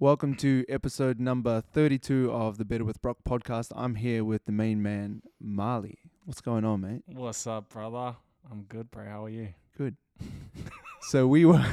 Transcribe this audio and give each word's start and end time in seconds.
Welcome 0.00 0.34
to 0.36 0.64
episode 0.68 1.20
number 1.20 1.60
32 1.60 2.30
of 2.32 2.58
the 2.58 2.64
Better 2.64 2.84
with 2.84 3.00
Brock 3.00 3.18
podcast. 3.24 3.70
I'm 3.76 3.94
here 3.94 4.24
with 4.24 4.44
the 4.44 4.50
main 4.50 4.82
man, 4.82 5.22
Marley. 5.40 5.98
What's 6.24 6.40
going 6.40 6.64
on, 6.64 6.80
mate? 6.80 7.02
What's 7.06 7.46
up, 7.46 7.68
brother? 7.68 8.16
I'm 8.50 8.62
good, 8.64 8.90
bro. 8.90 9.04
How 9.04 9.24
are 9.26 9.28
you? 9.30 9.54
Good. 9.78 9.96
so 11.02 11.28
we 11.28 11.44
were 11.44 11.64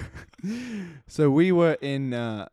so 1.07 1.31
we 1.31 1.51
were 1.51 1.77
in 1.81 2.13
uh, 2.13 2.47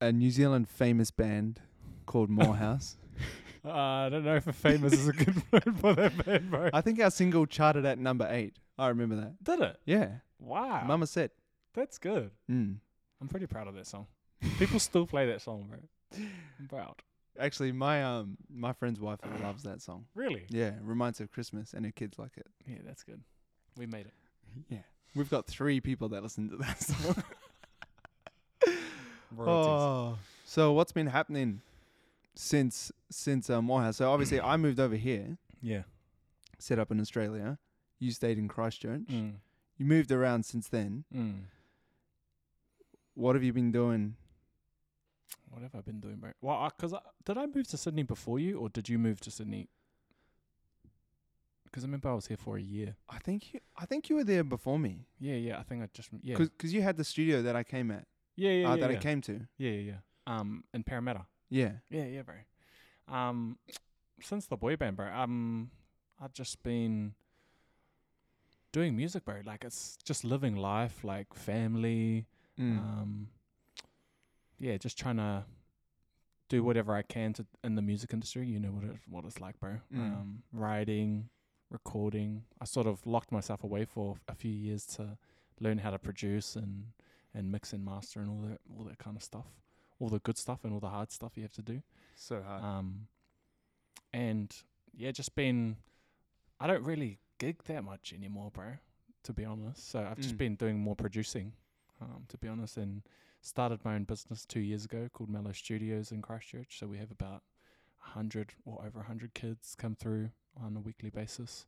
a 0.00 0.10
New 0.10 0.30
Zealand 0.30 0.70
famous 0.70 1.10
band 1.10 1.60
called 2.06 2.30
Moorhouse. 2.30 2.96
Uh, 3.64 3.72
I 3.72 4.08
don't 4.08 4.24
know 4.24 4.36
if 4.36 4.46
a 4.46 4.52
famous 4.52 4.92
is 4.94 5.08
a 5.08 5.12
good 5.12 5.42
word 5.50 5.78
for 5.80 5.92
that 5.92 6.24
band, 6.24 6.48
bro. 6.50 6.70
I 6.72 6.80
think 6.80 7.00
our 7.00 7.10
single 7.10 7.44
charted 7.44 7.84
at 7.84 7.98
number 7.98 8.26
8. 8.30 8.56
I 8.78 8.88
remember 8.88 9.16
that. 9.16 9.44
Did 9.44 9.60
it? 9.60 9.76
Yeah. 9.84 10.08
Wow. 10.38 10.84
Mama 10.86 11.06
said. 11.08 11.32
That's 11.74 11.98
good. 11.98 12.30
Mm. 12.50 12.76
I'm 13.20 13.28
pretty 13.28 13.46
proud 13.46 13.66
of 13.66 13.74
that 13.74 13.86
song. 13.86 14.06
People 14.58 14.78
still 14.78 15.06
play 15.06 15.26
that 15.26 15.40
song, 15.42 15.66
bro. 15.68 15.78
I'm 16.60 16.68
proud. 16.68 16.94
Actually, 17.38 17.72
my 17.72 18.02
um 18.02 18.36
my 18.50 18.72
friend's 18.72 19.00
wife 19.00 19.20
loves 19.42 19.62
that 19.64 19.80
song. 19.82 20.06
Really? 20.14 20.44
Yeah, 20.48 20.72
reminds 20.82 21.18
her 21.18 21.24
of 21.24 21.30
Christmas 21.30 21.72
and 21.74 21.84
her 21.84 21.92
kids 21.92 22.18
like 22.18 22.36
it. 22.36 22.46
Yeah, 22.66 22.78
that's 22.84 23.02
good. 23.04 23.20
We 23.76 23.86
made 23.86 24.06
it. 24.06 24.14
Yeah. 24.68 24.78
We've 25.14 25.30
got 25.30 25.46
3 25.46 25.80
people 25.80 26.08
that 26.10 26.22
listen 26.22 26.48
to 26.50 26.56
that 26.58 26.80
song. 26.82 27.22
Oh, 29.38 30.18
so 30.44 30.72
what's 30.72 30.92
been 30.92 31.06
happening 31.06 31.60
since 32.34 32.90
since 33.10 33.50
uh, 33.50 33.60
Moorhouse? 33.62 33.96
So 33.98 34.10
obviously, 34.10 34.40
I 34.40 34.56
moved 34.56 34.80
over 34.80 34.96
here, 34.96 35.36
Yeah. 35.62 35.82
set 36.58 36.78
up 36.78 36.90
in 36.90 37.00
Australia. 37.00 37.58
You 37.98 38.10
stayed 38.12 38.38
in 38.38 38.48
Christchurch. 38.48 39.02
Mm. 39.10 39.34
You 39.76 39.84
moved 39.86 40.10
around 40.12 40.44
since 40.44 40.68
then. 40.68 41.04
Mm. 41.14 41.40
What 43.14 43.34
have 43.34 43.42
you 43.44 43.52
been 43.52 43.70
doing? 43.72 44.16
What 45.50 45.62
have 45.62 45.74
I 45.74 45.80
been 45.80 46.00
doing, 46.00 46.16
bro? 46.16 46.32
Well, 46.40 46.56
I, 46.56 46.70
cause 46.78 46.92
I, 46.92 47.00
did 47.24 47.38
I 47.38 47.46
move 47.46 47.66
to 47.68 47.76
Sydney 47.76 48.02
before 48.02 48.38
you, 48.38 48.58
or 48.58 48.68
did 48.68 48.88
you 48.88 48.98
move 48.98 49.20
to 49.20 49.30
Sydney? 49.30 49.68
Because 51.64 51.84
I 51.84 51.86
remember 51.86 52.08
I 52.08 52.14
was 52.14 52.26
here 52.26 52.36
for 52.36 52.56
a 52.56 52.62
year. 52.62 52.96
I 53.08 53.18
think 53.18 53.52
you, 53.52 53.60
I 53.76 53.84
think 53.84 54.08
you 54.08 54.16
were 54.16 54.24
there 54.24 54.44
before 54.44 54.78
me, 54.78 55.06
Yeah, 55.18 55.34
yeah. 55.34 55.58
I 55.58 55.62
think 55.62 55.82
I 55.82 55.88
just 55.92 56.08
yeah. 56.22 56.36
because 56.36 56.72
you 56.72 56.82
had 56.82 56.96
the 56.96 57.04
studio 57.04 57.42
that 57.42 57.56
I 57.56 57.62
came 57.62 57.90
at, 57.90 58.06
yeah, 58.36 58.50
yeah, 58.52 58.70
uh, 58.70 58.74
yeah, 58.74 58.80
that 58.80 58.90
yeah. 58.92 58.98
I 58.98 59.00
came 59.00 59.20
to. 59.22 59.40
Yeah, 59.58 59.70
yeah, 59.70 59.92
yeah. 59.92 59.96
Um, 60.26 60.64
in 60.72 60.82
Parramatta. 60.82 61.26
Yeah. 61.50 61.72
Yeah, 61.90 62.04
yeah, 62.04 62.22
bro. 62.22 62.34
Um, 63.14 63.58
since 64.20 64.46
the 64.46 64.56
boy 64.56 64.76
band, 64.76 64.96
bro. 64.96 65.08
Um, 65.12 65.70
I've 66.20 66.32
just 66.32 66.62
been 66.62 67.14
doing 68.72 68.96
music, 68.96 69.24
bro. 69.24 69.40
Like 69.44 69.64
it's 69.64 69.98
just 70.04 70.24
living 70.24 70.56
life, 70.56 71.04
like 71.04 71.34
family. 71.34 72.26
Mm. 72.58 72.78
Um, 72.78 73.28
yeah, 74.58 74.76
just 74.76 74.98
trying 74.98 75.16
to 75.16 75.44
do 76.48 76.62
whatever 76.62 76.94
I 76.94 77.02
can 77.02 77.32
to 77.34 77.46
in 77.62 77.74
the 77.74 77.82
music 77.82 78.12
industry. 78.12 78.46
You 78.46 78.58
know 78.60 78.70
what 78.70 78.84
it 78.84 78.96
what 79.08 79.24
it's 79.24 79.40
like, 79.40 79.58
bro. 79.60 79.76
Mm. 79.94 79.98
Um, 79.98 80.42
writing, 80.52 81.28
recording. 81.70 82.44
I 82.60 82.64
sort 82.64 82.86
of 82.86 83.06
locked 83.06 83.30
myself 83.32 83.62
away 83.64 83.84
for 83.84 84.16
a 84.28 84.34
few 84.34 84.50
years 84.52 84.86
to 84.96 85.18
learn 85.60 85.78
how 85.78 85.90
to 85.90 85.98
produce 85.98 86.56
and 86.56 86.84
and 87.34 87.52
mix 87.52 87.72
and 87.72 87.84
master 87.84 88.20
and 88.20 88.30
all 88.30 88.40
that 88.48 88.60
all 88.76 88.84
that 88.84 88.98
kind 88.98 89.16
of 89.16 89.22
stuff. 89.22 89.46
All 90.00 90.08
the 90.08 90.20
good 90.20 90.38
stuff 90.38 90.64
and 90.64 90.72
all 90.72 90.80
the 90.80 90.88
hard 90.88 91.10
stuff 91.10 91.32
you 91.36 91.42
have 91.42 91.52
to 91.52 91.62
do. 91.62 91.82
so 92.14 92.40
hard. 92.42 92.62
Um, 92.62 93.08
and 94.12 94.54
yeah, 94.96 95.10
just 95.10 95.34
been. 95.34 95.76
I 96.60 96.66
don't 96.66 96.84
really 96.84 97.18
gig 97.38 97.62
that 97.64 97.84
much 97.84 98.12
anymore, 98.12 98.50
bro. 98.52 98.72
To 99.24 99.32
be 99.32 99.44
honest, 99.44 99.90
so 99.90 100.06
I've 100.10 100.18
just 100.18 100.34
Mm. 100.36 100.38
been 100.38 100.54
doing 100.56 100.78
more 100.78 100.96
producing. 100.96 101.52
Um, 102.00 102.24
to 102.28 102.38
be 102.38 102.48
honest, 102.48 102.76
and 102.76 103.02
started 103.40 103.84
my 103.84 103.94
own 103.94 104.04
business 104.04 104.44
two 104.44 104.60
years 104.60 104.84
ago 104.84 105.08
called 105.12 105.30
Mellow 105.30 105.52
Studios 105.52 106.12
in 106.12 106.22
Christchurch. 106.22 106.78
So 106.78 106.86
we 106.86 106.98
have 106.98 107.10
about 107.10 107.42
a 108.04 108.10
hundred 108.10 108.54
or 108.64 108.84
over 108.86 109.00
a 109.00 109.04
hundred 109.04 109.34
kids 109.34 109.74
come 109.78 109.94
through 109.94 110.30
on 110.62 110.76
a 110.76 110.80
weekly 110.80 111.10
basis, 111.10 111.66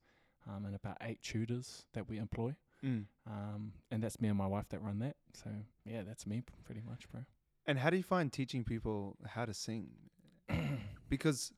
um, 0.49 0.65
and 0.65 0.75
about 0.75 0.97
eight 1.03 1.23
tutors 1.23 1.85
that 1.93 2.09
we 2.09 2.19
employ. 2.19 2.55
Mm. 2.85 3.05
Um, 3.27 3.73
and 3.91 4.03
that's 4.03 4.21
me 4.21 4.29
and 4.29 4.39
my 4.39 4.47
wife 4.47 4.69
that 4.71 4.83
run 4.83 4.99
that. 5.01 5.17
So 5.35 5.51
yeah, 5.85 6.03
that's 6.03 6.27
me 6.27 6.43
pretty 6.65 6.81
much, 6.89 7.11
bro. 7.11 7.23
And 7.67 7.79
how 7.79 7.91
do 7.91 7.97
you 7.97 8.03
find 8.03 8.33
teaching 8.33 8.65
people 8.65 9.17
how 9.27 9.45
to 9.45 9.55
sing? 9.55 9.89
Because 11.09 11.53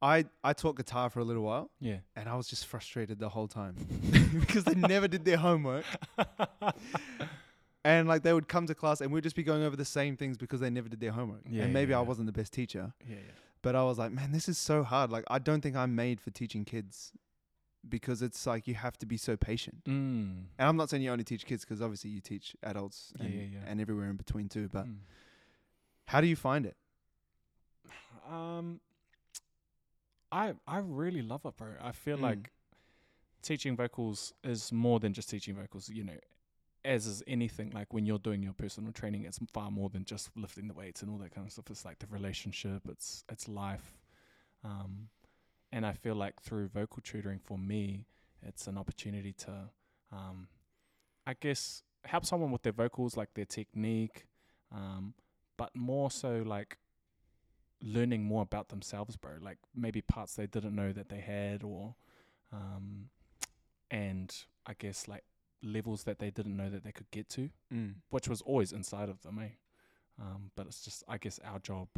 I 0.00 0.26
I 0.44 0.52
taught 0.52 0.76
guitar 0.76 1.10
for 1.10 1.18
a 1.20 1.24
little 1.24 1.42
while, 1.42 1.70
yeah. 1.80 1.98
and 2.14 2.28
I 2.28 2.36
was 2.36 2.46
just 2.46 2.66
frustrated 2.66 3.18
the 3.18 3.28
whole 3.28 3.48
time 3.48 3.74
because 4.40 4.64
they 4.64 4.74
never 4.74 5.08
did 5.08 5.24
their 5.24 5.38
homework. 5.38 5.84
And 7.86 8.08
like 8.08 8.22
they 8.22 8.32
would 8.32 8.48
come 8.48 8.66
to 8.66 8.74
class 8.74 9.00
and 9.00 9.12
we'd 9.12 9.22
just 9.22 9.36
be 9.36 9.42
going 9.44 9.62
over 9.62 9.76
the 9.76 9.84
same 9.84 10.16
things 10.16 10.36
because 10.36 10.60
they 10.60 10.70
never 10.70 10.88
did 10.88 11.00
their 11.00 11.12
homework. 11.12 11.42
Yeah, 11.48 11.64
and 11.64 11.72
maybe 11.72 11.90
yeah, 11.90 11.98
I 11.98 12.02
yeah. 12.02 12.08
wasn't 12.08 12.26
the 12.26 12.32
best 12.40 12.52
teacher, 12.52 12.92
yeah, 13.08 13.16
yeah. 13.16 13.32
but 13.62 13.76
I 13.76 13.82
was 13.84 13.96
like, 13.98 14.10
man, 14.12 14.32
this 14.32 14.48
is 14.48 14.58
so 14.58 14.82
hard. 14.82 15.10
Like 15.10 15.24
I 15.36 15.38
don't 15.38 15.60
think 15.60 15.76
I'm 15.76 15.94
made 15.94 16.20
for 16.20 16.30
teaching 16.30 16.64
kids 16.64 17.12
because 17.88 18.22
it's 18.22 18.44
like 18.46 18.66
you 18.66 18.74
have 18.74 18.96
to 18.98 19.06
be 19.06 19.16
so 19.16 19.36
patient. 19.36 19.84
Mm. 19.84 20.46
And 20.58 20.68
I'm 20.68 20.76
not 20.76 20.90
saying 20.90 21.02
you 21.04 21.12
only 21.12 21.22
teach 21.22 21.46
kids 21.46 21.64
because 21.64 21.80
obviously 21.80 22.10
you 22.10 22.20
teach 22.20 22.56
adults 22.64 23.12
and, 23.20 23.32
yeah, 23.32 23.42
yeah. 23.52 23.58
and 23.68 23.80
everywhere 23.80 24.10
in 24.10 24.16
between 24.16 24.48
too. 24.48 24.68
But 24.72 24.86
Mm. 24.86 24.96
how 26.06 26.20
do 26.20 26.26
you 26.26 26.36
find 26.36 26.66
it? 26.66 26.76
Um, 28.28 28.80
I 30.32 30.54
I 30.66 30.78
really 30.78 31.22
love 31.22 31.42
it, 31.46 31.56
bro. 31.56 31.68
I 31.80 31.92
feel 31.92 32.18
Mm. 32.18 32.22
like 32.22 32.50
teaching 33.42 33.76
vocals 33.76 34.32
is 34.42 34.72
more 34.72 34.98
than 34.98 35.12
just 35.12 35.30
teaching 35.30 35.54
vocals. 35.54 35.88
You 35.88 36.02
know, 36.02 36.18
as 36.86 37.06
is 37.06 37.22
anything. 37.26 37.70
Like 37.74 37.92
when 37.92 38.06
you're 38.06 38.18
doing 38.18 38.42
your 38.42 38.52
personal 38.52 38.92
training, 38.92 39.24
it's 39.24 39.38
far 39.52 39.70
more 39.70 39.90
than 39.90 40.04
just 40.04 40.30
lifting 40.36 40.68
the 40.68 40.74
weights 40.74 41.02
and 41.02 41.10
all 41.10 41.18
that 41.18 41.34
kind 41.34 41.46
of 41.46 41.52
stuff. 41.52 41.66
It's 41.70 41.84
like 41.84 41.98
the 41.98 42.06
relationship. 42.06 42.82
It's 42.88 43.24
it's 43.30 43.48
life. 43.48 43.98
Um, 44.64 45.08
and 45.72 45.84
I 45.84 45.92
feel 45.92 46.14
like 46.14 46.40
through 46.40 46.68
vocal 46.68 47.02
tutoring 47.02 47.40
for 47.42 47.58
me, 47.58 48.06
it's 48.42 48.66
an 48.66 48.78
opportunity 48.78 49.32
to, 49.32 49.70
um, 50.12 50.48
I 51.26 51.34
guess, 51.34 51.82
help 52.04 52.24
someone 52.24 52.50
with 52.50 52.62
their 52.62 52.72
vocals, 52.72 53.16
like 53.16 53.34
their 53.34 53.44
technique, 53.44 54.26
um, 54.72 55.14
but 55.56 55.74
more 55.74 56.10
so 56.10 56.42
like 56.46 56.78
learning 57.82 58.24
more 58.24 58.42
about 58.42 58.68
themselves, 58.68 59.16
bro. 59.16 59.32
Like 59.40 59.58
maybe 59.74 60.00
parts 60.00 60.36
they 60.36 60.46
didn't 60.46 60.74
know 60.74 60.92
that 60.92 61.08
they 61.08 61.20
had, 61.20 61.62
or 61.62 61.94
um, 62.52 63.10
and 63.90 64.34
I 64.66 64.74
guess 64.74 65.08
like 65.08 65.24
levels 65.62 66.04
that 66.04 66.18
they 66.18 66.30
didn't 66.30 66.56
know 66.56 66.70
that 66.70 66.84
they 66.84 66.92
could 66.92 67.10
get 67.10 67.28
to, 67.30 67.50
Mm. 67.72 67.94
which 68.10 68.28
was 68.28 68.42
always 68.42 68.72
inside 68.72 69.08
of 69.08 69.22
them, 69.22 69.38
eh? 69.38 69.50
Um, 70.18 70.50
but 70.56 70.66
it's 70.66 70.82
just 70.82 71.02
I 71.08 71.18
guess 71.18 71.38
our 71.44 71.58
job 71.58 71.88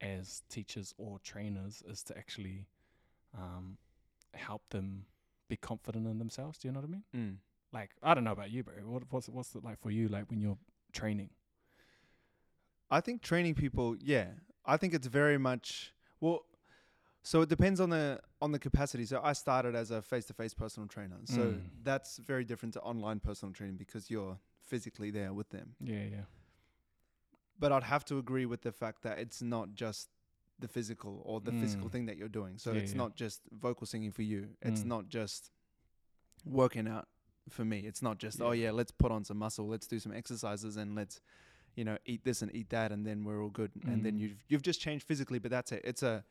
as 0.00 0.42
teachers 0.48 0.94
or 0.98 1.18
trainers 1.20 1.82
is 1.86 2.02
to 2.04 2.18
actually 2.18 2.66
um, 3.36 3.78
help 4.34 4.62
them 4.70 5.06
be 5.48 5.56
confident 5.56 6.06
in 6.06 6.18
themselves. 6.18 6.58
Do 6.58 6.68
you 6.68 6.72
know 6.72 6.80
what 6.80 6.88
I 6.88 6.92
mean? 6.92 7.04
Mm. 7.14 7.36
Like 7.72 7.90
I 8.02 8.14
don't 8.14 8.24
know 8.24 8.32
about 8.32 8.50
you, 8.50 8.62
but 8.64 8.74
What 8.84 9.02
what's 9.10 9.28
what's 9.28 9.54
it 9.54 9.62
like 9.64 9.80
for 9.80 9.90
you? 9.90 10.08
Like 10.08 10.28
when 10.30 10.40
you're 10.40 10.58
training? 10.92 11.30
I 12.90 13.00
think 13.00 13.22
training 13.22 13.54
people, 13.54 13.96
yeah. 13.98 14.26
I 14.66 14.76
think 14.76 14.92
it's 14.94 15.06
very 15.06 15.38
much 15.38 15.94
well 16.20 16.44
so 17.22 17.40
it 17.42 17.48
depends 17.48 17.80
on 17.80 17.90
the 17.90 18.20
on 18.40 18.52
the 18.52 18.58
capacity. 18.58 19.04
So 19.04 19.20
I 19.22 19.32
started 19.32 19.74
as 19.74 19.90
a 19.90 20.02
face 20.02 20.24
to 20.26 20.32
face 20.34 20.54
personal 20.54 20.88
trainer. 20.88 21.18
So 21.24 21.40
Mm. 21.52 21.60
that's 21.84 22.18
very 22.18 22.44
different 22.44 22.74
to 22.74 22.80
online 22.80 23.20
personal 23.20 23.52
training 23.54 23.76
because 23.76 24.10
you're 24.10 24.38
physically 24.66 25.10
there 25.10 25.32
with 25.32 25.50
them. 25.50 25.74
Yeah, 25.80 26.04
yeah. 26.04 26.24
But 27.58 27.70
I'd 27.72 27.84
have 27.84 28.04
to 28.06 28.18
agree 28.18 28.46
with 28.46 28.62
the 28.62 28.72
fact 28.72 29.02
that 29.02 29.18
it's 29.18 29.40
not 29.42 29.74
just 29.74 30.08
the 30.58 30.68
physical 30.68 31.22
or 31.24 31.40
the 31.40 31.52
physical 31.52 31.88
Mm. 31.88 31.92
thing 31.92 32.06
that 32.06 32.16
you're 32.16 32.28
doing. 32.28 32.58
So 32.58 32.72
Yeah, 32.72 32.80
it's 32.80 32.92
yeah. 32.92 32.98
not 32.98 33.14
just 33.16 33.42
vocal 33.52 33.86
singing 33.86 34.12
for 34.12 34.22
you. 34.22 34.56
It's 34.60 34.82
Mm. 34.82 34.86
not 34.86 35.08
just 35.08 35.50
working 36.44 36.88
out 36.88 37.08
for 37.48 37.64
me. 37.64 37.80
It's 37.80 38.02
not 38.02 38.18
just, 38.18 38.40
oh 38.40 38.50
Yeah. 38.52 38.64
yeah, 38.66 38.70
let's 38.72 38.90
put 38.92 39.10
on 39.12 39.24
some 39.24 39.38
muscle, 39.38 39.66
let's 39.68 39.86
do 39.86 39.98
some 39.98 40.12
exercises 40.12 40.76
and 40.76 40.94
let's, 40.94 41.20
you 41.74 41.84
know, 41.84 41.98
eat 42.04 42.24
this 42.24 42.42
and 42.42 42.54
eat 42.54 42.68
that 42.70 42.90
and 42.92 43.06
then 43.06 43.24
we're 43.24 43.42
all 43.42 43.50
good. 43.50 43.72
And 43.86 44.04
then 44.04 44.16
Mm. 44.16 44.20
you've 44.20 44.44
you've 44.48 44.62
just 44.62 44.80
changed 44.80 45.06
physically, 45.06 45.38
but 45.38 45.50
that's 45.50 45.72
it. 45.72 45.82
It's 45.84 46.02
a 46.02 46.24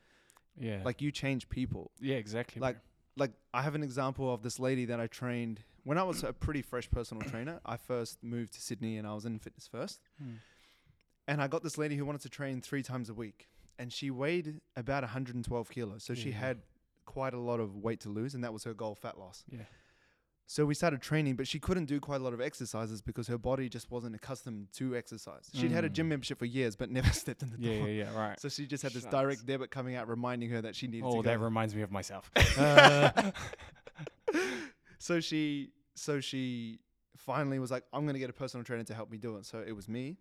Yeah. 0.59 0.81
like 0.83 1.01
you 1.01 1.11
change 1.11 1.49
people. 1.49 1.91
yeah, 1.99 2.15
exactly. 2.15 2.61
like, 2.61 2.75
bro. 2.75 2.81
Like 3.17 3.31
I 3.53 3.61
have 3.61 3.75
an 3.75 3.83
example 3.83 4.33
of 4.33 4.41
this 4.41 4.59
lady 4.59 4.85
that 4.85 4.99
I 4.99 5.07
trained 5.07 5.61
when 5.83 5.97
I 5.97 6.03
was 6.03 6.23
a 6.23 6.31
pretty 6.33 6.61
fresh 6.61 6.89
personal 6.89 7.27
trainer. 7.29 7.59
I 7.65 7.77
first 7.77 8.23
moved 8.23 8.53
to 8.53 8.61
Sydney 8.61 8.97
and 8.97 9.07
I 9.07 9.13
was 9.13 9.25
in 9.25 9.39
fitness 9.39 9.67
first. 9.67 9.99
Mm. 10.21 10.35
And 11.27 11.41
I 11.41 11.47
got 11.47 11.63
this 11.63 11.77
lady 11.77 11.95
who 11.97 12.05
wanted 12.05 12.21
to 12.21 12.29
train 12.29 12.61
three 12.61 12.83
times 12.83 13.09
a 13.09 13.13
week. 13.13 13.47
And 13.79 13.91
she 13.91 14.11
weighed 14.11 14.61
about 14.75 15.03
112 15.03 15.69
kilos. 15.69 16.03
So 16.03 16.13
she 16.13 16.31
had 16.31 16.61
quite 17.05 17.33
a 17.33 17.39
lot 17.39 17.59
of 17.59 17.75
weight 17.77 17.99
to 18.01 18.09
lose. 18.09 18.33
And 18.33 18.43
that 18.43 18.53
was 18.53 18.63
her 18.63 18.73
goal, 18.73 18.95
fat 18.95 19.17
loss. 19.17 19.43
Yeah. 19.49 19.59
So 20.53 20.65
we 20.65 20.73
started 20.73 21.01
training, 21.01 21.37
but 21.37 21.47
she 21.47 21.59
couldn't 21.61 21.85
do 21.85 22.01
quite 22.01 22.19
a 22.19 22.23
lot 22.25 22.33
of 22.33 22.41
exercises 22.41 23.01
because 23.01 23.25
her 23.29 23.37
body 23.37 23.69
just 23.69 23.89
wasn't 23.89 24.15
accustomed 24.15 24.67
to 24.73 24.97
exercise. 24.97 25.49
She'd 25.53 25.71
had 25.71 25.85
a 25.85 25.89
gym 25.89 26.07
Mm. 26.07 26.09
membership 26.09 26.39
for 26.39 26.45
years, 26.45 26.75
but 26.75 26.91
never 26.99 27.09
stepped 27.13 27.41
in 27.41 27.51
the 27.51 27.57
Yeah, 27.57 27.77
door. 27.77 27.87
yeah, 27.87 28.03
yeah. 28.03 28.09
Right. 28.11 28.37
So 28.37 28.49
she 28.49 28.67
just 28.67 28.83
had 28.83 28.93
this 28.93 29.05
direct 29.05 29.45
debit 29.45 29.71
coming 29.71 29.95
out 29.95 30.09
reminding 30.09 30.49
her 30.49 30.61
that 30.61 30.75
she 30.75 30.87
needed 30.87 31.05
Oh, 31.05 31.21
to 31.21 31.23
that 31.23 31.37
go. 31.39 31.45
reminds 31.45 31.73
me 31.73 31.83
of 31.83 31.91
myself. 31.91 32.29
Uh, 32.57 33.31
so 34.99 35.21
she 35.21 35.71
so 35.95 36.19
she 36.19 36.79
finally 37.15 37.57
was 37.57 37.71
like, 37.71 37.85
I'm 37.93 38.05
gonna 38.05 38.19
get 38.19 38.29
a 38.29 38.33
personal 38.33 38.65
trainer 38.65 38.83
to 38.83 38.93
help 38.93 39.09
me 39.09 39.17
do 39.17 39.37
it. 39.37 39.45
So 39.45 39.63
it 39.65 39.71
was 39.71 39.87
me, 39.87 40.17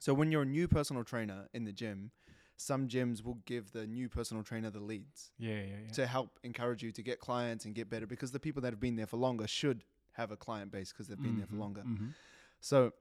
So 0.00 0.14
when 0.14 0.32
you're 0.32 0.42
a 0.42 0.46
new 0.46 0.68
personal 0.68 1.04
trainer 1.04 1.48
in 1.52 1.64
the 1.64 1.72
gym, 1.72 2.12
some 2.56 2.88
gyms 2.88 3.24
will 3.24 3.38
give 3.46 3.72
the 3.72 3.86
new 3.86 4.08
personal 4.08 4.42
trainer 4.42 4.70
the 4.70 4.80
leads 4.80 5.32
Yeah, 5.38 5.54
yeah, 5.54 5.76
yeah. 5.86 5.92
to 5.92 6.06
help 6.06 6.38
encourage 6.42 6.82
you 6.82 6.92
to 6.92 7.02
get 7.02 7.18
clients 7.20 7.64
and 7.64 7.74
get 7.74 7.90
better 7.90 8.06
because 8.06 8.30
the 8.32 8.40
people 8.40 8.62
that 8.62 8.72
have 8.72 8.80
been 8.80 8.96
there 8.96 9.06
for 9.06 9.16
longer 9.16 9.46
should 9.46 9.84
have 10.12 10.30
a 10.30 10.36
client 10.36 10.70
base 10.70 10.92
because 10.92 11.08
they've 11.08 11.20
been 11.20 11.36
there 11.36 11.46
for 11.46 11.56
Mhm, 11.56 11.58
longer. 11.60 11.82
mhm. 11.82 12.14
So 12.60 12.92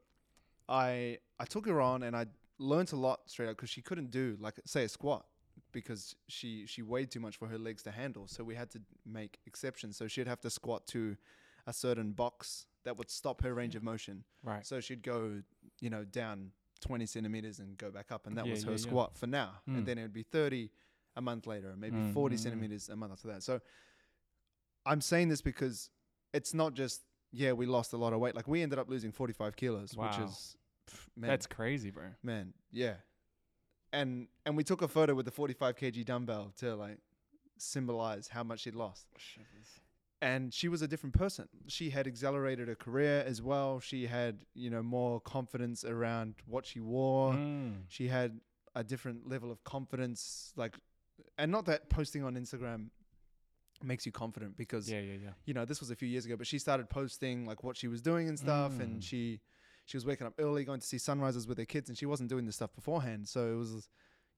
I 0.67 1.19
I 1.39 1.45
took 1.45 1.65
her 1.67 1.79
on 1.81 2.03
and 2.03 2.15
I 2.15 2.25
learnt 2.57 2.91
a 2.94 2.95
lot 2.95 3.29
straight 3.29 3.50
up 3.50 3.55
because 3.57 3.69
she 3.69 3.81
couldn't 3.81 4.11
do 4.11 4.38
like 4.39 4.59
say 4.65 4.83
a 4.85 4.89
squat 4.89 5.25
because 5.71 6.15
she 6.27 6.65
she 6.65 6.81
weighed 6.81 7.11
too 7.11 7.19
much 7.19 7.38
for 7.38 7.47
her 7.47 7.57
legs 7.57 7.83
to 7.83 7.91
handle. 7.91 8.27
So 8.27 8.44
we 8.44 8.55
had 8.55 8.69
to 8.71 8.81
make 9.05 9.39
exceptions. 9.45 9.97
So 9.97 10.07
she'd 10.07 10.27
have 10.27 10.41
to 10.41 10.50
squat 10.50 10.88
to 10.88 11.15
a 11.67 11.73
certain 11.73 12.11
box 12.11 12.65
that 12.83 12.97
would 12.97 13.09
stop 13.09 13.41
her 13.44 13.53
range 13.53 13.75
of 13.75 13.83
motion. 13.83 14.23
Right. 14.44 14.65
So 14.65 14.79
she'd 14.79 15.03
go, 15.03 15.41
you 15.79 15.89
know, 15.89 16.03
down 16.03 16.51
20 16.83 17.06
centimeters 17.06 17.59
and 17.59 17.77
go 17.77 17.89
back 17.89 18.12
up, 18.12 18.27
and 18.27 18.38
that 18.38 18.45
Yeah, 18.45 18.53
was 18.53 18.63
her 18.65 18.71
yeah, 18.71 18.77
squat 18.77 19.18
for 19.18 19.27
now. 19.27 19.62
Mm. 19.69 19.77
And 19.77 19.85
then 19.88 19.97
it 19.97 20.01
would 20.03 20.13
be 20.13 20.24
30 20.24 20.69
a 21.15 21.21
month 21.21 21.47
later, 21.47 21.69
and 21.71 21.80
maybe 21.81 21.97
Mm, 21.97 22.13
40 22.13 22.35
mm, 22.35 22.39
centimeters 22.39 22.89
a 22.89 22.95
month 22.95 23.13
after 23.13 23.27
that. 23.30 23.44
So 23.44 23.59
I'm 24.85 25.01
saying 25.01 25.30
this 25.30 25.41
because 25.41 25.89
it's 26.33 26.53
not 26.53 26.74
just 26.74 27.01
yeah 27.31 27.53
we 27.53 27.65
lost 27.65 27.94
a 27.94 27.97
lot 27.97 28.13
of 28.13 28.19
weight. 28.19 28.35
Like 28.35 28.47
we 28.47 28.62
ended 28.62 28.80
up 28.80 28.89
losing 28.89 29.12
45 29.12 29.56
kilos, 29.56 29.95
which 29.95 30.18
is 30.19 30.56
pff, 30.89 31.07
man, 31.15 31.30
That's 31.30 31.47
crazy, 31.47 31.89
bro. 31.91 32.06
man, 32.21 32.53
yeah. 32.71 32.95
And 33.91 34.27
and 34.45 34.57
we 34.57 34.63
took 34.63 34.81
a 34.81 34.88
photo 34.88 35.13
with 35.13 35.25
the 35.25 35.31
45 35.31 35.75
kg 35.75 36.06
dumbbell 36.06 36.51
to 36.57 36.75
like 36.75 36.97
symbolize 37.57 38.27
how 38.27 38.44
much 38.44 38.62
she'd 38.62 38.75
lost 38.75 39.07
and 40.30 40.54
she 40.54 40.68
was 40.74 40.81
a 40.81 40.88
different 40.88 41.14
person. 41.24 41.46
She 41.68 41.86
had 41.90 42.06
accelerated 42.08 42.66
her 42.72 42.75
career 42.88 43.24
as 43.31 43.42
well. 43.50 43.80
She 43.90 44.08
had, 44.08 44.34
you 44.64 44.70
know, 44.74 44.81
more 44.81 45.20
confidence 45.36 45.84
around 45.84 46.36
what 46.54 46.66
she 46.66 46.80
wore. 46.80 47.34
Mm. 47.34 47.74
She 47.90 48.08
had 48.08 48.40
a 48.74 48.84
different 48.84 49.20
level 49.34 49.50
of 49.52 49.64
confidence, 49.75 50.54
like, 50.56 50.75
and 51.38 51.52
not 51.52 51.66
that 51.66 51.90
posting 51.90 52.24
on 52.24 52.36
Instagram 52.36 52.90
makes 53.84 54.06
you 54.06 54.12
confident 54.12 54.56
because 54.56 54.90
Yeah, 54.90 55.02
yeah, 55.02 55.18
yeah. 55.25 55.34
you 55.46 55.54
know 55.54 55.66
this 55.66 55.80
was 55.81 55.90
a 55.92 55.96
few 55.96 56.08
years 56.08 56.25
ago, 56.25 56.36
but 56.38 56.48
she 56.48 56.58
started 56.58 56.90
posting 56.90 57.46
like 57.46 57.64
what 57.66 57.75
she 57.75 57.88
was 57.94 58.02
doing 58.02 58.30
and 58.30 58.38
stuff, 58.40 58.72
Mm. 58.74 58.80
and 58.84 59.04
she 59.04 59.42
she 59.86 59.98
was 59.98 60.06
waking 60.06 60.25
up 60.25 60.34
early, 60.40 60.64
going 60.64 60.80
to 60.80 60.88
see 60.88 60.98
sunrises 60.98 61.46
with 61.50 61.58
her 61.58 61.66
kids, 61.66 61.90
and 61.90 61.98
she 61.98 62.06
wasn't 62.06 62.30
doing 62.30 62.46
this 62.46 62.56
stuff 62.56 62.74
beforehand. 62.74 63.28
So 63.28 63.40
it 63.54 63.58
was, 63.58 63.90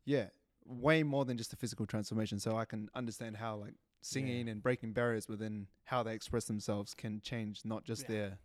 yeah, 0.04 0.28
way 0.66 1.04
more 1.04 1.24
than 1.26 1.38
just 1.38 1.54
a 1.54 1.56
physical 1.56 1.86
transformation. 1.86 2.40
So 2.40 2.58
I 2.58 2.66
can 2.66 2.90
understand 2.96 3.38
how 3.38 3.58
like 3.58 3.76
singing 4.02 4.48
and 4.50 4.62
breaking 4.62 4.94
barriers 4.94 5.28
within 5.28 5.68
how 5.86 6.04
they 6.04 6.14
express 6.14 6.46
themselves 6.46 6.94
can 6.94 7.22
change 7.22 7.62
not 7.66 7.84
just 7.84 8.04
Yeah. 8.04 8.08
their 8.08 8.40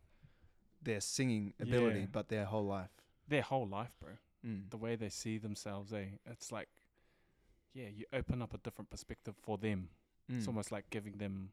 their 0.82 1.00
singing 1.00 1.52
ability, 1.60 2.00
Yeah. 2.00 2.06
but 2.10 2.28
their 2.30 2.46
whole 2.46 2.64
life. 2.64 2.90
Their 3.28 3.42
whole 3.42 3.68
life, 3.68 3.92
bro. 4.00 4.16
Mm. 4.42 4.70
The 4.70 4.78
way 4.78 4.96
they 4.96 5.10
see 5.10 5.36
themselves, 5.36 5.92
eh? 5.92 6.06
It's 6.24 6.50
like, 6.50 6.70
yeah, 7.74 7.88
you 7.88 8.06
open 8.14 8.40
up 8.40 8.54
a 8.54 8.58
different 8.58 8.88
perspective 8.88 9.36
for 9.42 9.58
them. 9.58 9.90
It's 10.30 10.46
Mm. 10.46 10.48
almost 10.48 10.72
like 10.72 10.88
giving 10.88 11.18
them 11.18 11.52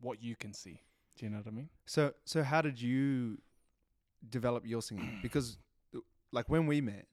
what 0.00 0.20
you 0.22 0.36
can 0.36 0.52
see. 0.52 0.82
Do 1.16 1.24
you 1.24 1.30
know 1.30 1.38
what 1.38 1.46
I 1.46 1.50
mean? 1.52 1.70
So 1.86 2.14
so 2.26 2.42
how 2.42 2.60
did 2.60 2.78
you 2.82 3.40
develop 4.28 4.66
your 4.66 4.82
singing? 4.82 5.18
Because 5.22 5.56
like 6.32 6.48
when 6.50 6.66
we 6.66 6.80
met, 6.82 7.06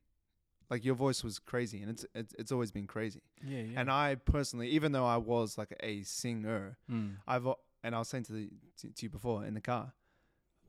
like 0.71 0.85
your 0.85 0.95
voice 0.95 1.21
was 1.23 1.38
crazy, 1.38 1.81
and 1.81 1.91
it's 1.91 2.06
it's, 2.15 2.33
it's 2.39 2.51
always 2.51 2.71
been 2.71 2.88
crazy. 2.88 3.21
Yeah, 3.45 3.59
yeah. 3.59 3.79
And 3.79 3.91
I 3.91 4.15
personally, 4.15 4.69
even 4.69 4.94
though 4.94 5.06
I 5.06 5.18
was 5.18 5.57
like 5.57 5.75
a 5.81 6.01
singer, 6.03 6.77
mm. 6.89 7.15
I've 7.27 7.45
and 7.83 7.94
I 7.94 8.00
was 8.00 8.07
saying 8.07 8.23
to 8.25 8.33
the 8.33 8.50
to, 8.79 8.88
to 8.89 9.03
you 9.03 9.09
before 9.09 9.45
in 9.45 9.53
the 9.53 9.62
car, 9.62 9.91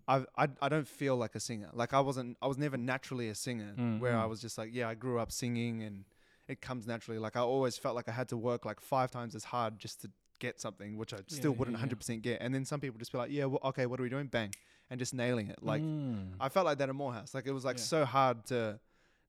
I've, 0.08 0.26
I 0.36 0.48
I 0.60 0.68
don't 0.68 0.88
feel 0.88 1.16
like 1.16 1.34
a 1.36 1.40
singer. 1.40 1.70
Like 1.72 1.94
I 1.94 2.00
wasn't. 2.00 2.36
I 2.42 2.48
was 2.48 2.58
never 2.58 2.76
naturally 2.76 3.28
a 3.28 3.34
singer. 3.34 3.74
Mm, 3.78 4.00
Where 4.00 4.18
I 4.18 4.24
mm. 4.24 4.28
was 4.28 4.40
just 4.40 4.58
like, 4.58 4.70
yeah, 4.72 4.88
I 4.88 4.94
grew 4.94 5.20
up 5.20 5.30
singing, 5.30 5.84
and 5.84 6.04
it 6.48 6.60
comes 6.60 6.86
naturally. 6.86 7.20
Like 7.20 7.36
I 7.36 7.40
always 7.40 7.78
felt 7.78 7.94
like 7.94 8.08
I 8.08 8.12
had 8.12 8.28
to 8.30 8.36
work 8.36 8.64
like 8.64 8.80
five 8.80 9.12
times 9.12 9.36
as 9.36 9.44
hard 9.44 9.78
just 9.78 10.02
to 10.02 10.10
get 10.40 10.60
something, 10.60 10.96
which 10.96 11.14
I 11.14 11.18
still 11.28 11.52
yeah, 11.52 11.58
wouldn't 11.58 11.76
yeah. 11.76 11.80
hundred 11.80 12.00
percent 12.00 12.22
get. 12.22 12.42
And 12.42 12.52
then 12.52 12.64
some 12.64 12.80
people 12.80 12.98
just 12.98 13.12
be 13.12 13.18
like, 13.18 13.30
yeah, 13.30 13.44
well, 13.44 13.60
okay, 13.66 13.86
what 13.86 14.00
are 14.00 14.02
we 14.02 14.08
doing? 14.08 14.26
Bang, 14.26 14.52
and 14.90 14.98
just 14.98 15.14
nailing 15.14 15.46
it. 15.46 15.62
Like 15.62 15.80
Mm. 15.80 16.32
I 16.40 16.48
felt 16.48 16.66
like 16.66 16.78
that 16.78 16.88
in 16.88 16.96
Moorhouse. 16.96 17.34
Like 17.34 17.46
it 17.46 17.52
was 17.52 17.64
like 17.64 17.76
Yeah. 17.76 17.84
so 17.84 18.04
hard 18.04 18.44
to 18.46 18.80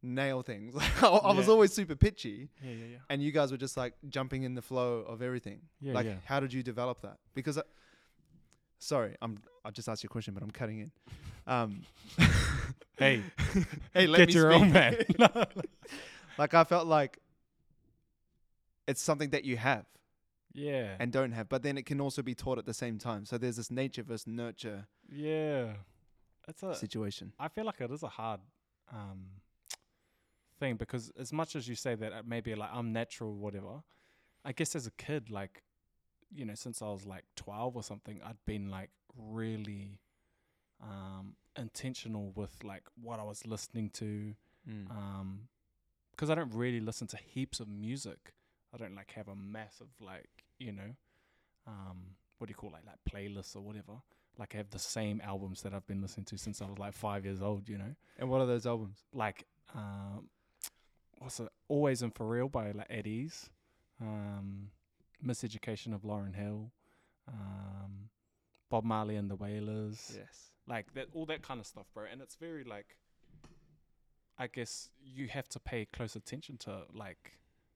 nail 0.03 0.41
things. 0.43 0.75
Like 0.75 1.01
I, 1.03 1.07
I 1.07 1.33
was 1.33 1.47
Yeah. 1.47 1.53
always 1.53 1.73
super 1.73 1.95
pitchy 1.95 2.49
yeah, 2.61 2.71
yeah, 2.71 2.85
yeah. 2.91 2.97
and 3.09 3.23
you 3.23 3.31
guys 3.31 3.51
were 3.51 3.57
just 3.57 3.77
like 3.77 3.93
jumping 4.09 4.43
in 4.43 4.53
the 4.53 4.61
flow 4.61 4.97
of 4.99 5.21
everything. 5.21 5.61
Yeah, 5.81 5.93
like, 5.93 6.05
yeah. 6.05 6.15
how 6.25 6.39
did 6.39 6.51
you 6.53 6.61
develop 6.63 7.01
that? 7.01 7.17
Because, 7.33 7.57
I, 7.57 7.63
sorry, 8.79 9.15
I'm 9.21 9.39
I 9.65 9.71
just 9.71 9.87
asked 9.87 10.03
you 10.03 10.07
a 10.07 10.11
question, 10.11 10.33
but 10.33 10.43
I'm 10.43 10.51
cutting 10.51 10.79
in. 10.79 10.91
Um, 11.47 11.81
Hey, 12.97 13.23
hey, 13.95 14.05
let 14.05 14.17
get 14.19 14.27
me 14.27 14.33
your 14.35 14.51
speak. 14.51 14.61
own 14.61 14.71
man. 14.71 14.97
like 16.37 16.53
I 16.53 16.63
felt 16.63 16.85
like 16.85 17.17
it's 18.87 19.01
something 19.01 19.31
that 19.31 19.45
you 19.45 19.57
have 19.57 19.85
yeah, 20.53 20.95
and 20.99 21.11
don't 21.11 21.31
have, 21.31 21.49
but 21.49 21.63
then 21.63 21.77
it 21.79 21.87
can 21.87 21.99
also 21.99 22.21
be 22.21 22.35
taught 22.35 22.59
at 22.59 22.65
the 22.67 22.73
same 22.73 22.99
time. 22.99 23.25
So 23.25 23.39
there's 23.39 23.55
this 23.55 23.71
nature 23.71 24.03
versus 24.03 24.27
nurture 24.27 24.85
yeah. 25.11 25.73
It's 26.47 26.61
a. 26.61 26.75
situation. 26.75 27.33
I 27.39 27.47
feel 27.47 27.65
like 27.65 27.81
it 27.81 27.89
is 27.89 28.03
a 28.03 28.07
hard 28.09 28.41
um, 28.91 29.25
thing 30.63 30.75
because 30.77 31.11
as 31.19 31.31
much 31.33 31.55
as 31.55 31.67
you 31.67 31.75
say 31.75 31.93
that 31.95 32.11
it 32.13 32.25
maybe 32.27 32.55
like 32.55 32.69
I'm 32.73 32.93
natural, 32.93 33.31
or 33.31 33.35
whatever. 33.45 33.83
I 34.45 34.51
guess 34.51 34.75
as 34.75 34.87
a 34.87 34.91
kid, 34.91 35.29
like 35.29 35.63
you 36.33 36.45
know, 36.45 36.55
since 36.55 36.81
I 36.81 36.85
was 36.85 37.05
like 37.05 37.25
twelve 37.35 37.75
or 37.75 37.83
something, 37.83 38.21
I'd 38.25 38.43
been 38.45 38.69
like 38.69 38.89
really 39.37 39.99
um, 40.81 41.35
intentional 41.57 42.31
with 42.35 42.53
like 42.63 42.83
what 43.01 43.19
I 43.19 43.23
was 43.23 43.45
listening 43.45 43.89
to. 44.01 44.33
Mm. 44.69 44.89
Um 44.91 45.29
'cause 46.15 46.29
I 46.29 46.35
don't 46.35 46.53
really 46.53 46.79
listen 46.79 47.07
to 47.07 47.17
heaps 47.17 47.59
of 47.59 47.67
music. 47.67 48.33
I 48.73 48.77
don't 48.77 48.95
like 48.95 49.11
have 49.19 49.27
a 49.27 49.35
massive 49.35 49.91
like 49.99 50.29
you 50.59 50.71
know, 50.71 50.91
um, 51.67 51.97
what 52.37 52.47
do 52.47 52.51
you 52.51 52.55
call 52.55 52.69
it, 52.69 52.73
like 52.73 52.85
like 52.91 53.01
playlists 53.11 53.55
or 53.55 53.61
whatever. 53.61 53.95
Like 54.37 54.55
I 54.55 54.57
have 54.57 54.69
the 54.69 54.79
same 54.97 55.21
albums 55.31 55.61
that 55.63 55.73
I've 55.73 55.87
been 55.91 56.01
listening 56.01 56.25
to 56.31 56.37
since 56.37 56.61
I 56.61 56.65
was 56.65 56.79
like 56.79 56.93
five 56.93 57.25
years 57.27 57.41
old. 57.41 57.69
You 57.69 57.77
know, 57.77 57.95
and 58.17 58.29
what 58.29 58.41
are 58.41 58.47
those 58.47 58.65
albums? 58.65 58.97
like 59.13 59.45
um, 59.75 60.29
it? 61.39 61.49
Always 61.67 62.01
and 62.01 62.13
for 62.13 62.27
real 62.27 62.49
by 62.49 62.71
like 62.71 62.87
Eddie's, 62.89 63.49
um, 64.01 64.69
Miseducation 65.25 65.93
of 65.93 66.01
Lauryn 66.03 66.35
Hill, 66.35 66.71
um, 67.27 68.09
Bob 68.69 68.83
Marley 68.83 69.15
and 69.15 69.29
the 69.29 69.35
Wailers 69.35 70.11
Yes. 70.15 70.51
like 70.67 70.93
that 70.95 71.07
all 71.13 71.25
that 71.27 71.41
kind 71.41 71.59
of 71.59 71.65
stuff 71.67 71.85
bro 71.93 72.05
and 72.11 72.21
it's 72.21 72.35
very 72.35 72.63
like 72.63 72.97
i 74.39 74.47
guess 74.47 74.89
you 75.03 75.27
have 75.27 75.47
to 75.47 75.59
pay 75.59 75.85
close 75.85 76.15
attention 76.15 76.57
to 76.57 76.83
like 76.93 77.33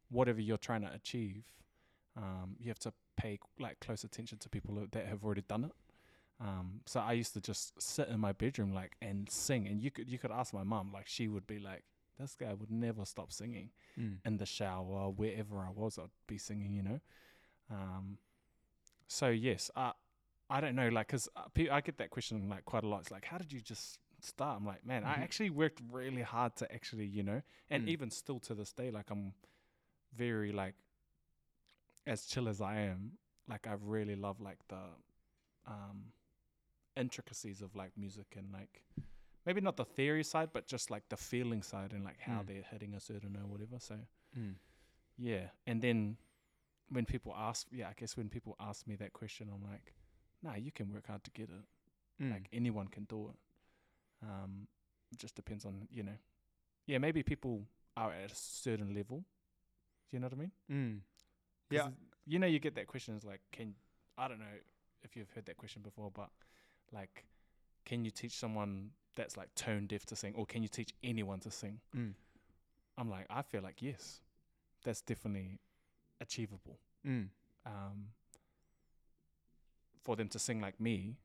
whatever 0.10 0.42
you're 0.42 0.58
trying 0.58 0.82
to 0.82 0.92
achieve 0.94 1.44
um 2.16 2.56
you 2.60 2.68
have 2.70 2.80
to 2.80 2.92
pay 3.16 3.38
like 3.60 3.80
close 3.80 4.04
attention 4.04 4.38
to 4.40 4.50
people 4.50 4.80
that 4.92 5.06
have 5.06 5.24
already 5.24 5.44
done 5.48 5.66
it 5.66 5.72
um 6.42 6.82
so 6.86 7.00
i 7.00 7.12
used 7.14 7.34
to 7.34 7.42
just 7.42 7.80
sit 7.82 8.08
in 8.10 8.20
my 8.20 8.32
bedroom 8.32 8.74
like 8.74 8.94
and 9.02 9.30
sing 9.30 9.68
and 9.68 9.82
you 9.84 9.92
could 9.92 10.10
you 10.10 10.18
could 10.18 10.32
ask 10.32 10.54
my 10.54 10.64
mom 10.64 10.92
like 10.92 11.08
she 11.08 11.28
would 11.28 11.46
be 11.46 11.60
like 11.60 11.84
this 12.20 12.36
guy 12.36 12.54
would 12.54 12.72
never 12.72 13.06
stop 13.06 13.32
singing 13.32 13.70
Mm. 13.98 14.18
in 14.26 14.38
the 14.38 14.46
shower, 14.46 15.10
wherever 15.10 15.60
I 15.60 15.70
was, 15.72 15.98
I'd 15.98 16.10
be 16.28 16.38
singing, 16.38 16.74
you 16.74 16.84
know. 16.84 17.00
Um, 17.72 18.18
so 19.08 19.30
yes, 19.30 19.70
I 19.76 19.94
I 20.50 20.62
don't 20.62 20.76
know, 20.76 20.88
like, 20.90 21.10
cause 21.10 21.28
uh, 21.36 21.44
I 21.72 21.82
get 21.82 21.98
that 21.98 22.10
question 22.10 22.48
like 22.50 22.64
quite 22.66 22.84
a 22.84 22.88
lot. 22.88 23.02
It's 23.02 23.12
like, 23.12 23.26
how 23.26 23.38
did 23.38 23.52
you 23.52 23.60
just 23.60 24.00
start? 24.22 24.58
I'm 24.58 24.66
like, 24.66 24.86
man, 24.86 25.04
I 25.04 25.18
Mhm. 25.18 25.24
actually 25.24 25.50
worked 25.50 25.82
really 25.92 26.22
hard 26.22 26.56
to 26.58 26.72
actually, 26.74 27.06
you 27.06 27.24
know, 27.24 27.42
and 27.70 27.84
Mm. 27.86 27.90
even 27.90 28.12
still 28.12 28.40
to 28.42 28.56
this 28.56 28.72
day, 28.72 28.90
like, 28.92 29.10
I'm 29.10 29.34
very 30.14 30.52
like 30.54 30.76
as 32.06 32.26
chill 32.26 32.48
as 32.48 32.62
I 32.62 32.78
am. 32.78 33.18
Like, 33.48 33.68
I 33.68 33.74
really 33.80 34.16
love 34.16 34.40
like 34.42 34.60
the 34.68 34.96
um 35.66 36.14
intricacies 36.96 37.62
of 37.62 37.76
like 37.76 37.92
music 37.98 38.36
and 38.38 38.52
like 38.52 38.84
maybe 39.48 39.62
not 39.62 39.78
the 39.78 39.86
theory 39.86 40.24
side, 40.24 40.50
but 40.54 40.68
just 40.68 40.92
like 40.92 41.08
the 41.10 41.18
feeling 41.18 41.64
side 41.64 41.94
and 41.94 42.04
like 42.04 42.20
how 42.20 42.42
Mm. 42.42 42.48
they're 42.48 42.68
hitting 42.72 42.94
a 42.94 43.00
certain 43.00 43.36
or 43.38 43.48
whatever. 43.48 43.80
So 43.80 43.96
Mm. 44.38 44.56
yeah, 45.18 45.50
and 45.66 45.82
then 45.82 46.18
when 46.90 47.06
people 47.06 47.34
ask, 47.36 47.68
yeah, 47.72 47.90
I 47.90 47.94
guess 47.94 48.16
when 48.18 48.30
people 48.30 48.56
ask 48.60 48.86
me 48.88 48.96
that 48.98 49.14
question, 49.14 49.50
I'm 49.54 49.64
like, 49.64 49.94
nah, 50.44 50.56
you 50.56 50.72
can 50.72 50.92
work 50.94 51.08
hard 51.08 51.24
to 51.24 51.32
get 51.32 51.50
it. 51.50 51.66
Mm. 52.24 52.32
Like 52.32 52.48
anyone 52.52 52.88
can 52.90 53.06
do 53.06 53.30
it. 53.30 53.36
Um, 54.22 54.68
it 55.12 55.18
just 55.18 55.36
depends 55.36 55.66
on 55.66 55.88
you 55.92 56.04
know, 56.04 56.18
yeah, 56.86 56.98
maybe 57.00 57.24
people 57.24 57.66
are 57.96 58.12
at 58.12 58.32
a 58.32 58.36
certain 58.36 58.94
level. 58.94 59.20
Do 60.10 60.16
you 60.18 60.20
know 60.20 60.28
what 60.28 60.34
I 60.34 60.42
mean? 60.44 60.52
Mm. 60.70 61.02
Yeah. 61.70 61.90
you 62.26 62.40
know, 62.40 62.48
you 62.48 62.60
get 62.60 62.76
that 62.76 62.88
question. 62.88 63.16
It's 63.16 63.26
like, 63.26 63.42
can 63.52 63.76
I 64.18 64.28
don't 64.28 64.40
know 64.40 64.58
if 65.04 65.16
you've 65.16 65.30
heard 65.32 65.46
that 65.46 65.58
question 65.58 65.82
before, 65.82 66.12
but 66.12 66.30
like, 66.92 67.26
can 67.86 68.04
you 68.06 68.12
teach 68.12 68.34
someone 68.34 68.92
that's 69.18 69.36
like 69.36 69.54
tone 69.56 69.86
deaf 69.88 70.06
to 70.06 70.16
sing, 70.16 70.34
or 70.38 70.46
can 70.46 70.62
you 70.64 70.70
teach 70.70 70.94
anyone 71.04 71.40
to 71.42 71.52
sing? 71.52 71.80
Mm. 71.96 72.14
I'm 72.98 73.10
like, 73.10 73.26
I 73.30 73.42
feel 73.42 73.62
like 73.62 73.82
yes, 73.82 74.22
that's 74.84 75.02
definitely 75.02 75.60
achievable. 76.22 76.78
Mm. 77.06 77.28
Um, 77.66 78.06
for 80.04 80.16
them 80.16 80.30
to 80.30 80.40
sing 80.40 80.62
like 80.62 80.80
me, 80.80 81.18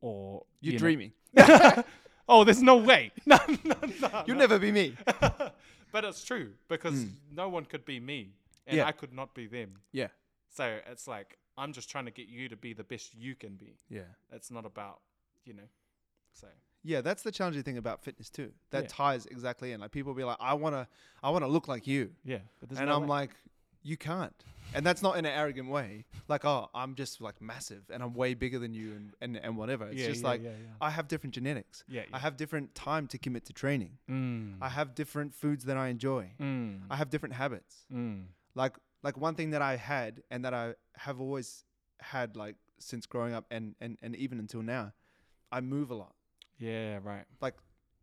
or 0.00 0.44
You're 0.60 0.72
you 0.72 0.78
know- 0.78 0.82
dreaming. 0.82 1.12
Oh, 2.32 2.44
there's 2.44 2.62
no 2.62 2.76
way. 2.76 3.10
No, 3.26 3.38
no, 3.64 3.74
no. 4.00 4.22
You'll 4.24 4.36
no. 4.36 4.40
never 4.46 4.58
be 4.60 4.70
me. 4.70 4.94
but 5.92 6.04
it's 6.04 6.22
true 6.24 6.52
because 6.68 6.94
Mm. 6.94 7.10
no 7.32 7.48
one 7.48 7.64
could 7.64 7.84
be 7.84 7.98
me, 7.98 8.34
and 8.68 8.76
Yeah. 8.76 8.86
I 8.86 8.92
could 8.92 9.12
not 9.12 9.34
be 9.34 9.48
them. 9.48 9.70
Yeah. 9.90 10.08
So 10.48 10.78
it's 10.86 11.08
like 11.08 11.38
I'm 11.58 11.72
just 11.72 11.90
trying 11.90 12.04
to 12.04 12.12
get 12.12 12.28
you 12.28 12.48
to 12.48 12.56
be 12.56 12.72
the 12.72 12.84
best 12.84 13.14
you 13.16 13.34
can 13.34 13.56
be. 13.56 13.74
Yeah. 13.88 14.02
It's 14.32 14.48
not 14.50 14.64
about 14.64 15.00
you 15.44 15.54
know. 15.54 15.68
So 16.32 16.46
Yeah, 16.82 17.00
that's 17.02 17.22
the 17.22 17.30
challenging 17.32 17.62
thing 17.62 17.76
about 17.78 18.02
fitness 18.02 18.30
too. 18.30 18.52
That 18.70 18.84
Yeah. 18.84 18.88
ties 18.90 19.26
exactly 19.26 19.72
in. 19.72 19.80
Like 19.80 19.90
people 19.92 20.14
be 20.14 20.24
like, 20.24 20.38
I 20.40 20.54
wanna, 20.54 20.88
I 21.22 21.30
wanna 21.30 21.48
look 21.48 21.68
like 21.68 21.86
you, 21.86 22.12
yeah, 22.24 22.38
but 22.58 22.68
there's 22.68 22.78
and 22.80 22.88
no 22.88 22.96
I'm 22.96 23.02
way. 23.02 23.08
like, 23.08 23.30
you 23.82 23.96
can't. 23.96 24.34
And 24.72 24.86
that's 24.86 25.02
not 25.02 25.16
in 25.18 25.24
an 25.24 25.32
arrogant 25.32 25.68
way. 25.68 26.04
Like, 26.28 26.44
oh, 26.44 26.70
I'm 26.74 26.94
just 26.94 27.20
like 27.20 27.40
massive, 27.42 27.82
and 27.90 28.02
I'm 28.04 28.14
way 28.14 28.34
bigger 28.34 28.58
than 28.58 28.72
you, 28.72 28.92
and 28.92 29.14
and, 29.20 29.36
and 29.36 29.56
whatever. 29.56 29.86
It's 29.88 30.00
yeah, 30.00 30.06
just 30.08 30.22
yeah, 30.22 30.28
like 30.28 30.42
yeah. 30.44 30.50
I 30.80 30.90
have 30.90 31.08
different 31.08 31.34
genetics. 31.34 31.82
yeah, 31.88 32.02
yeah. 32.02 32.06
I 32.16 32.18
have 32.20 32.36
different 32.36 32.74
time 32.74 33.08
to 33.08 33.18
commit 33.18 33.44
to 33.46 33.52
training. 33.52 33.98
Mm. 34.08 34.58
I 34.62 34.68
have 34.68 34.94
different 34.94 35.34
foods 35.34 35.64
that 35.64 35.76
I 35.76 35.88
enjoy. 35.88 36.30
Mm. 36.40 36.82
I 36.88 36.96
have 36.96 37.10
different 37.10 37.34
habits. 37.34 37.84
mm. 37.92 38.24
Like 38.54 38.76
like 39.02 39.16
one 39.16 39.34
thing 39.34 39.50
that 39.50 39.62
I 39.62 39.76
had 39.76 40.22
and 40.30 40.44
that 40.44 40.54
I 40.54 40.74
have 40.96 41.20
always 41.20 41.64
had 42.00 42.36
like 42.36 42.56
since 42.78 43.06
growing 43.06 43.34
up 43.34 43.46
and 43.50 43.74
and 43.80 43.98
and 44.02 44.14
even 44.14 44.38
until 44.38 44.62
now, 44.62 44.92
I 45.50 45.60
move 45.60 45.90
a 45.90 45.94
lot. 45.94 46.14
Yeah, 46.60 47.00
right. 47.02 47.24
Like, 47.40 47.56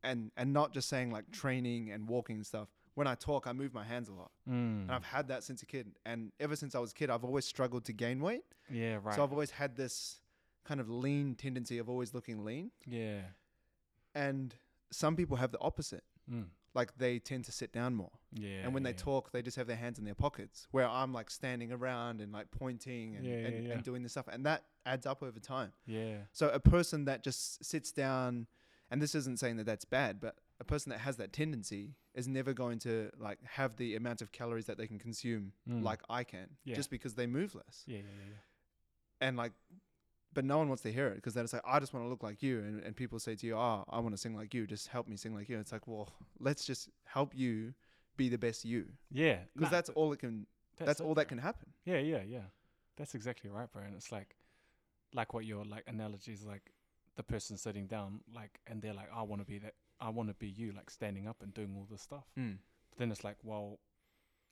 and 0.03 0.31
and 0.35 0.51
not 0.51 0.73
just 0.73 0.89
saying 0.89 1.11
like 1.11 1.31
training 1.31 1.91
and 1.91 2.07
walking 2.09 2.35
and 2.35 2.45
stuff. 2.45 2.67
When 2.95 3.07
I 3.07 3.13
talk, 3.15 3.45
I 3.47 3.53
move 3.53 3.73
my 3.75 3.83
hands 3.83 4.09
a 4.09 4.13
lot, 4.13 4.31
Mm. 4.49 4.81
and 4.81 4.91
I've 4.91 5.05
had 5.05 5.27
that 5.29 5.43
since 5.43 5.61
a 5.61 5.65
kid. 5.67 5.91
And 6.05 6.31
ever 6.39 6.55
since 6.55 6.73
I 6.75 6.79
was 6.79 6.91
a 6.91 6.95
kid, 6.95 7.09
I've 7.11 7.23
always 7.23 7.45
struggled 7.45 7.85
to 7.85 7.93
gain 7.93 8.19
weight. 8.19 8.43
yeah, 8.69 8.97
right. 9.01 9.15
So 9.15 9.23
I've 9.23 9.31
always 9.31 9.51
had 9.51 9.75
this 9.75 10.19
kind 10.65 10.81
of 10.81 10.89
lean 10.89 11.35
tendency 11.35 11.77
of 11.77 11.87
always 11.89 12.13
looking 12.13 12.43
lean. 12.43 12.71
yeah. 12.85 13.21
And 14.15 14.55
some 14.91 15.15
people 15.15 15.37
have 15.37 15.51
the 15.51 15.59
opposite, 15.59 16.03
Mm. 16.31 16.47
like 16.73 16.97
they 16.97 17.19
tend 17.19 17.45
to 17.45 17.51
sit 17.51 17.71
down 17.71 17.93
more, 17.95 18.11
Yeah. 18.33 18.63
and 18.63 18.73
when 18.73 18.83
they 18.83 18.93
talk, 18.93 19.31
they 19.31 19.41
just 19.41 19.57
have 19.57 19.67
their 19.67 19.75
hands 19.77 19.99
in 19.99 20.05
their 20.05 20.15
pockets. 20.15 20.67
Where 20.71 20.87
I'm 20.87 21.13
like 21.13 21.29
standing 21.29 21.71
around 21.71 22.19
and 22.21 22.31
like 22.31 22.49
pointing 22.51 23.15
and 23.15 23.25
Yeah, 23.25 23.31
yeah, 23.33 23.47
and, 23.47 23.67
yeah. 23.67 23.73
and 23.73 23.83
doing 23.83 24.01
this 24.03 24.13
stuff, 24.13 24.27
and 24.27 24.45
that 24.45 24.65
adds 24.87 25.05
up 25.05 25.21
over 25.21 25.39
time. 25.39 25.71
Yeah. 25.85 26.17
So 26.33 26.49
a 26.49 26.59
person 26.59 27.05
that 27.05 27.23
just 27.23 27.63
sits 27.63 27.91
down, 27.91 28.47
and 28.89 29.01
this 29.01 29.13
isn't 29.15 29.39
saying 29.39 29.57
that 29.57 29.65
that's 29.65 29.85
bad, 29.85 30.19
but 30.19 30.35
a 30.59 30.63
person 30.63 30.89
that 30.91 30.99
has 30.99 31.17
that 31.17 31.31
tendency 31.33 31.95
is 32.15 32.27
never 32.27 32.53
going 32.53 32.79
to 32.79 33.11
like 33.19 33.37
have 33.43 33.75
the 33.75 33.95
amount 33.95 34.21
of 34.23 34.31
calories 34.31 34.65
that 34.65 34.77
they 34.77 34.87
can 34.87 34.97
consume 34.97 35.51
Mm. 35.69 35.83
like 35.83 36.01
I 36.09 36.23
can, 36.23 36.47
Yeah. 36.63 36.75
just 36.75 36.89
because 36.89 37.13
they 37.13 37.27
move 37.27 37.53
less. 37.53 37.83
Yeah, 37.85 37.97
yeah, 37.97 38.03
yeah, 38.05 38.29
yeah. 38.31 39.27
And 39.27 39.37
like, 39.37 39.51
but 40.33 40.45
no 40.45 40.57
one 40.57 40.67
wants 40.67 40.83
to 40.83 40.91
hear 40.91 41.07
it 41.07 41.15
because 41.15 41.33
then 41.33 41.43
it's 41.43 41.53
like 41.53 41.63
I 41.65 41.79
just 41.79 41.93
want 41.93 42.05
to 42.05 42.09
look 42.09 42.23
like 42.23 42.41
you, 42.43 42.59
and, 42.59 42.83
and 42.83 42.95
people 42.95 43.19
say 43.19 43.35
to 43.35 43.45
you, 43.47 43.55
"Oh, 43.55 43.83
I 43.89 43.99
want 43.99 44.13
to 44.13 44.17
sing 44.17 44.35
like 44.35 44.53
you. 44.53 44.67
Just 44.67 44.87
help 44.87 45.07
me 45.07 45.15
sing 45.17 45.33
like 45.35 45.49
you." 45.49 45.59
It's 45.59 45.71
like, 45.71 45.87
well, 45.87 46.09
let's 46.39 46.65
just 46.65 46.89
help 47.05 47.35
you 47.35 47.73
be 48.17 48.29
the 48.29 48.37
best 48.37 48.65
you, 48.65 48.85
Yeah, 49.11 49.39
because 49.53 49.71
nah, 49.71 49.77
that's 49.77 49.89
all 49.91 50.11
it 50.13 50.19
can. 50.19 50.47
That's, 50.77 50.99
it, 50.99 51.03
all 51.03 51.15
that 51.15 51.27
can 51.27 51.37
happen. 51.39 51.69
Yeah, 51.85 51.97
yeah, 51.99 52.21
yeah. 52.27 52.45
That's 52.97 53.13
exactly 53.15 53.49
right, 53.49 53.71
bro. 53.71 53.83
And 53.83 53.95
it's 53.95 54.11
like, 54.11 54.35
like 55.13 55.33
what 55.33 55.45
your 55.45 55.63
like 55.65 55.83
analogy 55.87 56.33
is 56.33 56.45
like, 56.45 56.71
the 57.15 57.23
person 57.23 57.57
sitting 57.57 57.87
down, 57.87 58.21
like, 58.33 58.59
and 58.67 58.81
they're 58.81 58.93
like, 58.93 59.09
I 59.13 59.23
want 59.23 59.41
to 59.41 59.45
be 59.45 59.57
that. 59.59 59.73
I 59.99 60.09
want 60.09 60.29
to 60.29 60.35
be 60.35 60.47
you, 60.47 60.73
like 60.73 60.91
standing 60.91 61.27
up 61.27 61.37
and 61.41 61.51
doing 61.53 61.73
all 61.75 61.87
this 61.89 62.03
stuff. 62.03 62.25
Mm. 62.37 62.57
But 62.91 62.99
then 62.99 63.11
it's 63.11 63.23
like, 63.23 63.37
well, 63.43 63.79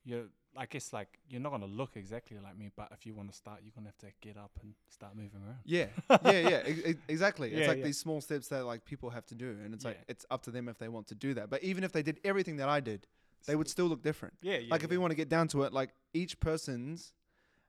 you're. 0.04 0.26
I 0.58 0.66
guess 0.66 0.94
like 0.94 1.20
you're 1.28 1.42
not 1.42 1.52
gonna 1.52 1.66
look 1.66 1.98
exactly 1.98 2.38
like 2.42 2.58
me, 2.58 2.72
but 2.74 2.88
if 2.94 3.06
you 3.06 3.14
want 3.14 3.30
to 3.30 3.36
start, 3.36 3.60
you're 3.62 3.74
gonna 3.76 3.90
have 3.90 3.98
to 3.98 4.16
get 4.22 4.38
up 4.38 4.52
and 4.62 4.74
start 4.90 5.14
moving 5.14 5.42
around. 5.46 5.58
Yeah, 5.66 5.88
yeah, 6.24 6.50
yeah, 6.50 6.94
exactly. 7.10 7.52
It's 7.52 7.68
like 7.68 7.80
yeah. 7.80 7.84
these 7.84 7.98
small 7.98 8.22
steps 8.22 8.48
that 8.48 8.66
like 8.66 8.86
people 8.86 9.10
have 9.10 9.26
to 9.26 9.36
do, 9.36 9.58
and 9.66 9.74
it's 9.74 9.84
like 9.84 10.00
it's 10.08 10.26
up 10.32 10.44
to 10.44 10.52
them 10.52 10.70
if 10.70 10.78
they 10.78 10.88
want 10.88 11.08
to 11.08 11.16
do 11.16 11.34
that. 11.34 11.50
But 11.50 11.62
even 11.62 11.84
if 11.84 11.92
they 11.92 12.02
did 12.02 12.22
everything 12.24 12.56
that 12.58 12.70
I 12.70 12.80
did, 12.80 13.06
they 13.48 13.58
would 13.58 13.68
still 13.68 13.88
look 13.88 14.02
different. 14.02 14.36
Yeah, 14.42 14.60
yeah. 14.60 14.68
like 14.72 14.84
if 14.84 14.90
yeah. 14.90 14.92
we 14.92 14.98
want 14.98 15.12
to 15.12 15.16
get 15.16 15.28
down 15.28 15.50
to 15.50 15.64
it, 15.64 15.74
like 15.74 15.90
each 16.14 16.40
person's 16.40 17.14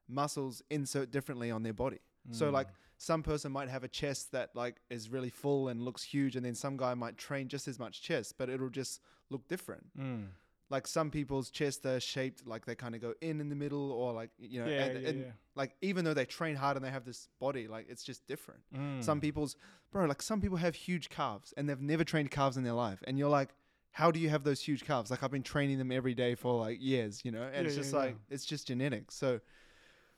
muscles 0.09 0.63
insert 0.71 1.11
differently 1.11 1.51
on 1.51 1.65
their 1.65 1.75
body. 1.75 1.99
So 2.31 2.51
like 2.51 2.69
Mm. 2.69 2.73
some 2.99 3.23
person 3.23 3.53
might 3.53 3.69
have 3.69 3.85
a 3.85 3.89
chest 3.89 4.33
that 4.33 4.51
like 4.55 4.77
is 4.91 5.11
really 5.11 5.31
full 5.31 5.69
and 5.69 5.83
looks 5.83 6.03
huge, 6.03 6.37
and 6.37 6.45
then 6.45 6.55
some 6.55 6.77
guy 6.77 6.95
might 6.95 7.17
train 7.19 7.49
just 7.49 7.69
as 7.69 7.79
much 7.79 8.03
chest, 8.03 8.35
but 8.39 8.49
it'll 8.49 8.69
just 8.71 9.01
look 9.31 9.47
different. 9.49 9.87
Mm. 9.99 10.29
Like 10.69 10.87
some 10.89 11.11
people's 11.13 11.51
chests 11.51 11.87
are 11.87 12.01
shaped 12.01 12.45
like 12.47 12.65
they 12.67 12.75
kind 12.75 12.95
of 12.97 13.01
go 13.01 13.15
in 13.21 13.41
in 13.41 13.49
the 13.51 13.55
middle, 13.55 13.93
or 13.93 14.13
like 14.13 14.31
you 14.39 14.59
know, 14.61 14.69
yeah, 14.71 14.83
and, 14.85 15.03
yeah, 15.03 15.09
and 15.09 15.21
yeah. 15.21 15.31
like 15.55 15.77
even 15.81 16.05
though 16.05 16.15
they 16.15 16.25
train 16.25 16.57
hard 16.57 16.77
and 16.77 16.85
they 16.85 16.91
have 16.91 17.05
this 17.05 17.29
body, 17.39 17.69
like 17.69 17.87
it's 17.89 18.03
just 18.03 18.27
different. 18.27 18.63
Some 19.01 19.19
Mm. 19.19 19.23
people's, 19.23 19.57
bro, 19.93 20.07
like 20.07 20.23
some 20.23 20.41
people 20.41 20.57
have 20.57 20.75
huge 20.75 21.09
calves 21.09 21.55
and 21.57 21.69
they've 21.69 21.81
never 21.81 22.03
trained 22.03 22.31
calves 22.33 22.57
in 22.57 22.65
their 22.65 22.73
life. 22.73 23.01
And 23.07 23.17
you're 23.19 23.29
like, 23.29 23.51
how 23.93 24.11
do 24.11 24.19
you 24.19 24.29
have 24.29 24.43
those 24.43 24.61
huge 24.61 24.85
calves? 24.85 25.11
Like 25.11 25.23
I've 25.23 25.31
been 25.31 25.45
training 25.45 25.79
them 25.79 25.93
every 25.93 26.15
day 26.15 26.35
for 26.35 26.59
like 26.61 26.79
years, 26.83 27.23
you 27.25 27.31
know? 27.31 27.43
And 27.45 27.55
Yeah, 27.55 27.61
it's 27.63 27.77
just 27.77 27.93
yeah. 27.93 27.99
like, 28.01 28.17
it's 28.29 28.45
just 28.45 28.67
genetics. 28.67 29.15
So 29.15 29.41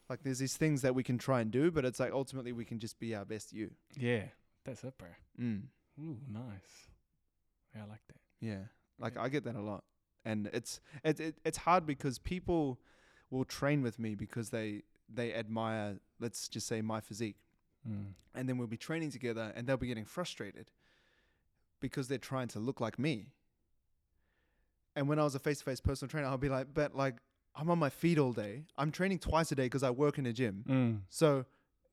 like 0.09 0.23
there's 0.23 0.39
these 0.39 0.57
things 0.57 0.83
that 0.83 0.95
we 0.95 1.03
can 1.03 1.19
try 1.19 1.41
and 1.41 1.51
do, 1.51 1.71
but 1.71 1.85
it's 1.85 2.01
like 2.01 2.13
ultimately 2.13 2.53
we 2.53 2.65
can 2.65 2.79
just 2.79 2.99
be 2.99 3.15
our 3.15 3.25
best 3.25 3.53
you. 3.53 3.71
Yeah, 3.97 4.25
that's 4.65 4.83
it, 4.85 4.97
bro. 4.99 5.09
Mm. 5.41 5.63
Ooh, 6.01 6.17
nice. 6.33 6.89
Yeah, 7.75 7.83
I 7.85 7.89
like 7.89 8.01
that. 8.09 8.17
Yeah. 8.41 8.59
Like 8.99 9.15
Yeah. 9.15 9.23
I 9.23 9.29
get 9.29 9.45
that 9.45 9.57
a 9.57 9.61
lot. 9.61 9.85
And 10.25 10.49
it's, 10.53 10.81
it, 11.05 11.21
it, 11.21 11.39
it's 11.45 11.59
hard 11.59 11.87
because 11.87 12.19
people 12.19 12.79
will 13.31 13.45
train 13.45 13.83
with 13.83 13.99
me 13.99 14.15
because 14.15 14.51
they, 14.51 14.83
they 15.13 15.33
admire, 15.35 15.99
let's 16.21 16.49
just 16.49 16.67
say 16.67 16.81
my 16.83 17.01
physique. 17.01 17.37
Mm. 17.89 18.15
and 18.35 18.49
then 18.49 18.59
we'll 18.59 18.67
be 18.67 18.77
training 18.77 19.11
together 19.11 19.53
and 19.55 19.67
they'll 19.67 19.77
be 19.77 19.87
getting 19.87 20.05
frustrated 20.05 20.73
because 21.81 22.09
they're 22.09 22.19
trying 22.19 22.49
to 22.49 22.59
look 22.59 22.81
like 22.81 22.99
me. 22.99 23.29
And 24.97 25.09
when 25.09 25.19
I 25.21 25.23
was 25.23 25.37
a 25.37 25.39
face 25.39 25.59
to 25.59 25.65
face 25.65 25.81
personal 25.81 26.11
trainer, 26.11 26.27
I'll 26.27 26.37
be 26.39 26.49
like, 26.49 26.75
but 26.75 26.95
like, 26.97 27.17
I'm 27.59 27.71
on 27.71 27.79
my 27.79 27.91
feet 27.91 28.19
all 28.19 28.33
day. 28.33 28.65
I'm 28.77 28.91
training 28.93 29.19
twice 29.19 29.51
a 29.53 29.55
day 29.57 29.65
because 29.65 29.83
I 29.83 29.91
work 29.91 30.19
in 30.19 30.27
a 30.27 30.33
gym. 30.33 30.65
Mm. 30.69 31.01
So 31.09 31.45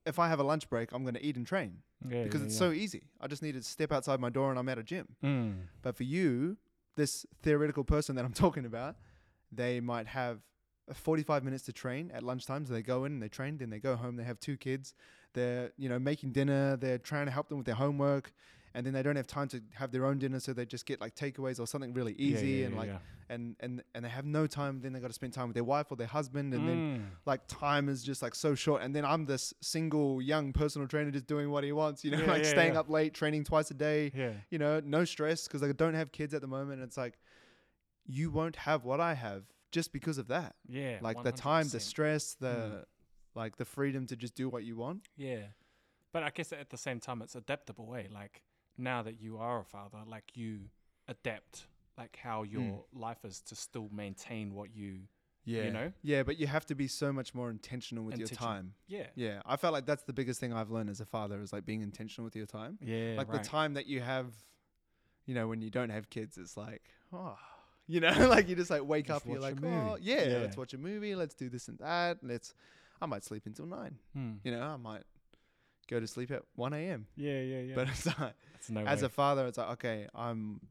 if 0.05 0.19
I 0.19 0.27
have 0.29 0.39
a 0.39 0.43
lunch 0.43 0.69
break, 0.69 0.91
I'm 0.91 1.01
going 1.03 1.15
to 1.15 1.25
eat 1.25 1.36
and 1.36 1.45
train 1.48 1.77
Yeah, 2.07 2.24
because 2.24 2.41
yeah, 2.41 2.45
it's 2.48 2.55
yeah. 2.55 2.60
so 2.67 2.72
easy. 2.72 3.03
I 3.19 3.27
just 3.27 3.41
need 3.41 3.53
to 3.55 3.63
step 3.63 3.91
outside 3.91 4.19
my 4.19 4.29
door 4.29 4.51
and 4.51 4.60
I'm 4.60 4.69
at 4.69 4.77
a 4.77 4.84
gym. 4.84 5.07
Mm. 5.24 5.55
But 5.81 5.95
for 5.98 6.03
you, 6.03 6.57
this 6.95 7.25
theoretical 7.41 7.84
person 7.84 8.15
that 8.15 8.25
I'm 8.25 8.34
talking 8.45 8.65
about, 8.65 8.95
they 9.51 9.79
might 9.79 10.07
have 10.07 10.39
uh, 10.89 10.93
45 10.93 11.43
minutes 11.43 11.63
to 11.63 11.74
train 11.74 12.12
at 12.13 12.22
lunchtime. 12.22 12.65
So 12.67 12.74
they 12.74 12.84
go 12.84 13.05
in 13.05 13.13
and 13.13 13.24
they 13.24 13.29
train, 13.29 13.57
then 13.57 13.72
they 13.72 13.79
go 13.79 13.95
home. 13.95 14.15
They 14.17 14.24
have 14.24 14.39
two 14.39 14.57
kids. 14.57 14.93
They're, 15.34 15.72
you 15.77 15.89
know, 15.89 15.98
making 16.00 16.31
dinner. 16.34 16.77
They're 16.77 17.00
trying 17.00 17.25
to 17.25 17.31
help 17.31 17.50
them 17.50 17.57
with 17.57 17.65
their 17.65 17.75
homework. 17.75 18.31
And 18.75 18.86
then 18.86 18.94
they 18.94 19.01
don't 19.01 19.15
have 19.15 19.25
time 19.27 19.48
to 19.50 19.62
have 19.74 19.91
their 19.91 20.05
own 20.05 20.20
dinner. 20.20 20.39
So 20.39 20.53
they 20.53 20.65
just 20.65 20.86
get 20.86 21.00
like 21.01 21.15
takeaways 21.15 21.60
or 21.60 21.65
something 21.65 21.94
really 21.94 22.13
easy. 22.13 22.48
yeah, 22.60 22.65
and 22.67 22.75
like, 22.75 22.89
yeah. 22.89 22.98
and, 23.29 23.55
and, 23.62 23.82
and 23.96 24.03
they 24.05 24.10
have 24.10 24.25
no 24.25 24.46
time. 24.48 24.82
Then 24.82 24.91
they 24.94 25.00
got 25.00 25.08
to 25.08 25.13
spend 25.13 25.34
time 25.34 25.48
with 25.48 25.55
their 25.55 25.63
wife 25.63 25.88
or 25.91 25.96
their 25.96 26.08
husband. 26.08 26.53
And 26.53 26.67
then 26.70 26.77
Mm. 27.00 27.05
like 27.25 27.41
time 27.48 27.88
is 27.89 28.03
just 28.03 28.22
like 28.22 28.36
so 28.36 28.53
short. 28.53 28.82
And 28.84 28.96
then 28.96 29.05
I'm 29.05 29.25
this 29.25 29.53
single 29.62 30.22
young 30.22 30.51
personal 30.53 30.88
trainer 30.88 31.10
just 31.10 31.25
doing 31.25 31.50
what 31.50 31.63
he 31.63 31.72
wants, 31.72 32.03
you 32.03 32.12
know, 32.12 32.20
Yeah, 32.20 32.27
like 32.34 32.44
yeah, 32.44 32.50
staying 32.50 32.74
yeah. 32.74 32.82
up 32.82 32.89
late, 32.89 33.13
training 33.13 33.46
twice 33.46 33.72
a 33.72 33.74
day 33.74 34.12
yeah, 34.13 34.32
you 34.50 34.60
know, 34.60 34.82
no 34.84 35.05
stress 35.05 35.48
because 35.48 35.63
I 35.63 35.72
don't 35.72 35.94
have 35.96 36.12
kids 36.12 36.34
at 36.34 36.41
the 36.41 36.48
moment. 36.48 36.82
And 36.82 36.84
it's 36.88 36.98
like 36.98 37.17
you 38.05 38.29
won't 38.29 38.55
have 38.58 38.84
what 38.84 39.00
I 39.00 39.13
have 39.13 39.44
just 39.72 39.91
because 39.91 40.17
of 40.17 40.27
that. 40.27 40.55
yeah. 40.67 40.98
like 41.01 41.24
the 41.24 41.32
time, 41.32 41.67
the 41.70 41.79
stress, 41.79 42.36
the 42.36 42.48
Mm. 42.48 42.84
like 43.36 43.58
the 43.58 43.65
freedom 43.65 44.05
to 44.08 44.15
just 44.15 44.36
do 44.36 44.48
what 44.50 44.63
you 44.63 44.75
want. 44.77 45.08
Yeah. 45.17 45.48
But 46.13 46.24
I 46.24 46.29
guess 46.29 46.53
at 46.53 46.70
the 46.70 46.77
same 46.77 47.00
time, 47.01 47.22
it's 47.22 47.36
adaptable 47.36 47.86
way. 47.88 48.08
Like 48.10 48.41
now 48.77 49.01
that 49.03 49.20
you 49.22 49.38
are 49.38 49.60
a 49.62 49.65
father, 49.65 50.00
like 50.08 50.36
you 50.36 50.60
adapt, 51.08 51.67
like 51.98 52.17
how 52.22 52.44
your 52.44 52.62
Mm. 52.62 52.84
life 52.94 53.24
is 53.24 53.41
to 53.41 53.55
still 53.55 53.89
maintain 53.91 54.53
what 54.53 54.75
you, 54.75 55.01
Yeah, 55.48 55.65
you 55.65 55.72
know. 55.72 55.94
Yeah, 56.01 56.24
but 56.24 56.38
you 56.38 56.48
have 56.48 56.65
to 56.65 56.75
be 56.75 56.88
so 56.88 57.13
much 57.13 57.36
more 57.36 57.51
intentional 57.51 58.03
with 58.03 58.17
your 58.17 58.27
time. 58.27 58.74
Yeah. 58.88 59.08
Yeah, 59.15 59.41
I 59.46 59.58
felt 59.58 59.74
like 59.74 59.86
that's 59.86 60.01
the 60.03 60.13
biggest 60.13 60.39
thing 60.39 60.51
I've 60.51 60.72
learned 60.72 60.89
as 60.89 61.00
a 61.01 61.05
father 61.05 61.39
is 61.41 61.53
like 61.53 61.65
being 61.65 61.82
intentional 61.82 62.25
with 62.25 62.36
your 62.36 62.48
time. 62.48 62.79
Yeah. 62.82 63.13
like 63.17 63.29
right. 63.32 63.44
the 63.44 63.48
time 63.48 63.75
that 63.75 63.86
you 63.86 64.01
have, 64.01 64.34
you 65.27 65.36
know, 65.36 65.48
when 65.48 65.62
you 65.62 65.70
don't 65.70 65.91
have 65.91 66.10
kids, 66.10 66.38
it's 66.39 66.58
like, 66.58 66.82
oh, 67.13 67.38
you 67.88 68.00
know, 68.00 68.10
like 68.29 68.50
you 68.50 68.55
just 68.55 68.72
like 68.72 68.84
wake 68.84 69.05
Just 69.08 69.24
up, 69.25 69.32
you're 69.32 69.39
like, 69.39 69.63
oh, 69.63 69.98
yeah, 70.01 70.24
Yeah. 70.27 70.38
let's 70.39 70.58
watch 70.58 70.74
a 70.74 70.77
movie, 70.79 71.13
let's 71.15 71.36
do 71.36 71.48
this 71.50 71.67
and 71.67 71.77
that, 71.79 72.17
let's. 72.24 72.53
I 73.01 73.05
might 73.08 73.24
sleep 73.25 73.46
until 73.46 73.65
nine. 73.67 73.98
Hmm. 74.13 74.34
You 74.44 74.51
know, 74.51 74.62
I 74.63 74.77
might 74.77 75.03
go 75.88 76.00
to 76.00 76.08
sleep 76.08 76.32
at 76.32 76.44
1 76.56 76.74
a.m. 76.74 77.08
Yeah, 77.15 77.39
yeah, 77.42 77.60
yeah. 77.62 77.75
But 77.75 77.89
it's 77.89 78.06
like, 78.06 78.34
no 78.70 78.82
as 78.86 79.01
way. 79.01 79.06
a 79.08 79.10
father, 79.10 79.46
it's 79.48 79.58
like, 79.58 79.70
okay, 79.72 80.08
I'm, 80.13 80.62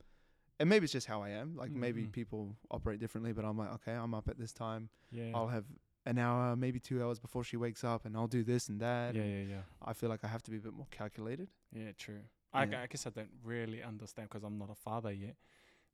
and 0.61 0.68
maybe 0.68 0.85
it's 0.85 0.92
just 0.92 1.06
how 1.06 1.23
I 1.23 1.30
am. 1.30 1.56
Like 1.56 1.71
maybe 1.73 2.02
Mhm. 2.02 2.12
people 2.12 2.56
operate 2.71 3.00
differently, 3.00 3.33
but 3.33 3.44
I'm 3.44 3.56
like, 3.59 3.73
okay, 3.75 3.92
I'm 3.92 4.14
up 4.14 4.28
at 4.28 4.38
this 4.38 4.52
time. 4.52 4.88
yeah. 5.11 5.30
I'll 5.35 5.49
have 5.49 5.64
an 6.06 6.18
hour, 6.18 6.54
maybe 6.56 6.78
two 6.80 7.02
hours 7.02 7.18
before 7.18 7.44
she 7.44 7.56
wakes 7.56 7.83
up, 7.83 8.04
and 8.04 8.16
I'll 8.16 8.26
do 8.28 8.42
this 8.44 8.68
and 8.68 8.80
that. 8.80 9.14
yeah, 9.14 9.23
and 9.23 9.49
yeah, 9.49 9.54
yeah. 9.56 9.62
I 9.83 9.92
feel 9.94 10.09
like 10.11 10.23
I 10.25 10.28
have 10.28 10.42
to 10.44 10.50
be 10.50 10.59
a 10.59 10.61
bit 10.61 10.75
more 10.75 10.87
calculated. 10.90 11.49
Yeah, 11.73 11.92
true. 11.97 12.21
I, 12.52 12.64
Yeah. 12.64 12.83
I 12.83 12.87
guess 12.87 13.06
I 13.06 13.11
don't 13.11 13.33
really 13.42 13.83
understand 13.83 14.28
because 14.28 14.44
I'm 14.44 14.59
not 14.59 14.71
a 14.71 14.75
father 14.75 15.12
yet. 15.12 15.37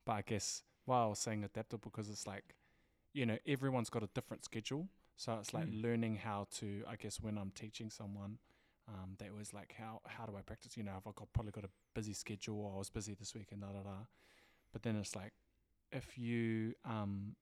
But 0.05 0.13
I 0.13 0.21
guess 0.21 0.63
why 0.85 1.03
I 1.03 1.05
was 1.07 1.19
saying 1.19 1.43
adaptable 1.43 1.89
because 1.91 2.09
it's 2.09 2.27
like, 2.27 2.55
you 3.13 3.25
know, 3.25 3.37
everyone's 3.47 3.89
got 3.89 4.03
a 4.03 4.09
different 4.13 4.43
schedule. 4.45 4.87
So 5.15 5.37
it's 5.39 5.53
like 5.53 5.67
Mm. 5.67 5.81
learning 5.81 6.15
how 6.17 6.47
to, 6.59 6.83
I 6.87 6.95
guess, 6.97 7.19
when 7.21 7.37
I'm 7.37 7.51
teaching 7.51 7.89
someone, 7.89 8.39
Um, 8.93 9.15
they 9.19 9.29
was 9.29 9.53
like, 9.53 9.73
how 9.77 10.01
how 10.05 10.25
do 10.25 10.35
I 10.35 10.41
practice? 10.41 10.75
You 10.75 10.83
know, 10.83 10.91
I've 10.95 11.03
got 11.15 11.31
probably 11.33 11.51
got 11.51 11.63
a 11.63 11.69
busy 11.93 12.13
schedule, 12.13 12.59
or 12.59 12.75
I 12.75 12.77
was 12.77 12.89
busy 12.89 13.13
this 13.13 13.33
week, 13.33 13.47
and 13.51 13.61
da 13.61 13.67
da 13.67 13.83
da. 13.83 13.97
But 14.73 14.83
then 14.83 14.95
it's 14.97 15.15
like, 15.15 15.33
if 15.91 16.17
you 16.17 16.73
um 16.85 17.35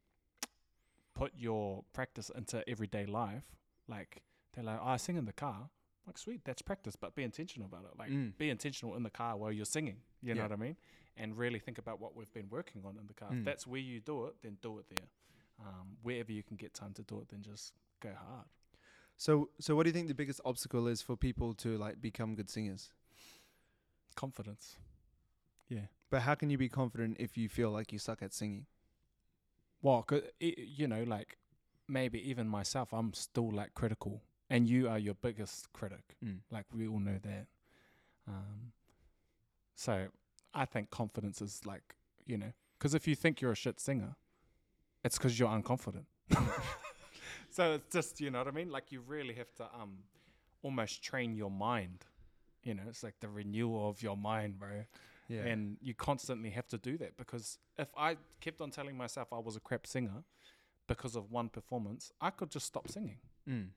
put 1.16 1.32
your 1.36 1.84
practice 1.94 2.30
into 2.36 2.68
everyday 2.70 3.06
life, 3.06 3.44
like 3.88 4.22
they're 4.54 4.64
like, 4.64 4.80
oh, 4.82 4.90
I 4.90 4.98
sing 4.98 5.18
in 5.18 5.26
the 5.26 5.34
car. 5.34 5.70
Like, 6.08 6.18
sweet, 6.18 6.42
that's 6.44 6.62
practice, 6.62 6.96
but 6.96 7.14
be 7.14 7.24
intentional 7.24 7.68
about 7.68 7.84
it. 7.86 8.00
Like, 8.00 8.10
Mm. 8.10 8.36
be 8.38 8.50
intentional 8.50 8.96
in 8.96 9.04
the 9.04 9.12
car 9.12 9.38
while 9.38 9.52
you're 9.52 9.66
singing. 9.66 9.98
You 10.24 10.34
know 10.34 10.42
what 10.44 10.52
I 10.52 10.56
mean? 10.56 10.76
And 11.18 11.38
really 11.38 11.60
think 11.60 11.78
about 11.78 12.00
what 12.00 12.16
we've 12.16 12.34
been 12.34 12.50
working 12.50 12.84
on 12.84 12.98
in 12.98 13.06
the 13.06 13.14
car. 13.14 13.30
Mm. 13.30 13.40
If 13.40 13.46
that's 13.46 13.68
where 13.68 13.80
you 13.82 14.00
do 14.00 14.26
it, 14.26 14.36
then 14.42 14.58
do 14.62 14.80
it 14.80 14.86
there. 14.90 15.08
Um, 15.60 15.98
wherever 16.02 16.32
you 16.32 16.42
can 16.42 16.56
get 16.58 16.74
time 16.74 16.94
to 16.94 17.04
do 17.04 17.20
it, 17.20 17.30
then 17.30 17.42
just 17.44 17.74
go 18.00 18.10
hard. 18.16 18.48
So, 19.20 19.50
so 19.60 19.76
what 19.76 19.84
do 19.84 19.90
you 19.90 19.94
think 19.94 20.08
the 20.08 20.14
biggest 20.14 20.40
obstacle 20.46 20.88
is 20.88 21.02
for 21.02 21.18
people 21.18 21.54
to 21.56 21.78
like 21.78 22.00
become 22.02 22.36
good 22.36 22.50
singers? 22.50 22.90
Confidence. 24.16 24.78
Yeah. 25.68 25.88
But 26.10 26.22
how 26.22 26.36
can 26.36 26.50
you 26.50 26.58
be 26.58 26.70
confident 26.70 27.18
if 27.20 27.38
you 27.38 27.50
feel 27.50 27.70
like 27.70 27.92
you 27.92 28.00
suck 28.00 28.24
at 28.24 28.34
singing? 28.34 28.66
Well, 29.82 30.04
'cause 30.04 30.22
i 30.42 30.54
you 30.58 30.88
know, 30.88 31.04
like 31.04 31.38
maybe 31.86 32.18
even 32.30 32.48
myself, 32.48 32.94
I'm 32.94 33.14
still 33.14 33.52
like 33.52 33.74
critical, 33.74 34.22
and 34.50 34.70
you 34.70 34.88
are 34.88 34.98
your 34.98 35.16
biggest 35.16 35.74
critic. 35.74 36.16
Mm. 36.24 36.40
Like 36.50 36.66
we 36.74 36.88
all 36.88 37.00
know 37.02 37.20
that. 37.22 37.48
Um, 38.26 38.72
so 39.76 40.08
I 40.54 40.64
think 40.64 40.92
confidence 40.92 41.42
is 41.42 41.66
like 41.66 41.96
you 42.26 42.38
know, 42.38 42.54
because 42.78 42.94
if 42.94 43.06
you 43.06 43.16
think 43.16 43.42
you're 43.42 43.52
a 43.52 43.56
shit 43.56 43.82
singer, 43.82 44.16
it's 45.04 45.18
because 45.18 45.38
you're 45.38 45.50
unconfident. 45.50 46.06
so 47.52 47.74
it's 47.74 47.94
just 47.94 48.22
you 48.22 48.30
know 48.32 48.40
what 48.40 48.48
I 48.48 48.52
mean. 48.52 48.70
Like 48.70 48.92
you 48.92 49.02
really 49.02 49.34
have 49.36 49.54
to 49.56 49.64
um 49.80 49.98
almost 50.62 51.04
train 51.04 51.36
your 51.36 51.52
mind. 51.52 52.06
You 52.64 52.74
know, 52.74 52.84
it's 52.90 53.04
like 53.04 53.20
the 53.22 53.30
renewal 53.30 53.90
of 53.90 54.02
your 54.02 54.18
mind, 54.18 54.60
bro. 54.60 54.84
Yeah. 55.30 55.42
And 55.44 55.78
you 55.82 55.94
constantly 55.94 56.50
have 56.50 56.68
to 56.70 56.78
do 56.78 56.98
that 56.98 57.16
because 57.16 57.58
if 57.78 57.88
I 57.96 58.18
kept 58.42 58.62
on 58.62 58.72
telling 58.72 58.98
myself 58.98 59.28
I 59.32 59.38
was 59.40 59.56
a 59.56 59.60
crap 59.60 59.86
singer 59.88 60.24
because 60.88 61.16
of 61.16 61.32
one 61.32 61.50
performance, 61.50 62.12
I 62.20 62.32
could 62.32 62.50
just 62.50 62.66
stop 62.66 62.90
singing. 62.90 63.20
mm. 63.48 63.68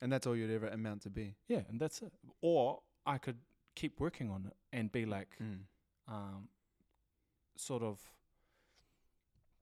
And 0.00 0.10
that's 0.12 0.26
all 0.26 0.34
you'd 0.34 0.50
ever 0.50 0.66
amount 0.68 1.02
to 1.02 1.10
be. 1.10 1.36
Yeah, 1.46 1.60
and 1.68 1.78
that's 1.78 2.00
it. 2.02 2.12
Or 2.40 2.80
I 3.06 3.18
could 3.18 3.36
keep 3.76 4.00
working 4.00 4.30
on 4.30 4.46
it 4.46 4.56
and 4.72 4.90
be 4.90 5.04
like, 5.04 5.36
Mm. 5.40 5.58
um, 6.08 6.48
sort 7.56 7.82
of 7.82 8.00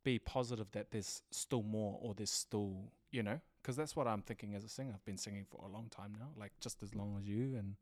be 0.05 0.19
positive 0.19 0.71
that 0.73 0.91
there's 0.93 1.23
still 1.31 1.63
more 1.63 1.99
or 2.01 2.15
there's 2.15 2.31
still, 2.31 2.93
you 3.11 3.23
know, 3.23 3.41
because 3.63 3.77
that's 3.77 3.95
what 3.97 4.07
I'm 4.07 4.23
thinking 4.23 4.55
as 4.55 4.65
a 4.65 4.69
singer. 4.69 4.93
I've 4.95 5.05
been 5.05 5.19
singing 5.19 5.45
for 5.51 5.65
a 5.65 5.69
long 5.69 5.89
time 5.91 6.15
now, 6.19 6.29
like 6.39 6.53
just 6.61 6.83
as 6.83 6.95
long 6.95 7.17
as 7.19 7.27
you, 7.29 7.57
and 7.59 7.77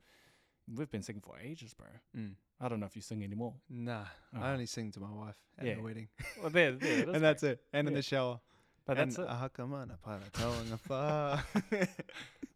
we've 0.77 0.91
been 0.91 1.03
singing 1.03 1.23
for 1.23 1.37
ages, 1.39 1.75
bro. 1.75 1.87
Mm. 2.17 2.35
I 2.61 2.69
don't 2.69 2.81
know 2.81 2.87
if 2.87 2.97
you 2.97 3.03
sing 3.03 3.23
anymore. 3.23 3.55
Nah, 3.71 4.05
Oh. 4.37 4.41
I 4.43 4.53
only 4.53 4.67
sing 4.67 4.91
to 4.93 5.01
my 5.01 5.13
wife 5.13 5.39
at 5.59 5.67
Yeah. 5.67 5.75
the 5.77 5.83
wedding, 5.83 6.09
Well, 6.41 6.51
there, 6.51 6.73
there, 6.73 7.09
is, 7.09 7.15
and 7.15 7.23
that's 7.25 7.43
it. 7.43 7.61
And 7.73 7.87
in 7.89 7.95
the 7.95 8.03
shower. 8.03 8.41
But 8.85 8.99
and 8.99 9.11
that's 9.13 9.19
it. 9.19 9.27
a 9.29 9.35
hakamana 9.49 10.01
para 10.03 10.21
tauanga. 10.33 11.43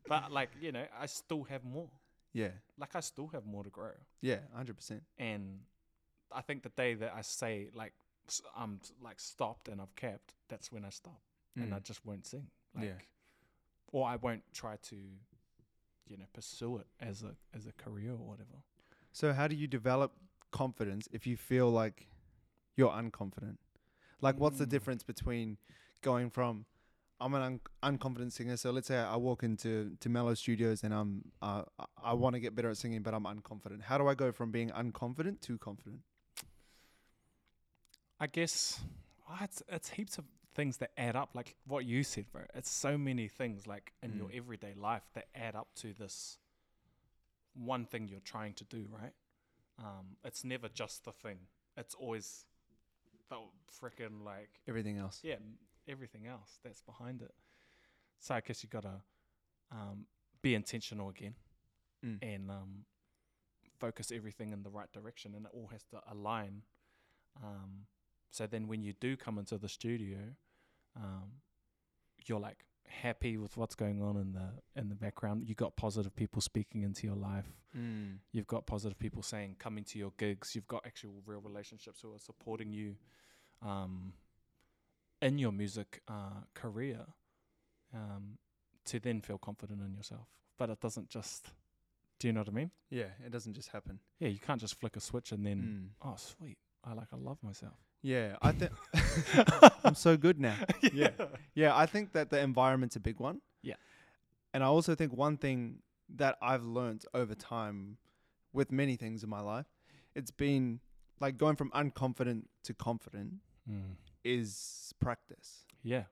But 0.08 0.32
like 0.32 0.50
you 0.60 0.72
know, 0.72 0.84
I 0.98 1.06
still 1.06 1.44
have 1.44 1.64
more. 1.64 1.88
Yeah, 2.34 2.48
Like 2.78 2.96
I 2.96 3.00
still 3.00 3.28
have 3.28 3.44
more 3.44 3.62
to 3.62 3.70
grow. 3.70 3.92
yeah, 4.22 4.38
hundred 4.54 4.76
percent. 4.76 5.02
And 5.18 5.60
I 6.34 6.40
think 6.40 6.62
the 6.62 6.70
day 6.70 6.94
that 6.94 7.12
I 7.14 7.20
say 7.22 7.68
like 7.74 7.92
I'm 8.56 8.80
like 9.02 9.20
stopped 9.20 9.68
and 9.68 9.80
I've 9.80 9.94
capped, 9.96 10.34
that's 10.48 10.72
when 10.72 10.84
I 10.84 10.90
stop 10.90 11.20
and 11.56 11.74
I 11.74 11.78
Mm. 11.78 11.82
just 11.84 12.04
won't 12.06 12.26
sing. 12.26 12.46
Like, 12.74 12.84
Yeah. 12.86 12.98
Or 13.92 14.06
I 14.08 14.16
won't 14.16 14.42
try 14.52 14.76
to, 14.90 14.96
you 16.08 16.16
know, 16.16 16.24
pursue 16.32 16.78
it 16.78 16.86
as 17.00 17.22
a 17.22 17.36
as 17.54 17.66
a 17.66 17.72
career 17.72 18.12
or 18.12 18.26
whatever. 18.26 18.62
So 19.12 19.32
how 19.32 19.46
do 19.46 19.54
you 19.54 19.66
develop 19.66 20.12
confidence 20.50 21.08
if 21.12 21.26
you 21.26 21.36
feel 21.36 21.70
like 21.70 22.08
you're 22.76 22.90
unconfident? 22.90 23.58
Like, 24.20 24.38
what's 24.40 24.58
the 24.58 24.66
Mm. 24.66 24.70
difference 24.70 25.02
between 25.04 25.58
going 26.00 26.30
from 26.30 26.64
I'm 27.20 27.34
an 27.34 27.42
un- 27.42 27.60
unconfident 27.98 28.32
singer. 28.32 28.56
So 28.56 28.72
let's 28.72 28.88
say 28.88 28.96
I 28.98 29.14
walk 29.16 29.44
into 29.44 29.96
to 30.00 30.08
Mellow 30.08 30.34
Studios 30.34 30.82
and 30.82 30.92
I'm 30.92 31.30
uh, 31.40 31.62
I- 31.78 31.84
I 32.10 32.12
want 32.14 32.34
to 32.34 32.40
get 32.40 32.54
better 32.56 32.68
at 32.70 32.76
singing, 32.78 33.02
but 33.02 33.14
I'm 33.14 33.24
unconfident. 33.24 33.82
How 33.82 33.96
do 33.98 34.08
I 34.08 34.14
go 34.14 34.32
from 34.32 34.50
being 34.50 34.70
unconfident 34.70 35.40
to 35.42 35.56
confident? 35.58 36.00
I 38.18 38.26
guess 38.26 38.80
oh, 39.28 39.36
it's 39.40 39.62
it's 39.68 39.90
heaps 39.90 40.18
of 40.18 40.24
things 40.54 40.76
that 40.78 40.90
add 40.98 41.16
up. 41.16 41.30
Like 41.34 41.56
what 41.66 41.84
you 41.84 42.02
said, 42.02 42.26
bro. 42.32 42.42
It's 42.54 42.70
so 42.70 42.98
many 42.98 43.28
things 43.28 43.66
like 43.66 43.92
in 44.02 44.14
your 44.16 44.28
Mm. 44.28 44.36
everyday 44.36 44.74
life 44.74 45.02
that 45.14 45.28
add 45.34 45.54
up 45.54 45.74
to 45.76 45.92
this 45.94 46.38
one 47.54 47.84
thing 47.86 48.08
you're 48.08 48.20
trying 48.20 48.54
to 48.54 48.64
do, 48.64 48.86
right? 48.90 49.12
Um, 49.78 50.16
it's 50.24 50.44
never 50.44 50.68
just 50.68 51.04
the 51.04 51.12
thing. 51.12 51.38
It's 51.76 51.94
always 51.94 52.46
the 53.28 53.36
freaking 53.80 54.22
like 54.24 54.60
Everything 54.68 54.98
else. 54.98 55.20
yeah, 55.22 55.36
everything 55.88 56.26
else 56.26 56.58
that's 56.62 56.82
behind 56.82 57.22
it. 57.22 57.34
So 58.18 58.34
I 58.34 58.40
guess 58.40 58.62
you 58.62 58.68
gotta 58.68 59.02
um, 59.70 60.06
be 60.42 60.54
intentional 60.54 61.08
again 61.08 61.34
Mm. 62.04 62.18
and 62.20 62.50
um, 62.50 62.84
focus 63.78 64.10
everything 64.12 64.52
in 64.52 64.62
the 64.64 64.70
right 64.70 64.90
direction, 64.92 65.34
and 65.34 65.46
it 65.46 65.52
all 65.54 65.68
has 65.68 65.84
to 65.84 66.00
align. 66.10 66.62
Um, 67.42 67.86
so 68.32 68.46
then, 68.48 68.66
when 68.66 68.82
you 68.82 68.94
do 68.98 69.16
come 69.16 69.38
into 69.38 69.56
the 69.58 69.68
studio, 69.68 70.18
um, 70.96 71.30
you're 72.26 72.40
like 72.40 72.64
happy 72.88 73.38
with 73.38 73.56
what's 73.56 73.74
going 73.74 74.02
on 74.02 74.16
in 74.16 74.32
the 74.32 74.48
in 74.80 74.88
the 74.88 74.94
background. 74.96 75.44
You 75.46 75.54
got 75.54 75.76
positive 75.76 76.14
people 76.16 76.40
speaking 76.42 76.82
into 76.82 77.06
your 77.06 77.16
life. 77.16 77.46
Mm. 77.76 78.16
You've 78.32 78.46
got 78.48 78.66
positive 78.66 78.98
people 78.98 79.22
saying 79.22 79.56
coming 79.58 79.84
to 79.84 79.98
your 79.98 80.12
gigs. 80.18 80.54
You've 80.54 80.66
got 80.66 80.84
actual 80.86 81.22
real 81.26 81.40
relationships 81.40 82.00
who 82.02 82.12
are 82.14 82.18
supporting 82.18 82.72
you 82.72 82.96
um, 83.62 84.12
in 85.22 85.38
your 85.38 85.52
music 85.52 86.02
uh, 86.08 86.40
career 86.54 87.00
um, 87.94 88.38
to 88.86 88.98
then 88.98 89.20
feel 89.20 89.38
confident 89.38 89.80
in 89.80 89.94
yourself. 89.94 90.26
But 90.58 90.70
it 90.70 90.80
doesn't 90.80 91.08
just. 91.08 91.48
Do 92.18 92.28
you 92.28 92.32
know 92.32 92.40
what 92.40 92.48
I 92.50 92.52
mean? 92.52 92.70
Yeah, 92.88 93.10
it 93.26 93.32
doesn't 93.32 93.54
just 93.54 93.70
happen. 93.70 93.98
Yeah, 94.20 94.28
you 94.28 94.38
can't 94.38 94.60
just 94.60 94.78
flick 94.78 94.96
a 94.96 95.00
switch 95.00 95.32
and 95.32 95.44
then 95.44 95.92
Mm. 96.02 96.08
oh 96.08 96.14
sweet, 96.16 96.58
I 96.84 96.92
like 96.94 97.08
I 97.12 97.16
love 97.16 97.38
myself. 97.42 97.74
Yeah, 98.02 98.36
I 98.42 98.52
think 98.52 98.72
I'm 99.84 99.94
so 99.94 100.16
good 100.16 100.40
now. 100.40 100.56
Yeah. 100.92 101.10
Yeah, 101.54 101.76
I 101.76 101.86
think 101.86 102.12
that 102.12 102.30
the 102.30 102.40
environment's 102.40 102.96
a 102.96 103.00
big 103.00 103.20
one. 103.20 103.40
Yeah. 103.62 103.74
And 104.52 104.62
I 104.62 104.66
also 104.66 104.94
think 104.94 105.12
one 105.12 105.36
thing 105.36 105.78
that 106.16 106.36
I've 106.42 106.64
learnt 106.64 107.04
over 107.14 107.34
time 107.34 107.98
with 108.52 108.70
many 108.72 108.96
things 108.96 109.22
in 109.22 109.30
my 109.30 109.40
life, 109.40 109.66
it's 110.14 110.30
been 110.30 110.80
like 111.20 111.38
going 111.38 111.56
from 111.56 111.70
unconfident 111.70 112.44
to 112.64 112.74
confident 112.74 113.34
Mm. 113.70 113.94
is 114.24 114.92
practice. 114.98 115.64
Yeah. 115.84 116.04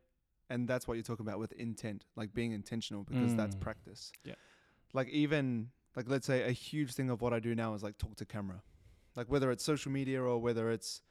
And 0.49 0.69
that's 0.69 0.87
what 0.87 0.95
you're 0.95 1.03
talking 1.03 1.27
about 1.27 1.41
with 1.41 1.51
intent, 1.53 2.05
like 2.15 2.33
being 2.33 2.53
intentional 2.53 3.03
because 3.03 3.35
that's 3.35 3.57
Mm. 3.57 3.61
practice. 3.61 4.13
Yeah. 4.25 4.37
Like 4.93 5.09
even 5.09 5.71
like 5.97 6.09
let's 6.09 6.29
say 6.29 6.43
a 6.45 6.53
huge 6.53 6.95
thing 6.95 7.11
of 7.11 7.21
what 7.21 7.33
I 7.33 7.41
do 7.41 7.57
now 7.57 7.75
is 7.75 7.83
like 7.83 7.99
talk 7.99 8.15
to 8.17 8.25
camera. 8.25 8.63
Like 9.17 9.29
whether 9.29 9.51
it's 9.51 9.65
social 9.65 9.91
media 9.91 10.23
or 10.23 10.39
whether 10.39 10.71
it's 10.71 11.03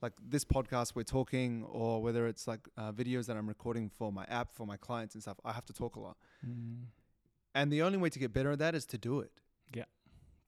like 0.00 0.12
this 0.26 0.44
podcast 0.44 0.94
we're 0.94 1.02
talking 1.02 1.64
or 1.64 2.00
whether 2.02 2.26
it's 2.26 2.46
like 2.46 2.68
uh, 2.76 2.92
videos 2.92 3.26
that 3.26 3.36
I'm 3.36 3.48
recording 3.48 3.90
for 3.90 4.12
my 4.12 4.24
app 4.28 4.54
for 4.54 4.66
my 4.66 4.76
clients 4.76 5.14
and 5.14 5.22
stuff, 5.22 5.38
I 5.44 5.52
have 5.52 5.66
to 5.66 5.72
talk 5.72 5.96
a 5.96 6.00
lot. 6.00 6.16
Mm. 6.46 6.84
And 7.54 7.72
the 7.72 7.82
only 7.82 7.98
way 7.98 8.10
to 8.10 8.18
get 8.18 8.32
better 8.32 8.52
at 8.52 8.58
that 8.60 8.74
is 8.74 8.86
to 8.86 8.98
do 8.98 9.20
it. 9.20 9.32
Yeah 9.74 9.84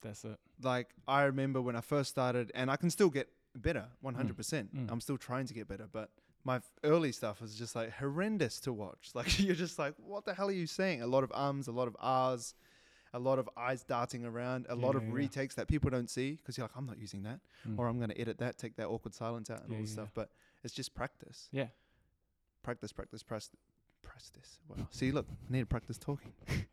that's 0.01 0.25
it. 0.25 0.37
Like 0.61 0.89
I 1.07 1.23
remember 1.23 1.61
when 1.61 1.75
I 1.75 1.81
first 1.81 2.09
started 2.09 2.51
and 2.55 2.69
I 2.69 2.75
can 2.75 2.89
still 2.89 3.09
get 3.09 3.29
better 3.55 3.85
100%. 4.03 4.35
Mm. 4.35 4.91
I'm 4.91 5.01
still 5.01 5.17
trying 5.17 5.45
to 5.47 5.53
get 5.53 5.67
better, 5.67 5.87
but 5.91 6.09
my 6.43 6.59
early 6.83 7.11
stuff 7.11 7.41
was 7.41 7.55
just 7.55 7.75
like 7.75 7.91
horrendous 7.91 8.59
to 8.61 8.73
watch. 8.73 9.11
Like 9.15 9.39
you're 9.39 9.55
just 9.55 9.79
like, 9.79 9.93
what 9.97 10.25
the 10.25 10.33
hell 10.33 10.49
are 10.49 10.53
you 10.53 10.67
saying? 10.67 11.01
A 11.01 11.07
lot 11.07 11.23
of 11.23 11.31
ums, 11.33 11.67
a 11.67 11.71
lot 11.71 11.87
of 11.87 11.95
r's, 11.99 12.55
a 13.13 13.19
lot 13.19 13.39
of 13.39 13.49
eyes 13.57 13.83
darting 13.83 14.23
around, 14.25 14.65
a 14.69 14.75
lot 14.75 14.95
of 14.95 15.03
yeah, 15.03 15.09
yeah. 15.09 15.15
retakes 15.15 15.55
that 15.55 15.67
people 15.67 15.89
don't 15.89 16.09
see 16.09 16.31
because 16.33 16.57
you're 16.57 16.65
like, 16.65 16.75
I'm 16.77 16.85
not 16.85 16.97
using 16.99 17.23
that, 17.23 17.39
Mm. 17.67 17.77
or 17.77 17.87
I'm 17.87 17.97
going 17.97 18.09
to 18.09 18.19
edit 18.19 18.37
that, 18.39 18.57
take 18.57 18.75
that 18.77 18.87
awkward 18.87 19.13
silence 19.13 19.49
out, 19.49 19.61
and 19.63 19.69
Yeah, 19.71 19.75
all 19.77 19.81
this 19.81 19.91
yeah, 19.91 19.93
stuff. 19.95 20.11
But 20.13 20.29
it's 20.63 20.73
just 20.73 20.93
practice, 20.95 21.49
yeah. 21.51 21.67
practice, 22.63 22.91
practice, 22.91 23.23
practice. 23.23 23.49
Practice. 24.03 24.59
Wow. 24.67 24.87
See, 24.89 25.11
look, 25.11 25.27
I 25.29 25.51
need 25.53 25.59
to 25.61 25.65
practice 25.65 25.97
talking. 25.97 26.33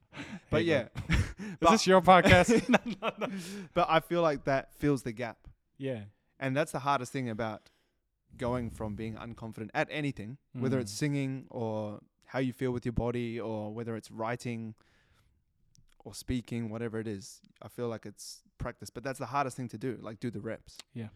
But 0.51 0.65
yeah, 0.65 0.89
go. 1.09 1.15
Is 1.15 1.57
this 1.71 1.87
your 1.87 2.01
podcast? 2.01 2.69
no, 2.69 2.79
no, 3.01 3.13
no. 3.19 3.33
but 3.75 3.87
I 3.89 4.01
feel 4.01 4.21
like 4.23 4.45
that 4.45 4.75
fills 4.75 5.03
the 5.03 5.13
gap. 5.13 5.37
Yeah. 5.77 6.01
And 6.41 6.57
that's 6.57 6.73
the 6.73 6.81
hardest 6.81 7.13
thing 7.13 7.29
about 7.29 7.71
going 8.37 8.71
from 8.71 8.95
being 8.97 9.15
unconfident 9.15 9.69
at 9.75 9.87
anything, 9.91 10.39
whether 10.55 10.79
it's 10.81 10.93
Mm. 10.93 10.97
singing 10.97 11.47
or 11.51 12.01
how 12.27 12.39
you 12.41 12.53
feel 12.53 12.73
with 12.73 12.85
your 12.85 12.93
body 12.95 13.39
or 13.39 13.73
whether 13.73 13.95
it's 13.95 14.11
writing 14.11 14.75
or 16.05 16.15
speaking, 16.15 16.71
whatever 16.71 16.99
it 17.01 17.07
is. 17.09 17.41
I 17.63 17.69
feel 17.69 17.89
like 17.89 18.07
it's 18.07 18.43
practice, 18.59 18.91
but 18.91 19.03
that's 19.05 19.19
the 19.19 19.27
hardest 19.27 19.57
thing 19.57 19.69
to 19.69 19.79
do. 19.79 19.99
Like 20.01 20.21
do 20.21 20.31
the 20.31 20.41
reps. 20.41 20.77
Yeah. 20.95 21.09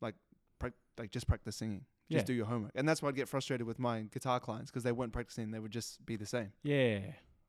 Like 0.00 0.14
prac- 0.58 0.72
like 0.98 1.10
just 1.10 1.26
practice 1.26 1.56
singing. 1.56 1.84
Just 2.10 2.22
Yeah. 2.24 2.26
do 2.26 2.32
your 2.34 2.46
homework. 2.46 2.72
And 2.74 2.88
that's 2.88 3.00
why 3.02 3.08
I'd 3.08 3.14
get 3.16 3.28
frustrated 3.28 3.66
with 3.66 3.78
my 3.78 4.02
guitar 4.12 4.40
clients 4.40 4.70
because 4.70 4.82
they 4.82 4.92
weren't 4.92 5.12
practicing. 5.12 5.50
They 5.50 5.58
would 5.58 5.70
just 5.72 6.04
be 6.04 6.16
the 6.16 6.26
same. 6.26 6.52
Yeah. 6.62 7.00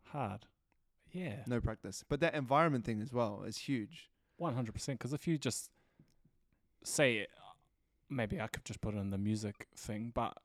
Hard. 0.05 0.45
Yeah. 1.11 1.43
no 1.45 1.61
practice. 1.61 2.03
But 2.09 2.21
that 2.21 2.33
environment 2.33 2.85
thing 2.85 3.01
as 3.01 3.13
well 3.13 3.43
is 3.43 3.57
huge. 3.57 4.09
One 4.37 4.55
hundred 4.55 4.73
percent. 4.73 4.97
Because 4.99 5.13
if 5.13 5.27
you 5.27 5.37
just 5.37 5.69
say, 6.83 7.27
maybe 8.09 8.39
I 8.41 8.47
could 8.47 8.65
just 8.65 8.81
put 8.81 8.95
it 8.95 8.97
in 8.97 9.09
the 9.11 9.17
music 9.17 9.67
thing, 9.75 10.11
but 10.13 10.35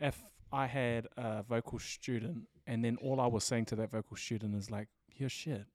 if 0.00 0.22
I 0.52 0.66
had 0.66 1.06
a 1.16 1.42
vocal 1.44 1.78
student 1.78 2.48
and 2.66 2.84
then 2.84 2.96
all 2.96 3.20
I 3.20 3.26
was 3.28 3.44
saying 3.44 3.66
to 3.66 3.76
that 3.76 3.90
vocal 3.92 4.16
student 4.16 4.54
is 4.56 4.70
like, 4.70 4.88
"You're 5.20 5.28
shit. 5.28 5.66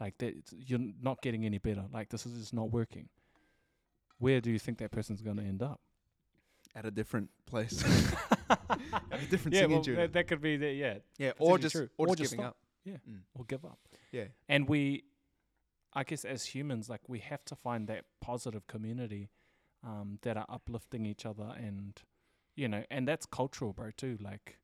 Like 0.00 0.18
that, 0.18 0.34
you're 0.50 0.80
not 1.00 1.22
getting 1.22 1.44
any 1.46 1.58
better. 1.58 1.84
Like 1.92 2.08
this 2.10 2.26
is 2.26 2.38
just 2.38 2.52
not 2.52 2.70
working." 2.70 3.08
Where 4.18 4.40
do 4.40 4.50
you 4.50 4.58
think 4.58 4.78
that 4.78 4.92
person's 4.92 5.20
going 5.20 5.38
to 5.38 5.42
end 5.42 5.62
up? 5.62 5.80
At 6.76 6.84
a 6.84 6.90
different 6.90 7.30
place. 7.44 7.82
At 8.50 9.20
a 9.20 9.26
different 9.26 9.54
yeah, 9.54 9.62
singing 9.62 9.82
well, 9.84 9.96
that, 9.96 10.12
that 10.12 10.28
could 10.28 10.40
be 10.40 10.56
the, 10.56 10.72
yeah, 10.72 10.94
yeah, 11.18 11.32
or 11.38 11.58
just 11.58 11.74
or, 11.74 11.90
Or 11.98 12.06
just 12.06 12.18
just 12.18 12.30
giving 12.32 12.44
stop. 12.44 12.50
up. 12.50 12.56
Yeah. 12.84 12.96
Mm. 13.08 13.20
or 13.34 13.44
give 13.44 13.64
up. 13.64 13.78
Yeah. 14.10 14.24
And 14.48 14.68
we, 14.68 15.04
I 15.92 16.04
guess, 16.04 16.24
as 16.24 16.46
humans, 16.46 16.88
like 16.88 17.08
we 17.08 17.18
have 17.18 17.44
to 17.46 17.56
find 17.56 17.88
that 17.88 18.04
positive 18.20 18.66
community 18.66 19.30
um, 19.84 20.18
that 20.22 20.36
are 20.36 20.46
uplifting 20.48 21.04
each 21.04 21.26
other, 21.26 21.52
and 21.56 22.00
you 22.56 22.68
know, 22.68 22.84
and 22.90 23.06
that's 23.06 23.26
cultural, 23.26 23.72
bro, 23.72 23.90
too. 23.96 24.18
Like 24.20 24.58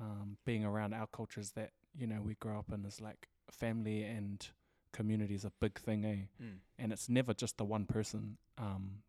um, 0.00 0.38
being 0.46 0.64
around 0.64 0.94
our 0.94 1.06
cultures 1.06 1.52
that 1.52 1.70
you 1.94 2.06
know 2.06 2.20
we 2.24 2.34
grow 2.34 2.58
up 2.58 2.72
in 2.72 2.84
is 2.84 3.00
like 3.00 3.28
family 3.50 4.02
and 4.04 4.46
community 4.92 5.34
is 5.34 5.44
a 5.44 5.52
big 5.60 5.78
thing, 5.78 6.04
eh? 6.04 6.44
Mm. 6.44 6.58
And 6.78 6.92
it's 6.92 7.08
never 7.08 7.34
just 7.34 7.58
the 7.58 7.64
one 7.64 7.86
person 7.86 8.36
um, 8.58 9.02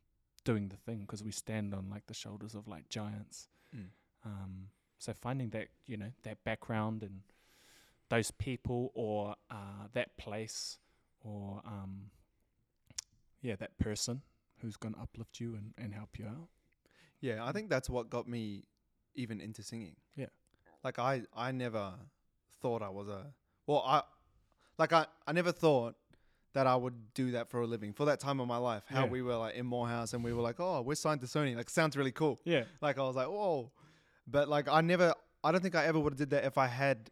doing 0.43 0.69
the 0.69 0.77
thing 0.77 1.01
because 1.01 1.23
we 1.23 1.31
stand 1.31 1.73
on 1.73 1.89
like 1.89 2.07
the 2.07 2.13
shoulders 2.13 2.55
of 2.55 2.67
like 2.67 2.89
giants. 2.89 3.47
Mm. 3.75 3.87
Um, 4.25 4.67
so 4.99 5.13
finding 5.13 5.49
that 5.49 5.67
you 5.87 5.97
know 5.97 6.11
that 6.23 6.43
background 6.43 7.01
and 7.01 7.21
those 8.09 8.31
people 8.31 8.91
or 8.93 9.35
uh, 9.49 9.87
that 9.93 10.17
place 10.17 10.77
or 11.21 11.61
um, 11.65 12.11
yeah 13.41 13.55
that 13.55 13.77
person 13.79 14.21
who's 14.61 14.77
going 14.77 14.93
to 14.93 15.01
uplift 15.01 15.39
you 15.39 15.55
and, 15.55 15.73
and 15.77 15.93
help 15.93 16.19
you 16.19 16.25
out. 16.25 16.49
Yeah, 17.19 17.43
I 17.43 17.51
think 17.51 17.69
that's 17.69 17.89
what 17.89 18.09
got 18.09 18.27
me 18.27 18.65
even 19.15 19.41
into 19.41 19.63
singing. 19.63 19.95
Yeah. 20.15 20.27
Like 20.83 20.99
I 20.99 21.23
I 21.35 21.51
never 21.51 21.93
thought 22.61 22.81
I 22.81 22.89
was 22.89 23.07
a 23.07 23.25
well 23.67 23.83
I 23.85 24.01
like 24.77 24.93
I 24.93 25.05
I 25.27 25.31
never 25.33 25.51
thought 25.51 25.95
that 26.53 26.67
I 26.67 26.75
would 26.75 27.13
do 27.13 27.31
that 27.31 27.49
for 27.49 27.61
a 27.61 27.65
living 27.67 27.93
for 27.93 28.05
that 28.05 28.19
time 28.19 28.39
of 28.41 28.47
my 28.47 28.57
life. 28.57 28.83
How 28.87 29.05
Yeah. 29.05 29.09
we 29.09 29.21
were 29.21 29.35
like 29.37 29.55
in 29.55 29.65
Moorhouse 29.65 30.13
and 30.13 30.21
we 30.23 30.33
were 30.33 30.41
like, 30.41 30.59
oh, 30.59 30.81
we're 30.81 30.95
signed 30.95 31.21
to 31.21 31.27
Sony. 31.27 31.55
Like 31.55 31.69
sounds 31.69 31.95
really 31.95 32.11
cool. 32.11 32.39
Yeah, 32.43 32.65
Like 32.81 32.97
I 32.99 33.03
was 33.03 33.15
like, 33.15 33.27
whoa, 33.27 33.71
but 34.27 34.49
like 34.49 34.67
I 34.67 34.81
never 34.81 35.13
I 35.43 35.51
don't 35.51 35.61
think 35.61 35.75
I 35.75 35.85
ever 35.85 35.99
would 35.99 36.13
have 36.13 36.17
did 36.19 36.31
that 36.31 36.43
if 36.43 36.57
I 36.57 36.67
had 36.67 37.09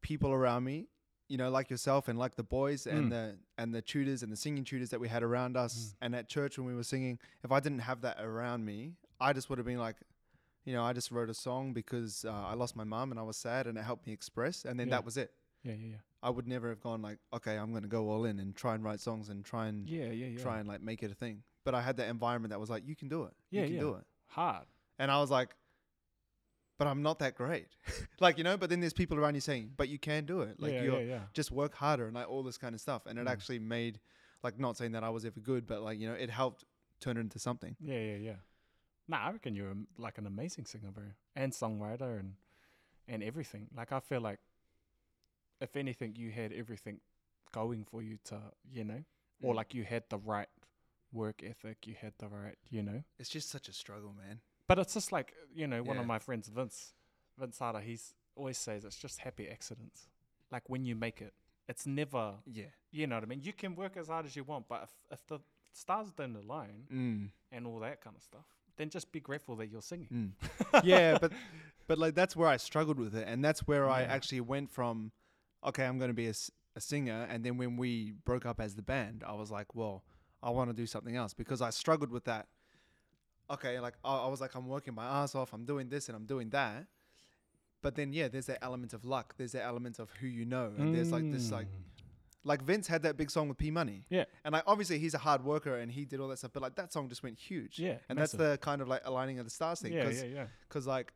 people 0.00 0.32
around 0.32 0.64
me. 0.64 0.86
You 1.28 1.38
know, 1.38 1.50
like 1.50 1.70
yourself 1.70 2.08
and 2.08 2.18
like 2.18 2.36
the 2.36 2.42
boys 2.42 2.86
and 2.86 3.06
Mm. 3.06 3.10
the 3.10 3.38
and 3.56 3.74
the 3.74 3.80
tutors 3.80 4.22
and 4.22 4.30
the 4.30 4.36
singing 4.36 4.62
tutors 4.62 4.90
that 4.90 5.00
we 5.00 5.08
had 5.08 5.22
around 5.22 5.56
us 5.56 5.74
Mm. 5.74 5.94
and 6.02 6.14
at 6.16 6.28
church 6.28 6.58
when 6.58 6.66
we 6.66 6.74
were 6.74 6.84
singing. 6.84 7.18
If 7.42 7.50
I 7.50 7.60
didn't 7.60 7.78
have 7.80 8.02
that 8.02 8.18
around 8.20 8.64
me, 8.64 8.92
I 9.18 9.32
just 9.32 9.48
would 9.48 9.58
have 9.58 9.66
been 9.66 9.78
like, 9.78 9.96
you 10.64 10.72
know, 10.72 10.82
I 10.82 10.92
just 10.92 11.10
wrote 11.10 11.30
a 11.30 11.34
song 11.34 11.72
because 11.72 12.24
uh, 12.24 12.32
I 12.32 12.54
lost 12.54 12.74
my 12.76 12.84
mom 12.84 13.10
and 13.10 13.20
I 13.20 13.22
was 13.22 13.36
sad 13.36 13.66
and 13.66 13.76
it 13.78 13.84
helped 13.84 14.06
me 14.06 14.12
express, 14.12 14.64
and 14.64 14.78
then 14.78 14.88
Yeah. 14.88 14.96
that 14.96 15.04
was 15.04 15.16
it. 15.16 15.32
yeah, 15.62 15.72
yeah, 15.74 15.86
yeah, 15.92 15.96
I 16.22 16.30
would 16.30 16.46
never 16.46 16.68
have 16.68 16.80
gone 16.80 17.00
like, 17.02 17.18
okay, 17.32 17.56
I'm 17.56 17.72
gonna 17.72 17.86
go 17.88 18.10
all 18.10 18.24
in 18.24 18.38
and 18.38 18.54
try 18.54 18.74
and 18.74 18.82
write 18.84 19.00
songs 19.00 19.28
and 19.30 19.44
try 19.44 19.66
and 19.68 19.88
yeah, 19.88 20.06
yeah, 20.10 20.26
yeah. 20.26 20.42
try 20.42 20.58
and 20.58 20.68
like 20.68 20.82
make 20.82 21.02
it 21.02 21.10
a 21.10 21.14
thing. 21.14 21.42
But 21.64 21.74
I 21.74 21.80
had 21.82 21.96
that 21.98 22.08
environment 22.08 22.50
that 22.50 22.60
was 22.60 22.68
like, 22.70 22.86
you 22.86 22.94
can 22.96 23.08
do 23.08 23.24
it. 23.24 23.32
Yeah, 23.50 23.62
you 23.62 23.66
can 23.68 23.74
yeah. 23.76 23.80
do 23.80 23.94
it. 23.94 24.04
hard. 24.26 24.66
And 24.98 25.10
I 25.10 25.20
was 25.20 25.30
like, 25.30 25.50
but 26.78 26.86
I'm 26.88 27.02
not 27.02 27.18
that 27.20 27.34
great. 27.36 27.68
like, 28.20 28.36
you 28.36 28.44
know, 28.44 28.56
but 28.56 28.68
then 28.68 28.80
there's 28.80 28.92
people 28.92 29.16
around 29.18 29.34
you 29.36 29.40
saying, 29.40 29.70
but 29.76 29.88
you 29.88 29.98
can 29.98 30.24
do 30.26 30.40
it. 30.42 30.60
Like, 30.60 30.72
yeah, 30.72 30.82
you're 30.82 31.00
yeah, 31.00 31.06
yeah. 31.08 31.20
just 31.32 31.50
work 31.52 31.74
harder 31.74 32.06
and 32.06 32.14
like 32.14 32.28
all 32.28 32.42
this 32.42 32.58
kind 32.58 32.74
of 32.74 32.80
stuff. 32.80 33.06
And 33.06 33.18
it 33.18 33.24
Mm. 33.26 33.30
actually 33.30 33.58
made, 33.60 34.00
like, 34.42 34.58
not 34.58 34.76
saying 34.76 34.92
that 34.92 35.04
I 35.04 35.10
was 35.10 35.24
ever 35.24 35.40
good, 35.40 35.66
but 35.66 35.82
like, 35.82 35.98
you 36.00 36.08
know, 36.08 36.14
it 36.14 36.30
helped 36.30 36.64
turn 37.00 37.16
it 37.16 37.20
into 37.20 37.38
something. 37.38 37.76
Yeah, 37.80 37.98
yeah, 37.98 38.16
yeah. 38.16 38.34
Nah, 39.06 39.18
I 39.26 39.30
reckon 39.32 39.54
you're 39.54 39.70
am- 39.70 39.88
like 39.98 40.18
an 40.18 40.26
amazing 40.26 40.64
singer, 40.66 40.90
bro, 40.90 41.04
and 41.36 41.52
songwriter, 41.52 42.18
and 42.18 42.34
and 43.06 43.22
everything. 43.22 43.68
Like 43.76 43.92
I 43.92 44.00
feel 44.00 44.20
like, 44.20 44.40
if 45.60 45.76
anything, 45.76 46.16
you 46.16 46.30
had 46.30 46.52
everything 46.52 47.00
going 47.52 47.84
for 47.84 48.02
you 48.02 48.18
to, 48.24 48.40
you 48.72 48.84
know, 48.84 49.04
or 49.42 49.52
Mm. 49.52 49.56
like 49.56 49.74
you 49.74 49.84
had 49.84 50.04
the 50.08 50.18
right 50.18 50.48
work 51.12 51.42
ethic, 51.42 51.86
you 51.86 51.94
had 51.94 52.14
the 52.18 52.28
right, 52.28 52.58
you 52.70 52.82
know. 52.82 53.04
It's 53.18 53.28
just 53.28 53.50
such 53.50 53.68
a 53.68 53.72
struggle, 53.72 54.12
man. 54.12 54.40
But 54.66 54.78
it's 54.78 54.94
just 54.94 55.12
like 55.12 55.34
you 55.54 55.66
know, 55.66 55.82
one 55.82 55.96
Yeah. 55.96 56.00
of 56.02 56.06
my 56.06 56.18
friends, 56.18 56.48
Vince, 56.48 56.94
Vince 57.38 57.58
Harder, 57.58 57.80
he's 57.80 58.14
always 58.34 58.58
says 58.58 58.84
it's 58.84 58.98
just 58.98 59.18
happy 59.20 59.48
accidents. 59.48 60.08
Like 60.50 60.68
when 60.68 60.84
you 60.84 60.96
make 60.96 61.20
it, 61.20 61.34
it's 61.68 61.86
never, 61.86 62.38
Yeah. 62.46 62.70
you 62.90 63.06
know 63.06 63.16
what 63.16 63.24
I 63.24 63.26
mean. 63.26 63.42
You 63.42 63.52
can 63.52 63.76
work 63.76 63.96
as 63.96 64.08
hard 64.08 64.26
as 64.26 64.34
you 64.34 64.44
want, 64.44 64.66
but 64.68 64.84
if 64.84 64.90
if 65.12 65.26
the 65.26 65.40
stars 65.72 66.10
don't 66.12 66.34
align 66.36 66.86
Mm. 66.90 67.30
and 67.52 67.66
all 67.66 67.78
that 67.80 68.00
kind 68.00 68.16
of 68.16 68.22
stuff, 68.22 68.46
then 68.76 68.90
just 68.90 69.12
be 69.12 69.20
grateful 69.20 69.56
that 69.56 69.68
you're 69.68 69.82
singing. 69.82 70.34
Mm. 70.42 70.84
yeah, 70.84 71.18
but 71.20 71.32
but 71.86 71.98
like 71.98 72.14
that's 72.14 72.34
where 72.36 72.48
I 72.48 72.56
struggled 72.56 72.98
with 72.98 73.14
it, 73.14 73.26
and 73.28 73.44
that's 73.44 73.60
where 73.66 73.88
I 73.88 74.02
actually 74.02 74.40
went 74.40 74.70
from, 74.70 75.12
okay, 75.64 75.84
I'm 75.84 75.98
going 75.98 76.08
to 76.10 76.14
be 76.14 76.26
a, 76.26 76.30
s- 76.30 76.50
a 76.76 76.80
singer, 76.80 77.26
and 77.30 77.44
then 77.44 77.56
when 77.56 77.76
we 77.76 78.12
broke 78.24 78.46
up 78.46 78.60
as 78.60 78.74
the 78.74 78.82
band, 78.82 79.22
I 79.26 79.32
was 79.34 79.50
like, 79.50 79.74
well, 79.74 80.02
I 80.42 80.50
want 80.50 80.70
to 80.70 80.74
do 80.74 80.86
something 80.86 81.14
else 81.16 81.34
because 81.34 81.60
I 81.62 81.70
struggled 81.70 82.10
with 82.10 82.24
that. 82.24 82.46
Okay, 83.50 83.78
like 83.80 83.94
I, 84.04 84.16
I 84.16 84.28
was 84.28 84.40
like, 84.40 84.54
I'm 84.54 84.66
working 84.68 84.94
my 84.94 85.04
ass 85.04 85.34
off, 85.34 85.52
I'm 85.52 85.64
doing 85.64 85.88
this 85.90 86.08
and 86.08 86.16
I'm 86.16 86.24
doing 86.24 86.48
that, 86.50 86.86
but 87.82 87.94
then 87.94 88.12
yeah, 88.14 88.28
there's 88.28 88.46
that 88.46 88.58
element 88.62 88.94
of 88.94 89.04
luck, 89.04 89.34
there's 89.36 89.52
that 89.52 89.64
element 89.64 89.98
of 89.98 90.10
who 90.20 90.26
you 90.26 90.44
know, 90.46 90.72
and 90.78 90.94
there's 90.94 91.12
like 91.12 91.30
this 91.30 91.50
like 91.52 91.66
Mm. 91.66 91.93
Like 92.44 92.62
Vince 92.62 92.86
had 92.86 93.02
that 93.02 93.16
big 93.16 93.30
song 93.30 93.48
with 93.48 93.56
P 93.58 93.70
Money. 93.70 94.04
Yeah. 94.10 94.24
And 94.44 94.52
like 94.52 94.64
obviously 94.66 94.98
he's 94.98 95.14
a 95.14 95.18
hard 95.18 95.42
worker 95.44 95.76
and 95.78 95.90
he 95.90 96.04
did 96.04 96.20
all 96.20 96.28
that 96.28 96.38
stuff, 96.38 96.52
but 96.52 96.62
like 96.62 96.74
that 96.76 96.92
song 96.92 97.08
just 97.08 97.22
went 97.22 97.38
huge. 97.38 97.78
Yeah, 97.78 97.96
And 98.08 98.18
massive. 98.18 98.38
that's 98.38 98.50
the 98.52 98.58
kind 98.58 98.82
of 98.82 98.88
like 98.88 99.02
aligning 99.04 99.38
of 99.38 99.46
the 99.46 99.50
stars 99.50 99.80
thing. 99.80 99.92
yeah, 99.94 100.04
'cause 100.04 100.22
yeah, 100.22 100.28
yeah. 100.28 100.46
because 100.68 100.86
like 100.86 101.12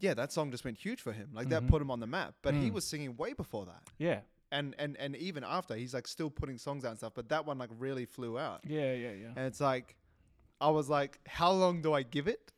yeah 0.00 0.14
that 0.14 0.32
song 0.32 0.50
just 0.50 0.64
went 0.64 0.78
huge 0.78 1.00
for 1.00 1.12
him 1.12 1.28
like 1.32 1.48
that 1.48 1.62
Mhm. 1.64 1.68
put 1.68 1.82
him 1.82 1.90
on 1.90 2.00
the 2.00 2.06
map 2.06 2.34
but 2.42 2.54
he 2.54 2.70
Mm. 2.70 2.74
was 2.74 2.86
singing 2.86 3.16
way 3.16 3.32
before 3.32 3.66
that 3.66 3.82
Yeah, 3.98 4.20
and 4.50 4.74
and 4.78 4.96
and 4.96 5.16
even 5.16 5.42
after 5.44 5.74
he's 5.74 5.92
like 5.94 6.06
still 6.06 6.30
putting 6.30 6.56
songs 6.58 6.84
out 6.84 6.90
and 6.90 6.98
stuff 6.98 7.14
but 7.14 7.28
that 7.30 7.46
one 7.46 7.58
like 7.58 7.70
really 7.78 8.04
flew 8.06 8.38
out 8.38 8.60
yeah, 8.64 8.92
yeah, 8.94 9.10
yeah. 9.12 9.26
and 9.28 9.40
it's 9.40 9.60
like 9.60 9.96
i 10.60 10.70
was 10.70 10.88
like 10.88 11.18
how 11.26 11.50
long 11.50 11.82
do 11.82 11.92
i 11.92 12.02
give 12.04 12.28
it 12.28 12.51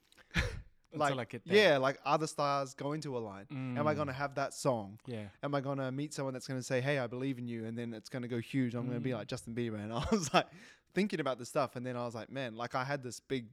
like 0.96 1.34
I 1.34 1.40
yeah 1.44 1.78
like 1.78 1.98
other 2.04 2.26
stars 2.26 2.74
going 2.74 3.00
to 3.02 3.16
align. 3.16 3.46
Am 3.50 3.86
i 3.86 3.92
Mm. 3.92 3.96
going 3.96 4.06
to 4.08 4.12
have 4.14 4.34
that 4.36 4.54
song? 4.54 4.98
Yeah, 5.06 5.26
am 5.42 5.54
i 5.54 5.60
going 5.60 5.78
to 5.78 5.90
meet 5.92 6.14
someone 6.14 6.34
that's 6.34 6.46
going 6.46 6.60
to 6.60 6.64
say 6.64 6.80
hey 6.80 6.98
i 6.98 7.06
believe 7.06 7.38
in 7.38 7.46
you 7.48 7.64
and 7.64 7.76
then 7.78 7.92
it's 7.94 8.08
going 8.08 8.22
to 8.22 8.28
go 8.28 8.38
huge? 8.38 8.74
I'm 8.74 8.86
going 8.86 8.98
to 8.98 9.00
be 9.04 9.10
Mm. 9.10 9.18
like 9.18 9.28
justin 9.28 9.54
bieber 9.54 9.78
and 9.82 9.92
i 10.00 10.04
was 10.10 10.32
like 10.34 10.46
thinking 10.94 11.20
about 11.20 11.38
this 11.38 11.48
stuff 11.48 11.74
and 11.76 11.84
then 11.84 11.96
i 11.96 12.04
was 12.04 12.14
like 12.14 12.30
man 12.30 12.54
like 12.56 12.74
i 12.74 12.84
had 12.84 13.02
this 13.02 13.18
big 13.20 13.46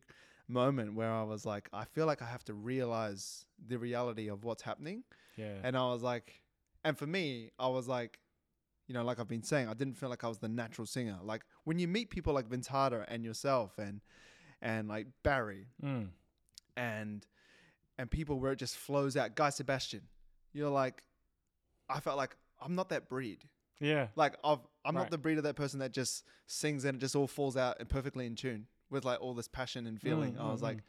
moment 0.47 0.93
where 0.93 1.11
i 1.11 1.23
was 1.23 1.45
like 1.45 1.69
i 1.73 1.85
feel 1.85 2.05
like 2.05 2.21
i 2.21 2.25
have 2.25 2.43
to 2.45 2.53
realize 2.53 3.45
the 3.67 3.77
reality 3.77 4.27
of 4.29 4.43
what's 4.43 4.61
happening. 4.63 5.03
Yeah, 5.37 5.55
and 5.63 5.77
i 5.77 5.85
was 5.85 6.01
like 6.03 6.41
and 6.83 6.97
for 6.97 7.07
me 7.07 7.51
i 7.57 7.67
was 7.67 7.87
like 7.87 8.19
you 8.87 8.93
know 8.93 9.03
like 9.03 9.19
i've 9.19 9.27
been 9.27 9.43
saying 9.43 9.67
i 9.69 9.73
didn't 9.73 9.95
feel 9.95 10.09
like 10.09 10.23
i 10.23 10.27
was 10.27 10.39
the 10.39 10.49
natural 10.49 10.85
singer. 10.85 11.17
Like 11.23 11.43
when 11.63 11.79
you 11.79 11.87
meet 11.87 12.09
people 12.09 12.33
like 12.33 12.45
harder 12.67 13.01
and 13.07 13.23
yourself 13.23 13.77
and 13.77 14.01
and 14.61 14.87
like 14.87 15.07
barry 15.23 15.67
mm. 15.83 16.07
And 16.75 17.25
and 17.97 18.09
people 18.09 18.39
where 18.39 18.51
it 18.51 18.57
just 18.57 18.75
flows 18.75 19.15
out. 19.15 19.35
Guy 19.35 19.49
Sebastian, 19.49 20.01
you're 20.53 20.69
like, 20.69 21.03
I 21.89 21.99
felt 21.99 22.17
like 22.17 22.35
I'm 22.61 22.75
not 22.75 22.89
that 22.89 23.09
breed. 23.09 23.43
yeah, 23.79 24.07
Like 24.15 24.35
I've, 24.43 24.59
I'm 24.85 24.95
not 24.95 25.11
the 25.11 25.17
breed 25.17 25.37
of 25.37 25.43
that 25.43 25.55
person 25.55 25.79
that 25.79 25.91
just 25.91 26.23
sings 26.47 26.85
and 26.85 26.95
it 26.95 26.99
just 26.99 27.15
all 27.15 27.27
falls 27.27 27.57
out 27.57 27.77
and 27.79 27.89
perfectly 27.89 28.25
in 28.25 28.35
tune 28.35 28.67
with 28.89 29.05
like 29.05 29.21
all 29.21 29.33
this 29.33 29.47
passion 29.47 29.87
and 29.87 29.99
feeling. 29.99 30.33
Mm, 30.33 30.41
I 30.41 30.51
was 30.51 30.61
mm, 30.61 30.65
like, 30.65 30.77
mm. 30.77 30.81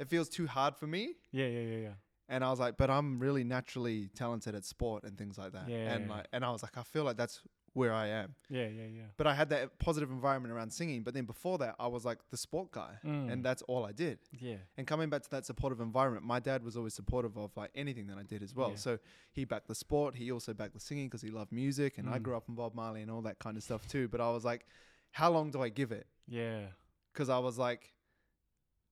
it 0.00 0.08
feels 0.08 0.28
too 0.28 0.46
hard 0.46 0.76
for 0.76 0.86
me. 0.86 1.14
yeah, 1.32 1.46
yeah, 1.46 1.60
yeah, 1.60 1.76
yeah. 1.76 1.92
And 2.28 2.42
I 2.42 2.50
was 2.50 2.58
like, 2.58 2.78
but 2.78 2.88
I'm 2.88 3.18
really 3.18 3.44
naturally 3.44 4.08
talented 4.14 4.54
at 4.54 4.64
sport 4.64 5.04
and 5.04 5.18
things 5.18 5.36
like 5.36 5.52
that. 5.52 5.68
Yeah, 5.68 5.92
and 5.92 6.06
yeah, 6.06 6.12
like, 6.14 6.26
and 6.32 6.44
I 6.44 6.50
was 6.50 6.62
like, 6.62 6.78
I 6.78 6.82
feel 6.82 7.04
like 7.04 7.18
that's 7.18 7.40
where 7.74 7.92
I 7.92 8.06
am. 8.06 8.34
Yeah, 8.48 8.68
yeah, 8.68 8.86
yeah. 8.86 9.02
But 9.16 9.26
I 9.26 9.34
had 9.34 9.48
that 9.50 9.78
positive 9.78 10.10
environment 10.10 10.54
around 10.54 10.72
singing. 10.72 11.02
But 11.02 11.12
then 11.12 11.24
before 11.26 11.58
that, 11.58 11.74
I 11.78 11.88
was 11.88 12.04
like 12.04 12.18
the 12.30 12.36
sport 12.36 12.70
guy, 12.70 12.98
Mm. 13.04 13.30
and 13.32 13.44
that's 13.44 13.62
all 13.62 13.84
I 13.84 13.92
did. 13.92 14.18
Yeah, 14.32 14.56
And 14.76 14.86
coming 14.86 15.10
back 15.10 15.22
to 15.22 15.30
that 15.30 15.44
supportive 15.44 15.80
environment, 15.80 16.24
my 16.24 16.40
dad 16.40 16.62
was 16.64 16.76
always 16.76 16.94
supportive 16.94 17.36
of 17.36 17.50
like 17.56 17.70
anything 17.74 18.06
that 18.06 18.16
I 18.16 18.22
did 18.22 18.42
as 18.42 18.54
well. 18.54 18.70
Yeah. 18.70 18.76
So 18.76 18.98
he 19.32 19.44
backed 19.44 19.68
the 19.68 19.74
sport. 19.74 20.14
He 20.14 20.30
also 20.32 20.54
backed 20.54 20.74
the 20.74 20.80
singing 20.80 21.08
because 21.08 21.20
he 21.22 21.30
loved 21.30 21.52
music, 21.52 21.98
and 21.98 22.08
I 22.08 22.18
Mm. 22.18 22.22
grew 22.22 22.36
up 22.36 22.48
on 22.48 22.54
Bob 22.54 22.74
Marley 22.74 23.02
and 23.02 23.10
all 23.10 23.22
that 23.22 23.38
kind 23.40 23.56
of 23.56 23.62
stuff 23.62 23.86
too. 23.88 24.08
But 24.08 24.20
I 24.20 24.30
was 24.30 24.44
like, 24.44 24.66
how 25.10 25.30
long 25.30 25.50
do 25.50 25.60
I 25.60 25.68
give 25.68 25.92
it? 25.92 26.06
yeah. 26.26 26.66
Because 27.12 27.28
I 27.28 27.38
was 27.38 27.58
like, 27.58 27.92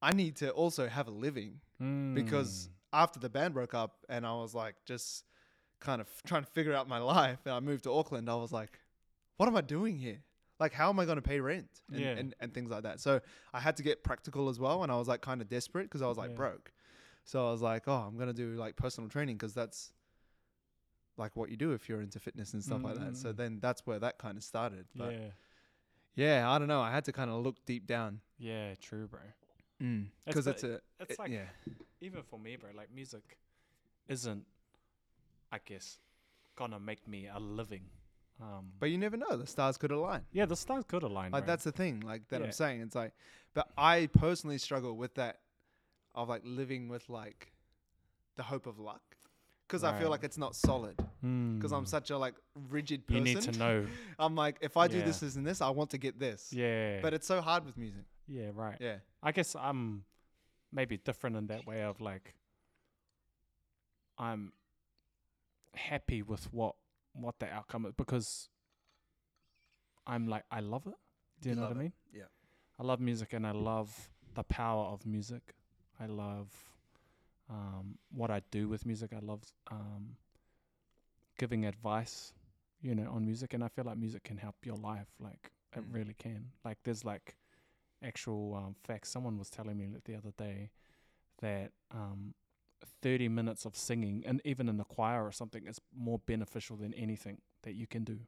I 0.00 0.12
need 0.12 0.36
to 0.36 0.50
also 0.50 0.88
have 0.88 1.06
a 1.08 1.10
living 1.12 1.60
because 2.14 2.68
Mm. 2.68 2.70
after 2.92 3.18
the 3.20 3.28
band 3.28 3.54
broke 3.54 3.74
up, 3.74 4.04
and 4.08 4.26
I 4.26 4.34
was 4.34 4.54
like 4.54 4.76
just 4.84 5.24
kind 5.82 6.00
of 6.00 6.08
trying 6.26 6.44
to 6.44 6.50
figure 6.50 6.72
out 6.74 6.88
my 6.88 6.98
life, 6.98 7.40
and 7.44 7.54
I 7.54 7.60
moved 7.60 7.84
to 7.84 7.92
Auckland. 7.92 8.30
I 8.30 8.34
was 8.36 8.52
like, 8.52 8.80
what 9.36 9.48
am 9.48 9.56
I 9.56 9.60
doing 9.60 9.98
here? 9.98 10.22
Like, 10.60 10.72
how 10.72 10.88
am 10.90 11.00
I 11.00 11.04
going 11.04 11.16
to 11.16 11.22
pay 11.22 11.40
rent 11.40 11.68
and, 11.90 12.00
Yeah. 12.00 12.10
and, 12.10 12.34
and 12.40 12.54
things 12.54 12.70
like 12.70 12.84
that? 12.84 13.00
So 13.00 13.20
I 13.52 13.58
had 13.60 13.76
to 13.78 13.82
get 13.82 14.04
practical 14.04 14.48
as 14.48 14.60
well. 14.60 14.82
And 14.84 14.92
I 14.92 14.96
was 14.96 15.08
like 15.08 15.20
kind 15.20 15.40
of 15.42 15.48
desperate 15.48 15.84
because 15.84 16.02
I 16.02 16.06
was 16.06 16.16
like 16.16 16.30
Yeah. 16.30 16.36
broke. 16.36 16.72
So 17.24 17.48
I 17.48 17.50
was 17.50 17.62
like, 17.62 17.88
oh, 17.88 17.92
I'm 18.06 18.14
going 18.16 18.28
to 18.28 18.32
do 18.34 18.50
like 18.54 18.76
personal 18.76 19.10
training 19.10 19.36
because 19.36 19.54
that's 19.54 19.92
like 21.16 21.34
what 21.36 21.50
you 21.50 21.56
do 21.56 21.72
if 21.72 21.88
you're 21.88 22.00
into 22.00 22.18
fitness 22.20 22.52
and 22.54 22.62
stuff 22.62 22.82
like 22.84 22.96
that. 22.98 23.16
So 23.16 23.32
Mm. 23.32 23.36
then 23.36 23.58
that's 23.60 23.86
where 23.86 23.98
that 23.98 24.18
kind 24.18 24.36
of 24.36 24.44
started. 24.44 24.86
But 24.94 25.12
yeah. 25.12 25.28
yeah, 26.14 26.50
I 26.50 26.58
don't 26.58 26.68
know. 26.68 26.80
I 26.80 26.90
had 26.92 27.04
to 27.06 27.12
kind 27.12 27.30
of 27.30 27.42
look 27.42 27.56
deep 27.66 27.86
down 27.86 28.20
Yeah, 28.38 28.74
true, 28.80 29.08
bro. 29.08 29.20
because 30.26 30.44
the- 30.44 30.50
it's 30.52 30.64
a 30.64 30.80
It's 31.00 31.10
it- 31.12 31.18
like 31.18 31.30
yeah. 31.30 31.46
even 32.00 32.22
for 32.22 32.38
me, 32.38 32.56
bro, 32.56 32.70
like 32.74 32.92
music 32.92 33.38
isn't, 34.08 34.46
I 35.52 35.58
guess, 35.64 35.98
gonna 36.56 36.80
make 36.80 37.06
me 37.06 37.28
a 37.32 37.38
living. 37.38 37.84
Um, 38.40 38.72
But 38.80 38.90
you 38.90 38.98
never 38.98 39.16
know. 39.16 39.36
The 39.36 39.46
stars 39.46 39.76
could 39.76 39.92
align. 39.92 40.22
yeah, 40.32 40.46
the 40.46 40.56
stars 40.56 40.84
could 40.88 41.02
align. 41.04 41.30
Like 41.30 41.44
bro. 41.44 41.52
that's 41.52 41.64
the 41.64 41.72
thing. 41.72 42.00
Like 42.00 42.26
that 42.28 42.40
Yeah. 42.40 42.46
I'm 42.46 42.52
saying. 42.52 42.80
It's 42.80 42.94
like, 42.96 43.12
but 43.54 43.70
I 43.76 44.08
personally 44.12 44.58
struggle 44.58 44.96
with 44.96 45.14
that 45.16 45.40
of 46.14 46.28
like 46.28 46.42
living 46.44 46.88
with 46.88 47.08
like 47.08 47.52
the 48.36 48.42
hope 48.42 48.66
of 48.66 48.78
luck 48.78 49.02
because 49.68 49.84
I 49.84 49.98
feel 49.98 50.10
like 50.10 50.24
it's 50.24 50.38
not 50.38 50.54
solid 50.56 50.96
because 51.20 51.72
I'm 51.72 51.84
Mm. 51.84 51.88
such 51.88 52.10
a 52.10 52.18
like 52.18 52.34
rigid 52.70 53.06
person. 53.06 53.26
You 53.26 53.34
need 53.34 53.42
to 53.42 53.52
know. 53.52 53.86
I'm 54.18 54.34
like, 54.34 54.56
if 54.62 54.76
I 54.76 54.88
do 54.88 54.98
Yeah. 54.98 55.04
this, 55.04 55.20
this, 55.20 55.36
and 55.36 55.46
this, 55.46 55.60
I 55.60 55.70
want 55.70 55.90
to 55.90 55.98
get 55.98 56.18
this. 56.18 56.52
Yeah. 56.52 57.00
But 57.02 57.14
it's 57.14 57.26
so 57.26 57.40
hard 57.42 57.64
with 57.66 57.76
music. 57.76 58.04
yeah, 58.26 58.50
right. 58.54 58.76
Yeah. 58.80 58.96
I 59.22 59.32
guess 59.32 59.54
I'm 59.54 60.04
maybe 60.72 60.96
different 60.96 61.36
in 61.36 61.46
that 61.48 61.66
way 61.66 61.82
of 61.82 62.00
like 62.00 62.34
I'm 64.18 64.52
happy 65.74 66.22
with 66.22 66.52
what 66.52 66.74
what 67.14 67.38
the 67.38 67.46
outcome 67.50 67.86
is 67.86 67.92
because 67.96 68.48
I'm 70.06 70.26
like 70.26 70.44
I 70.50 70.60
love 70.60 70.86
it. 70.86 70.94
Do 71.40 71.48
you, 71.48 71.54
You 71.54 71.60
know 71.60 71.68
what 71.68 71.76
I 71.76 71.80
it, 71.80 71.82
mean? 71.82 71.92
yeah. 72.12 72.22
I 72.78 72.82
love 72.84 73.00
music 73.00 73.32
and 73.32 73.46
I 73.46 73.52
love 73.52 74.10
the 74.34 74.42
power 74.44 74.86
of 74.86 75.04
music. 75.06 75.54
I 76.00 76.06
love 76.06 76.48
um, 77.50 77.98
what 78.10 78.30
I 78.30 78.40
do 78.50 78.68
with 78.68 78.86
music. 78.86 79.10
I 79.14 79.20
love 79.24 79.42
um, 79.70 80.16
giving 81.38 81.64
advice, 81.66 82.32
you 82.80 82.94
know, 82.94 83.10
on 83.12 83.24
music, 83.24 83.54
and 83.54 83.62
I 83.62 83.68
feel 83.68 83.84
like 83.84 83.98
music 83.98 84.24
can 84.24 84.36
help 84.38 84.56
your 84.64 84.76
life. 84.76 85.08
Like 85.20 85.50
it 85.76 85.82
Mm. 85.82 85.94
really 85.94 86.14
can. 86.14 86.50
Like 86.64 86.78
there's 86.84 87.04
like 87.04 87.36
actual 88.02 88.54
um, 88.56 88.74
facts. 88.84 89.10
Someone 89.10 89.38
was 89.38 89.50
telling 89.50 89.76
me 89.76 89.88
the 90.04 90.14
other 90.16 90.32
day 90.36 90.70
that 91.40 91.72
um, 91.92 92.34
30 92.86 93.28
minutes 93.28 93.64
of 93.64 93.76
singing, 93.76 94.22
and 94.26 94.40
even 94.44 94.68
in 94.68 94.76
the 94.76 94.84
choir 94.84 95.24
or 95.24 95.32
something, 95.32 95.66
is 95.66 95.80
more 95.96 96.18
beneficial 96.26 96.76
than 96.76 96.92
anything 96.94 97.38
that 97.62 97.74
you 97.74 97.86
can 97.86 98.04
do 98.04 98.18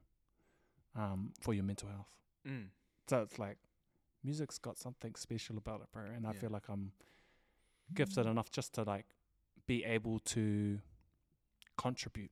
um, 0.97 1.33
for 1.41 1.55
your 1.55 1.65
mental 1.65 1.89
health. 1.89 2.09
Mm. 2.47 2.67
So 3.09 3.23
it's 3.23 3.39
like 3.39 3.59
music's 4.23 4.59
got 4.59 4.79
something 4.79 5.15
special 5.17 5.57
about 5.59 5.81
it, 5.81 5.89
bro. 5.93 6.05
And 6.15 6.27
I 6.27 6.33
feel 6.33 6.51
like 6.51 6.69
I'm 6.69 6.93
gifted 7.93 8.27
enough 8.27 8.51
just 8.51 8.73
to 8.75 8.83
like 8.83 9.07
be 9.67 9.85
able 9.85 10.19
to 10.21 10.79
contribute, 11.77 12.31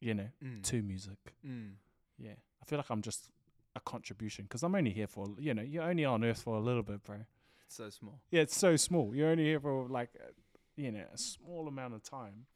you 0.00 0.14
know, 0.14 0.28
Mm. 0.42 0.62
to 0.64 0.82
music. 0.82 1.34
Mm. 1.46 1.74
Yeah. 2.18 2.34
I 2.60 2.64
feel 2.64 2.78
like 2.78 2.90
I'm 2.90 3.02
just 3.02 3.28
a 3.76 3.80
contribution 3.80 4.44
because 4.44 4.62
I'm 4.62 4.74
only 4.74 4.90
here 4.90 5.06
for, 5.06 5.28
you 5.38 5.54
know, 5.54 5.62
you're 5.62 5.84
only 5.84 6.04
on 6.04 6.24
earth 6.24 6.42
for 6.42 6.56
a 6.56 6.60
little 6.60 6.82
bit, 6.82 7.02
bro. 7.04 7.18
It's 7.66 7.76
so 7.76 7.90
small. 7.90 8.18
Yeah, 8.30 8.42
it's 8.42 8.56
so 8.56 8.76
small. 8.76 9.14
You're 9.14 9.28
only 9.30 9.44
here 9.44 9.60
for 9.60 9.86
like, 9.88 10.10
you 10.78 10.90
know, 10.92 11.04
a 11.12 11.18
small 11.18 11.68
amount 11.68 11.92
of 11.94 12.02
time. 12.02 12.46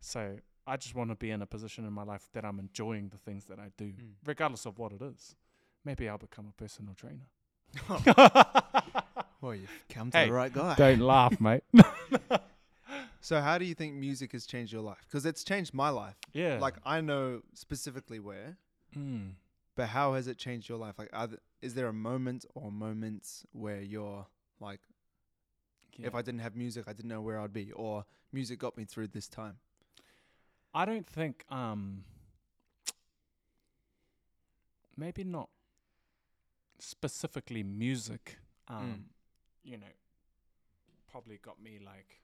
So 0.00 0.36
I 0.66 0.76
just 0.76 0.94
want 0.94 1.10
to 1.10 1.14
be 1.16 1.30
in 1.30 1.40
a 1.40 1.46
position 1.46 1.86
in 1.86 1.92
my 1.92 2.02
life 2.02 2.28
that 2.34 2.44
I'm 2.44 2.58
enjoying 2.58 3.08
the 3.08 3.16
things 3.18 3.44
that 3.46 3.58
I 3.58 3.70
do, 3.78 3.86
Mm. 3.92 4.12
regardless 4.26 4.66
of 4.66 4.78
what 4.78 4.92
it 4.92 5.00
is. 5.02 5.36
Maybe 5.84 6.08
I'll 6.08 6.18
become 6.18 6.46
a 6.48 6.52
personal 6.52 6.94
trainer. 6.94 7.28
Well, 9.40 9.54
you've 9.54 9.70
come 9.90 10.10
to 10.10 10.16
Hey, 10.16 10.26
the 10.28 10.32
right 10.32 10.50
guy. 10.52 10.74
Don't 10.74 11.00
laugh, 11.00 11.38
mate. 11.48 11.62
So, 13.20 13.40
how 13.42 13.58
do 13.58 13.64
you 13.66 13.74
think 13.74 13.94
music 13.94 14.32
has 14.32 14.46
changed 14.46 14.72
your 14.72 14.80
life? 14.82 15.04
Because 15.06 15.26
it's 15.26 15.44
changed 15.44 15.74
my 15.74 15.90
life. 15.90 16.16
yeah. 16.32 16.58
Like, 16.60 16.76
I 16.84 17.00
know 17.02 17.42
specifically 17.54 18.20
where, 18.20 18.56
mm. 18.96 19.32
but 19.76 19.88
how 19.88 20.14
has 20.14 20.28
it 20.28 20.38
changed 20.38 20.68
your 20.68 20.78
life? 20.78 20.94
Like, 20.98 21.10
are 21.12 21.26
th- 21.28 21.40
is 21.60 21.74
there 21.74 21.88
a 21.88 21.92
moment 21.92 22.46
or 22.54 22.70
moments 22.72 23.44
where 23.52 23.80
you're 23.82 24.26
like, 24.60 24.80
yeah. 25.98 26.06
if 26.06 26.14
I 26.14 26.22
didn't 26.22 26.40
have 26.40 26.56
music, 26.56 26.84
I 26.86 26.92
didn't 26.92 27.08
know 27.08 27.20
where 27.20 27.40
I'd 27.40 27.52
be, 27.52 27.72
or 27.72 28.04
music 28.32 28.58
got 28.58 28.76
me 28.76 28.84
through 28.84 29.08
this 29.08 29.28
time? 29.28 29.56
I 30.74 30.84
don't 30.84 31.06
think 31.06 31.44
um 31.50 32.04
maybe 34.96 35.24
not 35.24 35.48
specifically 36.78 37.62
music 37.62 38.38
um 38.68 39.06
you 39.62 39.76
know 39.76 39.86
probably 41.10 41.38
got 41.42 41.62
me 41.62 41.78
like 41.84 42.20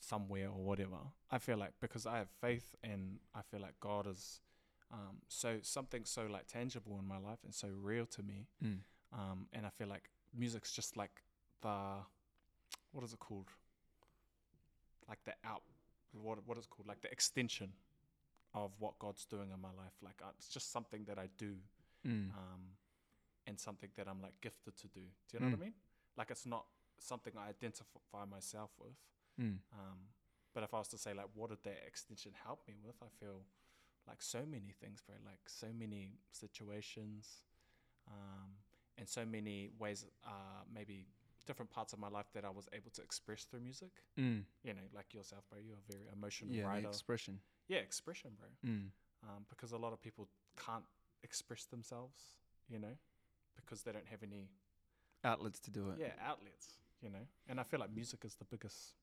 somewhere 0.00 0.48
or 0.48 0.64
whatever. 0.64 0.96
I 1.30 1.38
feel 1.38 1.58
like 1.58 1.72
because 1.80 2.06
I 2.06 2.18
have 2.18 2.28
faith 2.40 2.74
and 2.82 3.18
I 3.34 3.42
feel 3.42 3.60
like 3.60 3.78
God 3.80 4.06
is 4.06 4.40
um 4.90 5.18
so 5.28 5.58
something 5.62 6.04
so 6.04 6.26
like 6.26 6.46
tangible 6.46 6.98
in 6.98 7.06
my 7.06 7.18
life 7.18 7.38
and 7.44 7.54
so 7.54 7.68
real 7.68 8.06
to 8.06 8.22
me. 8.22 8.46
Mm. 8.64 8.78
Um 9.12 9.46
and 9.52 9.66
I 9.66 9.68
feel 9.68 9.88
like 9.88 10.08
music's 10.34 10.72
just 10.72 10.96
like 10.96 11.22
the 11.62 12.04
what 12.92 13.04
is 13.04 13.12
it 13.12 13.18
called? 13.18 13.48
Like 15.08 15.18
the 15.24 15.32
out 15.44 15.62
what 16.12 16.38
what 16.46 16.58
is 16.58 16.64
it 16.64 16.70
called? 16.70 16.86
Like 16.88 17.00
the 17.00 17.10
extension 17.10 17.72
of 18.54 18.70
what 18.78 18.98
God's 18.98 19.24
doing 19.24 19.50
in 19.54 19.60
my 19.60 19.68
life. 19.76 19.94
Like 20.02 20.20
uh, 20.22 20.30
it's 20.38 20.48
just 20.48 20.72
something 20.72 21.04
that 21.06 21.18
I 21.18 21.28
do, 21.38 21.54
Mm. 22.06 22.30
um, 22.34 22.62
and 23.46 23.58
something 23.60 23.88
that 23.96 24.08
I'm 24.08 24.20
like 24.20 24.34
gifted 24.40 24.76
to 24.76 24.88
do. 24.88 25.00
Do 25.00 25.30
you 25.32 25.40
know 25.40 25.46
what 25.52 25.60
I 25.60 25.64
mean? 25.66 25.74
Like 26.16 26.30
it's 26.32 26.44
not 26.44 26.64
something 26.98 27.32
I 27.38 27.48
identify 27.48 28.24
myself 28.28 28.70
with. 28.78 28.96
Mm. 29.40 29.58
Um, 29.72 29.98
but 30.52 30.64
if 30.64 30.74
I 30.74 30.78
was 30.78 30.88
to 30.88 30.98
say 30.98 31.14
like, 31.14 31.28
what 31.34 31.50
did 31.50 31.62
that 31.62 31.78
extension 31.86 32.32
help 32.44 32.60
me 32.68 32.74
with? 32.84 32.96
I 33.02 33.06
feel 33.20 33.44
like 34.08 34.20
so 34.20 34.40
many 34.44 34.74
things, 34.80 35.00
bro. 35.06 35.14
Like 35.24 35.38
so 35.46 35.68
many 35.78 36.10
situations, 36.32 37.44
um, 38.08 38.50
and 38.98 39.08
so 39.08 39.24
many 39.24 39.70
ways. 39.78 40.04
Uh, 40.26 40.62
maybe 40.74 41.06
different 41.46 41.70
parts 41.70 41.92
of 41.92 41.98
my 41.98 42.08
life 42.08 42.26
that 42.34 42.44
I 42.44 42.50
was 42.50 42.68
able 42.72 42.90
to 42.92 43.02
express 43.02 43.44
through 43.44 43.60
music. 43.60 43.90
Mm. 44.18 44.44
You 44.64 44.74
know, 44.74 44.80
like 44.94 45.12
yourself, 45.14 45.44
bro. 45.50 45.58
You're 45.64 45.76
a 45.76 45.92
very 45.92 46.06
emotional 46.16 46.52
Yeah, 46.54 46.64
writer. 46.66 46.88
expression. 46.88 47.40
yeah, 47.68 47.78
expression, 47.78 48.30
bro. 48.38 48.48
Mm. 48.70 48.86
Um, 49.24 49.46
because 49.48 49.72
a 49.72 49.78
lot 49.78 49.92
of 49.92 50.00
people 50.00 50.28
can't 50.66 50.84
express 51.22 51.64
themselves. 51.66 52.20
You 52.68 52.78
know, 52.78 52.96
because 53.56 53.82
they 53.82 53.92
don't 53.92 54.06
have 54.08 54.22
any 54.22 54.48
Outlets 55.24 55.60
to 55.60 55.70
do 55.70 55.90
it. 55.90 55.98
yeah 56.00 56.12
outlets. 56.24 56.78
You 57.00 57.10
know, 57.10 57.24
and 57.48 57.58
I 57.60 57.64
feel 57.64 57.80
like 57.80 57.92
music 57.94 58.24
is 58.24 58.34
the 58.36 58.44
biggest 58.44 58.94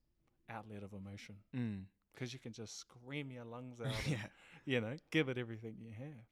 outlet 0.50 0.84
of 0.84 0.94
emotion 0.94 1.36
Mm. 1.56 1.84
because 2.14 2.34
you 2.34 2.40
can 2.40 2.52
just 2.54 2.78
scream 2.80 3.30
your 3.32 3.44
lungs 3.46 3.80
out. 3.86 3.88
and, 3.88 4.08
yeah. 4.12 4.28
you 4.66 4.82
know, 4.82 4.96
give 5.12 5.30
it 5.30 5.38
everything 5.38 5.76
you 5.80 5.92
have. 5.92 6.26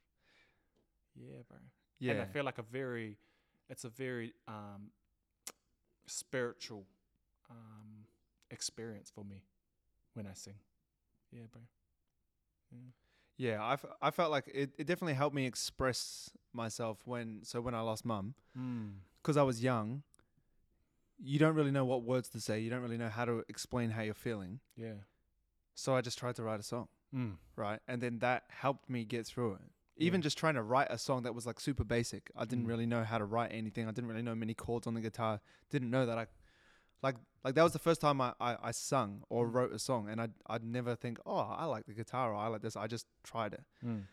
Yeah, 1.15 1.41
bro. 1.47 1.57
Yeah. 1.99 2.13
And 2.13 2.21
I 2.21 2.25
feel 2.25 2.43
like 2.43 2.57
a 2.57 2.63
very, 2.63 3.17
it's 3.69 3.83
a 3.83 3.89
very 3.89 4.33
um, 4.47 4.91
spiritual 6.07 6.85
um, 7.49 8.05
experience 8.51 9.11
for 9.13 9.23
me 9.23 9.43
when 10.13 10.25
I 10.27 10.33
sing. 10.33 10.55
Yeah, 11.31 11.43
bro. 11.51 11.61
Yeah. 12.71 12.79
Yeah, 13.37 13.63
I, 13.63 13.73
f- 13.73 13.85
I 14.01 14.09
felt 14.11 14.31
like 14.31 14.47
it, 14.51 14.71
it 14.79 14.87
definitely 14.87 15.13
helped 15.13 15.35
me 15.35 15.45
express 15.45 16.31
myself 16.53 16.97
when 17.05 17.41
so 17.43 17.61
when 17.61 17.75
I 17.75 17.81
lost 17.81 18.03
mum 18.03 18.33
Mm. 18.57 18.93
because 19.21 19.37
I 19.37 19.43
was 19.43 19.63
young. 19.63 20.01
You 21.19 21.39
don't 21.39 21.55
really 21.55 21.71
know 21.71 21.85
what 21.85 22.03
words 22.03 22.29
to 22.29 22.39
say. 22.39 22.59
You 22.59 22.69
don't 22.69 22.81
really 22.81 22.97
know 22.97 23.09
how 23.09 23.25
to 23.25 23.43
explain 23.49 23.89
how 23.91 24.01
you're 24.03 24.13
feeling. 24.13 24.59
Yeah. 24.75 24.93
So 25.75 25.95
I 25.95 26.01
just 26.01 26.17
tried 26.17 26.35
to 26.35 26.43
write 26.43 26.59
a 26.59 26.63
song, 26.63 26.87
Mm. 27.15 27.37
right? 27.55 27.79
And 27.87 28.01
then 28.01 28.19
that 28.19 28.43
helped 28.49 28.89
me 28.89 29.03
get 29.05 29.25
through 29.27 29.53
it. 29.55 29.61
Even 29.97 30.21
Yeah. 30.21 30.23
just 30.23 30.37
trying 30.37 30.55
to 30.55 30.63
write 30.63 30.87
a 30.89 30.97
song 30.97 31.23
that 31.23 31.33
was 31.35 31.45
like 31.45 31.59
super 31.59 31.83
basic. 31.83 32.31
I 32.35 32.45
didn't 32.45 32.65
Mm. 32.65 32.69
really 32.69 32.85
know 32.85 33.03
how 33.03 33.17
to 33.17 33.25
write 33.25 33.51
anything. 33.51 33.87
I 33.87 33.91
didn't 33.91 34.09
really 34.09 34.21
know 34.21 34.35
many 34.35 34.53
chords 34.53 34.87
on 34.87 34.93
the 34.93 35.01
guitar. 35.01 35.41
Didn't 35.69 35.89
know 35.89 36.05
that 36.05 36.17
I 36.17 36.27
like 37.01 37.15
like 37.43 37.55
that 37.55 37.63
was 37.63 37.73
the 37.73 37.79
first 37.79 38.01
time 38.01 38.19
I, 38.19 38.33
I, 38.39 38.57
I 38.61 38.71
sung 38.71 39.23
or 39.29 39.47
Mm. 39.47 39.53
wrote 39.53 39.71
a 39.73 39.79
song 39.79 40.09
and 40.09 40.19
I'd 40.21 40.33
I'd 40.47 40.63
never 40.63 40.95
think, 40.95 41.19
Oh, 41.25 41.37
I 41.37 41.65
like 41.65 41.85
the 41.85 41.93
guitar 41.93 42.31
or 42.31 42.35
I 42.35 42.47
like 42.47 42.61
this. 42.61 42.75
I 42.75 42.87
just 42.87 43.07
tried 43.23 43.53
it. 43.53 43.63
Mm. 43.83 44.07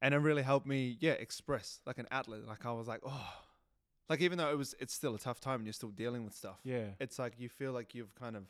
and 0.00 0.14
it 0.14 0.18
really 0.18 0.42
helped 0.42 0.66
me 0.66 0.96
yeah 1.00 1.12
express 1.12 1.80
like 1.86 1.96
an 1.98 2.08
outlet 2.10 2.44
like 2.44 2.66
i 2.66 2.72
was 2.72 2.88
like 2.88 3.00
oh 3.06 3.34
like 4.08 4.20
even 4.20 4.36
though 4.38 4.50
it 4.50 4.58
was 4.58 4.74
it's 4.80 4.92
still 4.92 5.14
a 5.14 5.18
tough 5.18 5.38
time 5.40 5.56
and 5.60 5.64
you're 5.66 5.72
still 5.72 5.90
dealing 5.90 6.24
with 6.24 6.34
stuff 6.34 6.58
Yeah. 6.64 6.88
it's 6.98 7.18
like 7.20 7.34
you 7.38 7.48
feel 7.48 7.72
like 7.72 7.94
you've 7.94 8.12
kind 8.16 8.34
of 8.36 8.44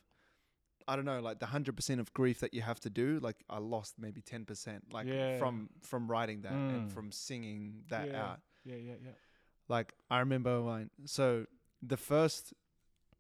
i 0.89 0.97
don't 0.97 1.05
know 1.05 1.21
like 1.21 1.39
the 1.39 1.47
100% 1.47 2.01
of 2.01 2.13
grief 2.13 2.41
that 2.41 2.53
you 2.55 2.63
have 2.63 2.79
to 2.81 2.91
do 2.91 3.19
like 3.21 3.37
i 3.51 3.59
lost 3.59 3.95
maybe 3.99 4.21
10% 4.23 4.81
like 4.93 5.07
Yeah. 5.07 5.39
from 5.39 5.71
from 5.83 6.11
writing 6.11 6.43
that 6.43 6.53
and 6.53 6.91
Mm. 6.91 6.93
from 6.95 7.13
singing 7.13 7.85
that 7.89 8.09
Yeah. 8.09 8.23
out 8.25 8.41
Yeah, 8.65 8.77
yeah, 8.77 8.95
yeah. 9.05 9.11
like 9.69 9.93
i 10.11 10.19
remember 10.21 10.63
when 10.63 10.91
so 11.05 11.47
the 11.83 11.97
first 11.97 12.55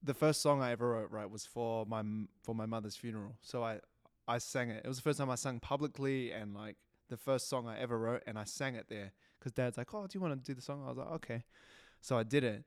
the 0.02 0.14
first 0.14 0.40
song 0.40 0.60
i 0.62 0.70
ever 0.72 0.90
wrote 0.90 1.10
right 1.10 1.30
was 1.30 1.44
for 1.46 1.86
my 1.86 2.00
m- 2.00 2.28
for 2.42 2.54
my 2.54 2.66
mother's 2.66 2.96
funeral 2.96 3.36
so 3.42 3.62
i 3.64 3.80
i 4.28 4.38
sang 4.38 4.70
it 4.70 4.84
it 4.84 4.88
was 4.88 4.96
the 4.98 5.02
first 5.02 5.18
time 5.18 5.30
i 5.30 5.34
sang 5.36 5.58
publicly 5.60 6.32
and 6.32 6.54
like 6.54 6.76
the 7.08 7.16
first 7.16 7.48
song 7.48 7.66
i 7.68 7.78
ever 7.78 7.98
wrote 7.98 8.22
and 8.26 8.38
i 8.38 8.44
sang 8.44 8.74
it 8.74 8.86
there 8.88 9.12
because 9.38 9.52
dad's 9.52 9.76
like 9.76 9.92
oh 9.94 10.06
do 10.06 10.16
you 10.16 10.20
want 10.20 10.32
to 10.32 10.40
do 10.50 10.54
the 10.54 10.62
song 10.62 10.82
i 10.84 10.88
was 10.88 10.96
like 10.98 11.08
okay 11.18 11.44
so 12.00 12.16
i 12.18 12.22
did 12.22 12.42
it 12.44 12.64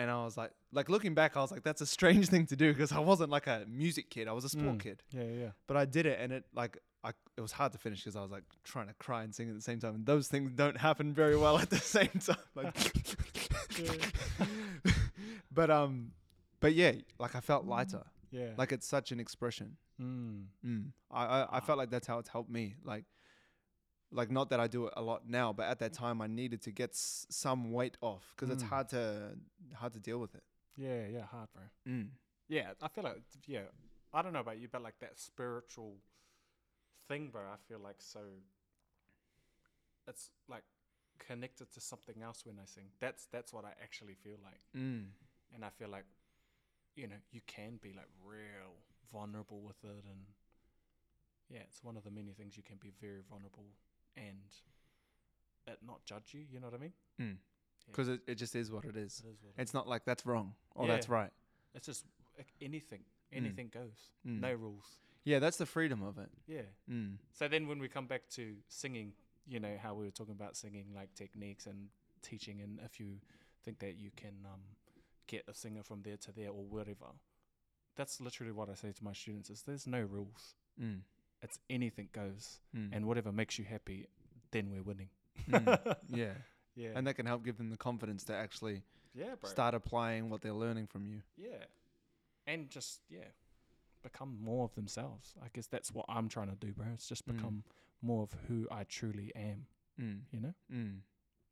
And 0.00 0.10
I 0.10 0.24
was 0.24 0.36
like, 0.36 0.50
like 0.72 0.88
looking 0.88 1.14
back, 1.14 1.36
I 1.36 1.40
was 1.40 1.50
like, 1.50 1.62
that's 1.62 1.80
a 1.82 1.86
strange 1.86 2.28
thing 2.32 2.46
to 2.46 2.56
do 2.56 2.72
because 2.72 2.92
I 2.92 3.00
wasn't 3.00 3.30
like 3.30 3.46
a 3.46 3.64
music 3.68 4.08
kid. 4.10 4.28
I 4.28 4.32
was 4.32 4.44
a 4.44 4.48
sport 4.48 4.76
Mm. 4.78 4.80
kid. 4.80 5.02
Yeah, 5.12 5.24
yeah. 5.42 5.50
But 5.66 5.76
I 5.76 5.84
did 5.84 6.06
it, 6.06 6.18
and 6.20 6.32
it 6.32 6.44
like 6.54 6.78
I 7.04 7.10
it 7.36 7.40
was 7.40 7.52
hard 7.52 7.72
to 7.72 7.78
finish 7.78 8.00
because 8.02 8.16
I 8.16 8.22
was 8.22 8.30
like 8.30 8.44
trying 8.64 8.88
to 8.88 8.94
cry 8.94 9.22
and 9.24 9.34
sing 9.34 9.48
at 9.50 9.54
the 9.54 9.60
same 9.70 9.78
time, 9.80 9.94
and 9.96 10.06
those 10.06 10.28
things 10.28 10.52
don't 10.62 10.76
happen 10.76 11.12
very 11.12 11.36
well 11.36 11.58
at 11.58 11.70
the 11.70 11.76
same 11.96 12.08
time. 12.28 12.36
Like, 12.54 12.74
but 15.52 15.70
um, 15.70 16.12
but 16.60 16.74
yeah, 16.74 16.92
like 17.18 17.34
I 17.34 17.40
felt 17.40 17.64
lighter. 17.66 18.02
Yeah. 18.30 18.50
Like 18.56 18.72
it's 18.72 18.86
such 18.86 19.12
an 19.12 19.20
expression. 19.20 19.76
mm. 20.00 20.44
Mm. 20.64 20.92
I, 21.10 21.24
I 21.26 21.46
I 21.56 21.60
felt 21.60 21.78
like 21.78 21.90
that's 21.90 22.06
how 22.06 22.18
it's 22.20 22.28
helped 22.28 22.50
me. 22.50 22.74
Like, 22.84 23.04
like 24.12 24.30
not 24.30 24.50
that 24.50 24.60
I 24.60 24.66
do 24.66 24.86
it 24.86 24.92
a 24.96 25.02
lot 25.02 25.28
now, 25.28 25.52
but 25.52 25.66
at 25.68 25.78
that 25.78 25.92
time 25.92 26.20
I 26.20 26.26
needed 26.26 26.62
to 26.62 26.70
get 26.72 26.90
s- 26.90 27.26
some 27.30 27.72
weight 27.72 27.96
off 28.00 28.34
because 28.34 28.50
it's 28.50 28.62
Mm. 28.64 28.68
hard 28.68 28.88
to 28.90 29.36
hard 29.74 29.92
to 29.92 30.00
deal 30.00 30.18
with 30.18 30.34
it. 30.34 30.42
Yeah, 30.76 31.06
yeah, 31.06 31.24
hard, 31.26 31.48
bro. 31.52 31.62
Mm. 31.86 32.10
Yeah, 32.48 32.72
I 32.82 32.88
feel 32.88 33.04
like 33.04 33.22
yeah. 33.46 33.66
I 34.12 34.22
don't 34.22 34.32
know 34.32 34.40
about 34.40 34.58
you, 34.58 34.68
but 34.68 34.82
like 34.82 34.98
that 35.00 35.18
spiritual 35.18 35.96
thing, 37.08 37.30
bro. 37.30 37.42
I 37.42 37.56
feel 37.68 37.78
like 37.78 38.00
so. 38.00 38.20
It's 40.08 40.30
like 40.48 40.64
connected 41.18 41.70
to 41.72 41.80
something 41.80 42.22
else 42.22 42.44
when 42.44 42.58
I 42.58 42.64
sing. 42.64 42.86
That's 42.98 43.26
that's 43.30 43.52
what 43.52 43.64
I 43.64 43.72
actually 43.82 44.14
feel 44.14 44.38
like, 44.42 44.60
Mm. 44.74 45.10
and 45.54 45.64
I 45.64 45.70
feel 45.70 45.88
like, 45.88 46.06
you 46.96 47.06
know, 47.06 47.20
you 47.30 47.40
can 47.46 47.76
be 47.76 47.92
like 47.92 48.08
real 48.24 48.74
vulnerable 49.12 49.60
with 49.60 49.82
it, 49.84 50.04
and 50.04 50.26
yeah, 51.48 51.60
it's 51.60 51.82
one 51.84 51.96
of 51.96 52.02
the 52.04 52.10
many 52.10 52.32
things 52.32 52.56
you 52.56 52.62
can 52.62 52.78
be 52.78 52.90
very 53.00 53.22
vulnerable 53.28 53.66
and 54.16 54.36
it 55.66 55.78
not 55.86 56.04
judge 56.04 56.32
you. 56.32 56.42
You 56.50 56.60
know 56.60 56.66
what 56.66 56.74
I 56.74 56.78
mean? 56.78 56.92
Mm. 57.20 57.36
Because 57.90 58.08
it, 58.08 58.20
it 58.26 58.34
just 58.36 58.54
is 58.54 58.70
what 58.70 58.84
it 58.84 58.96
is. 58.96 59.22
It 59.24 59.30
is 59.30 59.42
what 59.42 59.52
it 59.56 59.62
It's 59.62 59.74
not 59.74 59.88
like 59.88 60.04
that's 60.04 60.24
wrong 60.24 60.54
or 60.74 60.86
that's 60.86 61.08
right. 61.08 61.30
It's 61.74 61.86
just 61.86 62.04
like, 62.36 62.48
anything, 62.60 63.00
anything 63.32 63.70
goes. 63.72 64.10
Mm. 64.26 64.40
No 64.40 64.52
rules. 64.52 64.84
Yeah, 65.24 65.38
that's 65.38 65.56
the 65.56 65.66
freedom 65.66 66.02
of 66.02 66.18
it. 66.18 66.30
Yeah. 66.46 66.62
Mm. 66.90 67.16
So 67.32 67.48
then 67.48 67.68
when 67.68 67.78
we 67.78 67.88
come 67.88 68.06
back 68.06 68.22
to 68.36 68.54
singing, 68.68 69.12
you 69.48 69.60
know, 69.60 69.76
how 69.82 69.94
we 69.94 70.04
were 70.04 70.10
talking 70.10 70.34
about 70.34 70.56
singing 70.56 70.86
like 70.94 71.14
techniques 71.14 71.66
and 71.66 71.88
teaching 72.22 72.60
and 72.62 72.78
if 72.84 73.00
you 73.00 73.14
think 73.64 73.78
that 73.80 73.98
you 73.98 74.10
can 74.16 74.34
um, 74.46 74.60
get 75.26 75.44
a 75.48 75.54
singer 75.54 75.82
from 75.82 76.02
there 76.02 76.16
to 76.16 76.32
there 76.32 76.48
or 76.48 76.64
wherever, 76.64 77.12
that's 77.96 78.20
literally 78.20 78.52
what 78.52 78.68
I 78.68 78.74
say 78.74 78.92
to 78.92 79.04
my 79.04 79.12
students 79.12 79.50
is 79.50 79.62
there's 79.62 79.86
no 79.86 80.00
rules. 80.00 80.54
Mm. 81.40 81.44
It's 81.44 81.58
anything 81.68 82.08
goes. 82.12 82.58
Mm. 82.76 82.90
And 82.92 83.06
whatever 83.06 83.32
makes 83.32 83.58
you 83.58 83.64
happy, 83.64 84.06
then 84.50 84.70
we're 84.70 84.82
winning. 84.82 85.08
Mm. 85.48 85.96
yeah, 86.14 86.32
Yeah. 86.76 86.90
and 86.94 87.06
that 87.06 87.14
can 87.14 87.26
help 87.26 87.44
give 87.44 87.56
them 87.56 87.70
the 87.70 87.76
confidence 87.76 88.24
to 88.24 88.34
actually 88.34 88.82
yeah, 89.14 89.34
bro. 89.40 89.48
start 89.50 89.74
applying 89.74 90.28
what 90.30 90.42
they're 90.42 90.52
learning 90.52 90.86
from 90.86 91.06
you. 91.06 91.22
Yeah. 91.36 91.64
And 92.46 92.68
just, 92.68 93.00
yeah, 93.08 93.28
become 94.02 94.36
more 94.42 94.64
of 94.64 94.74
themselves. 94.74 95.34
I 95.42 95.46
guess 95.52 95.66
that's 95.66 95.92
what 95.92 96.06
I'm 96.08 96.28
trying 96.28 96.48
to 96.48 96.56
do, 96.56 96.72
bro. 96.72 96.86
It's 96.94 97.08
just 97.08 97.26
Mm. 97.26 97.36
become 97.36 97.64
more 98.02 98.22
of 98.22 98.32
who 98.48 98.66
I 98.70 98.84
truly 98.84 99.32
am, 99.36 99.66
Mm. 100.00 100.20
you 100.32 100.40
know? 100.40 100.54
Mm. 100.72 101.00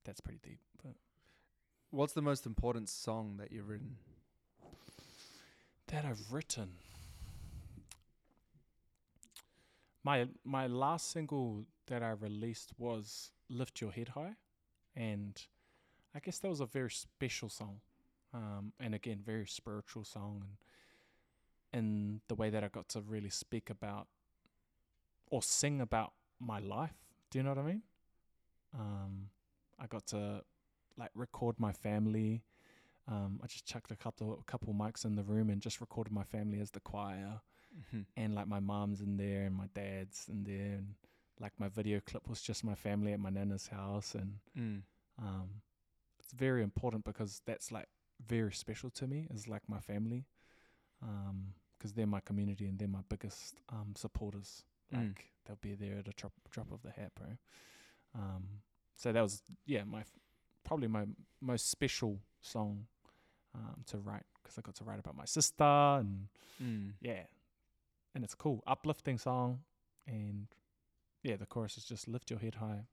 That's 0.05 0.21
pretty 0.21 0.41
deep. 0.43 0.61
But 0.83 0.95
What's 1.91 2.13
the 2.15 2.23
most 2.23 2.45
important 2.47 2.89
song 2.89 3.37
that 3.39 3.51
you've 3.53 3.69
written? 3.69 3.97
that 5.89 6.05
I've 6.05 6.31
written. 6.33 6.69
My 10.09 10.27
my 10.43 10.67
last 10.69 11.11
single 11.11 11.67
that 11.89 12.03
I 12.03 12.13
released 12.13 12.73
was 12.79 13.31
Lift 13.51 13.83
Your 13.83 13.93
Head 13.93 14.09
High 14.09 14.37
and 14.97 15.39
I 16.15 16.21
guess 16.21 16.39
that 16.39 16.49
was 16.49 16.61
a 16.61 16.67
very 16.67 16.91
special 16.91 17.51
song. 17.51 17.81
Um 18.33 18.73
and 18.81 18.95
again 18.95 19.21
very 19.23 19.47
spiritual 19.47 20.05
song 20.05 20.45
and 21.75 21.85
in 21.85 22.21
the 22.27 22.35
way 22.37 22.49
that 22.49 22.65
I 22.65 22.69
got 22.69 22.89
to 22.95 23.03
really 23.03 23.29
speak 23.29 23.69
about 23.69 24.07
or 25.27 25.43
sing 25.43 25.79
about 25.79 26.15
my 26.41 26.59
life. 26.59 26.97
Do 27.31 27.39
you 27.39 27.43
know 27.43 27.51
what 27.51 27.59
I 27.59 27.71
mean? 27.73 27.83
Um 28.73 29.29
I 29.79 29.89
got 29.89 30.07
to 30.07 30.43
like 30.97 31.11
record 31.15 31.61
my 31.61 31.73
family. 31.73 32.45
Um, 33.07 33.41
I 33.43 33.47
just 33.47 33.67
chucked 33.67 33.91
a 33.91 33.97
couple 33.97 34.39
a 34.41 34.51
couple 34.51 34.73
mics 34.73 35.05
in 35.05 35.17
the 35.17 35.23
room 35.23 35.51
and 35.51 35.61
just 35.61 35.83
recorded 35.83 36.15
my 36.15 36.25
family 36.25 36.61
as 36.61 36.71
the 36.71 36.81
choir 36.81 37.43
Mm-hmm. 37.81 38.01
and 38.17 38.35
like 38.35 38.49
my 38.49 38.61
mom's 38.61 39.01
in 39.01 39.17
there 39.17 39.45
and 39.45 39.55
my 39.55 39.69
dad's 39.75 40.27
in 40.29 40.43
there 40.45 40.73
and 40.79 40.95
like 41.41 41.53
my 41.59 41.69
video 41.69 42.01
clip 42.05 42.29
was 42.29 42.41
just 42.43 42.65
my 42.65 42.75
family 42.75 43.13
at 43.13 43.21
my 43.21 43.31
nana's 43.31 43.69
house 43.69 44.15
and 44.15 44.39
Mm. 44.59 44.83
um, 45.23 45.49
it's 46.19 46.33
very 46.33 46.63
important 46.63 47.05
because 47.05 47.41
that's 47.47 47.71
like 47.71 47.89
very 48.27 48.53
special 48.53 48.91
to 48.91 49.07
me 49.07 49.29
is 49.33 49.47
like 49.49 49.63
my 49.69 49.79
family 49.81 50.25
because 51.79 51.93
they're 51.93 52.07
my 52.07 52.21
community 52.21 52.67
and 52.67 52.79
they're 52.79 52.89
my 52.89 53.05
biggest 53.09 53.61
um, 53.71 53.95
supporters 53.97 54.65
Mm. 54.93 54.97
like 54.99 55.25
they'll 55.45 55.57
be 55.61 55.75
there 55.75 55.99
at 55.99 56.09
a 56.09 56.13
drop 56.17 56.33
drop 56.51 56.73
of 56.73 56.83
the 56.83 56.91
hat 56.91 57.13
bro 57.15 57.27
um, 58.15 58.45
so 58.97 59.13
that 59.13 59.21
was 59.23 59.43
yeah 59.67 59.85
my 59.85 60.01
f- 60.01 60.19
probably 60.65 60.89
my 60.89 61.05
most 61.41 61.71
special 61.71 62.19
song 62.41 62.87
um, 63.55 63.85
to 63.87 63.99
write 63.99 64.25
because 64.43 64.57
I 64.59 64.63
got 64.63 64.75
to 64.77 64.85
write 64.85 64.99
about 64.99 65.15
my 65.17 65.25
sister 65.27 65.65
and 65.65 66.29
Mm. 66.61 66.95
yeah, 67.01 67.23
and 68.15 68.25
it's 68.25 68.35
cool, 68.35 68.63
uplifting 68.67 69.19
song, 69.19 69.61
and 70.07 70.47
yeah, 71.23 71.37
the 71.37 71.47
chorus 71.47 71.77
is 71.77 71.85
just 71.85 72.09
lift 72.09 72.31
your 72.31 72.39
head 72.39 72.57
high, 72.57 72.87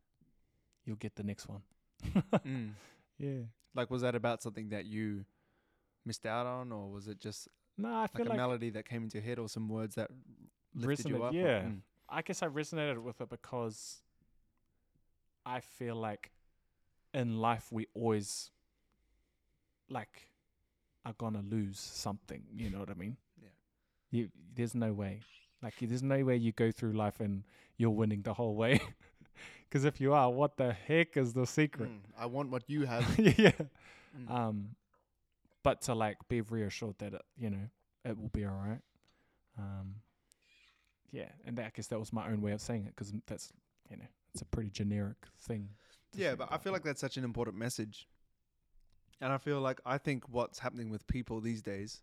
you'll 0.86 0.95
get 0.97 1.15
the 1.15 1.23
next 1.23 1.47
one. 1.47 1.62
Mm. 2.45 2.71
Yeah. 3.17 3.43
Like, 3.73 3.89
was 3.89 4.01
that 4.01 4.15
about 4.15 4.43
something 4.43 4.69
that 4.69 4.86
you 4.86 5.25
missed 6.06 6.25
out 6.25 6.45
on, 6.45 6.71
or 6.71 6.89
was 6.91 7.08
it 7.08 7.19
just 7.19 7.47
No, 7.78 7.89
I 7.89 8.01
like 8.01 8.12
feel 8.17 8.28
a 8.28 8.30
like, 8.30 8.38
melody 8.38 8.69
that 8.71 8.88
came 8.88 9.04
into 9.04 9.17
your 9.17 9.23
head, 9.25 9.39
or 9.39 9.47
some 9.49 9.67
words 9.69 9.95
that 9.95 10.10
lifted 10.73 11.10
you 11.10 11.23
up? 11.23 11.34
yeah. 11.34 11.62
Mm. 11.62 11.80
I 12.08 12.21
guess 12.21 12.43
I 12.43 12.47
resonated 12.47 13.01
with 13.01 13.19
it 13.21 13.30
because 13.30 14.01
I 15.45 15.60
feel 15.62 15.95
like 15.95 16.32
in 17.13 17.39
life 17.39 17.71
we 17.71 17.88
always 17.95 18.51
like 19.89 20.30
are 21.06 21.13
gonna 21.17 21.41
lose 21.41 21.80
something. 21.80 22.43
You 22.56 22.69
know 22.69 22.80
what 22.80 22.89
I 22.89 22.93
mean? 22.95 23.17
You 24.15 24.30
there's 24.56 24.75
no 24.75 24.93
way. 24.93 25.21
Like 25.62 25.75
there's 25.82 26.04
no 26.04 26.23
way 26.23 26.38
you 26.38 26.51
go 26.51 26.71
through 26.71 26.93
life 26.93 27.19
and 27.19 27.43
you're 27.78 27.89
winning 27.89 28.21
the 28.21 28.34
whole 28.34 28.56
way. 28.56 28.80
Because 29.67 29.84
if 29.84 29.99
you 29.99 30.13
are, 30.13 30.30
what 30.30 30.56
the 30.56 30.71
heck 30.71 31.17
is 31.17 31.34
the 31.34 31.45
secret? 31.45 31.89
Mm. 31.89 31.99
I 32.17 32.28
want 32.28 32.49
what 32.49 32.63
you 32.67 32.86
have. 32.86 33.04
yeah. 33.19 33.51
Mm. 34.17 34.32
Um, 34.32 34.75
but 35.63 35.82
to 35.82 35.95
like 35.95 36.17
be 36.30 36.39
reassured 36.41 36.97
that 36.99 37.13
it, 37.13 37.21
you 37.38 37.49
know 37.49 37.67
it 38.06 38.17
will 38.17 38.30
be 38.30 38.45
all 38.45 38.54
right. 38.54 38.80
Um, 39.58 39.95
yeah, 41.12 41.30
and 41.45 41.58
that, 41.58 41.65
I 41.65 41.71
guess 41.75 41.88
that 41.88 41.99
was 41.99 42.13
my 42.13 42.28
own 42.28 42.41
way 42.41 42.51
of 42.51 42.62
saying 42.62 42.86
it 42.86 42.95
because 42.95 43.12
that's 43.25 43.51
you 43.89 43.97
know 43.97 44.06
it's 44.34 44.41
a 44.41 44.45
pretty 44.45 44.69
generic 44.69 45.17
thing. 45.39 45.69
Yeah, 46.15 46.36
but 46.36 46.47
I 46.51 46.58
feel 46.58 46.71
like 46.71 46.84
that's 46.84 47.01
such 47.01 47.17
an 47.17 47.23
important 47.23 47.58
message. 47.58 48.08
And 49.19 49.34
I 49.34 49.38
feel 49.38 49.60
like 49.60 49.82
I 49.86 49.97
think 49.97 50.30
what's 50.30 50.60
happening 50.60 50.89
with 50.89 51.08
people 51.08 51.41
these 51.41 51.62
days, 51.62 52.01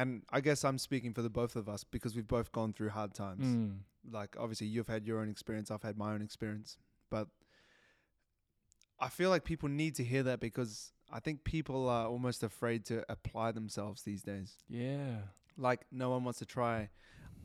and 0.00 0.22
I 0.30 0.40
guess 0.40 0.64
I'm 0.64 0.78
speaking 0.78 1.12
for 1.12 1.22
the 1.22 1.30
both 1.30 1.54
of 1.56 1.68
us 1.68 1.82
because 1.84 2.14
we've 2.16 2.26
both 2.38 2.52
gone 2.52 2.72
through 2.72 2.90
hard 2.90 3.12
times. 3.14 3.44
Mm, 3.46 3.78
Like, 4.10 4.36
obviously, 4.38 4.66
you've 4.68 4.88
had 4.88 5.06
your 5.06 5.20
own 5.20 5.28
experience, 5.28 5.70
I've 5.70 5.82
had 5.82 5.96
my 5.98 6.12
own 6.14 6.22
experience. 6.22 6.78
But 7.10 7.28
I 9.00 9.08
feel 9.08 9.30
like 9.30 9.44
people 9.44 9.68
need 9.68 9.94
to 9.96 10.04
hear 10.04 10.22
that 10.24 10.40
because 10.40 10.92
I 11.12 11.20
think 11.20 11.44
people 11.44 11.88
are 11.88 12.06
almost 12.06 12.42
afraid 12.42 12.84
to 12.86 13.04
apply 13.08 13.52
themselves 13.52 14.02
these 14.02 14.22
days. 14.22 14.56
yeah, 14.68 15.18
Like, 15.56 15.80
no 15.90 16.10
one 16.10 16.22
wants 16.24 16.38
to 16.40 16.46
try. 16.46 16.88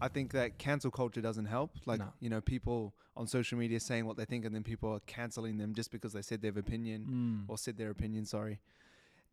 I 0.02 0.08
think 0.08 0.32
that 0.34 0.58
cancel 0.58 0.92
culture 0.92 1.22
doesn't 1.22 1.46
help. 1.46 1.72
Like, 1.86 2.00
No. 2.00 2.14
you 2.20 2.30
know, 2.30 2.42
people 2.42 2.94
on 3.16 3.28
social 3.28 3.58
media 3.58 3.80
saying 3.80 4.06
what 4.06 4.18
they 4.18 4.26
think 4.26 4.44
and 4.46 4.54
then 4.56 4.64
people 4.64 4.92
are 4.92 5.00
canceling 5.02 5.58
them 5.58 5.74
just 5.74 5.92
because 5.92 6.14
they 6.14 6.22
said 6.22 6.42
their 6.42 6.58
opinion 6.58 7.06
mm, 7.48 7.50
or 7.52 7.58
said 7.58 7.78
their 7.78 7.92
opinion, 7.92 8.26
sorry. 8.26 8.60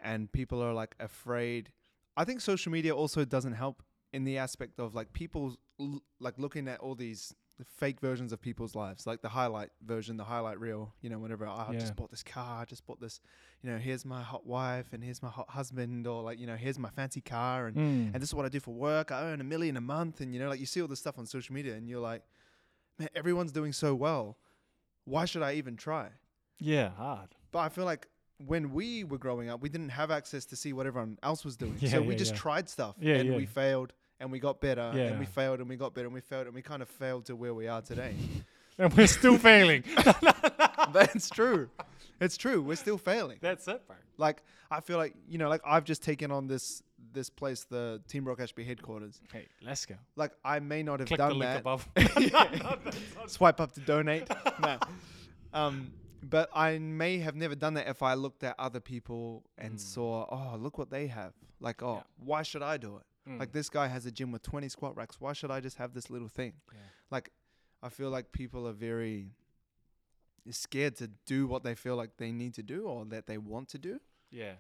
And 0.01 0.31
people 0.33 0.63
are 0.63 0.73
like 0.75 0.95
afraid. 1.01 1.73
I 2.17 2.25
think 2.25 2.41
social 2.41 2.73
media 2.73 2.95
also 2.95 3.25
doesn't 3.25 3.53
help 3.55 3.83
in 4.13 4.25
the 4.25 4.39
aspect 4.39 4.79
of 4.79 4.95
like 4.95 5.13
people 5.13 5.57
l- 5.79 6.03
like 6.19 6.39
looking 6.39 6.69
at 6.69 6.81
all 6.81 6.95
these 6.95 7.35
fake 7.65 8.01
versions 8.01 8.33
of 8.33 8.41
people's 8.41 8.75
lives, 8.75 9.07
like 9.07 9.21
the 9.23 9.29
highlight 9.29 9.71
version, 9.85 10.17
the 10.17 10.25
highlight 10.25 10.59
reel, 10.59 10.95
you 11.03 11.11
know, 11.11 11.19
whenever 11.19 11.47
"Oh, 11.47 11.51
I 11.69 11.73
Yeah. 11.73 11.79
just 11.79 11.95
bought 11.97 12.11
this 12.11 12.23
car, 12.23 12.63
I 12.63 12.65
just 12.65 12.87
bought 12.87 13.01
this, 13.01 13.21
you 13.63 13.71
know, 13.71 13.79
here's 13.79 14.05
my 14.05 14.23
hot 14.23 14.47
wife 14.47 14.93
and 14.93 15.05
here's 15.05 15.23
my 15.23 15.29
hot 15.29 15.51
husband 15.51 16.07
or 16.07 16.23
like, 16.23 16.39
you 16.39 16.47
know, 16.47 16.57
here's 16.57 16.79
my 16.79 16.91
fancy 16.91 17.21
car 17.21 17.67
and 17.67 17.77
mm. 17.77 18.11
and 18.13 18.15
this 18.15 18.31
is 18.31 18.35
what 18.35 18.47
I 18.47 18.49
do 18.49 18.61
for 18.61 18.75
work. 18.75 19.13
I 19.13 19.23
earn 19.25 19.41
a 19.41 19.45
million 19.45 19.77
a 19.77 19.81
month, 19.81 20.21
and 20.21 20.33
you 20.35 20.41
know, 20.41 20.49
like 20.49 20.61
you 20.61 20.67
see 20.67 20.81
all 20.83 20.89
this 20.89 21.01
stuff 21.01 21.19
on 21.19 21.27
social 21.27 21.55
media, 21.55 21.75
and 21.75 21.89
you're 21.89 22.01
like, 22.01 22.23
man, 22.99 23.09
everyone's 23.15 23.53
doing 23.53 23.73
so 23.73 23.95
well. 23.95 24.39
Why 25.05 25.25
should 25.27 25.43
I 25.43 25.55
even 25.55 25.77
try? 25.77 26.09
yeah, 26.59 26.91
hard. 26.91 27.35
But 27.53 27.61
I 27.61 27.69
feel 27.69 27.85
like 27.85 28.09
when 28.47 28.73
we 28.73 29.05
were 29.05 29.19
growing 29.19 29.49
up, 29.51 29.61
we 29.61 29.69
didn't 29.69 29.91
have 29.91 30.11
access 30.11 30.45
to 30.47 30.57
see 30.57 30.73
what 30.73 30.87
everyone 30.87 31.19
else 31.23 31.45
was 31.45 31.57
doing, 31.57 31.77
Yeah, 31.81 31.91
so 31.91 32.03
we 32.03 32.15
just 32.17 32.33
yeah. 32.33 32.39
tried 32.39 32.69
stuff, 32.69 32.97
Yeah, 33.01 33.17
and 33.17 33.29
yeah. 33.31 33.37
we 33.37 33.47
failed, 33.47 33.93
and 34.19 34.31
we 34.33 34.39
got 34.39 34.61
better, 34.61 34.81
and 34.95 35.19
we 35.19 35.27
failed, 35.27 35.61
and 35.61 35.69
we 35.69 35.77
got 35.77 35.95
better, 35.95 36.07
and 36.07 36.15
we 36.15 36.21
failed, 36.21 36.47
and 36.47 36.55
we 36.55 36.63
kind 36.63 36.83
of 36.83 36.89
failed 36.89 37.27
to 37.27 37.37
where 37.37 37.55
we 37.55 37.69
are 37.69 37.83
today. 37.83 38.15
And 38.79 38.91
we're 38.95 39.09
still 39.09 39.37
failing. 39.37 39.85
That's 40.95 41.29
true. 41.29 41.69
It's 42.19 42.39
true. 42.39 42.63
We're 42.63 42.77
still 42.77 42.97
failing. 42.97 43.37
That's 43.43 43.69
it, 43.69 43.87
bro. 43.87 43.97
Like 44.17 44.43
I 44.71 44.81
feel 44.81 44.97
like 44.97 45.15
you 45.29 45.37
know, 45.37 45.51
like 45.51 45.61
I've 45.67 45.85
just 45.85 46.03
taken 46.03 46.31
on 46.31 46.47
this 46.47 46.83
this 47.13 47.29
place, 47.29 47.65
the 47.65 48.01
Team 48.09 48.25
Brock 48.25 48.41
Ashby 48.41 48.65
headquarters. 48.65 49.21
Hey, 49.33 49.49
let's 49.63 49.85
go. 49.85 49.97
Like 50.17 50.33
I 50.47 50.61
may 50.61 50.83
not 50.83 51.01
have 51.01 51.09
Click 51.09 51.19
the 51.19 51.29
done 51.29 51.39
link 51.39 51.53
that. 51.53 51.61
above. 51.61 51.87
Swipe 53.27 53.61
up 53.61 53.73
to 53.73 53.81
donate. 53.81 54.27
no. 54.63 54.79
Um, 55.53 55.93
but 56.23 56.49
I 56.55 56.79
may 56.79 57.19
have 57.19 57.35
never 57.37 57.55
done 57.55 57.75
that 57.75 57.89
if 57.89 58.03
I 58.03 58.15
looked 58.15 58.43
at 58.45 58.55
other 58.59 58.81
people 58.81 59.45
and 59.57 59.75
Mm. 59.75 59.81
saw, 59.81 60.27
oh, 60.31 60.57
look 60.57 60.79
what 60.79 60.91
they 60.91 61.07
have. 61.09 61.35
Like, 61.61 61.83
oh, 61.83 61.97
Yeah. 61.97 62.03
why 62.19 62.43
should 62.43 62.63
I 62.63 62.77
do 62.77 62.97
it? 62.99 63.07
Mm. 63.29 63.39
Like 63.39 63.53
this 63.53 63.69
guy 63.69 63.87
has 63.89 64.07
a 64.07 64.11
gym 64.13 64.33
with 64.33 64.43
20 64.43 64.69
squat 64.69 64.97
racks. 64.97 65.21
Why 65.21 65.33
should 65.33 65.51
I 65.51 65.61
just 65.61 65.77
have 65.77 65.93
this 65.95 66.11
little 66.11 66.29
thing? 66.29 66.55
Yeah. 66.73 66.79
Like, 67.11 67.33
I 67.83 67.89
feel 67.89 68.11
like 68.11 68.33
people 68.33 68.67
are 68.69 68.73
very 68.73 69.33
scared 70.51 70.97
to 70.97 71.09
do 71.27 71.47
what 71.47 71.63
they 71.63 71.75
feel 71.75 71.97
like 71.97 72.17
they 72.17 72.33
need 72.33 72.55
to 72.55 72.63
do 72.63 72.87
or 72.87 73.05
that 73.07 73.27
they 73.27 73.39
want 73.39 73.69
to 73.71 73.79
do. 73.79 74.01
Yeah. 74.31 74.55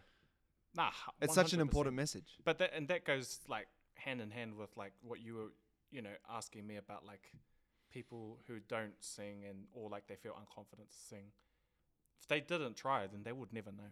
Nah. 0.75 0.91
It's 1.21 1.35
such 1.35 1.53
an 1.53 1.61
important 1.61 1.97
message. 1.97 2.39
But 2.45 2.59
that 2.59 2.73
and 2.75 2.87
that 2.89 3.05
goes 3.05 3.41
like 3.49 3.67
hand 3.95 4.21
in 4.21 4.31
hand 4.31 4.57
with 4.57 4.77
like 4.77 4.93
what 5.03 5.21
you 5.21 5.35
were, 5.35 5.53
you 5.91 6.01
know, 6.03 6.15
asking 6.29 6.67
me 6.67 6.77
about 6.77 7.05
like 7.05 7.33
people 7.91 8.39
who 8.47 8.61
don't 8.61 8.95
sing 9.01 9.45
and 9.49 9.67
or 9.73 9.91
like 9.91 10.07
they 10.07 10.17
feel 10.17 10.33
unconfident 10.33 10.91
to 10.91 10.97
sing. 11.09 11.33
If 12.21 12.29
they 12.29 12.41
didn't 12.41 12.77
try, 12.77 13.07
then 13.07 13.23
they 13.23 13.33
would 13.33 13.53
never 13.53 13.73
know. 13.73 13.91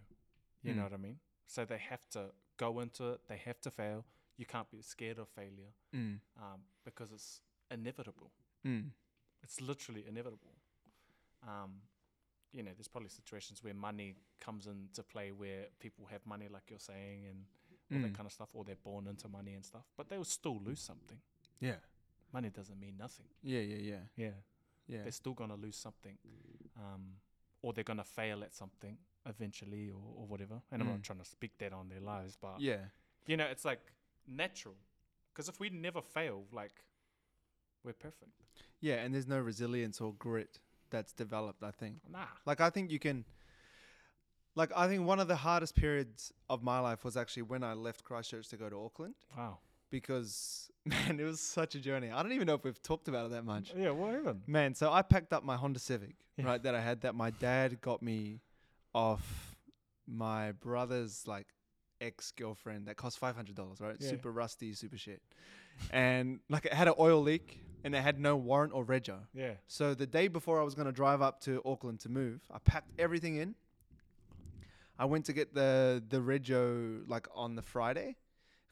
You 0.62 0.74
know 0.74 0.82
Mm. 0.82 0.90
what 0.90 0.92
I 0.92 0.96
mean? 0.98 1.18
So 1.46 1.64
they 1.64 1.78
have 1.78 2.08
to 2.10 2.32
go 2.56 2.80
into 2.80 3.12
it. 3.12 3.20
They 3.28 3.38
have 3.38 3.60
to 3.62 3.70
fail. 3.70 4.04
You 4.36 4.44
can't 4.46 4.70
be 4.70 4.82
scared 4.82 5.18
of 5.18 5.28
failure 5.28 5.72
Mm. 5.92 6.20
um, 6.36 6.60
because 6.84 7.10
it's 7.12 7.40
inevitable. 7.70 8.30
Mm. 8.64 8.90
It's 9.42 9.60
literally 9.60 10.04
inevitable. 10.06 10.54
Um, 11.46 11.82
you 12.52 12.62
know, 12.62 12.72
there's 12.74 12.88
probably 12.88 13.08
situations 13.10 13.62
where 13.62 13.74
money 13.74 14.16
comes 14.40 14.66
into 14.66 15.02
play 15.02 15.32
where 15.32 15.66
people 15.78 16.06
have 16.06 16.24
money, 16.26 16.48
like 16.48 16.70
you're 16.70 16.78
saying, 16.80 17.26
and 17.26 17.46
all 17.90 18.00
that 18.02 18.12
Mm. 18.12 18.16
kind 18.16 18.26
of 18.26 18.32
stuff, 18.32 18.54
or 18.54 18.64
they're 18.64 18.76
born 18.76 19.06
into 19.06 19.28
money 19.28 19.54
and 19.54 19.64
stuff, 19.64 19.86
but 19.96 20.08
they 20.08 20.16
will 20.18 20.24
still 20.24 20.58
lose 20.60 20.80
something. 20.80 21.20
Yeah. 21.60 21.80
Money 22.32 22.50
doesn't 22.50 22.78
mean 22.78 22.96
nothing. 22.98 23.28
Yeah, 23.42 23.60
yeah, 23.60 23.76
yeah. 23.76 24.06
Yeah. 24.16 24.34
Yeah. 24.86 25.02
They're 25.02 25.12
still 25.12 25.34
going 25.34 25.50
to 25.50 25.56
lose 25.56 25.76
something. 25.76 26.18
Um, 26.76 27.20
or 27.62 27.72
they're 27.72 27.84
going 27.84 27.98
to 27.98 28.04
fail 28.04 28.42
at 28.42 28.54
something 28.54 28.96
eventually 29.26 29.90
or, 29.90 30.00
or 30.16 30.26
whatever. 30.26 30.60
And 30.70 30.80
I'm 30.82 30.88
Mm. 30.88 30.92
not 30.92 31.02
trying 31.02 31.18
to 31.18 31.24
speak 31.24 31.58
that 31.58 31.72
on 31.72 31.88
their 31.88 32.00
lives, 32.00 32.36
but, 32.40 32.60
Yeah. 32.60 32.84
you 33.26 33.36
know, 33.36 33.46
it's 33.46 33.64
like 33.64 33.80
natural. 34.26 34.76
Because 35.32 35.48
if 35.48 35.60
we 35.60 35.70
never 35.70 36.00
fail, 36.02 36.44
like, 36.52 36.82
we're 37.84 37.92
perfect. 37.92 38.32
Yeah, 38.80 38.96
and 38.96 39.14
there's 39.14 39.26
no 39.26 39.38
resilience 39.40 40.00
or 40.00 40.12
grit 40.14 40.60
that's 40.90 41.12
developed, 41.12 41.62
I 41.62 41.70
think. 41.70 42.00
Nah. 42.08 42.26
Like 42.46 42.60
I 42.60 42.70
think 42.70 42.90
you 42.90 42.98
can 42.98 43.24
like 44.54 44.72
I 44.74 44.88
think 44.88 45.06
one 45.06 45.20
of 45.20 45.28
the 45.28 45.36
hardest 45.36 45.74
periods 45.76 46.32
of 46.50 46.62
my 46.62 46.80
life 46.80 47.04
was 47.04 47.16
actually 47.16 47.42
when 47.42 47.62
I 47.62 47.74
left 47.74 48.02
Christchurch 48.04 48.48
to 48.48 48.56
go 48.56 48.68
to 48.68 48.76
Auckland 48.84 49.14
Wow. 49.36 49.58
Because 49.90 50.70
man, 50.84 51.18
it 51.20 51.24
was 51.24 51.40
such 51.40 51.74
a 51.74 51.80
journey. 51.80 52.10
I 52.10 52.22
don't 52.22 52.32
even 52.32 52.46
know 52.46 52.54
if 52.54 52.64
we've 52.64 52.82
talked 52.82 53.08
about 53.08 53.26
it 53.26 53.32
that 53.32 53.44
much. 53.44 53.72
Yeah, 53.76 53.90
what 53.90 54.14
happened? 54.14 54.42
Man, 54.46 54.74
so 54.74 54.92
I 54.92 55.02
packed 55.02 55.32
up 55.32 55.44
my 55.44 55.56
Honda 55.56 55.78
Civic, 55.78 56.16
Yeah. 56.36 56.46
right, 56.46 56.62
that 56.62 56.74
I 56.74 56.80
had 56.80 57.02
that 57.02 57.14
my 57.14 57.30
dad 57.30 57.80
got 57.80 58.02
me 58.02 58.40
off 58.94 59.56
my 60.06 60.52
brother's 60.52 61.26
like 61.26 61.46
ex 62.00 62.30
girlfriend 62.30 62.86
that 62.86 62.96
cost 62.96 63.18
five 63.18 63.36
hundred 63.36 63.54
dollars, 63.56 63.80
right? 63.80 63.96
Yeah. 63.98 64.10
Super 64.10 64.30
rusty, 64.32 64.72
super 64.72 64.96
shit. 64.96 65.20
And 65.90 66.40
like 66.48 66.64
it 66.64 66.72
had 66.72 66.88
an 66.88 66.94
oil 66.98 67.20
leak 67.20 67.60
and 67.84 67.94
it 67.94 68.00
had 68.02 68.18
no 68.18 68.36
warrant 68.36 68.72
or 68.72 68.84
rego. 68.84 69.18
Yeah. 69.34 69.52
So 69.66 69.94
the 69.94 70.06
day 70.06 70.28
before 70.28 70.60
I 70.60 70.64
was 70.64 70.74
going 70.74 70.86
to 70.86 70.92
drive 70.92 71.22
up 71.22 71.40
to 71.42 71.62
Auckland 71.64 72.00
to 72.00 72.08
move, 72.08 72.40
I 72.52 72.58
packed 72.58 72.90
everything 72.98 73.36
in. 73.36 73.54
I 74.98 75.04
went 75.04 75.26
to 75.26 75.32
get 75.32 75.54
the 75.54 76.02
the 76.08 76.18
rego 76.18 77.02
like 77.08 77.28
on 77.34 77.54
the 77.54 77.62
Friday 77.62 78.16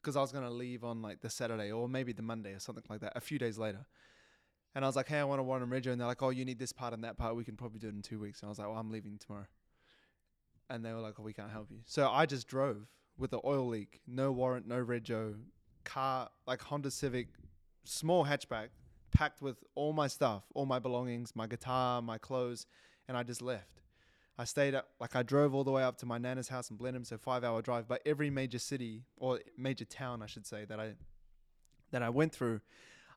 because 0.07 0.17
I 0.17 0.21
was 0.21 0.31
going 0.31 0.45
to 0.45 0.51
leave 0.51 0.85
on 0.85 1.03
like 1.03 1.21
the 1.21 1.29
Saturday 1.29 1.73
or 1.73 1.89
maybe 1.89 2.13
the 2.13 2.23
Monday 2.23 2.53
or 2.53 2.61
something 2.61 2.85
like 2.89 3.01
that. 3.01 3.15
A 3.17 3.21
few 3.21 3.41
days 3.41 3.59
later. 3.59 3.85
And 4.73 4.85
I 4.85 4.89
was 4.89 4.95
like, 4.95 5.09
"Hey, 5.09 5.19
I 5.19 5.25
want 5.25 5.41
to 5.41 5.43
warrant 5.43 5.65
and 5.65 5.73
rego." 5.73 5.91
And 5.91 6.01
they're 6.01 6.07
like, 6.07 6.23
"Oh, 6.23 6.31
you 6.31 6.45
need 6.45 6.61
this 6.61 6.71
part 6.71 6.95
and 6.95 7.03
that 7.03 7.17
part. 7.17 7.35
We 7.35 7.43
can 7.43 7.57
probably 7.57 7.81
do 7.81 7.89
it 7.89 7.95
in 7.95 8.03
2 8.03 8.21
weeks." 8.21 8.41
And 8.41 8.47
I 8.47 8.51
was 8.51 8.59
like, 8.61 8.69
"Well, 8.69 8.79
I'm 8.79 8.93
leaving 8.93 9.19
tomorrow." 9.19 9.47
And 10.71 10.85
they 10.85 10.93
were 10.93 11.01
like, 11.01 11.15
"Oh, 11.19 11.25
we 11.25 11.33
can't 11.33 11.51
help 11.51 11.73
you." 11.73 11.79
So 11.87 12.09
I 12.09 12.25
just 12.25 12.47
drove 12.47 12.87
with 13.19 13.33
the 13.33 13.41
oil 13.45 13.67
leak, 13.67 14.01
no 14.07 14.31
warrant, 14.31 14.69
no 14.69 14.85
rego, 14.85 15.41
car 15.83 16.31
like 16.47 16.61
Honda 16.63 16.93
Civic, 16.93 17.29
small 17.85 18.27
hatchback, 18.27 18.69
packed 19.11 19.43
with 19.43 19.65
all 19.75 19.93
my 19.93 20.07
stuff, 20.07 20.45
all 20.55 20.67
my 20.67 20.79
belongings, 20.79 21.35
my 21.35 21.49
guitar, 21.49 22.01
my 22.01 22.19
clothes, 22.19 22.67
and 23.09 23.17
I 23.17 23.25
just 23.25 23.43
left. 23.43 23.81
I 24.39 24.45
stayed 24.45 24.75
up, 24.75 24.89
like 25.01 25.17
I 25.17 25.23
drove 25.23 25.55
all 25.55 25.65
the 25.65 25.71
way 25.71 25.83
up 25.83 25.97
to 25.99 26.07
my 26.07 26.19
nana's 26.19 26.49
house 26.49 26.71
in 26.71 26.77
Blenheim, 26.77 27.05
so 27.05 27.17
five 27.17 27.43
hour 27.45 27.63
drive. 27.63 27.89
But 27.89 28.03
every 28.05 28.29
major 28.31 28.59
city 28.59 29.03
or 29.17 29.41
major 29.57 29.85
town, 29.87 30.23
I 30.23 30.27
should 30.27 30.47
say, 30.47 30.65
that 30.67 30.79
I 30.79 30.93
that 31.93 32.03
I 32.03 32.11
went 32.11 32.33
through, 32.33 32.61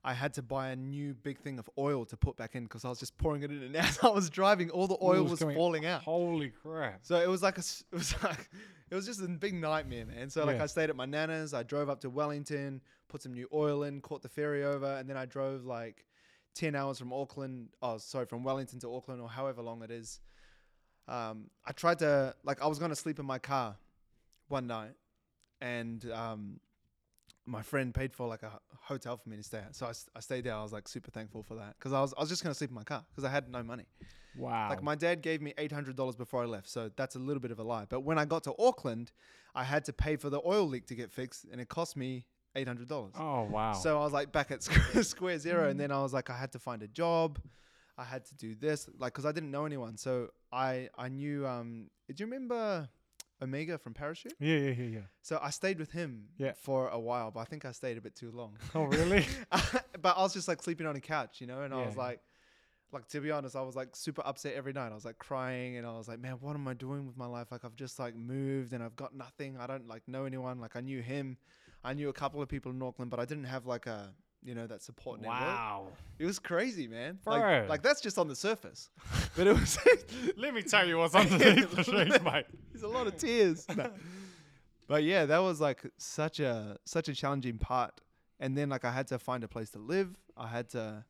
I 0.04 0.14
had 0.14 0.34
to 0.36 0.42
buy 0.42 0.70
a 0.70 0.76
new 0.78 1.14
big 1.14 1.40
thing 1.40 1.60
of 1.60 1.70
oil 1.78 2.06
to 2.06 2.16
put 2.16 2.38
back 2.38 2.56
in 2.56 2.64
because 2.64 2.86
I 2.86 2.90
was 2.90 3.00
just 3.00 3.18
pouring 3.18 3.44
it 3.44 3.52
in, 3.52 3.62
and 3.64 3.76
as 3.76 4.00
I 4.02 4.08
was 4.10 4.30
driving, 4.30 4.70
all 4.70 4.88
the 4.88 4.98
oil 5.02 5.24
was, 5.24 5.40
coming- 5.40 5.56
falling 5.58 5.86
out. 5.86 6.04
Holy 6.04 6.50
crap. 6.50 7.00
So 7.02 7.20
it 7.20 7.28
was 7.28 7.44
like 7.44 7.58
a, 7.58 7.62
it 7.92 7.96
was 7.96 8.16
like, 8.24 8.50
it 8.90 8.96
was 8.96 9.06
just 9.06 9.22
a 9.22 9.28
big 9.28 9.54
nightmare, 9.56 10.06
man. 10.06 10.30
So 10.30 10.46
like 10.46 10.56
Yeah. 10.58 10.64
I 10.64 10.68
stayed 10.68 10.90
at 10.90 10.96
my 10.96 11.06
nana's, 11.06 11.54
I 11.54 11.64
drove 11.64 11.90
up 11.90 12.00
to 12.02 12.10
Wellington, 12.10 12.82
put 13.10 13.22
some 13.24 13.34
new 13.34 13.50
oil 13.54 13.84
in, 13.84 14.00
caught 14.00 14.22
the 14.22 14.30
ferry 14.30 14.64
over, 14.64 14.96
and 14.98 15.10
then 15.10 15.18
I 15.18 15.26
drove 15.26 15.66
like 15.66 16.06
ten 16.56 16.76
hours 16.76 16.98
from 16.98 17.12
Auckland. 17.12 17.70
Oh, 17.82 17.98
sorry, 17.98 18.26
from 18.26 18.44
Wellington 18.46 18.80
to 18.80 18.96
Auckland, 18.96 19.20
or 19.22 19.28
however 19.28 19.62
long 19.62 19.82
it 19.84 19.92
is. 19.92 20.22
Um, 21.10 21.50
I 21.66 21.72
tried 21.72 22.00
to 22.00 22.36
like 22.44 22.62
I 22.62 22.68
was 22.68 22.80
gonna 22.80 22.96
sleep 22.96 23.20
in 23.20 23.26
my 23.26 23.40
car 23.40 23.76
one 24.48 24.68
night, 24.68 24.94
and 25.60 26.10
um, 26.12 26.60
my 27.46 27.62
friend 27.62 27.94
paid 27.94 28.14
for 28.14 28.28
like 28.28 28.44
a 28.44 28.52
hotel 28.82 29.18
for 29.18 29.28
me 29.30 29.38
to 29.38 29.44
stay 29.44 29.58
at. 29.58 29.76
So 29.76 29.92
I 30.16 30.20
stayed 30.20 30.44
there. 30.44 30.54
I 30.54 30.62
was 30.62 30.72
like 30.72 30.88
super 30.88 31.12
thankful 31.12 31.44
for 31.44 31.56
that 31.56 31.76
because 31.78 31.94
I 31.94 32.02
was 32.02 32.14
I 32.18 32.22
was 32.22 32.30
just 32.30 32.44
gonna 32.44 32.56
sleep 32.56 32.70
in 32.70 32.76
my 32.76 32.84
car 32.84 33.04
because 33.10 33.24
I 33.24 33.30
had 33.32 33.50
no 33.50 33.64
money. 33.64 33.86
Wow. 34.38 34.70
Like 34.70 34.84
my 34.84 34.96
dad 34.96 35.22
gave 35.22 35.42
me 35.42 35.54
eight 35.58 35.72
hundred 35.72 35.96
dollars 35.96 36.16
before 36.16 36.44
I 36.44 36.46
left, 36.46 36.70
so 36.70 36.92
that's 36.96 37.16
a 37.16 37.20
little 37.20 37.42
bit 37.42 37.52
of 37.52 37.60
a 37.60 37.64
lie. 37.64 37.86
But 37.90 38.02
when 38.02 38.20
I 38.20 38.26
got 38.26 38.44
to 38.44 38.54
Auckland, 38.60 39.12
I 39.56 39.64
had 39.64 39.86
to 39.86 39.94
pay 39.94 40.16
for 40.16 40.30
the 40.30 40.40
oil 40.46 40.68
leak 40.68 40.86
to 40.88 40.96
get 40.96 41.12
fixed, 41.12 41.46
and 41.52 41.60
it 41.60 41.68
cost 41.70 41.98
me 41.98 42.26
eight 42.56 42.68
hundred 42.68 42.88
dollars. 42.88 43.14
oh, 43.18 43.44
wow. 43.44 43.74
So 43.74 44.00
I 44.00 44.04
was 44.04 44.14
like 44.14 44.32
back 44.32 44.52
at 44.52 44.62
square, 44.68 45.04
square 45.04 45.40
zero, 45.40 45.70
and 45.70 45.80
then 45.80 45.92
I 45.92 46.02
was 46.02 46.14
like, 46.14 46.30
I 46.30 46.38
had 46.38 46.52
to 46.52 46.60
find 46.60 46.84
a 46.84 46.88
job, 46.88 47.40
I 48.00 48.04
had 48.06 48.24
to 48.26 48.36
do 48.36 48.56
this, 48.56 48.88
like, 48.98 49.14
cause 49.14 49.26
I 49.26 49.32
didn't 49.32 49.52
know 49.52 49.66
anyone. 49.66 49.98
So 49.98 50.30
I 50.52 50.90
I 50.98 51.10
knew. 51.10 51.46
Um, 51.46 51.90
do 52.08 52.16
you 52.18 52.26
remember 52.26 52.90
Omega 53.42 53.78
from 53.78 53.94
Parachute? 53.94 54.34
yeah, 54.40 54.58
yeah, 54.58 54.72
yeah, 54.82 54.90
yeah. 54.98 55.08
So 55.22 55.40
I 55.42 55.50
stayed 55.50 55.80
with 55.80 55.92
him 55.92 56.30
Yeah. 56.38 56.54
for 56.54 56.90
a 56.90 57.00
while, 57.00 57.30
but 57.32 57.42
I 57.42 57.46
think 57.46 57.66
I 57.66 57.72
stayed 57.74 57.98
a 57.98 58.02
bit 58.02 58.16
too 58.16 58.32
long. 58.32 58.58
Oh, 58.76 58.86
really? 58.86 59.26
but 60.02 60.14
I 60.18 60.22
was 60.22 60.34
just 60.34 60.48
like 60.48 60.62
sleeping 60.62 60.88
on 60.88 60.96
a 60.96 61.02
couch, 61.02 61.42
you 61.42 61.48
know, 61.48 61.62
and 61.62 61.74
I 61.74 61.86
was 61.86 61.96
Yeah. 61.96 62.04
like, 62.08 62.20
like 62.92 63.08
to 63.10 63.22
be 63.22 63.32
honest, 63.32 63.56
I 63.56 63.62
was 63.62 63.76
like 63.76 63.96
super 63.96 64.24
upset 64.26 64.54
every 64.56 64.74
night. 64.74 64.92
I 64.92 64.96
was 64.96 65.06
like 65.06 65.20
crying, 65.20 65.78
and 65.78 65.86
I 65.86 65.92
was 65.98 66.08
like, 66.08 66.20
man, 66.20 66.38
what 66.42 66.56
am 66.56 66.68
I 66.68 66.74
doing 66.74 67.06
with 67.06 67.18
my 67.18 67.28
life? 67.28 67.48
Like 67.52 67.64
I've 67.66 67.76
just 67.76 68.00
like 68.00 68.16
moved, 68.16 68.74
and 68.74 68.82
I've 68.84 68.96
got 68.96 69.14
nothing. 69.14 69.58
I 69.58 69.68
don't 69.68 69.88
like 69.88 70.08
know 70.08 70.26
anyone. 70.26 70.60
Like 70.60 70.76
I 70.76 70.82
knew 70.82 71.02
him, 71.02 71.38
I 71.84 71.94
knew 71.94 72.10
a 72.10 72.14
couple 72.14 72.42
of 72.42 72.50
people 72.50 72.72
in 72.72 72.82
Auckland, 72.82 73.12
but 73.12 73.20
I 73.20 73.26
didn't 73.26 73.44
have 73.56 73.66
like 73.66 73.86
a 73.88 74.14
you 74.44 74.56
know 74.56 74.68
that 74.68 74.82
support 74.82 75.20
network. 75.22 75.40
wow. 75.40 75.88
It 76.18 76.26
was 76.26 76.40
crazy, 76.40 76.88
man. 76.88 77.20
Bro. 77.24 77.34
Like, 77.40 77.70
like 77.70 77.82
that's 77.84 78.02
just 78.02 78.18
on 78.18 78.28
the 78.28 78.36
surface, 78.36 78.90
but 79.36 79.48
it 79.48 79.54
was. 79.54 79.78
Let 80.38 80.54
me 80.54 80.62
tell 80.62 80.88
you 80.88 80.98
what's 80.98 81.16
underneath 81.16 81.72
the 81.72 81.84
sheets, 81.84 82.24
mate. 82.24 82.46
There's 82.72 82.84
a 82.84 82.88
lot 82.88 83.08
of 83.08 83.18
tears. 83.18 83.66
No. 83.76 83.92
But 84.88 85.04
yeah, 85.04 85.26
that 85.26 85.40
was 85.40 85.60
like 85.62 85.84
such 85.98 86.40
a 86.40 86.78
such 86.86 87.10
a 87.10 87.14
challenging 87.14 87.58
part. 87.58 88.02
And 88.40 88.58
then 88.58 88.70
like 88.70 88.86
I 88.86 88.92
had 88.92 89.08
to 89.08 89.20
find 89.20 89.44
a 89.44 89.48
place 89.48 89.70
to 89.72 89.80
live. 89.80 90.16
I 90.38 90.48
had 90.48 90.70
to, 90.70 91.04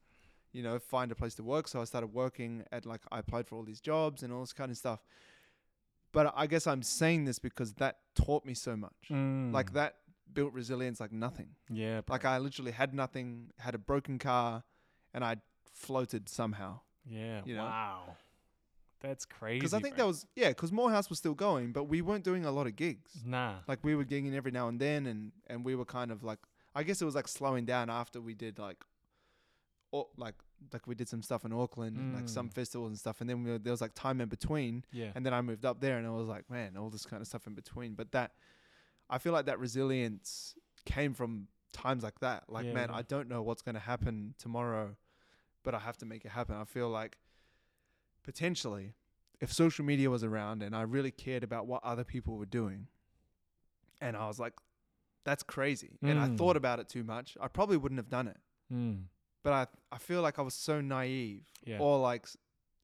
you 0.52 0.64
know, 0.64 0.80
find 0.80 1.12
a 1.12 1.16
place 1.16 1.36
to 1.36 1.44
work. 1.44 1.68
So 1.68 1.80
I 1.80 1.84
started 1.86 2.08
working 2.14 2.64
at 2.72 2.86
like 2.86 3.02
I 3.12 3.20
applied 3.20 3.48
for 3.48 3.56
all 3.56 3.64
these 3.64 3.80
jobs 3.80 4.24
and 4.24 4.34
all 4.34 4.42
this 4.42 4.54
kind 4.54 4.72
of 4.72 4.78
stuff. 4.78 5.00
But 6.12 6.34
I 6.36 6.48
guess 6.48 6.66
I'm 6.66 6.82
saying 6.82 7.26
this 7.26 7.38
because 7.38 7.74
that 7.76 7.98
taught 8.16 8.44
me 8.46 8.56
so 8.56 8.76
much. 8.76 8.96
Like 9.12 9.70
Mm. 9.70 9.74
that 9.74 9.96
built 10.34 10.54
resilience 10.54 11.00
like 11.00 11.12
nothing. 11.12 11.50
Yeah. 11.70 12.02
Like 12.08 12.26
I 12.26 12.38
literally 12.38 12.72
had 12.72 12.94
nothing, 12.94 13.52
had 13.58 13.76
a 13.76 13.78
broken 13.80 14.20
car, 14.20 14.64
and 15.14 15.24
I 15.24 15.38
floated 15.74 16.30
somehow. 16.30 16.82
yeah. 17.06 17.42
you 17.46 17.56
know? 17.56 17.64
Wow. 17.64 18.16
That's 19.02 19.24
crazy. 19.26 19.60
Because 19.60 19.74
I 19.74 19.80
think 19.80 19.96
bro. 19.96 20.04
that 20.04 20.08
was 20.08 20.26
yeah, 20.36 20.50
because 20.50 20.72
Moorhouse 20.74 21.10
was 21.10 21.20
still 21.20 21.34
going, 21.34 21.72
but 21.72 21.86
we 21.86 22.02
weren't 22.02 22.26
doing 22.26 22.44
a 22.46 22.52
lot 22.52 22.68
of 22.68 22.76
gigs. 22.76 23.12
Nah. 23.26 23.56
like 23.68 23.80
we 23.84 23.96
were 23.96 24.04
gigging 24.04 24.34
every 24.36 24.52
now 24.52 24.68
and 24.68 24.80
then 24.80 25.06
and 25.06 25.32
and 25.48 25.64
we 25.64 25.74
were 25.76 25.86
kind 25.86 26.12
of 26.12 26.22
like 26.24 26.40
I 26.76 26.84
guess 26.84 27.02
it 27.02 27.06
was 27.06 27.16
like 27.16 27.28
slowing 27.30 27.66
down 27.66 27.90
after 27.90 28.20
we 28.20 28.34
did 28.34 28.60
like 28.60 28.84
or 29.92 30.08
like 30.18 30.36
like 30.74 30.86
we 30.86 30.96
did 30.96 31.08
some 31.08 31.24
stuff 31.24 31.46
in 31.46 31.54
Auckland 31.54 31.96
and 31.96 32.14
like 32.14 32.28
some 32.28 32.50
Mm. 32.50 32.54
festivals 32.54 32.90
and 32.90 33.00
stuff 33.00 33.22
and 33.22 33.30
then 33.30 33.42
we 33.44 33.52
were, 33.52 33.58
there 33.58 33.72
was 33.72 33.80
like 33.80 33.94
time 33.96 34.20
in 34.20 34.28
between 34.28 34.84
Yeah. 34.92 35.12
and 35.16 35.26
then 35.26 35.34
I 35.34 35.42
moved 35.42 35.66
up 35.66 35.80
there 35.80 35.98
and 35.98 36.06
I 36.06 36.10
was 36.10 36.28
like 36.28 36.50
man 36.50 36.76
all 36.76 36.90
this 36.90 37.06
kind 37.06 37.22
of 37.22 37.28
stuff 37.28 37.48
in 37.48 37.54
between 37.54 37.94
but 37.94 38.12
that 38.12 38.34
I 39.10 39.18
feel 39.18 39.34
like 39.34 39.46
that 39.46 39.60
resilience 39.60 40.56
came 40.86 41.14
from 41.14 41.48
times 41.74 42.04
like 42.04 42.20
that 42.20 42.44
like 42.50 42.66
Yeah, 42.66 42.74
man 42.74 42.90
yeah. 42.90 42.96
I 42.98 43.02
don't 43.04 43.28
know 43.30 43.42
what's 43.44 43.62
going 43.62 43.76
to 43.76 43.82
happen 43.82 44.34
tomorrow 44.40 44.96
but 45.64 45.76
I 45.76 45.80
have 45.80 45.98
to 45.98 46.06
make 46.06 46.26
it 46.26 46.30
happen 46.32 46.56
I 46.56 46.64
feel 46.66 46.90
like 46.90 47.18
potentially 48.24 48.94
if 49.40 49.54
social 49.54 49.86
media 49.86 50.10
was 50.10 50.24
around 50.24 50.62
and 50.64 50.76
I 50.76 50.82
really 50.82 51.12
cared 51.12 51.44
about 51.44 51.66
what 51.68 51.82
other 51.84 52.04
people 52.04 52.36
were 52.38 52.46
doing, 52.46 52.88
and 54.02 54.18
I 54.18 54.28
was 54.28 54.38
like, 54.38 54.54
that's 55.24 55.44
crazy, 55.44 55.98
and 56.02 56.20
I 56.20 56.28
Mm. 56.28 56.38
thought 56.38 56.58
about 56.58 56.80
it 56.80 56.90
too 56.90 57.04
much, 57.06 57.38
I 57.40 57.48
probably 57.48 57.78
wouldn't 57.78 58.00
have 58.00 58.10
done 58.10 58.28
it. 58.28 58.40
Mm. 58.72 59.06
But 59.44 59.54
I 59.54 59.68
I 59.96 59.98
feel 59.98 60.22
like 60.22 60.38
I 60.40 60.42
was 60.42 60.54
so 60.54 60.82
naive, 60.82 61.48
Yeah. 61.64 61.80
or 61.80 62.00
like 62.00 62.28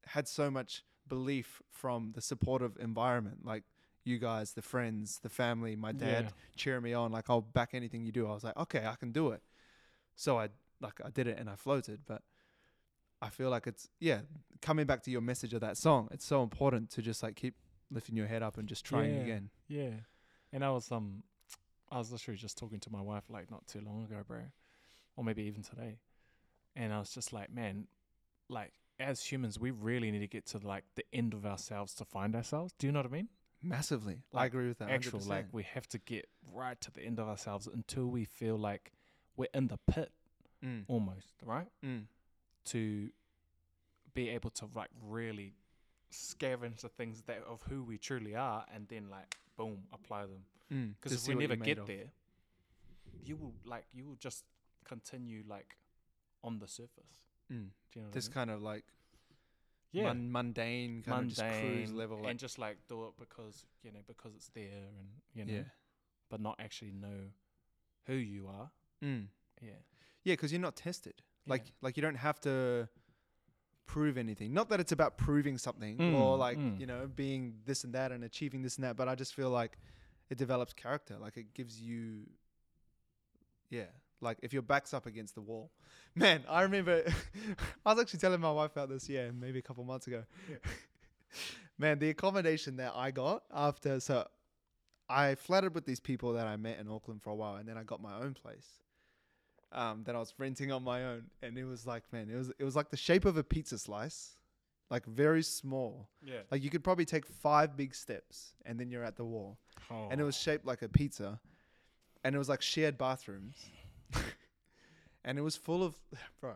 had 0.05 0.27
so 0.29 0.49
much 0.49 0.83
belief 1.07 1.61
from 1.69 2.13
the 2.13 2.21
supportive 2.21 2.77
environment, 2.77 3.43
like 3.45 3.63
you 4.05 4.19
guys, 4.19 4.53
the 4.53 4.61
friends, 4.61 5.19
the 5.23 5.29
family, 5.29 5.75
my 5.75 5.91
dad 5.91 6.25
Yeah. 6.25 6.29
cheering 6.55 6.83
me 6.83 6.93
on, 6.93 7.11
like 7.11 7.29
I'll 7.29 7.41
back 7.41 7.73
anything 7.73 8.05
you 8.05 8.11
do. 8.11 8.27
I 8.27 8.33
was 8.33 8.43
like, 8.43 8.55
okay, 8.57 8.85
I 8.85 8.95
can 8.95 9.11
do 9.11 9.31
it. 9.31 9.41
So 10.15 10.37
I 10.39 10.49
like 10.79 10.99
I 11.03 11.09
did 11.09 11.27
it 11.27 11.37
and 11.39 11.49
I 11.49 11.55
floated, 11.55 12.01
but 12.05 12.21
I 13.21 13.29
feel 13.29 13.49
like 13.49 13.65
it's 13.67 13.89
yeah, 13.99 14.21
coming 14.61 14.85
back 14.85 15.03
to 15.03 15.11
your 15.11 15.21
message 15.21 15.53
of 15.53 15.61
that 15.61 15.77
song, 15.77 16.07
it's 16.11 16.25
so 16.25 16.43
important 16.43 16.89
to 16.91 17.01
just 17.01 17.23
like 17.23 17.35
keep 17.35 17.55
lifting 17.91 18.15
your 18.15 18.27
head 18.27 18.43
up 18.43 18.57
and 18.57 18.67
just 18.67 18.85
trying 18.85 19.15
Yeah. 19.15 19.21
again. 19.23 19.49
Yeah. 19.67 19.91
And 20.53 20.63
I 20.63 20.71
was 20.71 20.91
um 20.91 21.23
I 21.91 21.97
was 21.97 22.11
literally 22.11 22.37
just 22.37 22.57
talking 22.57 22.79
to 22.81 22.91
my 22.91 23.01
wife 23.01 23.29
like 23.29 23.49
not 23.51 23.67
too 23.67 23.81
long 23.81 24.03
ago, 24.03 24.21
bro. 24.27 24.41
Or 25.17 25.23
maybe 25.23 25.43
even 25.43 25.63
today. 25.63 25.97
And 26.75 26.91
I 26.93 26.99
was 26.99 27.09
just 27.13 27.31
like, 27.33 27.51
man, 27.53 27.87
like 28.49 28.73
as 28.99 29.21
humans 29.23 29.59
we 29.59 29.71
really 29.71 30.11
need 30.11 30.19
to 30.19 30.27
get 30.27 30.45
to 30.47 30.57
like 30.59 30.83
the 30.95 31.03
end 31.11 31.33
of 31.33 31.45
ourselves 31.45 31.93
to 31.95 32.05
find 32.05 32.35
ourselves. 32.35 32.73
Do 32.77 32.87
you 32.87 32.93
know 32.93 32.99
what 32.99 33.07
I 33.07 33.09
mean? 33.09 33.29
Massively. 33.65 34.17
I 34.33 34.45
agree 34.45 34.67
with 34.67 34.79
that. 34.79 34.89
Actual 34.89 35.19
100%. 35.19 35.27
like 35.27 35.45
we 35.51 35.63
have 35.63 35.87
to 35.89 35.97
get 35.97 36.27
right 36.53 36.79
to 36.81 36.91
the 36.91 37.01
end 37.01 37.19
of 37.19 37.27
ourselves 37.27 37.67
until 37.67 38.05
we 38.07 38.25
feel 38.25 38.57
like 38.57 38.91
we're 39.37 39.47
in 39.53 39.67
the 39.67 39.79
pit 39.91 40.11
mm. 40.63 40.83
almost, 40.87 41.33
right? 41.43 41.67
Mm. 41.83 42.03
To 42.65 43.09
be 44.13 44.29
able 44.29 44.49
to 44.51 44.65
like 44.75 44.89
really 45.03 45.53
scavenge 46.11 46.77
the 46.81 46.89
things 46.89 47.23
that 47.23 47.43
of 47.49 47.61
who 47.69 47.83
we 47.83 47.97
truly 47.97 48.35
are 48.35 48.65
and 48.73 48.87
then 48.87 49.09
like 49.09 49.35
boom, 49.57 49.83
apply 49.93 50.21
them. 50.21 50.45
Mm. 50.71 50.93
Because 50.99 51.23
To 51.23 51.31
if 51.31 51.37
we 51.37 51.41
never 51.47 51.55
get 51.55 51.79
of. 51.79 51.87
there, 51.87 52.11
you 53.23 53.35
will 53.35 53.53
like 53.65 53.85
you 53.93 54.05
will 54.05 54.17
just 54.19 54.43
continue 54.83 55.43
like 55.47 55.77
on 56.43 56.59
the 56.59 56.67
surface. 56.67 57.27
Mm. 57.51 57.67
Do 57.91 57.99
you 57.99 58.01
know 58.01 58.07
what 58.07 58.13
This 58.13 58.25
I 58.25 58.29
mean? 58.29 58.33
kind 58.33 58.51
of 58.51 58.61
like 58.61 58.85
yeah, 59.95 60.03
mun- 60.07 60.31
mundane 60.31 61.01
kind 61.03 61.23
of 61.31 61.35
just 61.35 61.59
cruise 61.59 61.91
level. 61.91 62.17
Like, 62.21 62.31
and 62.31 62.39
just 62.39 62.57
like 62.59 62.77
do 62.87 63.05
it 63.07 63.13
because 63.19 63.65
you 63.83 63.91
know 63.91 63.99
because 64.07 64.33
it's 64.35 64.49
there 64.49 64.83
and 64.99 65.07
you 65.33 65.45
know, 65.45 65.53
yeah. 65.59 65.69
but 66.29 66.39
not 66.41 66.55
actually 66.59 66.91
know 66.91 67.21
who 68.07 68.13
you 68.13 68.47
are. 68.47 68.69
Mm. 69.03 69.27
Yeah, 69.61 69.71
Yeah, 70.23 70.33
because 70.33 70.51
you're 70.51 70.61
not 70.61 70.75
tested. 70.75 71.21
Like 71.47 71.63
Yeah. 71.65 71.71
like 71.81 71.97
you 71.97 72.01
don't 72.01 72.17
have 72.27 72.39
to 72.41 72.87
prove 73.87 74.17
anything. 74.17 74.53
Not 74.53 74.69
that 74.69 74.79
it's 74.79 74.91
about 74.91 75.17
proving 75.17 75.57
something 75.57 75.95
or 76.15 76.35
Mm, 76.35 76.39
like 76.39 76.57
mm. 76.57 76.79
you 76.79 76.87
know 76.87 77.07
being 77.23 77.59
this 77.65 77.83
and 77.83 77.93
that 77.93 78.11
and 78.11 78.23
achieving 78.23 78.61
this 78.63 78.75
and 78.77 78.83
that. 78.85 78.95
But 78.97 79.07
I 79.07 79.15
just 79.15 79.33
feel 79.35 79.49
like 79.49 79.77
it 80.29 80.37
develops 80.37 80.73
character. 80.73 81.17
Like 81.19 81.37
it 81.37 81.53
gives 81.53 81.79
you, 81.79 82.27
yeah. 83.69 83.91
Like 84.21 84.37
if 84.41 84.53
your 84.53 84.61
back's 84.61 84.93
up 84.93 85.05
against 85.05 85.35
the 85.35 85.41
wall, 85.41 85.71
man. 86.15 86.43
I 86.49 86.61
remember 86.61 87.03
I 87.85 87.93
was 87.93 88.01
actually 88.01 88.19
telling 88.19 88.41
my 88.41 88.51
wife 88.51 88.71
about 88.71 88.89
this. 88.89 89.09
Yeah, 89.09 89.29
maybe 89.31 89.59
a 89.59 89.61
couple 89.61 89.83
months 89.83 90.07
ago. 90.07 90.23
man, 91.77 91.99
the 91.99 92.09
accommodation 92.09 92.77
that 92.77 92.93
I 92.95 93.11
got 93.11 93.43
after 93.53 93.99
so. 93.99 94.27
I 95.07 95.35
flattered 95.35 95.75
with 95.75 95.85
these 95.85 95.99
people 95.99 96.33
that 96.33 96.47
I 96.47 96.55
met 96.55 96.79
in 96.79 96.87
Auckland 96.89 97.21
for 97.21 97.29
a 97.29 97.35
while, 97.35 97.57
and 97.57 97.69
then 97.69 97.77
I 97.77 97.83
got 97.83 98.01
my 98.01 98.17
own 98.17 98.33
place 98.33 98.65
um, 99.71 100.03
that 100.05 100.15
I 100.15 100.19
was 100.19 100.33
renting 100.37 100.71
on 100.71 100.83
my 100.83 101.03
own, 101.03 101.25
and 101.43 101.57
it 101.57 101.65
was 101.65 101.85
like, 101.85 102.03
man, 102.11 102.29
it 102.31 102.35
was 102.35 102.51
it 102.57 102.63
was 102.63 102.75
like 102.75 102.89
the 102.89 102.97
shape 102.97 103.25
of 103.25 103.37
a 103.37 103.43
pizza 103.43 103.77
slice, 103.77 104.37
like 104.89 105.05
very 105.05 105.43
small. 105.43 106.09
yeah. 106.23 106.39
Like 106.49 106.63
you 106.63 106.69
could 106.69 106.83
probably 106.83 107.05
take 107.05 107.27
five 107.27 107.75
big 107.77 107.93
steps, 107.93 108.55
and 108.65 108.79
then 108.79 108.89
you're 108.89 109.03
at 109.03 109.17
the 109.17 109.25
wall, 109.25 109.59
and 110.09 110.19
it 110.19 110.23
was 110.23 110.35
shaped 110.37 110.65
like 110.65 110.81
a 110.81 110.89
pizza, 110.89 111.39
and 112.23 112.33
it 112.33 112.37
was 112.37 112.49
like 112.49 112.61
shared 112.61 112.97
bathrooms, 112.97 113.57
and 115.25 115.37
it 115.37 115.41
was 115.41 115.55
full 115.55 115.83
of, 115.83 115.95
bro, 116.41 116.53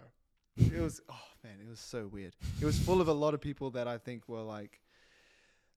it 0.57 0.79
was 0.79 1.01
oh 1.09 1.27
man, 1.43 1.53
it 1.61 1.69
was 1.69 1.79
so 1.79 2.07
weird. 2.07 2.35
It 2.61 2.65
was 2.65 2.77
full 2.77 3.01
of 3.01 3.07
a 3.07 3.13
lot 3.13 3.33
of 3.33 3.41
people 3.41 3.71
that 3.71 3.87
I 3.87 3.97
think 3.97 4.27
were 4.27 4.41
like, 4.41 4.81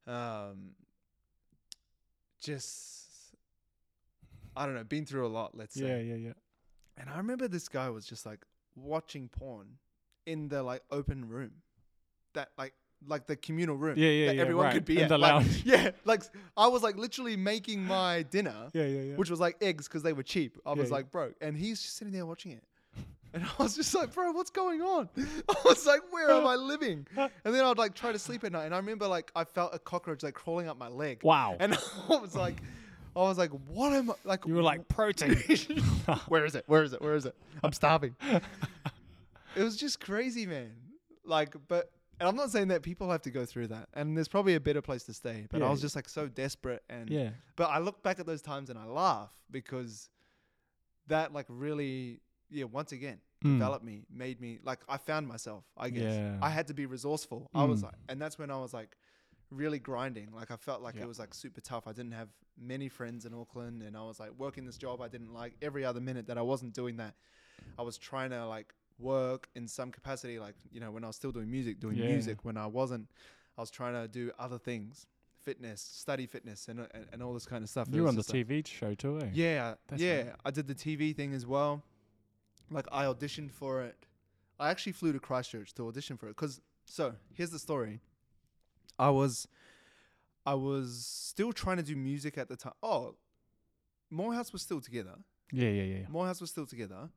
um, 0.06 0.72
just. 2.40 2.98
I 4.54 4.66
don't 4.66 4.74
know, 4.74 4.84
been 4.84 5.06
through 5.06 5.26
a 5.26 5.28
lot, 5.28 5.56
let's 5.56 5.74
say. 5.74 5.86
yeah, 5.88 6.14
yeah, 6.14 6.26
yeah. 6.26 6.32
And 6.98 7.08
I 7.08 7.16
remember 7.16 7.48
this 7.48 7.68
guy 7.68 7.88
was 7.88 8.04
just 8.04 8.26
like 8.26 8.44
watching 8.76 9.28
porn 9.28 9.78
in 10.26 10.48
the 10.48 10.62
like 10.62 10.82
open 10.90 11.26
room, 11.26 11.62
that 12.34 12.50
like 12.58 12.74
like 13.06 13.26
the 13.26 13.36
communal 13.36 13.76
room 13.76 13.96
Yeah, 13.98 14.08
yeah, 14.08 14.26
that 14.26 14.36
yeah, 14.36 14.42
everyone 14.42 14.66
right, 14.66 14.74
could 14.74 14.84
be 14.84 14.96
in 14.98 15.04
at. 15.04 15.08
the 15.08 15.18
Like, 15.18 15.32
lounge. 15.32 15.62
yeah, 15.64 15.90
like 16.04 16.22
I 16.56 16.66
was 16.68 16.82
like 16.82 16.96
literally 16.96 17.36
making 17.36 17.84
my 17.84 18.22
dinner, 18.24 18.54
Yeah, 18.72 18.84
yeah, 18.84 19.00
yeah. 19.02 19.14
which 19.16 19.30
was 19.30 19.40
like 19.40 19.56
eggs 19.60 19.88
because 19.88 20.02
they 20.02 20.12
were 20.12 20.22
cheap. 20.22 20.58
I 20.66 20.70
Yeah, 20.70 20.76
was 20.80 20.88
yeah. 20.90 20.94
like, 20.96 21.10
bro, 21.10 21.32
and 21.40 21.56
he's 21.56 21.80
just 21.82 21.96
sitting 21.96 22.12
there 22.12 22.26
watching 22.26 22.52
it. 22.52 22.62
And 23.34 23.42
I 23.58 23.62
was 23.62 23.74
just 23.74 23.94
like, 23.94 24.12
bro, 24.12 24.30
what's 24.32 24.50
going 24.50 24.82
on? 24.82 25.08
I 25.16 25.54
was 25.64 25.86
like, 25.86 26.00
where 26.10 26.30
am 26.32 26.46
I 26.46 26.54
living? 26.54 27.06
And 27.16 27.30
then 27.54 27.64
I'd 27.64 27.78
like 27.78 27.94
try 27.94 28.12
to 28.12 28.18
sleep 28.18 28.44
at 28.44 28.52
night, 28.52 28.66
and 28.66 28.74
I 28.74 28.76
remember 28.76 29.06
like 29.08 29.32
I 29.34 29.44
felt 29.44 29.74
a 29.74 29.78
cockroach 29.78 30.22
like 30.22 30.34
crawling 30.34 30.68
up 30.68 30.76
my 30.78 30.88
leg, 30.88 31.20
wow. 31.22 31.56
and 31.58 31.72
I 32.10 32.16
was 32.16 32.36
like, 32.36 32.56
I 33.16 33.20
was 33.20 33.38
like, 33.38 33.50
what 33.68 33.94
am 33.94 34.10
I 34.10 34.14
like? 34.24 34.44
you 34.46 34.54
were 34.54 34.62
like 34.62 34.86
protein. 34.88 35.36
where 36.28 36.44
is 36.44 36.54
it? 36.56 36.64
Where 36.66 36.82
is 36.82 36.92
it? 36.92 37.00
Where 37.00 37.14
is 37.14 37.24
it? 37.24 37.34
I'm 37.64 37.72
starving. 37.72 38.14
it 39.56 39.62
was 39.62 39.76
just 39.78 39.98
crazy, 40.00 40.44
man. 40.46 40.70
Like, 41.24 41.54
but 41.68 41.90
and 42.22 42.28
I'm 42.28 42.36
not 42.36 42.50
saying 42.52 42.68
that 42.68 42.82
people 42.82 43.10
have 43.10 43.22
to 43.22 43.30
go 43.30 43.44
through 43.44 43.66
that, 43.68 43.88
and 43.94 44.16
there's 44.16 44.28
probably 44.28 44.54
a 44.54 44.60
better 44.60 44.80
place 44.80 45.02
to 45.04 45.12
stay. 45.12 45.46
But 45.50 45.60
I 45.60 45.64
Yeah. 45.64 45.70
was 45.72 45.80
just 45.80 45.96
like 45.96 46.08
so 46.08 46.28
desperate, 46.28 46.84
and 46.88 47.10
yeah. 47.10 47.30
but 47.56 47.64
I 47.70 47.78
look 47.80 48.00
back 48.04 48.20
at 48.20 48.26
those 48.26 48.42
times 48.42 48.70
and 48.70 48.78
I 48.78 48.84
laugh 48.84 49.32
because 49.50 50.08
that 51.08 51.32
like 51.32 51.46
really, 51.48 52.20
yeah, 52.48 52.64
once 52.64 52.92
again 52.92 53.20
Mm. 53.42 53.54
developed 53.58 53.84
me, 53.84 54.04
made 54.08 54.40
me 54.40 54.60
like 54.62 54.80
I 54.88 54.98
found 54.98 55.26
myself. 55.26 55.64
I 55.76 55.90
guess 55.90 56.14
Yeah. 56.14 56.38
I 56.40 56.50
had 56.50 56.68
to 56.68 56.74
be 56.74 56.86
resourceful. 56.86 57.50
I 57.52 57.64
was 57.64 57.80
Mm. 57.80 57.86
like, 57.86 57.94
and 58.08 58.22
that's 58.22 58.38
when 58.38 58.52
I 58.52 58.58
was 58.58 58.72
like 58.72 58.96
really 59.50 59.80
grinding. 59.80 60.30
Like 60.32 60.52
I 60.52 60.56
felt 60.56 60.80
like 60.80 60.94
Yeah. 60.94 61.02
it 61.02 61.08
was 61.08 61.18
like 61.18 61.34
super 61.34 61.60
tough. 61.60 61.88
I 61.88 61.92
didn't 61.92 62.12
have 62.12 62.28
many 62.56 62.88
friends 62.88 63.26
in 63.26 63.34
Auckland, 63.34 63.82
and 63.82 63.96
I 63.96 64.02
was 64.02 64.20
like 64.20 64.30
working 64.38 64.64
this 64.64 64.78
job 64.78 65.00
I 65.00 65.08
didn't 65.08 65.32
like. 65.34 65.56
Every 65.60 65.84
other 65.84 66.00
minute 66.00 66.28
that 66.28 66.38
I 66.38 66.42
wasn't 66.42 66.72
doing 66.72 66.98
that, 66.98 67.16
I 67.76 67.82
was 67.82 67.98
trying 67.98 68.30
to 68.30 68.46
like 68.46 68.72
work 69.02 69.48
in 69.54 69.68
some 69.68 69.90
capacity. 69.90 70.38
Like 70.38 70.54
you 70.72 70.80
know, 70.80 70.90
when 70.90 71.04
I 71.04 71.08
was 71.08 71.16
still 71.16 71.32
doing 71.32 71.50
music, 71.50 71.80
doing 71.80 71.96
Yeah. 71.96 72.06
music. 72.08 72.44
When 72.44 72.56
I 72.56 72.66
wasn't, 72.66 73.08
I 73.58 73.60
was 73.60 73.70
trying 73.70 73.94
to 73.94 74.08
do 74.08 74.30
other 74.38 74.58
things, 74.58 75.06
fitness, 75.42 75.80
study 75.80 76.26
fitness, 76.26 76.68
and 76.68 76.80
and, 76.94 77.06
and 77.12 77.22
all 77.22 77.34
this 77.34 77.46
kind 77.46 77.62
of 77.62 77.70
stuff. 77.70 77.88
You 77.90 78.02
were 78.02 78.08
on 78.08 78.14
the 78.14 78.22
just 78.22 78.32
like- 78.32 78.46
TV 78.48 78.66
show 78.66 78.94
too, 78.94 79.18
eh? 79.20 79.28
yeah, 79.34 79.74
That's 79.88 80.00
yeah. 80.02 80.16
right. 80.22 80.36
I 80.44 80.50
did 80.50 80.66
the 80.68 80.74
TV 80.74 81.14
thing 81.14 81.34
as 81.34 81.46
well. 81.46 81.82
Like 82.70 82.86
I 82.92 83.04
auditioned 83.04 83.50
for 83.50 83.82
it. 83.82 83.96
I 84.58 84.70
actually 84.70 84.92
flew 84.92 85.12
to 85.12 85.18
Christchurch 85.18 85.74
to 85.74 85.88
audition 85.88 86.16
for 86.16 86.28
it. 86.28 86.36
Cause 86.36 86.60
so 86.86 87.14
here's 87.34 87.50
the 87.50 87.58
story. 87.58 88.00
I 88.98 89.10
was, 89.10 89.48
I 90.46 90.54
was 90.54 91.04
still 91.04 91.52
trying 91.52 91.78
to 91.78 91.82
do 91.82 91.96
music 91.96 92.38
at 92.38 92.48
the 92.48 92.56
time. 92.56 92.74
Oh, 92.82 93.16
Moorhouse 94.10 94.52
was 94.52 94.62
still 94.62 94.80
together. 94.80 95.16
Yeah, 95.50 95.68
yeah. 95.70 95.82
yeah. 95.82 96.04
Moorhouse 96.08 96.40
was 96.40 96.50
still 96.50 96.66
together, 96.66 97.08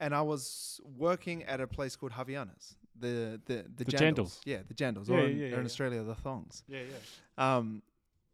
and 0.00 0.14
I 0.14 0.22
was 0.22 0.80
working 0.96 1.42
at 1.44 1.60
a 1.60 1.66
place 1.66 1.96
called 1.96 2.12
Havaianas. 2.12 2.76
The 2.98 3.40
the 3.46 3.64
the, 3.76 3.84
The 3.84 3.92
jandals. 3.92 4.14
jandals. 4.14 4.40
Yeah, 4.44 4.58
the 4.66 4.74
jandals. 4.74 5.08
Yeah, 5.08 5.14
or 5.16 5.20
yeah, 5.20 5.26
in, 5.28 5.38
yeah, 5.38 5.56
or 5.56 5.60
in. 5.60 5.66
Australia, 5.66 6.02
the 6.02 6.14
thongs. 6.14 6.62
Yeah, 6.68 6.80
yeah. 6.80 7.56
Um, 7.56 7.82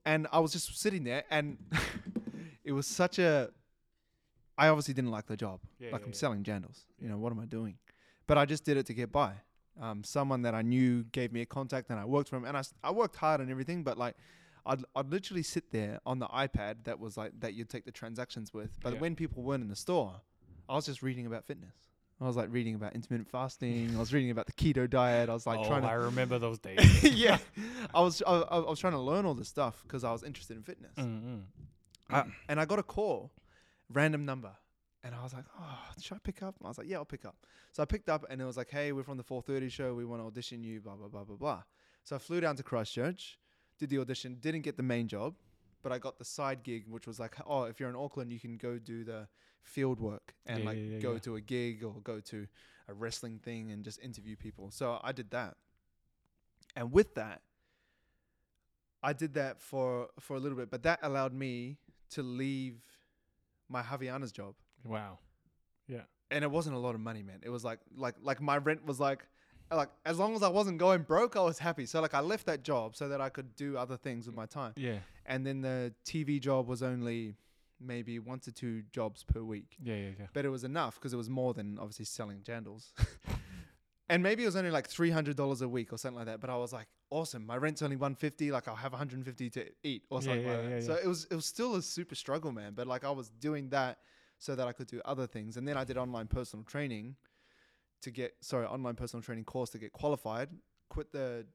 and 0.07 0.27
I 0.33 0.39
was 0.41 0.53
just 0.53 0.79
sitting 0.81 1.05
there, 1.05 1.25
and 1.31 1.59
it 2.65 2.73
was 2.73 2.87
such 2.87 3.19
a. 3.19 3.51
I 4.57 4.69
obviously 4.69 4.95
didn't 4.95 5.11
like 5.11 5.27
the 5.27 5.37
job. 5.37 5.61
Like 5.93 6.05
I'm 6.07 6.12
selling 6.12 6.45
jandals. 6.45 6.85
You 7.01 7.09
know 7.09 7.19
what 7.19 7.33
am 7.33 7.41
I 7.41 7.45
doing? 7.47 7.77
But 8.27 8.39
I 8.39 8.45
just 8.47 8.65
did 8.65 8.77
it 8.77 8.87
to 8.87 8.95
get 8.95 9.11
by. 9.12 9.33
Um, 9.81 10.05
someone 10.05 10.43
that 10.43 10.55
I 10.55 10.62
knew 10.62 11.03
gave 11.11 11.33
me 11.33 11.41
a 11.41 11.47
contact, 11.47 11.91
and 11.91 11.99
I 11.99 12.05
worked 12.05 12.29
for 12.31 12.37
him, 12.37 12.45
and 12.45 12.57
I 12.57 12.62
I 12.83 12.91
worked 12.91 13.17
hard 13.17 13.41
and 13.41 13.51
everything. 13.51 13.83
But 13.83 13.99
like, 13.99 14.15
I'd 14.65 14.83
I'd 14.95 15.11
literally 15.11 15.43
sit 15.43 15.73
there 15.73 16.01
on 16.07 16.21
the 16.21 16.27
iPad 16.29 16.85
that 16.85 16.99
was 17.01 17.17
like 17.17 17.33
that 17.41 17.55
you'd 17.55 17.69
take 17.69 17.85
the 17.85 17.93
transactions 17.93 18.55
with. 18.55 18.79
But 18.83 19.01
when 19.01 19.15
people 19.17 19.43
weren't 19.43 19.62
in 19.62 19.69
the 19.69 19.77
store, 19.77 20.21
I 20.69 20.75
was 20.75 20.87
just 20.87 21.03
reading 21.03 21.27
about 21.27 21.45
fitness. 21.45 21.75
I 22.21 22.27
was 22.27 22.37
like 22.37 22.49
reading 22.51 22.75
about 22.75 22.95
intermittent 22.95 23.29
fasting. 23.29 23.95
I 23.97 23.99
was 23.99 24.12
reading 24.12 24.31
about 24.31 24.47
the 24.47 24.53
keto 24.53 24.89
diet. 24.89 25.29
I 25.29 25.33
was 25.33 25.47
like 25.47 25.59
oh, 25.59 25.67
trying 25.67 25.83
to 25.83 25.89
I 25.89 25.95
remember 25.95 26.39
those 26.39 26.59
days. 26.61 27.03
yeah, 27.03 27.39
I 27.93 28.01
was 28.01 28.23
I, 28.27 28.33
I 28.41 28.59
was 28.61 28.79
trying 28.79 28.93
to 28.93 29.01
learn 29.01 29.27
all 29.27 29.35
this 29.35 29.49
stuff 29.49 29.83
because 29.83 30.05
I 30.05 30.12
was 30.12 30.23
interested 30.23 30.57
in 30.57 30.62
fitness, 30.62 30.95
mm-hmm. 30.97 31.41
I- 32.11 32.27
and 32.49 32.61
I 32.61 32.65
got 32.65 32.79
a 32.79 32.83
call, 32.83 33.33
random 33.93 34.25
number, 34.25 34.53
and 35.03 35.15
I 35.15 35.23
was 35.23 35.35
like, 35.35 35.45
oh, 35.61 35.79
should 36.01 36.15
I 36.15 36.19
pick 36.23 36.43
up? 36.43 36.55
I 36.65 36.69
was 36.69 36.79
like, 36.79 36.89
yeah, 36.89 36.97
I'll 36.97 37.05
pick 37.05 37.25
up. 37.25 37.37
So 37.73 37.83
I 37.83 37.87
picked 37.87 38.09
up, 38.09 38.25
and 38.31 38.41
it 38.41 38.45
was 38.45 38.57
like, 38.57 38.71
hey, 38.71 38.93
we're 38.93 39.03
from 39.03 39.17
the 39.17 39.25
4:30 39.25 39.71
show. 39.71 39.95
We 39.95 40.05
want 40.05 40.23
to 40.23 40.27
audition 40.27 40.62
you. 40.62 40.81
Blah 40.81 40.95
blah 40.95 41.09
blah 41.09 41.25
blah 41.25 41.37
blah. 41.37 41.62
So 42.05 42.15
I 42.15 42.19
flew 42.19 42.41
down 42.41 42.57
to 42.57 42.62
Christchurch, 42.62 43.39
did 43.79 43.91
the 43.91 43.99
audition, 43.99 44.37
didn't 44.41 44.62
get 44.62 44.77
the 44.77 44.83
main 44.83 45.09
job, 45.09 45.35
but 45.83 45.91
I 45.91 45.99
got 45.99 46.19
the 46.19 46.25
side 46.25 46.62
gig, 46.62 46.85
which 46.89 47.07
was 47.07 47.19
like, 47.19 47.35
oh, 47.47 47.65
if 47.65 47.81
you're 47.81 47.89
in 47.89 47.97
Auckland, 47.97 48.33
you 48.33 48.39
can 48.39 48.57
go 48.57 48.79
do 48.79 49.05
the 49.05 49.27
field 49.65 49.99
work 50.01 50.35
and 50.47 50.61
Yeah, 50.61 50.67
like 50.67 50.79
yeah, 50.79 50.85
yeah, 50.85 50.99
go 51.01 51.19
to 51.19 51.37
a 51.37 51.41
gig 51.41 51.83
or 51.83 51.95
go 52.03 52.21
to 52.21 52.47
a 52.89 52.95
wrestling 52.95 53.39
thing 53.39 53.71
and 53.71 53.85
just 53.85 54.01
interview 54.01 54.37
people. 54.37 54.71
So 54.71 55.01
I 55.03 55.12
did 55.12 55.31
that. 55.31 55.57
And 56.77 56.93
with 56.93 57.15
that, 57.15 57.43
I 59.03 59.12
did 59.12 59.35
that 59.35 59.61
for 59.61 60.09
for 60.21 60.37
a 60.37 60.41
little 60.41 60.57
bit, 60.57 60.71
but 60.71 60.83
that 60.85 61.01
allowed 61.03 61.33
me 61.35 61.79
to 62.11 62.23
leave 62.23 62.77
my 63.69 63.83
Havaianas 63.83 64.33
job. 64.33 64.55
Wow. 64.85 65.19
Yeah. 65.87 66.03
And 66.31 66.43
it 66.43 66.51
wasn't 66.51 66.77
a 66.77 66.79
lot 66.79 66.95
of 66.95 67.01
money, 67.01 67.23
man. 67.23 67.41
It 67.43 67.51
was 67.51 67.65
like 67.65 67.81
like 67.97 68.15
like 68.23 68.41
my 68.41 68.57
rent 68.59 68.85
was 68.85 69.01
like 69.01 69.27
like 69.71 69.91
as 70.05 70.19
long 70.19 70.35
as 70.35 70.43
I 70.43 70.49
wasn't 70.49 70.79
going 70.79 71.03
broke, 71.03 71.37
I 71.37 71.41
was 71.41 71.59
happy. 71.59 71.87
So 71.87 72.01
like 72.01 72.15
I 72.15 72.21
left 72.21 72.47
that 72.47 72.62
job 72.62 72.97
so 72.97 73.09
that 73.09 73.21
I 73.21 73.29
could 73.29 73.55
do 73.57 73.77
other 73.77 73.97
things 73.97 74.27
with 74.27 74.37
my 74.37 74.47
time. 74.47 74.73
Yeah. 74.77 74.99
And 75.27 75.47
then 75.47 75.62
the 75.62 75.95
TV 76.05 76.41
job 76.41 76.67
was 76.67 76.83
only 76.83 77.35
maybe 77.85 78.18
one 78.18 78.41
to 78.41 78.53
two 78.53 78.82
jobs 78.93 79.22
per 79.24 79.43
week, 79.43 79.76
Yeah. 79.82 79.95
Yeah. 79.97 80.09
Yeah. 80.20 80.26
but 80.32 80.45
it 80.45 80.49
was 80.51 80.64
enough 80.64 80.95
because 80.97 81.12
it 81.12 81.16
was 81.16 81.28
more 81.30 81.55
than 81.55 81.78
obviously 81.78 82.05
selling 82.05 82.41
jandals. 82.41 82.93
and 84.09 84.22
maybe 84.22 84.43
it 84.43 84.47
was 84.47 84.57
only 84.57 84.70
like 84.70 84.89
three 84.89 85.11
hundred 85.11 85.37
dollars 85.37 85.62
a 85.62 85.68
week 85.68 85.93
or 85.93 85.99
something 85.99 86.16
like 86.16 86.26
that. 86.26 86.41
But 86.41 86.51
I 86.51 86.57
was 86.57 86.72
like, 86.72 86.87
awesome. 87.11 87.47
My 87.47 87.57
rent's 87.57 87.82
only 87.82 87.97
one 87.97 88.14
fifty. 88.14 88.51
Like 88.51 88.68
I'll 88.68 88.74
have 88.76 88.93
one 88.93 88.99
hundred 88.99 89.16
and 89.16 89.24
fifty 89.24 89.51
to 89.51 89.66
eat 89.82 90.03
or 90.11 90.20
something 90.22 90.43
yeah, 90.43 90.51
like 90.53 90.62
that. 90.62 90.70
yeah, 90.70 90.80
So 90.80 90.93
yeah. 90.95 91.05
it 91.05 91.09
was 91.09 91.26
it 91.30 91.35
was 91.35 91.47
still 91.47 91.74
a 91.76 91.82
super 91.82 92.14
struggle, 92.14 92.53
man. 92.53 92.72
But 92.74 92.87
like 92.87 93.05
I 93.05 93.11
was 93.11 93.30
doing 93.30 93.70
that 93.70 93.99
so 94.39 94.55
that 94.55 94.66
I 94.66 94.72
could 94.72 94.89
do 94.89 95.01
other 95.05 95.26
things. 95.26 95.57
And 95.57 95.66
then 95.66 95.76
I 95.76 95.85
did 95.85 95.97
online 95.97 96.26
personal 96.26 96.64
training 96.64 97.16
to 98.03 98.11
get 98.11 98.35
sorry 98.41 98.66
online 98.66 98.95
personal 98.95 99.22
training 99.22 99.45
course 99.45 99.70
to 99.70 99.78
get 99.78 99.93
qualified. 99.93 100.49
Quit 100.91 101.12
the 101.12 101.47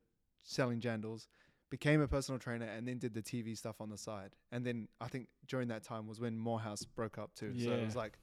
selling 0.43 0.79
jandals. 0.81 1.27
Became 1.69 2.01
a 2.01 2.07
personal 2.07 2.39
trainer 2.39 2.65
and 2.65 2.87
then 2.87 2.97
did 2.97 3.13
the 3.13 3.21
TV 3.21 3.55
stuff 3.57 3.79
on 3.79 3.89
the 3.89 3.97
side. 3.97 4.31
And 4.51 4.65
then 4.65 4.87
I 4.99 5.07
think 5.07 5.27
during 5.47 5.67
that 5.67 5.83
time 5.83 6.07
was 6.07 6.19
when 6.19 6.37
Moorhouse 6.37 6.83
broke 6.83 7.17
up 7.19 7.35
too. 7.35 7.53
So 7.59 7.71
it 7.71 7.85
was 7.85 7.95
like, 7.95 8.17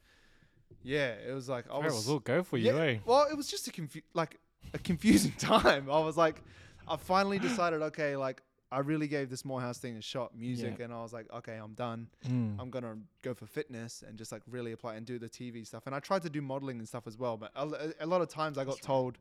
yeah, 0.83 1.13
it 1.27 1.33
was 1.33 1.47
like 1.47 1.65
I 1.71 1.77
was, 1.77 1.93
was 1.93 2.09
all 2.09 2.19
go 2.19 2.43
for 2.43 2.57
you, 2.57 2.75
yeah, 2.75 2.81
eh? 2.81 2.97
Well, 3.05 3.25
it 3.31 3.37
was 3.37 3.49
just 3.49 3.67
a 3.67 3.71
confu- 3.71 4.01
like 4.13 4.37
a 4.73 4.77
confusing 4.79 5.31
time. 5.37 5.89
I 5.89 5.99
was 5.99 6.17
like, 6.17 6.41
I 6.87 6.97
finally 6.97 7.39
decided, 7.49 7.81
okay, 7.83 8.17
like 8.17 8.41
I 8.69 8.79
really 8.79 9.07
gave 9.07 9.29
this 9.29 9.45
Moorhouse 9.45 9.77
thing 9.77 9.95
a 9.95 10.01
shot, 10.01 10.35
music, 10.37 10.75
Yeah. 10.79 10.85
and 10.85 10.93
I 10.93 11.01
was 11.01 11.13
like, 11.13 11.27
okay, 11.33 11.55
I'm 11.55 11.73
done. 11.73 12.07
Mm. 12.27 12.57
I'm 12.59 12.69
gonna 12.69 12.97
go 13.21 13.33
for 13.33 13.45
fitness 13.45 14.03
and 14.05 14.17
just 14.17 14.33
like 14.33 14.41
really 14.49 14.73
apply 14.73 14.95
and 14.95 15.05
do 15.05 15.17
the 15.19 15.29
TV 15.29 15.65
stuff. 15.65 15.83
And 15.85 15.95
I 15.95 15.99
tried 15.99 16.23
to 16.23 16.29
do 16.29 16.41
modeling 16.41 16.79
and 16.79 16.87
stuff 16.87 17.07
as 17.07 17.17
well, 17.17 17.37
but 17.37 17.51
a 17.55 18.05
lot 18.05 18.19
of 18.21 18.27
times 18.27 18.57
I 18.57 18.65
got 18.65 18.81
told. 18.81 19.17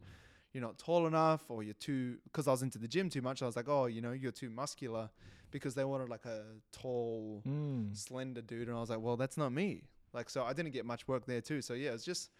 You're 0.57 0.64
not 0.64 0.78
tall 0.78 1.07
enough, 1.07 1.44
or 1.50 1.62
you're 1.62 1.74
too. 1.74 2.16
Because 2.24 2.48
I 2.48 2.50
was 2.50 2.62
into 2.62 2.78
the 2.78 2.88
gym 2.88 3.11
too 3.11 3.20
much, 3.20 3.42
I 3.42 3.44
was 3.44 3.57
like, 3.57 3.68
"Oh, 3.68 3.84
you 3.84 4.00
know, 4.00 4.12
you're 4.12 4.32
too 4.32 4.48
muscular," 4.48 5.11
because 5.50 5.74
they 5.74 5.84
wanted 5.84 6.09
like 6.09 6.24
a 6.24 6.44
tall, 6.72 7.42
Mm. 7.46 7.94
slender 7.94 8.40
dude, 8.40 8.66
and 8.68 8.74
I 8.74 8.80
was 8.80 8.88
like, 8.88 9.00
well, 9.00 9.18
that's 9.18 9.36
not 9.36 9.52
me. 9.52 9.82
Like, 10.14 10.30
so 10.30 10.44
I 10.44 10.54
didn't 10.54 10.72
get 10.72 10.86
much 10.86 11.07
work 11.07 11.26
there 11.26 11.42
too. 11.42 11.61
So 11.61 11.74
yeah, 11.74 11.90
it's 11.90 12.07
just 12.07 12.30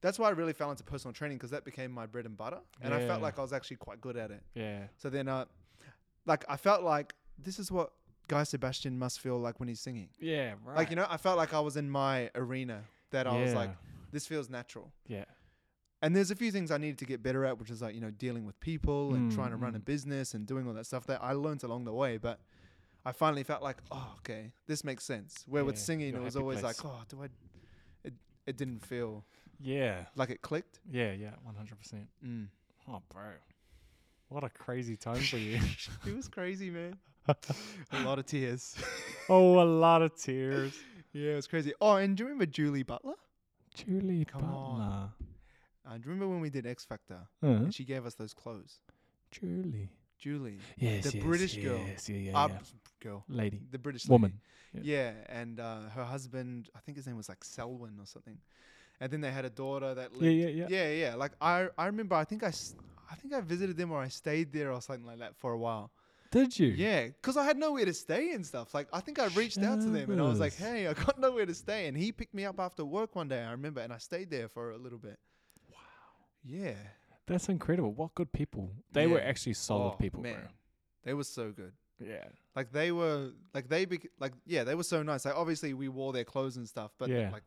that's 0.00 0.18
why 0.18 0.26
I 0.26 0.32
really 0.32 0.52
fell 0.52 0.72
into 0.72 0.82
personal 0.82 1.12
training 1.12 1.38
because 1.38 1.52
that 1.52 1.64
became 1.64 1.92
my 1.92 2.06
bread 2.06 2.26
and 2.26 2.36
butter, 2.36 2.58
and 2.82 2.92
I 2.92 3.06
felt 3.06 3.22
like 3.22 3.38
I 3.38 3.42
was 3.42 3.52
actually 3.52 3.76
quite 3.76 4.00
good 4.00 4.16
at 4.16 4.32
it. 4.32 4.42
Yeah. 4.54 4.88
So 4.96 5.08
then, 5.08 5.28
uh, 5.28 5.44
like 6.26 6.44
I 6.48 6.56
felt 6.56 6.82
like 6.82 7.14
this 7.38 7.60
is 7.60 7.70
what 7.70 7.92
Guy 8.26 8.42
Sebastian 8.42 8.98
must 8.98 9.20
feel 9.20 9.38
like 9.38 9.60
when 9.60 9.68
he's 9.68 9.80
singing. 9.80 10.08
Yeah. 10.18 10.54
Right. 10.64 10.76
Like 10.78 10.90
you 10.90 10.96
know, 10.96 11.06
I 11.08 11.18
felt 11.18 11.36
like 11.38 11.54
I 11.54 11.60
was 11.60 11.76
in 11.76 11.88
my 11.88 12.30
arena. 12.34 12.82
That 13.12 13.28
I 13.28 13.40
was 13.40 13.54
like, 13.54 13.70
this 14.10 14.26
feels 14.26 14.48
natural. 14.50 14.92
Yeah. 15.06 15.24
And 16.02 16.16
there's 16.16 16.30
a 16.30 16.36
few 16.36 16.50
things 16.50 16.70
I 16.70 16.78
needed 16.78 16.98
to 16.98 17.04
get 17.04 17.22
better 17.22 17.44
at, 17.44 17.58
which 17.58 17.70
is 17.70 17.82
like 17.82 17.94
you 17.94 18.00
know 18.00 18.10
dealing 18.10 18.44
with 18.46 18.58
people 18.60 19.14
and 19.14 19.30
Mm, 19.30 19.34
trying 19.34 19.50
to 19.50 19.56
run 19.56 19.74
a 19.74 19.78
mm. 19.78 19.84
business 19.84 20.34
and 20.34 20.46
doing 20.46 20.66
all 20.66 20.72
that 20.74 20.86
stuff 20.86 21.06
that 21.06 21.22
I 21.22 21.32
learned 21.32 21.62
along 21.62 21.84
the 21.84 21.92
way. 21.92 22.16
But 22.16 22.40
I 23.04 23.12
finally 23.12 23.42
felt 23.44 23.62
like, 23.62 23.78
oh, 23.90 24.14
okay, 24.18 24.52
this 24.66 24.82
makes 24.84 25.04
sense. 25.04 25.44
Where 25.46 25.64
with 25.64 25.78
singing, 25.78 26.14
it 26.14 26.20
was 26.22 26.36
always 26.36 26.60
place. 26.60 26.82
like, 26.82 26.86
oh, 26.92 27.00
do 27.08 27.22
I? 27.22 27.28
It 28.04 28.14
it 28.46 28.56
didn't 28.56 28.80
feel 28.84 29.24
Yeah. 29.60 30.06
like 30.16 30.30
it 30.30 30.40
clicked. 30.42 30.80
Yeah. 30.90 31.12
Yeah. 31.12 31.32
One 31.42 31.54
hundred 31.54 31.78
percent. 31.78 32.08
Mm. 32.24 32.48
Oh, 32.88 33.02
bro. 33.12 33.32
What 34.28 34.44
a 34.44 34.48
crazy 34.48 34.96
time 34.96 35.20
for 35.20 35.36
you. 35.38 35.58
It 36.06 36.14
was 36.16 36.28
crazy, 36.28 36.70
man. 36.70 36.96
a 37.28 38.00
lot 38.04 38.18
of 38.18 38.26
tears. 38.26 38.74
oh, 39.28 39.60
a 39.60 39.64
lot 39.64 40.02
of 40.02 40.14
tears. 40.16 40.72
yeah, 41.12 41.32
it 41.32 41.36
was 41.36 41.46
crazy. 41.46 41.72
Oh, 41.80 41.96
and 41.96 42.16
do 42.16 42.22
you 42.22 42.26
remember 42.28 42.46
Julie 42.46 42.82
Butler? 42.84 43.14
Julie 43.74 44.24
Come 44.24 44.44
on. 44.44 45.10
Uh, 45.86 45.94
do 45.94 46.02
you 46.04 46.10
remember 46.10 46.28
when 46.28 46.40
we 46.40 46.50
did 46.50 46.66
X 46.66 46.84
Factor 46.84 47.26
Huh? 47.40 47.46
and 47.48 47.74
she 47.74 47.84
gave 47.84 48.06
us 48.06 48.14
those 48.14 48.34
clothes? 48.34 48.80
Julie. 49.30 49.88
Julie, 50.18 50.58
Yes. 50.76 51.10
The 51.10 51.16
yes, 51.16 51.24
British 51.24 51.56
girl. 51.56 51.82
Yes. 51.86 52.08
Yeah. 52.08 52.16
Yeah. 52.16 52.38
uh, 52.44 52.48
yeah. 52.48 52.58
girl, 53.00 53.24
Lady. 53.28 53.62
the 53.70 53.78
British 53.78 54.06
Woman. 54.06 54.38
lady. 54.74 54.86
Yeah, 54.86 55.12
and 55.28 55.58
uh, 55.58 55.88
her 55.94 56.04
husband, 56.04 56.68
I 56.76 56.80
think 56.80 56.98
his 56.98 57.06
name 57.06 57.16
was 57.16 57.28
like 57.28 57.42
Selwyn 57.42 57.96
or 57.98 58.04
something. 58.06 58.36
And 59.00 59.10
then 59.10 59.22
they 59.22 59.30
had 59.30 59.46
a 59.46 59.50
daughter 59.50 59.94
that 59.94 60.12
lived. 60.12 60.24
Yeah. 60.24 60.48
Yeah. 60.48 60.66
Yeah. 60.68 60.82
yeah, 60.88 60.90
yeah. 60.92 61.14
Like 61.14 61.32
I, 61.40 61.68
I 61.78 61.86
remember. 61.86 62.14
I 62.16 62.24
think 62.24 62.42
I, 62.44 62.52
I 63.10 63.14
think 63.14 63.32
I 63.32 63.40
visited 63.40 63.78
them 63.78 63.92
or 63.92 64.00
I 64.02 64.08
stayed 64.08 64.52
there 64.52 64.72
or 64.72 64.82
something 64.82 65.06
like 65.06 65.20
that 65.20 65.36
for 65.36 65.52
a 65.52 65.58
while. 65.58 65.90
Did 66.30 66.56
you? 66.58 66.68
Yeah, 66.68 67.06
because 67.06 67.36
I 67.38 67.44
had 67.44 67.56
nowhere 67.56 67.86
to 67.86 67.94
stay 67.94 68.32
and 68.32 68.46
stuff. 68.46 68.74
Like 68.74 68.88
I 68.92 69.00
think 69.00 69.18
I 69.18 69.26
reached 69.28 69.58
out 69.58 69.80
to 69.80 69.88
them 69.88 70.10
and 70.10 70.20
I 70.20 70.24
was 70.24 70.38
like. 70.38 70.54
"Hey, 70.54 70.86
I 70.86 70.92
got 70.92 71.18
nowhere 71.26 71.46
to 71.46 71.54
stay," 71.54 71.88
and 71.88 71.96
he 71.96 72.12
picked 72.12 72.34
me 72.34 72.44
up 72.44 72.60
after 72.60 72.84
work 72.84 73.16
one 73.16 73.26
day. 73.28 73.42
I 73.42 73.52
remember, 73.52 73.80
and 73.80 73.92
I 73.92 73.98
stayed 73.98 74.30
there 74.30 74.48
for 74.48 74.70
a 74.72 74.76
little 74.78 74.98
bit. 74.98 75.18
Yeah. 76.44 76.74
That's 77.26 77.48
incredible. 77.48 77.92
What 77.92 78.14
good 78.14 78.32
people. 78.32 78.70
They 78.92 79.06
were 79.06 79.20
actually 79.20 79.54
solid 79.54 79.92
Oh, 79.94 79.96
people, 79.96 80.20
man. 80.22 80.34
bro. 80.34 80.42
They 81.04 81.14
were 81.14 81.24
so 81.24 81.50
good. 81.52 81.72
Yeah. 82.04 82.24
Like 82.56 82.72
they 82.72 82.92
were, 82.92 83.30
like 83.54 83.68
they, 83.68 83.84
bec- 83.84 84.08
like 84.18 84.32
yeah, 84.46 84.64
they 84.64 84.74
were 84.74 84.82
so 84.82 85.02
nice. 85.02 85.24
Like 85.24 85.36
obviously 85.36 85.74
we 85.74 85.88
wore 85.88 86.12
their 86.12 86.24
clothes 86.24 86.56
and 86.56 86.68
stuff, 86.68 86.90
but 86.98 87.08
Yeah. 87.08 87.30
like 87.30 87.42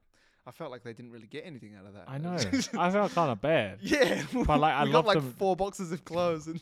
I 0.46 0.52
felt 0.52 0.72
like 0.72 0.84
they 0.84 0.94
didn't 0.94 1.12
really 1.12 1.28
get 1.28 1.46
anything 1.46 1.74
out 1.76 1.86
of 1.86 1.94
that. 1.96 2.06
I 2.08 2.18
know. 2.18 2.36
I 2.80 2.91
felt 2.91 3.14
kind 3.14 3.32
of 3.32 3.41
bad. 3.41 3.80
yeah, 3.82 4.24
But, 4.46 4.60
like, 4.60 4.74
I 4.74 4.84
we 4.86 4.91
got 4.91 4.96
love 4.98 5.06
like 5.06 5.18
them- 5.18 5.34
four 5.38 5.56
boxes 5.56 5.91
of 5.91 6.04
clothes 6.06 6.48
and 6.48 6.62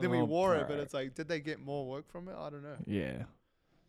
then 0.00 0.10
we 0.10 0.18
Oh, 0.18 0.24
wore 0.24 0.54
it. 0.56 0.60
But 0.68 0.74
bro. 0.74 0.76
it's 0.82 0.94
like, 0.94 1.14
did 1.14 1.28
they 1.28 1.40
get 1.40 1.60
more 1.60 1.86
work 1.86 2.08
from 2.10 2.28
it? 2.28 2.34
I 2.38 2.50
don't 2.50 2.62
know. 2.62 2.76
Yeah. 2.86 3.24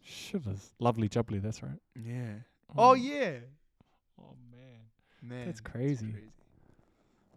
Shivers. 0.03 0.73
Lovely 0.79 1.09
jubbly, 1.09 1.41
that's 1.41 1.63
right. 1.63 1.79
Yeah. 1.95 2.33
Oh, 2.77 2.89
oh 2.89 2.93
yeah, 2.93 3.33
Oh 4.19 4.35
man. 4.51 4.79
man, 5.21 5.45
That's 5.47 5.61
crazy. 5.61 6.13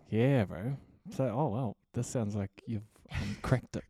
Yeah, 0.09 0.45
bro. 0.45 0.77
So 1.11 1.25
oh 1.35 1.49
well. 1.49 1.77
This 1.95 2.07
sounds 2.07 2.35
like 2.35 2.51
you've 2.67 2.83
um, 3.13 3.37
cracked 3.43 3.77
it. 3.77 3.85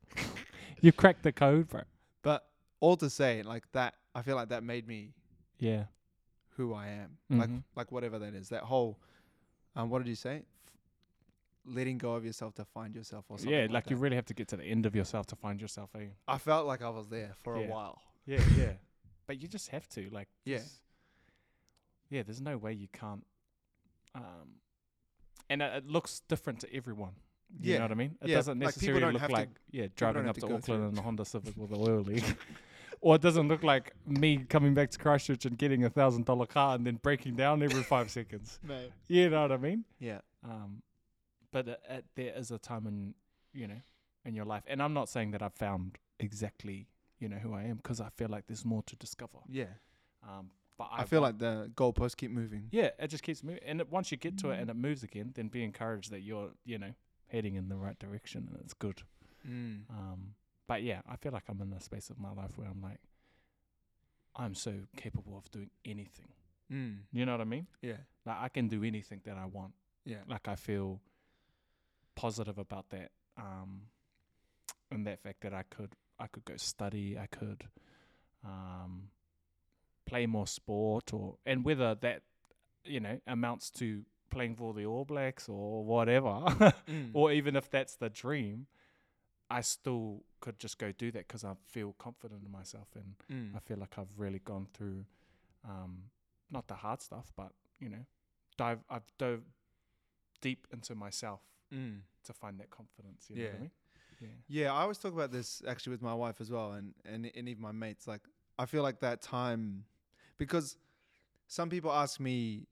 you've 0.81 0.97
cracked 0.97 1.23
the 1.23 1.33
code, 1.33 1.69
bro. 1.69 1.83
But 2.23 2.47
all 2.81 2.97
to 2.97 3.11
say, 3.11 3.43
like 3.43 3.65
that, 3.73 3.95
I 4.15 4.23
feel 4.23 4.37
like 4.37 4.49
that 4.51 4.63
made 4.63 4.87
me 4.87 5.13
Yeah. 5.59 5.85
who 6.57 6.73
I 6.75 6.89
am. 6.89 7.19
Like 7.29 7.51
Mhm. 7.51 7.63
like 7.77 7.93
whatever 7.93 8.19
that 8.21 8.35
is. 8.35 8.49
That 8.51 8.63
whole, 8.65 8.99
um, 9.77 9.91
what 9.91 9.99
did 9.99 10.09
you 10.09 10.15
say? 10.15 10.37
F- 10.67 10.73
letting 11.65 11.99
go 11.99 12.15
of 12.15 12.25
yourself 12.25 12.55
to 12.55 12.65
find 12.65 12.95
yourself, 12.95 13.27
or 13.29 13.39
something. 13.39 13.53
Yeah, 13.55 13.63
like, 13.63 13.71
like, 13.71 13.91
you 13.91 13.97
really 13.97 14.17
have 14.17 14.27
to 14.27 14.35
get 14.35 14.49
to 14.49 14.57
the 14.57 14.65
end 14.65 14.87
of 14.87 14.95
yourself 14.97 15.27
to 15.27 15.37
find 15.37 15.61
yourself, 15.61 15.91
eh? 15.97 16.07
I 16.27 16.39
felt 16.39 16.67
like 16.67 16.83
I 16.83 16.89
was 16.89 17.09
there 17.09 17.33
for 17.43 17.59
Yeah. 17.59 17.67
a 17.67 17.71
while. 17.71 18.01
Yeah, 18.27 18.39
yeah. 18.57 18.73
But 19.27 19.43
you 19.43 19.49
just 19.49 19.69
have 19.69 19.89
to, 19.91 20.09
like 20.11 20.29
Yeah. 20.45 20.59
there's- 20.59 20.81
Yeah, 22.11 22.23
there's 22.23 22.41
no 22.41 22.57
way 22.57 22.73
you 22.73 22.89
can't 22.89 23.27
um 24.15 24.61
and 25.51 25.63
it, 25.63 25.73
it 25.77 25.87
looks 25.87 26.21
different 26.29 26.61
to 26.61 26.75
everyone. 26.75 27.13
You 27.61 27.73
Yeah. 27.73 27.79
know 27.79 27.85
what 27.85 27.93
I 27.93 27.95
mean? 27.95 28.19
It 28.23 28.29
Yeah, 28.29 28.37
doesn't 28.37 28.59
necessarily 28.59 29.01
don't 29.01 29.13
look 29.15 29.21
have 29.23 29.31
to- 29.31 29.37
like 29.37 29.49
yeah, 29.71 29.87
driving 29.97 30.29
up 30.29 30.35
to, 30.37 30.47
to 30.47 30.55
Auckland 30.55 30.93
in 30.93 30.99
a 30.99 31.03
Honda 31.03 31.25
Civic 31.33 31.57
with 31.57 31.71
the 31.71 31.77
oil 31.79 32.01
leak. 32.03 32.25
or 33.01 33.15
it 33.15 33.23
doesn't 33.23 33.49
look 33.49 33.63
like 33.63 33.95
me 34.07 34.39
coming 34.39 34.75
back 34.75 34.91
to 34.91 34.99
Christchurch 34.99 35.47
and 35.47 35.57
getting 35.57 35.85
a 35.85 35.91
thousand 35.91 36.25
dollar 36.27 36.47
car 36.47 36.75
and 36.75 36.87
then 36.87 36.97
breaking 36.97 37.37
down 37.37 37.63
every 37.63 37.83
five 37.83 38.11
seconds. 38.19 38.59
Mate. 38.63 38.93
You 39.07 39.31
know 39.31 39.43
what 39.43 39.53
I 39.53 39.57
mean? 39.57 39.85
Yeah. 39.99 40.21
Um, 40.45 40.83
but 41.53 41.69
it, 41.69 41.81
it, 41.89 42.05
there 42.17 42.33
is 42.37 42.51
a 42.51 42.59
time 42.59 42.87
in 42.87 43.15
you 43.55 43.67
know 43.67 43.81
in 44.25 44.35
your 44.35 44.45
life, 44.45 44.65
and 44.67 44.83
I'm 44.83 44.93
not 44.93 45.09
saying 45.09 45.31
that 45.31 45.43
I've 45.43 45.55
found 45.55 45.97
exactly 46.21 46.89
you 47.19 47.29
know 47.31 47.37
who 47.39 47.55
I 47.55 47.63
am 47.63 47.77
because 47.77 48.01
I 48.01 48.11
feel 48.11 48.29
like 48.29 48.47
there's 48.47 48.65
more 48.65 48.83
to 48.83 48.97
discover. 48.97 49.39
Yeah. 49.49 49.73
Um, 50.23 50.51
but 50.79 50.89
I, 50.93 51.05
feel 51.05 51.21
like 51.21 51.39
the 51.39 51.71
goalposts 51.75 52.17
keep 52.17 52.31
moving. 52.31 52.69
yeah, 52.71 52.91
it 52.99 53.09
just 53.09 53.23
keeps 53.25 53.43
moving, 53.43 53.63
and 53.67 53.81
it, 53.81 53.91
once 53.91 54.11
you 54.13 54.17
get 54.17 54.39
to 54.39 54.47
Mm. 54.47 54.55
it 54.55 54.61
and 54.61 54.71
it 54.71 54.77
moves 54.77 55.03
again, 55.03 55.33
then 55.35 55.49
be 55.49 55.63
encouraged 55.65 56.11
that 56.13 56.21
you're 56.21 56.51
you 56.65 56.79
know 56.79 56.93
heading 57.27 57.57
in 57.57 57.69
the 57.69 57.77
right 57.77 57.99
direction 57.99 58.49
and 58.51 58.61
it's 58.63 58.73
good. 58.75 59.03
Mm. 59.47 59.83
Um, 59.91 60.35
but 60.67 60.83
yeah, 60.83 61.01
I 61.09 61.17
feel 61.17 61.33
like 61.33 61.45
I'm 61.49 61.61
in 61.61 61.71
the 61.71 61.81
space 61.81 62.09
of 62.11 62.19
my 62.19 62.33
life 62.33 62.57
where 62.57 62.69
I'm 62.69 62.81
like, 62.81 63.01
I'm 64.37 64.55
so 64.55 64.73
capable 64.97 65.37
of 65.37 65.51
doing 65.51 65.71
anything. 65.85 66.29
Mm. 66.73 66.99
You 67.13 67.27
know 67.27 67.33
what 67.33 67.41
I 67.41 67.45
mean? 67.45 67.67
Yeah. 67.83 67.97
Like 68.25 68.37
I 68.41 68.49
can 68.49 68.69
do 68.69 68.85
anything 68.85 69.21
that 69.25 69.37
I 69.37 69.47
want. 69.47 69.73
Yeah. 70.05 70.19
like 70.29 70.49
I 70.49 70.55
feel 70.55 71.01
positive 72.15 72.59
about 72.59 72.89
that 72.91 73.11
um 73.37 73.83
and 74.91 75.07
that 75.07 75.21
fact 75.21 75.41
that 75.43 75.53
I 75.55 75.63
could 75.69 75.93
I 76.19 76.27
could 76.29 76.45
go 76.45 76.57
study 76.57 77.17
I 77.19 77.27
could 77.27 77.65
um 78.45 79.11
play 80.09 80.27
more 80.27 80.47
sport 80.47 81.13
or 81.13 81.37
and 81.45 81.65
whether 81.65 81.95
that 81.95 82.23
you 82.85 83.01
know 83.01 83.21
amounts 83.27 83.71
to 83.71 84.05
playing 84.31 84.55
for 84.57 84.73
the 84.75 84.85
All 84.87 85.05
Blacks 85.05 85.49
or 85.49 85.85
whatever 85.85 86.31
Mm. 86.89 87.11
or 87.19 87.33
even 87.33 87.57
if 87.57 87.71
that's 87.71 87.97
the 87.97 88.09
dream 88.11 88.67
I 89.51 89.61
still 89.63 90.25
could 90.41 90.59
just 90.59 90.77
go 90.79 90.93
do 90.93 91.11
that 91.13 91.27
because 91.27 91.45
I 91.45 91.55
feel 91.67 91.95
confident 91.99 92.43
in 92.45 92.51
myself 92.51 92.89
and 92.95 93.15
Mm. 93.31 93.57
I 93.57 93.61
feel 93.61 93.79
like 93.79 93.99
I've 93.99 94.13
really 94.19 94.41
gone 94.41 94.67
through 94.75 95.05
um 95.65 96.11
not 96.51 96.67
the 96.69 96.75
hard 96.75 97.01
stuff 97.03 97.33
but 97.37 97.53
you 97.81 97.89
know 97.89 98.05
dive 98.57 98.81
I've 98.91 99.11
dove 99.19 99.43
deep 100.41 100.67
into 100.73 100.95
myself 100.95 101.41
Mm. 101.73 102.01
to 102.25 102.33
find 102.33 102.59
that 102.61 102.71
confidence. 102.71 103.29
You 103.29 103.37
know 103.37 103.43
what 103.43 103.49
I 103.51 103.53
Yeah. 103.55 103.61
mean? 103.61 103.71
Yeah. 104.21 104.29
Yeah, 104.49 104.73
I 104.73 104.81
always 104.83 104.99
talk 104.99 105.13
about 105.13 105.31
this 105.33 105.63
actually 105.69 105.91
with 105.93 106.03
my 106.03 106.15
wife 106.15 106.41
as 106.41 106.51
well, 106.51 106.73
and 106.73 106.95
and 107.05 107.27
and 107.37 107.49
even 107.49 107.63
my 107.63 107.73
mates. 107.73 108.07
Like, 108.07 108.23
I 108.59 108.65
feel 108.67 108.83
like 108.83 109.01
that 109.01 109.21
time, 109.21 109.85
because 110.39 110.77
some 111.47 111.69
people 111.71 111.93
ask 111.93 112.19
me 112.21 112.67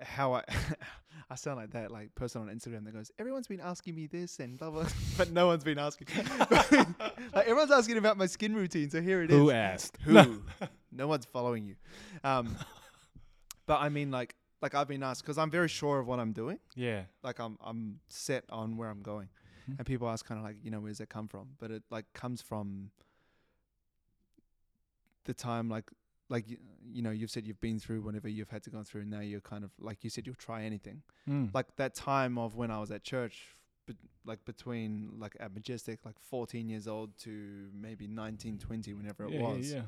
how 0.00 0.34
I 0.34 0.44
I 1.30 1.34
sound 1.36 1.56
like 1.56 1.70
that 1.70 1.90
like 1.90 2.14
person 2.14 2.42
on 2.42 2.48
Instagram 2.48 2.84
that 2.84 2.92
goes, 2.92 3.10
everyone's 3.18 3.46
been 3.48 3.60
asking 3.60 3.94
me 3.94 4.06
this 4.06 4.38
and 4.40 4.58
blah 4.58 4.70
blah, 4.70 4.86
but 5.18 5.30
no 5.32 5.46
one's 5.46 5.64
been 5.64 5.78
asking. 5.78 6.08
like 7.34 7.46
everyone's 7.46 7.70
asking 7.70 7.96
about 7.98 8.16
my 8.16 8.26
skin 8.26 8.54
routine, 8.54 8.90
so 8.90 9.00
here 9.00 9.22
it 9.22 9.30
is. 9.30 9.36
Who 9.36 9.50
asked? 9.50 9.96
Who? 10.02 10.42
no 10.92 11.06
one's 11.08 11.24
following 11.24 11.66
you. 11.66 11.76
Um, 12.24 12.56
but 13.66 13.80
I 13.80 13.88
mean, 13.88 14.10
like 14.10 14.34
like 14.62 14.74
I've 14.74 14.88
been 14.88 15.02
asked 15.02 15.22
because 15.22 15.38
I'm 15.38 15.50
very 15.50 15.68
sure 15.68 15.98
of 16.00 16.06
what 16.06 16.18
I'm 16.20 16.32
doing. 16.32 16.58
Yeah. 16.74 17.02
Like 17.22 17.38
I'm 17.40 17.56
I'm 17.64 18.00
set 18.08 18.44
on 18.50 18.76
where 18.76 18.88
I'm 18.90 19.02
going, 19.02 19.28
Mhm. 19.68 19.78
and 19.78 19.86
people 19.86 20.08
ask 20.08 20.24
kind 20.26 20.38
of 20.38 20.44
like 20.44 20.56
you 20.62 20.70
know 20.70 20.80
where 20.80 20.90
does 20.90 20.98
that 20.98 21.08
come 21.08 21.26
from? 21.28 21.48
But 21.58 21.70
it 21.70 21.82
like 21.90 22.04
comes 22.12 22.40
from 22.42 22.90
the 25.24 25.34
time 25.34 25.68
like 25.68 25.90
like 26.28 26.48
you, 26.48 26.56
you 26.84 27.02
know 27.02 27.10
you've 27.10 27.30
said 27.30 27.46
you've 27.46 27.60
been 27.60 27.78
through 27.78 28.00
whenever 28.02 28.28
you've 28.28 28.50
had 28.50 28.62
to 28.64 28.70
go 28.70 28.82
through 28.82 29.02
and 29.02 29.10
now 29.10 29.20
you're 29.20 29.40
kind 29.40 29.64
of 29.64 29.70
like 29.78 30.02
you 30.04 30.10
said 30.10 30.26
you'll 30.26 30.34
try 30.36 30.62
anything 30.62 31.02
Mm. 31.28 31.52
like 31.54 31.74
that 31.76 31.94
time 31.94 32.36
of 32.38 32.56
when 32.56 32.70
I 32.70 32.78
was 32.80 32.90
at 32.90 33.02
church 33.04 33.56
but 33.86 33.96
like 34.24 34.44
between 34.44 35.12
like 35.18 35.36
at 35.38 35.52
majestic 35.54 36.04
like 36.04 36.18
14 36.18 36.68
years 36.68 36.88
old 36.88 37.16
to 37.18 37.68
maybe 37.72 38.06
19 38.08 38.58
20 38.58 38.94
whenever 38.94 39.24
it 39.24 39.32
yeah, 39.32 39.40
was 39.42 39.72
Yeah. 39.72 39.82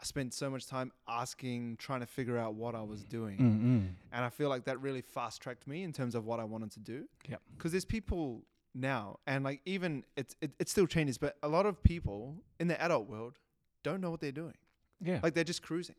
I 0.00 0.04
spent 0.04 0.34
so 0.34 0.50
much 0.50 0.66
time 0.66 0.90
asking 1.06 1.76
trying 1.76 2.00
to 2.00 2.06
figure 2.06 2.36
out 2.38 2.54
what 2.54 2.74
I 2.74 2.82
was 2.82 3.04
doing. 3.04 3.38
Mm-mm. 3.38 3.94
and 4.12 4.24
I 4.24 4.30
feel 4.30 4.48
like 4.48 4.64
that 4.64 4.80
really 4.80 5.02
fast 5.02 5.40
tracked 5.42 5.66
me 5.68 5.82
in 5.84 5.92
terms 5.92 6.14
of 6.14 6.24
what 6.24 6.40
I 6.40 6.44
wanted 6.44 6.72
to 6.72 6.80
do. 6.80 7.04
Yep. 7.28 7.40
Because 7.56 7.70
there's 7.72 7.84
people 7.84 8.42
now, 8.74 9.18
and 9.26 9.44
like 9.44 9.60
even 9.64 10.02
it's 10.16 10.34
it, 10.40 10.52
it 10.58 10.68
still 10.68 10.86
changes, 10.86 11.18
but 11.18 11.36
a 11.42 11.48
lot 11.48 11.66
of 11.66 11.82
people 11.84 12.36
in 12.58 12.66
the 12.68 12.80
adult 12.82 13.06
world 13.08 13.38
don't 13.84 14.00
know 14.00 14.10
what 14.10 14.20
they're 14.20 14.32
doing. 14.32 14.54
Yeah. 15.02 15.20
Like 15.22 15.34
they're 15.34 15.44
just 15.44 15.62
cruising. 15.62 15.96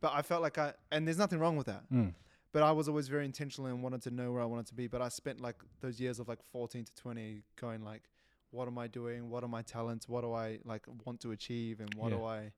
But 0.00 0.12
I 0.14 0.22
felt 0.22 0.40
like 0.42 0.56
I 0.58 0.72
and 0.90 1.06
there's 1.06 1.18
nothing 1.18 1.38
wrong 1.38 1.56
with 1.56 1.66
that. 1.66 1.82
Mm. 1.92 2.14
But 2.52 2.62
I 2.62 2.72
was 2.72 2.88
always 2.88 3.06
very 3.08 3.24
intentional 3.24 3.68
and 3.70 3.82
wanted 3.82 4.02
to 4.02 4.10
know 4.10 4.32
where 4.32 4.42
I 4.42 4.44
wanted 4.46 4.66
to 4.66 4.74
be. 4.74 4.86
But 4.88 5.02
I 5.02 5.08
spent 5.08 5.40
like 5.40 5.56
those 5.80 6.00
years 6.00 6.18
of 6.18 6.26
like 6.28 6.40
14 6.52 6.84
to 6.84 6.94
20 6.94 7.42
going 7.60 7.84
like, 7.84 8.02
what 8.50 8.66
am 8.66 8.76
I 8.78 8.86
doing? 8.88 9.30
What 9.30 9.44
are 9.44 9.48
my 9.48 9.62
talents? 9.62 10.08
What 10.08 10.22
do 10.22 10.32
I 10.32 10.58
like 10.64 10.84
want 11.04 11.20
to 11.20 11.30
achieve? 11.32 11.78
And 11.80 11.94
what 11.94 12.10
Yeah. 12.10 12.18
do 12.18 12.24
I, 12.24 12.52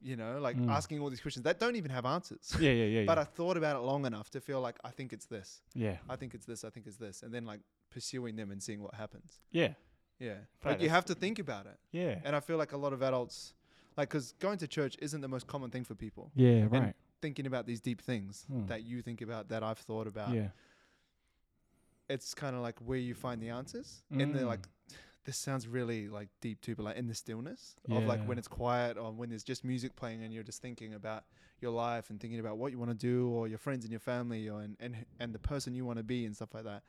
you 0.00 0.16
know, 0.16 0.40
like 0.40 0.56
Mm. 0.56 0.68
asking 0.68 1.00
all 1.00 1.10
these 1.10 1.20
questions 1.20 1.44
that 1.44 1.60
don't 1.60 1.76
even 1.76 1.90
have 1.92 2.04
answers. 2.04 2.56
Yeah. 2.58 2.72
Yeah. 2.72 2.84
Yeah. 2.86 3.04
But 3.06 3.18
yeah. 3.18 3.22
I 3.22 3.24
thought 3.24 3.56
about 3.56 3.76
it 3.76 3.80
long 3.80 4.04
enough 4.04 4.30
to 4.30 4.40
feel 4.40 4.60
like 4.60 4.76
I 4.82 4.90
think 4.90 5.12
it's 5.12 5.26
this. 5.26 5.62
yeah. 5.74 5.98
I 6.08 6.16
think 6.16 6.34
it's 6.34 6.46
this. 6.46 6.64
I 6.64 6.70
think 6.70 6.86
it's 6.86 6.96
this. 6.96 7.22
And 7.22 7.32
then 7.32 7.44
like 7.44 7.60
pursuing 7.90 8.34
them 8.36 8.50
and 8.50 8.60
seeing 8.62 8.82
what 8.82 8.94
happens. 8.94 9.38
Yeah. 9.52 9.74
Yeah. 10.18 10.38
Like 10.64 10.80
you 10.80 10.88
have 10.88 11.04
to 11.06 11.14
think 11.14 11.38
about 11.38 11.66
it. 11.66 11.78
Yeah. 11.92 12.20
And 12.24 12.34
I 12.34 12.40
feel 12.40 12.56
like 12.56 12.72
a 12.72 12.76
lot 12.76 12.92
of 12.92 13.02
adults, 13.02 13.54
like, 13.96 14.08
because 14.08 14.32
going 14.40 14.58
to 14.58 14.66
church 14.66 14.96
isn't 15.00 15.20
the 15.20 15.28
most 15.28 15.46
common 15.46 15.70
thing 15.70 15.84
for 15.84 15.94
people. 15.94 16.30
Yeah. 16.34 16.66
Right. 16.70 16.94
Thinking 17.20 17.46
about 17.46 17.66
these 17.66 17.80
deep 17.80 18.00
things 18.00 18.44
Hmm. 18.48 18.66
that 18.66 18.82
you 18.84 19.02
think 19.02 19.20
about, 19.22 19.48
that 19.50 19.62
I've 19.62 19.78
thought 19.78 20.06
about, 20.06 20.32
Yeah. 20.34 20.48
it's 22.08 22.34
kind 22.34 22.54
of 22.56 22.62
like 22.62 22.78
where 22.80 22.98
you 22.98 23.14
find 23.14 23.40
the 23.40 23.50
answers. 23.50 24.02
In 24.10 24.32
the 24.32 24.40
Mm. 24.40 24.46
like, 24.46 24.66
this 25.24 25.36
sounds 25.38 25.68
really 25.68 26.08
like 26.08 26.28
deep 26.40 26.60
too, 26.60 26.74
but 26.74 26.82
like 26.82 26.96
in 26.96 27.06
the 27.06 27.14
stillness 27.14 27.76
of 27.90 28.04
like 28.04 28.24
when 28.26 28.38
it's 28.38 28.48
quiet 28.48 28.98
or 28.98 29.12
when 29.12 29.28
there's 29.28 29.44
just 29.44 29.62
music 29.64 29.94
playing 29.94 30.22
and 30.24 30.34
you're 30.34 30.42
just 30.42 30.60
thinking 30.60 30.94
about 30.94 31.24
your 31.60 31.70
life 31.70 32.10
and 32.10 32.18
thinking 32.20 32.40
about 32.40 32.58
what 32.58 32.72
you 32.72 32.78
want 32.78 32.90
to 32.90 32.96
do 32.96 33.28
or 33.30 33.46
your 33.46 33.58
friends 33.58 33.84
and 33.84 33.92
your 33.92 34.00
family 34.00 34.48
or 34.48 34.60
and 34.62 34.76
and, 34.80 34.96
and 35.20 35.32
the 35.32 35.38
person 35.38 35.74
you 35.74 35.84
want 35.84 35.98
to 35.98 36.02
be 36.02 36.26
and 36.26 36.34
stuff 36.34 36.52
like 36.54 36.64
that. 36.64 36.82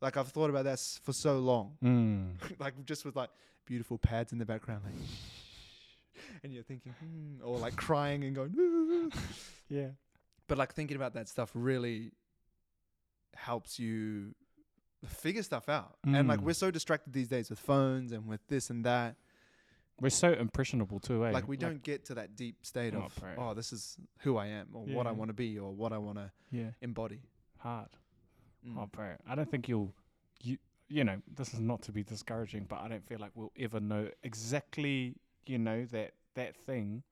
Like 0.00 0.16
I've 0.16 0.28
thought 0.28 0.50
about 0.50 0.64
that 0.64 0.78
for 1.02 1.12
so 1.12 1.40
long, 1.40 1.76
Mm. 1.82 2.36
like 2.60 2.74
just 2.84 3.04
with 3.04 3.16
like 3.16 3.30
beautiful 3.66 3.98
pads 3.98 4.32
in 4.32 4.38
the 4.38 4.46
background, 4.46 4.82
like, 4.84 4.94
and 6.42 6.52
you're 6.52 6.62
thinking, 6.62 6.92
hmm, 7.00 7.44
or 7.46 7.58
like 7.58 7.76
crying 7.76 8.24
and 8.24 8.34
going, 8.34 9.12
Yeah. 9.68 9.88
but 10.48 10.58
like 10.58 10.74
thinking 10.74 10.96
about 10.96 11.14
that 11.14 11.28
stuff 11.28 11.50
really 11.54 12.12
helps 13.34 13.78
you 13.78 14.34
figure 15.06 15.42
stuff 15.42 15.68
out. 15.68 15.96
And 16.04 16.28
like 16.28 16.40
Mm. 16.40 16.44
we're 16.44 16.52
so 16.54 16.70
distracted 16.70 17.12
these 17.12 17.28
days 17.28 17.50
with 17.50 17.58
phones 17.58 18.12
and 18.12 18.26
with 18.26 18.46
this 18.48 18.70
and 18.70 18.84
that. 18.84 19.16
We're 20.00 20.10
so 20.10 20.32
impressionable 20.32 20.98
too, 20.98 21.24
eh? 21.26 21.30
Like 21.30 21.46
we 21.46 21.56
don't 21.56 21.82
get 21.82 22.04
to 22.06 22.14
that 22.14 22.34
deep 22.36 22.64
state 22.66 22.94
Oh, 22.94 23.02
of 23.04 23.24
oh, 23.38 23.54
this 23.54 23.72
is 23.72 23.96
who 24.20 24.36
I 24.36 24.46
am 24.46 24.68
or 24.72 24.84
what 24.84 25.06
I 25.06 25.12
want 25.12 25.28
to 25.28 25.34
be 25.34 25.58
or 25.58 25.72
what 25.72 25.92
I 25.92 25.98
want 25.98 26.18
to 26.18 26.32
Yeah. 26.50 26.70
embody. 26.80 27.20
Hard. 27.58 27.90
Mm. 28.66 28.78
Oh, 28.78 28.86
bro. 28.86 29.14
I 29.26 29.34
don't 29.34 29.50
think 29.50 29.68
you'll. 29.68 29.92
You. 30.42 30.58
You 30.88 31.02
know, 31.02 31.20
this 31.34 31.54
is 31.54 31.60
not 31.60 31.80
to 31.82 31.92
be 31.92 32.02
discouraging, 32.02 32.66
but 32.68 32.80
I 32.80 32.88
don't 32.88 33.06
feel 33.06 33.18
like 33.18 33.30
we'll 33.34 33.52
ever 33.58 33.80
know 33.80 34.10
exactly. 34.22 35.16
You 35.46 35.58
know 35.58 35.84
that 35.86 36.12
that 36.34 36.56
thing. 36.56 37.02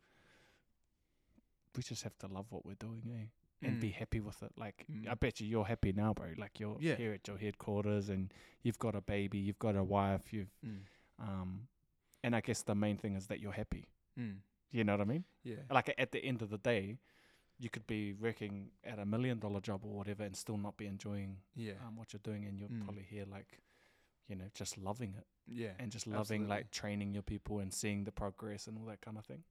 We 1.77 1.83
just 1.83 2.03
have 2.03 2.19
to 2.19 2.27
love 2.29 2.47
what 2.51 2.67
we're 2.67 2.75
doing, 2.75 3.03
eh? 3.15 3.27
and 3.65 3.81
be 3.81 3.91
Mm. 3.91 3.95
happy 3.95 4.19
with 4.21 4.43
it. 4.43 4.51
Like 4.59 4.85
Mm. 4.91 5.09
I 5.09 5.15
bet 5.15 5.41
you 5.41 5.47
you're 5.47 5.65
happy 5.65 5.93
now, 5.93 6.13
bro. 6.13 6.35
Like 6.37 6.59
you're 6.59 6.77
Yeah. 6.81 6.97
here 6.97 7.13
at 7.13 7.29
your 7.29 7.39
headquarters 7.39 8.09
and 8.09 8.35
you've 8.65 8.79
got 8.81 8.97
a 8.97 9.01
baby, 9.01 9.39
you've 9.39 9.61
got 9.61 9.77
a 9.77 9.85
wife, 9.85 10.33
you've 10.33 10.51
Mm. 10.65 10.85
um 11.19 11.69
and 12.25 12.35
I 12.37 12.41
guess 12.41 12.63
the 12.65 12.75
main 12.75 12.97
thing 12.99 13.15
is 13.15 13.29
that 13.29 13.39
you're 13.41 13.53
happy. 13.53 13.87
Mm. 14.19 14.41
You 14.73 14.83
know 14.85 14.95
what 14.95 15.01
I 15.03 15.05
mean? 15.05 15.25
Yeah. 15.45 15.63
Like 15.71 15.95
at 15.97 16.11
the 16.11 16.25
end 16.25 16.43
of 16.43 16.51
the 16.51 16.59
day, 16.59 16.99
you 17.59 17.71
could 17.71 17.87
be 17.87 18.13
working 18.15 18.73
at 18.83 18.99
a 18.99 19.07
million 19.07 19.39
dollar 19.39 19.61
job 19.61 19.85
or 19.85 19.95
whatever 19.97 20.25
and 20.25 20.35
still 20.37 20.57
not 20.57 20.77
be 20.77 20.87
enjoying 20.87 21.41
Yeah. 21.55 21.75
um, 21.87 21.95
what 21.97 22.13
you're 22.13 22.21
doing 22.21 22.45
and 22.45 22.59
you're 22.59 22.69
Mm. 22.69 22.83
probably 22.85 23.05
here 23.05 23.27
like 23.27 23.61
you 24.29 24.35
know, 24.37 24.49
just 24.55 24.77
loving 24.79 25.15
it 25.15 25.27
yeah. 25.47 25.71
and 25.79 25.91
just 25.91 26.07
loving 26.07 26.21
absolutely. 26.43 26.47
like 26.49 26.71
training 26.71 27.13
your 27.15 27.23
people 27.23 27.59
and 27.61 27.73
seeing 27.73 28.05
the 28.05 28.13
progress 28.13 28.67
and 28.67 28.79
all 28.79 28.87
that 28.87 29.01
kind 29.01 29.19
of 29.19 29.25
thing. 29.25 29.43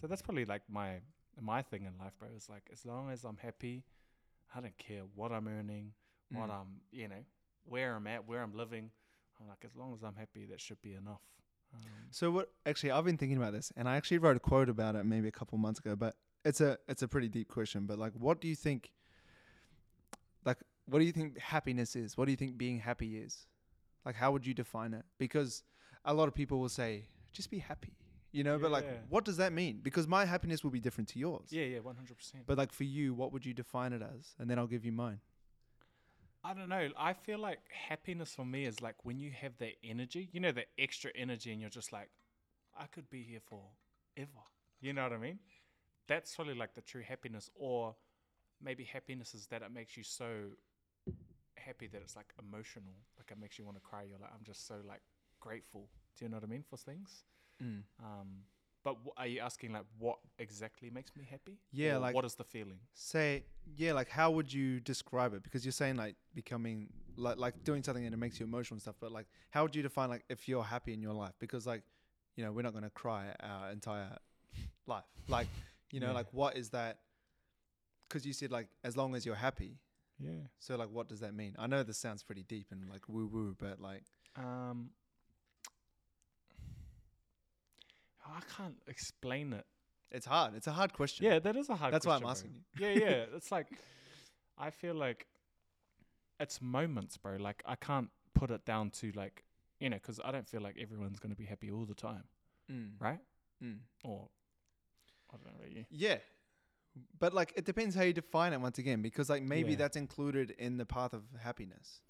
So 0.00 0.06
that's 0.06 0.22
probably 0.22 0.44
like 0.44 0.62
my 0.68 1.00
my 1.40 1.62
thing 1.62 1.84
in 1.84 1.98
life, 1.98 2.12
bro. 2.18 2.28
Is 2.36 2.48
like 2.48 2.68
as 2.72 2.84
long 2.84 3.10
as 3.10 3.24
I'm 3.24 3.36
happy, 3.38 3.84
I 4.54 4.60
don't 4.60 4.76
care 4.78 5.02
what 5.14 5.32
I'm 5.32 5.48
earning, 5.48 5.92
what 6.30 6.48
Mm. 6.50 6.60
I'm, 6.60 6.66
you 6.92 7.08
know, 7.08 7.24
where 7.64 7.94
I'm 7.94 8.06
at, 8.06 8.26
where 8.28 8.42
I'm 8.42 8.54
living. 8.54 8.90
I'm 9.40 9.48
like, 9.48 9.64
as 9.64 9.76
long 9.76 9.92
as 9.94 10.02
I'm 10.02 10.14
happy, 10.14 10.46
that 10.46 10.60
should 10.60 10.80
be 10.80 10.94
enough. 10.94 11.20
Um, 11.74 11.80
So 12.10 12.30
what? 12.30 12.52
Actually, 12.64 12.92
I've 12.92 13.04
been 13.04 13.18
thinking 13.18 13.36
about 13.36 13.52
this, 13.52 13.72
and 13.76 13.88
I 13.88 13.96
actually 13.96 14.18
wrote 14.18 14.36
a 14.36 14.40
quote 14.40 14.68
about 14.68 14.96
it 14.96 15.04
maybe 15.04 15.28
a 15.28 15.32
couple 15.32 15.58
months 15.58 15.78
ago. 15.80 15.94
But 15.96 16.14
it's 16.44 16.60
a 16.60 16.78
it's 16.88 17.02
a 17.02 17.08
pretty 17.08 17.28
deep 17.28 17.48
question. 17.48 17.86
But 17.86 17.98
like, 17.98 18.12
what 18.14 18.40
do 18.40 18.48
you 18.48 18.56
think? 18.56 18.92
Like, 20.44 20.58
what 20.86 21.00
do 21.00 21.04
you 21.04 21.12
think 21.12 21.38
happiness 21.38 21.96
is? 21.96 22.16
What 22.16 22.26
do 22.26 22.30
you 22.30 22.36
think 22.36 22.56
being 22.56 22.78
happy 22.78 23.18
is? 23.18 23.46
Like, 24.06 24.14
how 24.14 24.30
would 24.32 24.46
you 24.46 24.54
define 24.54 24.94
it? 24.94 25.04
Because 25.18 25.64
a 26.04 26.14
lot 26.14 26.28
of 26.28 26.34
people 26.34 26.60
will 26.60 26.70
say, 26.70 27.08
just 27.32 27.50
be 27.50 27.58
happy, 27.58 27.92
you 28.32 28.44
know. 28.44 28.56
But 28.56 28.70
like, 28.70 28.86
what 29.10 29.24
does 29.24 29.36
that 29.38 29.52
mean? 29.52 29.80
Because 29.82 30.06
my 30.06 30.24
happiness 30.24 30.62
will 30.64 30.70
be 30.70 30.80
different 30.80 31.08
to 31.10 31.18
yours. 31.18 31.48
yeah, 31.50 31.64
yeah, 31.64 31.80
one 31.80 31.96
hundred 31.96 32.16
percent. 32.16 32.44
But 32.46 32.56
like 32.56 32.72
for 32.72 32.84
you, 32.84 33.12
what 33.12 33.32
would 33.32 33.44
you 33.44 33.52
define 33.52 33.92
it 33.92 34.02
as? 34.02 34.34
And 34.38 34.48
then 34.48 34.58
I'll 34.58 34.68
give 34.68 34.84
you 34.84 34.92
mine. 34.92 35.20
I 36.44 36.54
don't 36.54 36.68
know. 36.68 36.88
I 36.96 37.12
feel 37.12 37.40
like 37.40 37.58
happiness 37.88 38.32
for 38.32 38.44
me 38.46 38.66
is 38.66 38.80
like 38.80 38.94
when 39.02 39.18
you 39.18 39.32
have 39.32 39.58
that 39.58 39.72
energy, 39.82 40.28
you 40.32 40.38
know, 40.38 40.52
that 40.52 40.66
extra 40.78 41.10
energy, 41.16 41.50
and 41.50 41.60
you're 41.60 41.68
just 41.70 41.92
like, 41.92 42.08
I 42.78 42.86
could 42.86 43.10
be 43.10 43.22
here 43.24 43.40
forever. 43.48 44.44
You 44.80 44.92
know 44.92 45.02
what 45.02 45.12
I 45.12 45.18
mean? 45.18 45.40
That's 46.06 46.36
probably 46.36 46.54
like 46.54 46.74
the 46.74 46.82
true 46.82 47.02
happiness. 47.02 47.50
Or 47.56 47.96
maybe 48.62 48.84
happiness 48.84 49.34
is 49.34 49.48
that 49.48 49.62
it 49.62 49.72
makes 49.72 49.96
you 49.96 50.04
so 50.04 50.26
happy 51.66 51.86
that 51.88 52.00
it's 52.02 52.16
like 52.16 52.32
emotional. 52.38 52.94
Like 53.18 53.30
it 53.30 53.38
makes 53.40 53.58
you 53.58 53.64
want 53.64 53.76
to 53.76 53.82
cry. 53.90 54.02
You're 54.08 54.18
like, 54.18 54.30
I'm 54.32 54.44
just 54.44 54.66
so 54.66 54.76
like 54.92 55.02
grateful. 55.40 55.88
Do 56.16 56.24
you 56.24 56.28
know 56.30 56.36
what 56.38 56.44
I 56.44 56.52
mean 56.56 56.64
for 56.70 56.76
things? 56.76 57.24
Um, 57.60 58.44
but 58.84 58.94
w- 58.94 59.12
are 59.16 59.26
you 59.26 59.40
asking 59.40 59.72
like 59.72 59.84
what 59.98 60.18
exactly 60.38 60.90
makes 60.90 61.10
me 61.16 61.24
happy? 61.28 61.58
Yeah, 61.72 61.96
Or 61.96 61.98
like- 62.00 62.14
what 62.14 62.24
is 62.24 62.34
the 62.34 62.44
feeling? 62.44 62.78
Say, 62.94 63.44
yeah, 63.76 63.92
like 63.92 64.08
how 64.08 64.30
would 64.30 64.52
you 64.52 64.80
describe 64.80 65.34
it? 65.34 65.42
Because 65.42 65.64
you're 65.64 65.72
saying 65.72 65.96
like 65.96 66.16
becoming 66.34 66.88
like 67.16 67.38
like 67.38 67.64
doing 67.64 67.82
something 67.82 68.04
and 68.04 68.14
it 68.14 68.18
makes 68.18 68.38
you 68.38 68.46
emotional 68.46 68.76
and 68.76 68.82
stuff. 68.82 68.96
But 69.00 69.10
like, 69.12 69.26
how 69.50 69.62
would 69.64 69.74
you 69.74 69.82
define 69.82 70.08
like 70.10 70.24
if 70.28 70.48
you're 70.48 70.62
happy 70.62 70.92
in 70.92 71.00
your 71.02 71.14
life? 71.14 71.32
Because 71.40 71.66
like, 71.66 71.82
you 72.36 72.44
know, 72.44 72.52
we're 72.52 72.62
not 72.62 72.74
gonna 72.74 72.90
cry 72.90 73.34
our 73.40 73.70
entire 73.72 74.16
life. 74.86 75.04
Like, 75.28 75.48
you 75.90 75.98
know, 76.00 76.08
Yeah. 76.08 76.12
like 76.20 76.32
what 76.32 76.56
is 76.56 76.68
that? 76.70 76.98
Because 78.08 78.24
you 78.26 78.32
said 78.34 78.50
like 78.52 78.68
as 78.84 78.96
long 78.96 79.14
as 79.16 79.24
you're 79.26 79.34
happy. 79.48 79.78
Yeah. 80.18 80.46
So 80.58 80.76
like, 80.76 80.88
what 80.90 81.08
does 81.08 81.20
that 81.20 81.34
mean? 81.34 81.54
I 81.58 81.66
know 81.66 81.82
this 81.82 81.98
sounds 81.98 82.22
pretty 82.22 82.42
deep 82.42 82.68
and 82.70 82.88
like 82.88 83.08
woo 83.08 83.26
woo, 83.26 83.54
but 83.58 83.80
like, 83.80 84.02
Um, 84.36 84.90
I 88.26 88.40
can't 88.56 88.76
explain 88.86 89.52
it. 89.52 89.66
it's 90.10 90.26
hard. 90.26 90.54
It's 90.54 90.66
a 90.66 90.72
hard 90.72 90.92
question. 90.92 91.26
Yeah, 91.26 91.38
that 91.40 91.56
is 91.56 91.68
a 91.68 91.76
hard. 91.76 91.92
That's 91.94 92.06
why 92.06 92.14
I'm 92.16 92.22
question, 92.22 92.50
asking 92.50 92.64
bro. 92.76 92.88
Yeah, 93.06 93.10
yeah. 93.10 93.24
It's 93.36 93.50
like 93.52 93.68
I 94.58 94.70
feel 94.70 94.94
like 94.94 95.26
it's 96.40 96.60
moments, 96.60 97.16
bro. 97.16 97.36
Like 97.36 97.62
I 97.66 97.76
can't 97.76 98.10
put 98.34 98.50
it 98.50 98.64
down 98.64 98.90
to 98.90 99.12
like 99.12 99.44
you 99.80 99.90
know, 99.90 99.96
because 99.96 100.18
I 100.24 100.32
don't 100.32 100.48
feel 100.48 100.62
like 100.62 100.76
everyone's 100.80 101.18
gonna 101.18 101.34
be 101.34 101.44
happy 101.44 101.70
all 101.70 101.84
the 101.84 101.94
time, 101.94 102.24
Mm. 102.72 102.92
right? 102.98 103.20
Mm. 103.62 103.78
Or 104.04 104.28
I 105.30 105.36
don't 105.36 105.46
know 105.46 105.52
about 105.58 105.70
you. 105.72 105.84
Yeah. 105.90 106.16
But 107.18 107.34
like 107.34 107.52
it 107.56 107.64
depends 107.64 107.94
how 107.94 108.02
you 108.02 108.12
define 108.12 108.52
it 108.52 108.60
once 108.60 108.78
again 108.78 109.02
because 109.02 109.28
like 109.28 109.42
maybe 109.42 109.70
Yeah. 109.72 109.76
that's 109.76 109.96
included 109.96 110.50
in 110.58 110.76
the 110.78 110.86
path 110.86 111.12
of 111.12 111.22
happiness. 111.40 112.00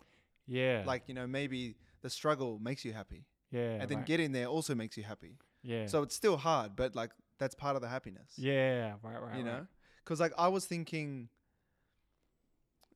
Yeah. 0.47 0.85
Like, 0.87 1.05
you 1.09 1.15
know, 1.15 1.27
maybe 1.27 1.77
the 2.03 2.11
struggle 2.11 2.59
makes 2.61 2.85
you 2.85 2.93
happy, 2.93 3.25
Yeah. 3.51 3.81
and 3.81 3.89
then 3.89 3.99
right. 3.99 4.07
getting 4.07 4.33
there 4.33 4.47
also 4.47 4.75
makes 4.75 4.97
you 4.97 5.03
happy. 5.03 5.39
yeah. 5.63 5.87
So 5.87 6.03
it's 6.03 6.15
still 6.15 6.37
hard, 6.37 6.77
but 6.77 6.95
like 6.95 7.11
that's 7.39 7.55
part 7.55 7.75
of 7.77 7.83
the 7.83 7.89
happiness. 7.89 8.33
yeah. 8.37 8.95
Right. 9.03 9.21
Right. 9.21 9.39
you 9.39 9.45
right. 9.45 9.59
know 9.61 9.67
because 10.05 10.21
like 10.21 10.33
i 10.39 10.47
was 10.47 10.65
thinking 10.67 11.29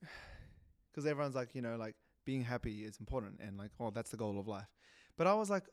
because 0.90 1.06
everyone's 1.06 1.34
like 1.34 1.54
you 1.54 1.62
know 1.62 1.76
like 1.76 1.94
being 2.24 2.42
happy 2.42 2.84
is 2.84 2.98
important 3.00 3.40
and 3.40 3.58
like 3.58 3.70
oh 3.80 3.90
that's 3.90 4.10
the 4.10 4.16
goal 4.16 4.38
of 4.38 4.46
life 4.46 4.68
but 5.16 5.26
i 5.26 5.34
was 5.34 5.50
like 5.50 5.64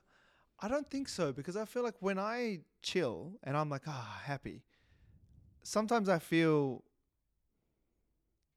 i 0.59 0.68
don't 0.68 0.89
think 0.89 1.07
so 1.07 1.32
because 1.32 1.55
i 1.55 1.65
feel 1.65 1.84
like 1.84 1.95
when 1.99 2.18
i 2.18 2.59
chill 2.82 3.34
and 3.43 3.55
i'm 3.55 3.70
like 3.70 3.84
ah 3.88 4.22
happy 4.26 4.63
sometimes 5.68 6.07
i 6.09 6.18
feel 6.20 6.84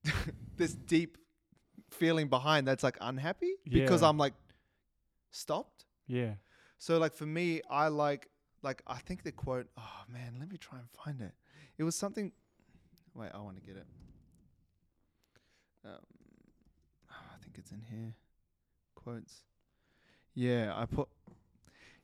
this 0.57 0.73
deep 0.75 1.19
feeling 1.91 2.29
behind 2.29 2.67
that's 2.69 2.83
like 2.83 2.97
unhappy 3.01 3.55
because 3.69 4.03
i'm 4.03 4.17
like 4.17 4.35
stopped 5.31 5.85
Yeah. 6.07 6.35
so 6.79 6.99
like 6.99 7.15
for 7.15 7.27
me, 7.27 7.61
I 7.71 7.89
like 7.89 8.29
like 8.63 8.83
I 8.87 8.99
think 8.99 9.23
the 9.23 9.33
quote. 9.33 9.69
Oh 9.79 10.01
man, 10.13 10.37
let 10.41 10.49
me 10.51 10.57
try 10.59 10.79
and 10.79 10.89
find 10.91 11.21
it. 11.21 11.33
It 11.79 11.85
was 11.85 11.95
something. 11.97 12.33
Wait, 13.15 13.31
I 13.33 13.39
want 13.39 13.57
to 13.57 13.63
get 13.63 13.77
it. 13.77 13.87
Um, 15.85 16.05
I 17.11 17.37
think 17.43 17.57
it's 17.59 17.71
in 17.71 17.83
here. 17.91 18.15
Quotes. 18.95 19.45
Yeah, 20.35 20.73
I 20.75 20.85
put. 20.87 21.09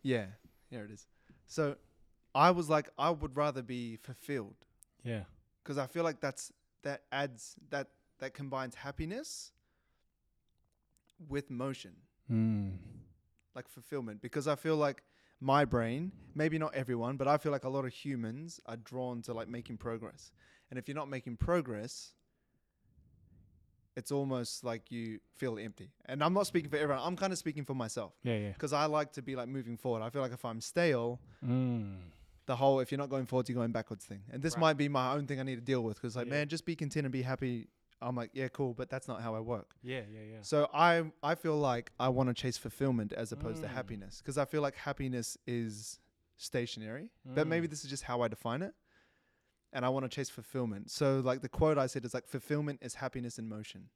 Yeah, 0.02 0.26
here 0.70 0.84
it 0.84 0.90
is. 0.92 1.06
So, 1.46 1.76
I 2.34 2.50
was 2.52 2.68
like, 2.70 2.88
I 2.96 3.10
would 3.10 3.36
rather 3.36 3.62
be 3.62 3.96
fulfilled 3.96 4.56
Yeah. 5.06 5.24
because 5.62 5.78
I 5.78 5.86
feel 5.86 6.04
like 6.04 6.20
that's 6.20 6.52
that 6.82 7.02
adds 7.10 7.54
that 7.70 7.88
that 8.18 8.34
combines 8.34 8.74
happiness 8.74 9.52
with 11.28 11.50
motion 11.50 11.92
Mm. 12.30 12.78
like 13.54 13.68
fulfillment 13.68 14.20
because 14.20 14.46
I 14.48 14.56
feel 14.56 14.76
like 14.76 15.02
my 15.40 15.64
brain, 15.64 16.12
maybe 16.34 16.58
not 16.58 16.74
everyone, 16.74 17.16
but 17.16 17.28
I 17.28 17.36
feel 17.38 17.52
like 17.52 17.64
a 17.64 17.68
lot 17.68 17.84
of 17.84 17.92
humans 17.92 18.60
are 18.66 18.76
drawn 18.76 19.22
to 19.22 19.32
like 19.34 19.48
making 19.48 19.76
progress. 19.78 20.32
And 20.70 20.78
if 20.78 20.88
you're 20.88 20.96
not 20.96 21.08
making 21.08 21.36
progress, 21.36 22.14
it's 23.96 24.10
almost 24.12 24.64
like 24.64 24.90
you 24.90 25.20
feel 25.36 25.58
empty. 25.58 25.90
And 26.06 26.22
I'm 26.24 26.34
not 26.34 26.46
speaking 26.46 26.68
for 26.70 26.76
everyone. 26.76 27.02
I'm 27.04 27.16
kind 27.16 27.32
of 27.32 27.38
speaking 27.38 27.64
for 27.64 27.74
myself 27.74 28.12
Yeah. 28.22 28.36
Yeah. 28.38 28.52
because 28.52 28.72
I 28.72 28.86
like 28.86 29.12
to 29.12 29.22
be 29.22 29.36
like 29.36 29.48
moving 29.48 29.76
forward. 29.76 30.02
I 30.02 30.10
feel 30.10 30.22
like 30.22 30.32
if 30.32 30.44
I'm 30.44 30.60
stale, 30.60 31.20
Mm. 31.44 31.98
The 32.46 32.56
whole 32.56 32.80
if 32.80 32.90
you're 32.92 32.98
not 32.98 33.10
going 33.10 33.26
forwards, 33.26 33.48
you're 33.48 33.54
going 33.56 33.72
backwards 33.72 34.04
thing. 34.04 34.22
And 34.30 34.42
this 34.42 34.54
Right. 34.54 34.60
might 34.60 34.76
be 34.76 34.88
my 34.88 35.12
own 35.14 35.26
thing 35.26 35.40
I 35.40 35.42
need 35.42 35.56
to 35.56 35.60
deal 35.60 35.82
with 35.82 35.96
because 35.96 36.16
like, 36.16 36.26
Yeah. 36.26 36.34
man, 36.34 36.48
just 36.48 36.64
be 36.64 36.76
content 36.76 37.04
and 37.06 37.12
be 37.12 37.22
happy. 37.22 37.68
I'm 38.00 38.14
like, 38.14 38.30
yeah, 38.34 38.48
cool, 38.48 38.74
but 38.74 38.90
that's 38.90 39.08
not 39.08 39.22
how 39.22 39.34
I 39.34 39.40
work. 39.40 39.74
Yeah. 39.82 40.02
Yeah. 40.10 40.20
Yeah. 40.20 40.42
So 40.42 40.68
I 40.72 41.10
I 41.22 41.34
feel 41.34 41.56
like 41.56 41.92
I 41.98 42.08
want 42.08 42.28
to 42.28 42.34
chase 42.34 42.56
fulfillment 42.58 43.12
as 43.12 43.32
opposed 43.32 43.62
to 43.62 43.68
Mm. 43.68 43.72
happiness 43.72 44.18
because 44.18 44.38
I 44.38 44.44
feel 44.44 44.62
like 44.62 44.76
happiness 44.76 45.36
is 45.46 45.98
stationary, 46.36 47.10
but 47.24 47.46
maybe 47.46 47.66
Mm. 47.66 47.70
this 47.70 47.82
is 47.84 47.90
just 47.90 48.04
how 48.04 48.20
I 48.20 48.28
define 48.28 48.62
it. 48.62 48.74
And 49.72 49.84
I 49.84 49.88
want 49.88 50.04
to 50.04 50.08
chase 50.08 50.30
fulfillment. 50.30 50.90
So 50.90 51.20
like 51.20 51.40
the 51.40 51.48
quote 51.48 51.78
I 51.78 51.86
said 51.86 52.04
is 52.04 52.14
like 52.14 52.26
fulfillment 52.26 52.78
is 52.82 52.94
happiness 52.94 53.38
in 53.38 53.48
motion. 53.48 53.88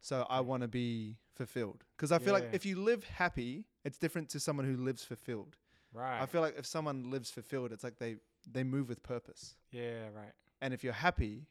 So 0.00 0.26
I 0.30 0.40
want 0.40 0.62
to 0.62 0.68
be 0.68 1.18
fulfilled 1.34 1.84
because 1.96 2.12
I 2.12 2.18
feel 2.18 2.32
like 2.34 2.50
if 2.52 2.64
you 2.64 2.80
live 2.80 3.04
happy, 3.04 3.64
it's 3.84 3.98
different 3.98 4.28
to 4.30 4.40
someone 4.40 4.66
who 4.66 4.76
lives 4.76 5.04
fulfilled. 5.04 5.56
Right. 5.94 6.20
I 6.20 6.26
feel 6.26 6.40
like 6.40 6.58
if 6.58 6.66
someone 6.66 7.10
lives 7.10 7.30
fulfilled, 7.30 7.72
it's 7.72 7.84
like 7.84 7.98
they 7.98 8.16
they 8.50 8.64
move 8.64 8.88
with 8.88 9.02
purpose. 9.02 9.54
yeah. 9.70 10.08
Right. 10.14 10.32
And 10.60 10.72
if 10.74 10.82
you're 10.82 10.92
happy, 10.92 11.46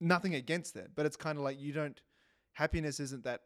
nothing 0.00 0.34
against 0.34 0.76
it, 0.76 0.90
but 0.94 1.06
it's 1.06 1.16
kind 1.16 1.38
of 1.38 1.44
like 1.44 1.60
you 1.60 1.72
don't. 1.72 2.00
Happiness 2.52 3.00
isn't 3.00 3.24
that 3.24 3.42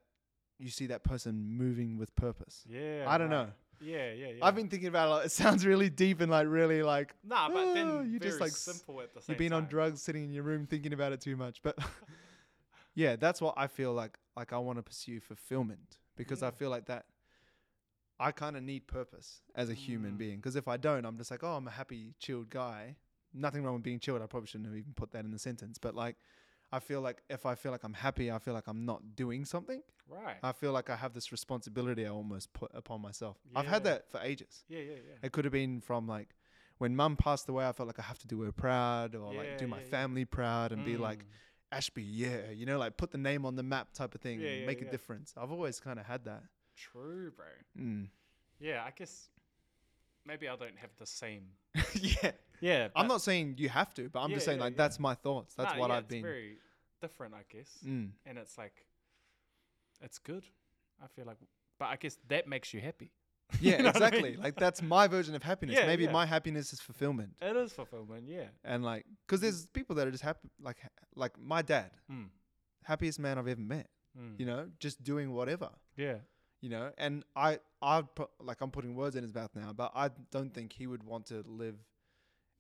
you 0.59 0.70
see 0.70 0.86
that 0.86 1.03
person 1.05 1.57
moving 1.57 1.99
with 1.99 2.14
purpose. 2.16 2.64
Yeah. 2.68 3.05
I 3.07 3.18
don't 3.18 3.30
right. 3.30 3.47
know. 3.47 3.53
Yeah. 3.80 4.12
Yeah. 4.12 4.26
Yeah. 4.28 4.32
I've 4.43 4.55
been 4.55 4.68
thinking 4.68 4.88
about 4.88 5.09
it. 5.09 5.11
Like, 5.11 5.26
it 5.26 5.32
sounds 5.32 5.66
really 5.66 5.91
deep 5.91 6.20
and 6.20 6.30
like 6.30 6.47
really 6.49 6.82
like 6.82 7.14
Nah, 7.24 7.49
but 7.49 7.57
"Oh, 7.57 7.74
then 7.74 7.88
ah, 7.88 8.01
you 8.03 8.20
just, 8.20 8.41
like, 8.41 8.53
simple 8.53 9.01
at 9.01 9.14
the 9.14 9.20
same 9.20 9.32
you've 9.32 9.38
been 9.38 9.53
on 9.53 9.66
drugs, 9.66 10.03
sitting 10.03 10.24
in 10.24 10.32
your 10.32 10.45
room 10.45 10.66
thinking 10.66 10.93
about 10.93 11.12
it 11.12 11.20
too 11.20 11.36
much. 11.36 11.61
But 11.62 11.78
yeah, 12.95 13.16
that's 13.16 13.41
what 13.41 13.55
I 13.57 13.66
feel 13.66 13.93
like. 13.93 14.18
Like 14.36 14.53
I 14.53 14.59
want 14.59 14.78
to 14.78 14.82
pursue 14.82 15.20
fulfillment 15.20 15.99
because 16.16 16.43
I 16.43 16.51
mm. 16.51 16.55
feel 16.55 16.70
like 16.70 16.86
that. 16.86 17.05
I 18.21 18.33
kind 18.33 18.57
of 18.57 18.62
need 18.62 18.87
purpose 18.87 19.41
as 19.55 19.71
a 19.71 19.75
human 19.75 20.12
Mm. 20.12 20.18
being 20.18 20.37
because 20.37 20.55
if 20.55 20.68
I 20.68 20.77
don't, 20.77 21.05
I'm 21.07 21.16
just 21.16 21.31
like, 21.31 21.43
oh, 21.43 21.57
I'm 21.57 21.66
a 21.66 21.71
happy, 21.71 22.14
chilled 22.18 22.51
guy. 22.51 22.97
Nothing 23.33 23.64
wrong 23.64 23.75
with 23.75 23.83
being 23.83 23.99
chilled. 23.99 24.21
I 24.23 24.27
probably 24.27 24.47
shouldn't 24.49 24.68
have 24.68 24.77
even 24.77 24.93
put 24.95 25.11
that 25.12 25.25
in 25.25 25.31
the 25.31 25.39
sentence. 25.39 25.79
But 25.79 25.95
like, 25.95 26.16
I 26.71 26.81
feel 26.81 27.01
like 27.01 27.23
if 27.31 27.47
I 27.47 27.55
feel 27.55 27.73
like 27.73 27.83
I'm 27.83 27.95
happy, 27.95 28.31
I 28.31 28.39
feel 28.39 28.55
like 28.55 28.66
I'm 28.68 28.85
not 28.85 29.16
doing 29.16 29.45
something. 29.45 29.83
Right. 30.09 30.37
I 30.43 30.53
feel 30.53 30.73
like 30.73 30.91
I 30.91 30.97
have 30.97 31.14
this 31.14 31.33
responsibility 31.33 32.05
I 32.07 32.11
almost 32.11 32.53
put 32.53 32.71
upon 32.75 33.01
myself. 33.01 33.39
Yeah. 33.53 33.59
I've 33.61 33.66
had 33.66 33.85
that 33.85 34.11
for 34.11 34.21
ages. 34.21 34.64
yeah. 34.68 34.81
Yeah. 34.81 34.93
Yeah. 35.09 35.14
It 35.23 35.33
could 35.33 35.45
have 35.45 35.53
been 35.53 35.81
from 35.81 36.07
like 36.07 36.35
when 36.79 36.95
mum 36.97 37.16
passed 37.16 37.49
away, 37.49 37.66
I 37.66 37.73
felt 37.73 37.87
like 37.87 37.99
I 37.99 38.03
have 38.03 38.18
to 38.21 38.27
do 38.27 38.41
her 38.43 38.53
proud 38.53 39.14
or 39.14 39.33
like 39.35 39.47
Yeah, 39.47 39.57
do 39.59 39.66
my 39.66 39.79
yeah, 39.79 39.83
yeah. 39.85 39.91
family 39.91 40.25
proud 40.25 40.73
and 40.73 40.85
be 40.85 40.97
like, 40.97 41.21
Mm. 41.21 41.27
Ashby, 41.73 42.03
yeah, 42.03 42.51
you 42.51 42.66
know, 42.66 42.79
like 42.79 42.97
put 42.97 43.12
the 43.12 43.18
name 43.18 43.47
on 43.47 43.55
the 43.55 43.62
map 43.62 43.93
type 43.93 44.14
of 44.16 44.21
thing 44.21 44.43
and 44.43 44.66
make 44.66 44.83
a 44.83 44.91
difference. 44.91 45.33
I've 45.37 45.53
always 45.53 45.79
kind 45.79 46.01
of 46.01 46.07
had 46.07 46.25
that. 46.25 46.43
True, 46.93 47.31
bro. 47.37 47.47
Mm. 47.78 48.09
Yeah. 48.61 48.83
I 48.87 48.91
guess 48.97 49.28
maybe 50.26 50.49
I 50.49 50.57
don't 50.57 50.76
have 50.78 50.91
the 50.99 51.07
same. 51.07 51.45
yeah. 51.95 52.33
Yeah. 52.61 52.89
I'm 52.97 53.09
not 53.09 53.22
saying 53.22 53.55
you 53.59 53.68
have 53.68 53.93
to, 53.95 54.09
but 54.09 54.20
I'm 54.20 54.31
just 54.31 54.45
saying 54.45 54.59
yeah, 54.59 54.64
like 54.64 54.74
yeah. 54.74 54.78
that's 54.85 54.99
my 55.01 55.14
thoughts. 55.14 55.55
That's 55.55 55.74
Nah, 55.74 55.81
what 55.81 55.91
yeah, 55.91 55.97
I've 55.97 56.03
it's 56.05 56.09
been. 56.11 56.22
Very 56.22 56.59
different, 57.01 57.35
I 57.35 57.43
guess. 57.51 57.70
Mm. 57.87 58.11
And 58.26 58.39
it's 58.39 58.57
like, 58.59 58.85
it's 60.03 60.18
good. 60.18 60.45
I 61.03 61.07
feel 61.09 61.24
like, 61.26 61.39
but 61.78 61.87
I 61.87 61.97
guess 61.97 62.18
that 62.28 62.47
makes 62.49 62.72
you 62.74 62.81
happy. 62.81 63.12
Yeah, 63.61 63.78
You 63.78 63.83
know 63.83 63.85
what 63.89 63.97
I 64.03 64.07
exactly. 64.07 64.31
mean? 64.33 64.41
Like 64.41 64.55
that's 64.57 64.81
my 64.81 65.09
version 65.09 65.35
of 65.35 65.43
happiness. 65.43 65.76
Yeah, 65.76 65.87
Maybe 65.87 66.05
yeah. 66.05 66.12
my 66.12 66.24
happiness 66.24 66.72
is 66.72 66.81
fulfillment. 66.81 67.31
It 67.43 67.57
is 67.57 67.72
fulfillment. 67.72 68.24
Yeah. 68.28 68.45
And 68.64 68.85
like, 68.85 69.05
cause 69.26 69.41
there's 69.41 69.66
people 69.66 69.97
that 69.97 70.07
are 70.07 70.11
just 70.12 70.22
happy, 70.22 70.49
like, 70.62 70.76
like 71.16 71.33
my 71.41 71.61
dad, 71.62 71.91
Mm. 72.12 72.26
happiest 72.85 73.18
man 73.18 73.39
I've 73.39 73.49
ever 73.49 73.61
met. 73.61 73.89
Mm. 74.18 74.39
You 74.39 74.47
know, 74.47 74.68
just 74.78 75.03
doing 75.03 75.33
whatever. 75.33 75.70
Yeah. 75.97 76.16
You 76.61 76.69
know 76.69 76.91
and 76.99 77.25
i 77.37 77.59
i 77.83 78.03
put 78.03 78.29
like 78.41 78.61
i'm 78.61 78.71
putting 78.71 78.95
words 78.95 79.17
in 79.17 79.23
his 79.23 79.35
mouth 79.35 79.51
now 79.55 79.73
but 79.73 79.91
i 79.95 80.11
don't 80.31 80.53
think 80.55 80.73
he 80.73 80.87
would 80.87 81.03
want 81.03 81.27
to 81.27 81.43
live 81.47 81.77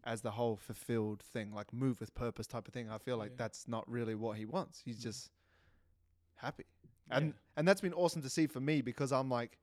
as 0.04 0.22
the 0.22 0.30
whole 0.30 0.56
fulfilled 0.56 1.22
thing 1.22 1.52
like 1.52 1.72
move 1.72 2.00
with 2.00 2.14
purpose 2.14 2.46
type 2.46 2.66
of 2.66 2.72
thing 2.72 2.88
i 2.90 2.96
feel 2.98 3.16
like 3.18 3.30
Yeah. 3.32 3.36
that's 3.44 3.68
not 3.68 3.88
really 3.90 4.14
what 4.14 4.36
he 4.38 4.46
wants 4.46 4.80
he's 4.84 4.98
Mm. 4.98 5.02
just 5.02 5.30
happy 6.36 6.64
and 7.10 7.26
Yeah. 7.26 7.32
and 7.58 7.68
that's 7.68 7.80
been 7.82 7.92
awesome 7.94 8.22
to 8.22 8.30
see 8.30 8.46
for 8.46 8.60
me 8.60 8.80
because 8.80 9.12
i'm 9.12 9.28
like 9.28 9.58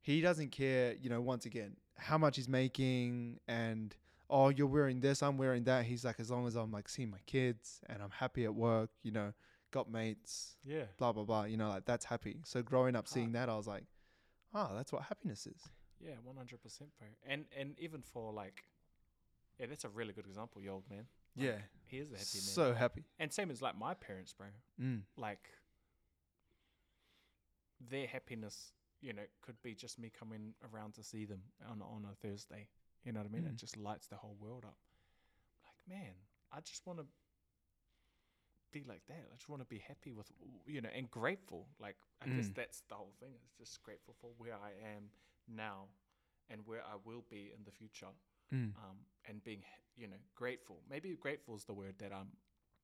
he 0.00 0.20
doesn't 0.20 0.50
care 0.50 0.94
you 1.00 1.08
know 1.08 1.20
once 1.20 1.46
again 1.46 1.76
how 1.96 2.18
much 2.18 2.36
he's 2.36 2.48
making 2.48 3.40
and 3.48 3.96
oh 4.28 4.48
you're 4.50 4.66
wearing 4.66 5.00
this 5.00 5.22
i'm 5.22 5.38
wearing 5.38 5.64
that 5.64 5.84
he's 5.86 6.04
like 6.04 6.20
as 6.20 6.30
long 6.30 6.46
as 6.46 6.54
i'm 6.56 6.70
like 6.70 6.88
seeing 6.88 7.10
my 7.10 7.20
kids 7.26 7.80
and 7.88 8.02
i'm 8.02 8.10
happy 8.10 8.44
at 8.44 8.54
work 8.54 8.90
you 9.02 9.10
know 9.10 9.32
got 9.76 9.90
mates 9.90 10.56
Yeah. 10.64 10.86
blah 10.98 11.12
blah 11.12 11.24
blah. 11.24 11.44
You 11.44 11.56
know, 11.60 11.68
like 11.68 11.84
that's 11.84 12.04
happy. 12.14 12.36
So 12.44 12.62
growing 12.62 12.94
up, 12.98 13.06
seeing 13.06 13.30
Ah. 13.30 13.38
that, 13.38 13.48
I 13.48 13.56
was 13.56 13.66
like, 13.74 13.84
oh, 14.54 14.70
that's 14.74 14.92
what 14.92 15.02
happiness 15.12 15.46
is. 15.46 15.62
Yeah. 16.00 16.16
One 16.24 16.36
hundred 16.36 16.60
percent, 16.62 16.90
bro. 16.98 17.08
And 17.32 17.44
and 17.60 17.68
even 17.78 18.02
for 18.02 18.32
like, 18.32 18.58
yeah, 19.58 19.66
that's 19.70 19.84
a 19.84 19.88
really 19.98 20.12
good 20.12 20.26
example. 20.26 20.62
Your 20.62 20.74
old 20.74 20.88
man. 20.90 21.06
Like, 21.36 21.46
yeah, 21.46 21.58
He 21.92 21.98
is 21.98 22.10
a 22.12 22.16
happy 22.22 22.38
man. 22.46 22.54
so 22.60 22.72
happy. 22.74 23.04
And 23.18 23.30
same 23.32 23.50
as 23.50 23.60
like 23.60 23.76
my 23.86 23.92
parents, 23.94 24.32
bro. 24.32 24.46
Mm. 24.80 25.02
Like 25.18 25.50
their 27.90 28.06
happiness, 28.06 28.72
you 29.02 29.12
know, 29.12 29.22
could 29.42 29.60
be 29.62 29.74
just 29.74 29.98
me 29.98 30.10
coming 30.18 30.54
around 30.72 30.94
to 30.94 31.02
see 31.02 31.24
them 31.26 31.42
on 31.70 31.82
on 31.82 32.06
a 32.10 32.14
Thursday. 32.26 32.68
You 33.04 33.12
know 33.12 33.20
what 33.20 33.28
I 33.30 33.32
mean? 33.32 33.44
Mm. 33.44 33.50
It 33.50 33.56
just 33.56 33.76
lights 33.76 34.06
the 34.08 34.16
whole 34.16 34.36
world 34.40 34.64
up. 34.64 34.78
Like, 35.64 35.98
man, 35.98 36.14
I 36.52 36.60
just 36.60 36.86
want 36.86 36.98
to 37.00 37.06
be 38.80 38.84
like 38.88 39.04
that. 39.08 39.24
I 39.32 39.34
just 39.36 39.48
want 39.48 39.62
to 39.62 39.66
be 39.68 39.78
happy 39.78 40.12
with, 40.12 40.30
you 40.66 40.80
know, 40.80 40.88
and 40.94 41.10
grateful. 41.10 41.66
Like, 41.80 41.96
I 42.22 42.26
guess 42.28 42.48
Mm. 42.48 42.54
that's 42.54 42.82
the 42.88 42.94
whole 42.94 43.12
thing. 43.20 43.34
It's 43.44 43.56
just 43.58 43.82
grateful 43.82 44.14
for 44.20 44.30
where 44.38 44.54
I 44.54 44.72
am 44.94 45.10
now 45.48 45.88
and 46.50 46.60
where 46.66 46.82
I 46.82 46.96
will 47.04 47.24
be 47.30 47.52
in 47.56 47.64
the 47.64 47.70
future. 47.70 48.12
Mm. 48.52 48.72
Um, 48.76 48.96
and 49.28 49.42
being, 49.42 49.62
you 49.96 50.06
know, 50.06 50.16
grateful. 50.34 50.76
Maybe 50.88 51.10
grateful 51.16 51.56
is 51.56 51.64
the 51.64 51.72
word 51.74 51.94
that 51.98 52.12
I'm, 52.12 52.28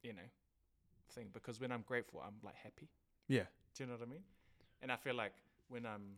you 0.03 0.12
know, 0.12 0.28
thing 1.14 1.28
because 1.32 1.61
when 1.61 1.70
I'm 1.70 1.82
grateful, 1.82 2.20
I'm 2.26 2.34
like 2.43 2.57
happy. 2.57 2.88
Yeah. 3.28 3.47
Do 3.74 3.84
you 3.84 3.86
know 3.88 3.97
what 3.97 4.03
I 4.09 4.11
mean? 4.11 4.24
And 4.82 4.90
I 4.90 4.97
feel 4.97 5.14
like 5.14 5.34
when 5.68 5.86
I'm 5.86 6.16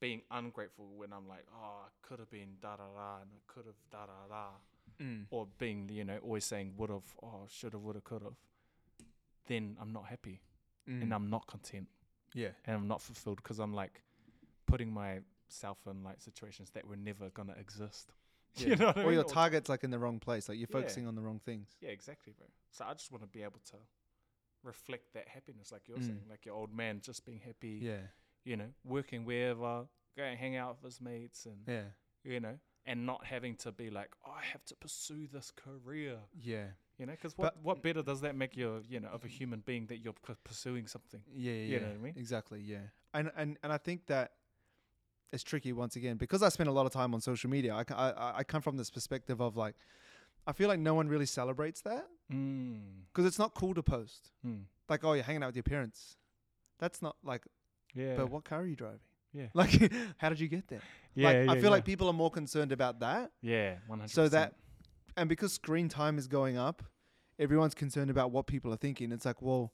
being 0.00 0.22
ungrateful, 0.30 0.86
when 0.96 1.12
I'm 1.12 1.28
like, 1.28 1.44
oh, 1.54 1.82
I 1.86 1.90
could 2.06 2.18
have 2.18 2.30
been 2.30 2.56
da 2.62 2.76
da 2.76 2.84
da, 2.96 3.16
and 3.22 3.30
I 3.34 3.40
could 3.52 3.66
have 3.66 3.80
da 3.90 4.06
da 4.06 4.26
da, 4.28 4.46
Mm. 5.00 5.26
or 5.30 5.46
being, 5.58 5.88
you 5.90 6.04
know, 6.04 6.18
always 6.22 6.44
saying 6.44 6.74
would 6.76 6.90
have, 6.90 7.02
oh, 7.22 7.46
should 7.48 7.72
have, 7.72 7.82
would 7.82 7.96
have, 7.96 8.04
could 8.04 8.22
have, 8.22 8.34
then 9.52 9.76
I'm 9.80 9.92
not 9.92 10.06
happy 10.06 10.40
Mm. 10.88 11.02
and 11.02 11.14
I'm 11.14 11.30
not 11.30 11.46
content 11.46 11.86
yeah. 12.34 12.48
and 12.64 12.74
I'm 12.76 12.88
not 12.88 13.00
fulfilled 13.00 13.36
because 13.42 13.60
I'm 13.60 13.72
like 13.72 14.02
putting 14.66 14.92
myself 14.92 15.78
in 15.88 16.02
like 16.02 16.20
situations 16.20 16.70
that 16.70 16.84
were 16.88 16.96
never 16.96 17.30
gonna 17.30 17.54
exist. 17.66 18.12
yeah. 18.56 18.68
You 18.70 18.76
know 18.76 18.86
what 18.86 18.96
I 18.98 19.00
or 19.02 19.04
mean? 19.04 19.14
your 19.14 19.22
Or 19.24 19.28
target's 19.28 19.68
like 19.68 19.84
in 19.84 19.90
the 19.90 19.98
wrong 20.00 20.18
place. 20.18 20.48
Like 20.48 20.58
you're 20.58 20.66
Yeah. 20.72 20.78
focusing 20.80 21.06
on 21.06 21.14
the 21.14 21.22
wrong 21.22 21.38
things. 21.38 21.68
Yeah, 21.80 21.90
exactly, 21.90 22.32
bro. 22.36 22.46
So 22.72 22.84
I 22.84 22.94
just 22.94 23.12
want 23.12 23.22
to 23.22 23.28
be 23.28 23.42
able 23.44 23.60
to 23.70 23.76
reflect 24.64 25.12
that 25.14 25.28
happiness, 25.28 25.70
like 25.72 25.82
you're 25.88 25.98
Mm. 25.98 26.06
saying, 26.06 26.26
like 26.28 26.44
your 26.46 26.54
old 26.56 26.72
man 26.74 27.00
just 27.00 27.24
being 27.24 27.40
happy. 27.40 27.78
Yeah. 27.82 28.08
you 28.44 28.56
know, 28.56 28.74
working 28.84 29.24
wherever, 29.24 29.86
going 30.16 30.36
hang 30.36 30.56
out 30.56 30.82
with 30.82 30.92
his 30.94 31.00
mates, 31.00 31.46
and 31.46 31.62
Yeah. 31.68 31.90
you 32.24 32.40
know, 32.40 32.58
and 32.84 33.06
not 33.06 33.24
having 33.26 33.54
to 33.58 33.70
be 33.70 33.88
like, 33.88 34.10
oh, 34.26 34.32
I 34.32 34.42
have 34.46 34.64
to 34.64 34.74
pursue 34.74 35.28
this 35.28 35.52
career. 35.52 36.18
Yeah. 36.34 36.72
You 36.98 37.06
know, 37.06 37.12
because 37.12 37.36
what 37.36 37.54
But- 37.54 37.62
what 37.64 37.82
better 37.82 38.02
does 38.02 38.20
that 38.20 38.34
make 38.36 38.56
you, 38.56 38.82
you 38.88 39.00
know, 39.00 39.08
of 39.08 39.24
a 39.24 39.28
human 39.28 39.60
being 39.60 39.86
that 39.86 39.98
you're 39.98 40.12
p- 40.26 40.34
pursuing 40.44 40.86
something? 40.86 41.22
Yeah, 41.34 41.52
yeah, 41.52 41.58
You 41.58 41.72
yeah. 41.72 41.78
know 41.80 41.86
what 41.88 41.94
I 41.94 41.98
mean? 41.98 42.14
Exactly, 42.16 42.60
yeah. 42.60 42.78
And 43.14 43.30
and 43.36 43.58
and 43.62 43.72
I 43.72 43.78
think 43.78 44.06
that 44.06 44.32
it's 45.32 45.42
tricky 45.42 45.72
once 45.72 45.96
again 45.96 46.16
because 46.18 46.42
I 46.42 46.50
spend 46.50 46.68
a 46.68 46.72
lot 46.72 46.84
of 46.86 46.92
time 46.92 47.14
on 47.14 47.20
social 47.20 47.48
media. 47.50 47.74
I 47.74 48.38
I 48.40 48.44
come 48.44 48.60
from 48.62 48.76
this 48.76 48.90
perspective 48.90 49.40
of 49.40 49.56
like, 49.56 49.74
I 50.46 50.52
feel 50.52 50.68
like 50.68 50.80
no 50.80 50.94
one 50.94 51.08
really 51.08 51.26
celebrates 51.26 51.80
that 51.82 52.06
Mm. 52.30 53.04
because 53.08 53.26
it's 53.26 53.38
not 53.38 53.54
cool 53.54 53.74
to 53.74 53.82
post. 53.82 54.30
Mm. 54.46 54.64
Like, 54.88 55.04
oh, 55.04 55.12
you're 55.14 55.24
hanging 55.24 55.42
out 55.42 55.46
with 55.48 55.56
your 55.56 55.62
parents. 55.64 56.16
That's 56.78 57.00
not 57.02 57.16
like, 57.24 57.46
Yeah. 57.94 58.16
but 58.16 58.30
what 58.30 58.44
car 58.44 58.60
are 58.62 58.66
you 58.66 58.76
driving? 58.76 59.00
Yeah. 59.32 59.48
Like, 59.54 59.70
how 60.18 60.28
did 60.28 60.40
you 60.40 60.48
get 60.48 60.68
there? 60.68 60.82
yeah, 61.14 61.28
like, 61.28 61.36
yeah, 61.46 61.52
I 61.52 61.54
feel 61.56 61.64
yeah. 61.64 61.70
like 61.70 61.84
people 61.84 62.06
are 62.08 62.12
more 62.24 62.30
concerned 62.30 62.72
about 62.72 63.00
that. 63.00 63.32
yeah, 63.40 63.78
one 63.86 63.98
hundred. 64.00 64.12
So 64.12 64.28
that, 64.28 64.54
and 65.16 65.28
because 65.28 65.52
screen 65.52 65.88
time 65.88 66.18
is 66.18 66.26
going 66.26 66.56
up, 66.56 66.82
everyone's 67.38 67.74
concerned 67.74 68.10
about 68.10 68.30
what 68.30 68.46
people 68.46 68.72
are 68.72 68.76
thinking. 68.76 69.12
It's 69.12 69.24
like, 69.24 69.42
well, 69.42 69.72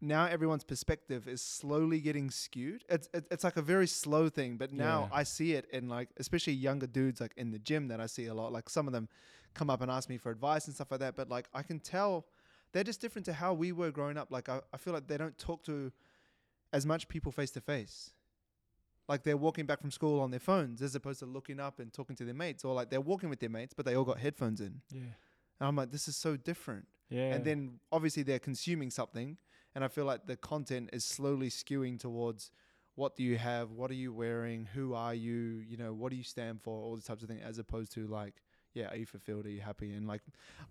now 0.00 0.24
everyone's 0.26 0.64
perspective 0.64 1.28
is 1.28 1.42
slowly 1.42 2.00
getting 2.00 2.30
skewed. 2.30 2.84
It's 2.88 3.08
it's, 3.12 3.28
it's 3.30 3.44
like 3.44 3.56
a 3.56 3.62
very 3.62 3.86
slow 3.86 4.28
thing, 4.28 4.56
but 4.56 4.72
now 4.72 5.08
Yeah. 5.10 5.18
I 5.18 5.22
see 5.24 5.52
it 5.52 5.66
in 5.72 5.88
like 5.88 6.08
especially 6.18 6.54
younger 6.54 6.86
dudes 6.86 7.20
like 7.20 7.34
in 7.36 7.50
the 7.50 7.58
gym 7.58 7.88
that 7.88 8.00
I 8.00 8.06
see 8.06 8.26
a 8.26 8.34
lot. 8.34 8.52
Like 8.52 8.70
some 8.70 8.86
of 8.86 8.92
them 8.92 9.08
come 9.52 9.68
up 9.68 9.82
and 9.82 9.90
ask 9.90 10.08
me 10.08 10.16
for 10.16 10.30
advice 10.30 10.66
and 10.66 10.74
stuff 10.74 10.90
like 10.90 11.00
that. 11.00 11.16
But 11.16 11.28
like 11.28 11.48
I 11.52 11.62
can 11.62 11.80
tell 11.80 12.26
they're 12.72 12.84
just 12.84 13.00
different 13.00 13.26
to 13.26 13.32
how 13.34 13.52
we 13.52 13.72
were 13.72 13.90
growing 13.90 14.16
up. 14.16 14.30
Like 14.30 14.48
I, 14.48 14.60
I 14.72 14.78
feel 14.78 14.94
like 14.94 15.06
they 15.06 15.18
don't 15.18 15.36
talk 15.36 15.64
to 15.64 15.92
as 16.72 16.86
much 16.86 17.08
people 17.08 17.30
face 17.32 17.50
to 17.52 17.60
face. 17.60 18.12
Like 19.10 19.24
they're 19.24 19.36
walking 19.36 19.66
back 19.66 19.80
from 19.80 19.90
school 19.90 20.20
on 20.20 20.30
their 20.30 20.40
phones 20.52 20.80
as 20.82 20.94
opposed 20.94 21.18
to 21.18 21.26
looking 21.26 21.58
up 21.60 21.80
and 21.80 21.92
talking 21.92 22.14
to 22.16 22.24
their 22.24 22.34
mates, 22.44 22.64
or 22.64 22.72
like 22.74 22.88
they're 22.90 23.00
walking 23.12 23.28
with 23.28 23.40
their 23.40 23.50
mates, 23.50 23.74
but 23.76 23.84
they 23.84 23.94
all 23.96 24.04
got 24.04 24.18
headphones 24.18 24.60
in. 24.60 24.80
yeah, 24.90 25.00
And 25.58 25.66
I'm 25.68 25.76
like, 25.76 25.90
this 25.90 26.06
is 26.08 26.16
so 26.16 26.36
different. 26.36 26.86
yeah, 27.08 27.34
And 27.34 27.44
then 27.44 27.80
obviously 27.90 28.22
they're 28.22 28.38
consuming 28.50 28.90
something, 28.90 29.36
and 29.74 29.82
I 29.84 29.88
feel 29.88 30.04
like 30.04 30.26
the 30.26 30.36
content 30.36 30.90
is 30.92 31.04
slowly 31.04 31.50
skewing 31.50 31.98
towards 31.98 32.50
what 32.94 33.16
do 33.16 33.22
you 33.24 33.36
have, 33.38 33.70
what 33.72 33.90
are 33.90 33.94
you 34.04 34.12
wearing, 34.12 34.66
who 34.74 34.94
are 34.94 35.14
you, 35.14 35.62
you 35.70 35.76
know, 35.76 35.92
what 35.92 36.10
do 36.10 36.16
you 36.16 36.22
stand 36.24 36.60
for, 36.62 36.74
all 36.84 36.94
these 36.94 37.04
types 37.04 37.22
of 37.22 37.28
things, 37.28 37.42
as 37.44 37.58
opposed 37.58 37.92
to 37.94 38.06
like, 38.06 38.34
yeah, 38.74 38.88
are 38.92 38.96
you 38.96 39.06
fulfilled, 39.06 39.44
are 39.46 39.50
you 39.50 39.60
happy, 39.60 39.92
and 39.92 40.06
like, 40.06 40.22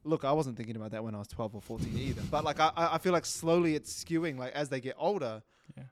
look, 0.06 0.24
I 0.24 0.32
wasn't 0.32 0.56
thinking 0.56 0.78
about 0.78 0.92
that 0.92 1.04
when 1.04 1.14
I 1.14 1.18
was 1.18 1.28
12 1.28 1.56
or 1.56 1.62
14 1.62 1.98
either, 1.98 2.22
but 2.32 2.44
like 2.46 2.60
I, 2.62 2.72
I 2.76 2.96
I 2.96 2.98
feel 3.00 3.12
like 3.14 3.26
slowly 3.26 3.76
it's 3.76 3.92
skewing, 4.04 4.38
like 4.38 4.54
as 4.54 4.70
they 4.70 4.80
get 4.80 4.96
older, 4.98 5.44
Yeah. 5.78 5.84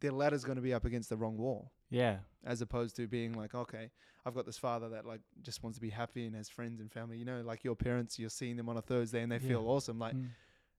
their 0.00 0.12
ladder's 0.12 0.44
going 0.44 0.56
to 0.56 0.62
be 0.62 0.74
up 0.74 0.84
against 0.84 1.08
the 1.08 1.16
wrong 1.16 1.38
wall 1.38 1.70
yeah, 1.90 2.18
as 2.44 2.60
opposed 2.62 2.96
to 2.96 3.06
being 3.06 3.32
like, 3.34 3.54
okay, 3.54 3.90
I've 4.26 4.34
got 4.34 4.46
this 4.46 4.58
father 4.58 4.88
that 4.90 5.04
like 5.06 5.20
just 5.42 5.62
wants 5.62 5.76
to 5.78 5.82
be 5.82 5.90
happy 5.90 6.26
and 6.26 6.34
has 6.36 6.48
friends 6.48 6.80
and 6.80 6.90
family. 6.90 7.18
You 7.18 7.24
know, 7.24 7.42
like 7.42 7.62
your 7.64 7.74
parents, 7.76 8.18
you're 8.18 8.30
seeing 8.30 8.56
them 8.56 8.68
on 8.68 8.76
a 8.76 8.82
Thursday 8.82 9.22
and 9.22 9.30
they 9.30 9.36
Yeah. 9.36 9.48
feel 9.48 9.68
awesome. 9.68 9.98
Like 9.98 10.14
Mm. 10.14 10.28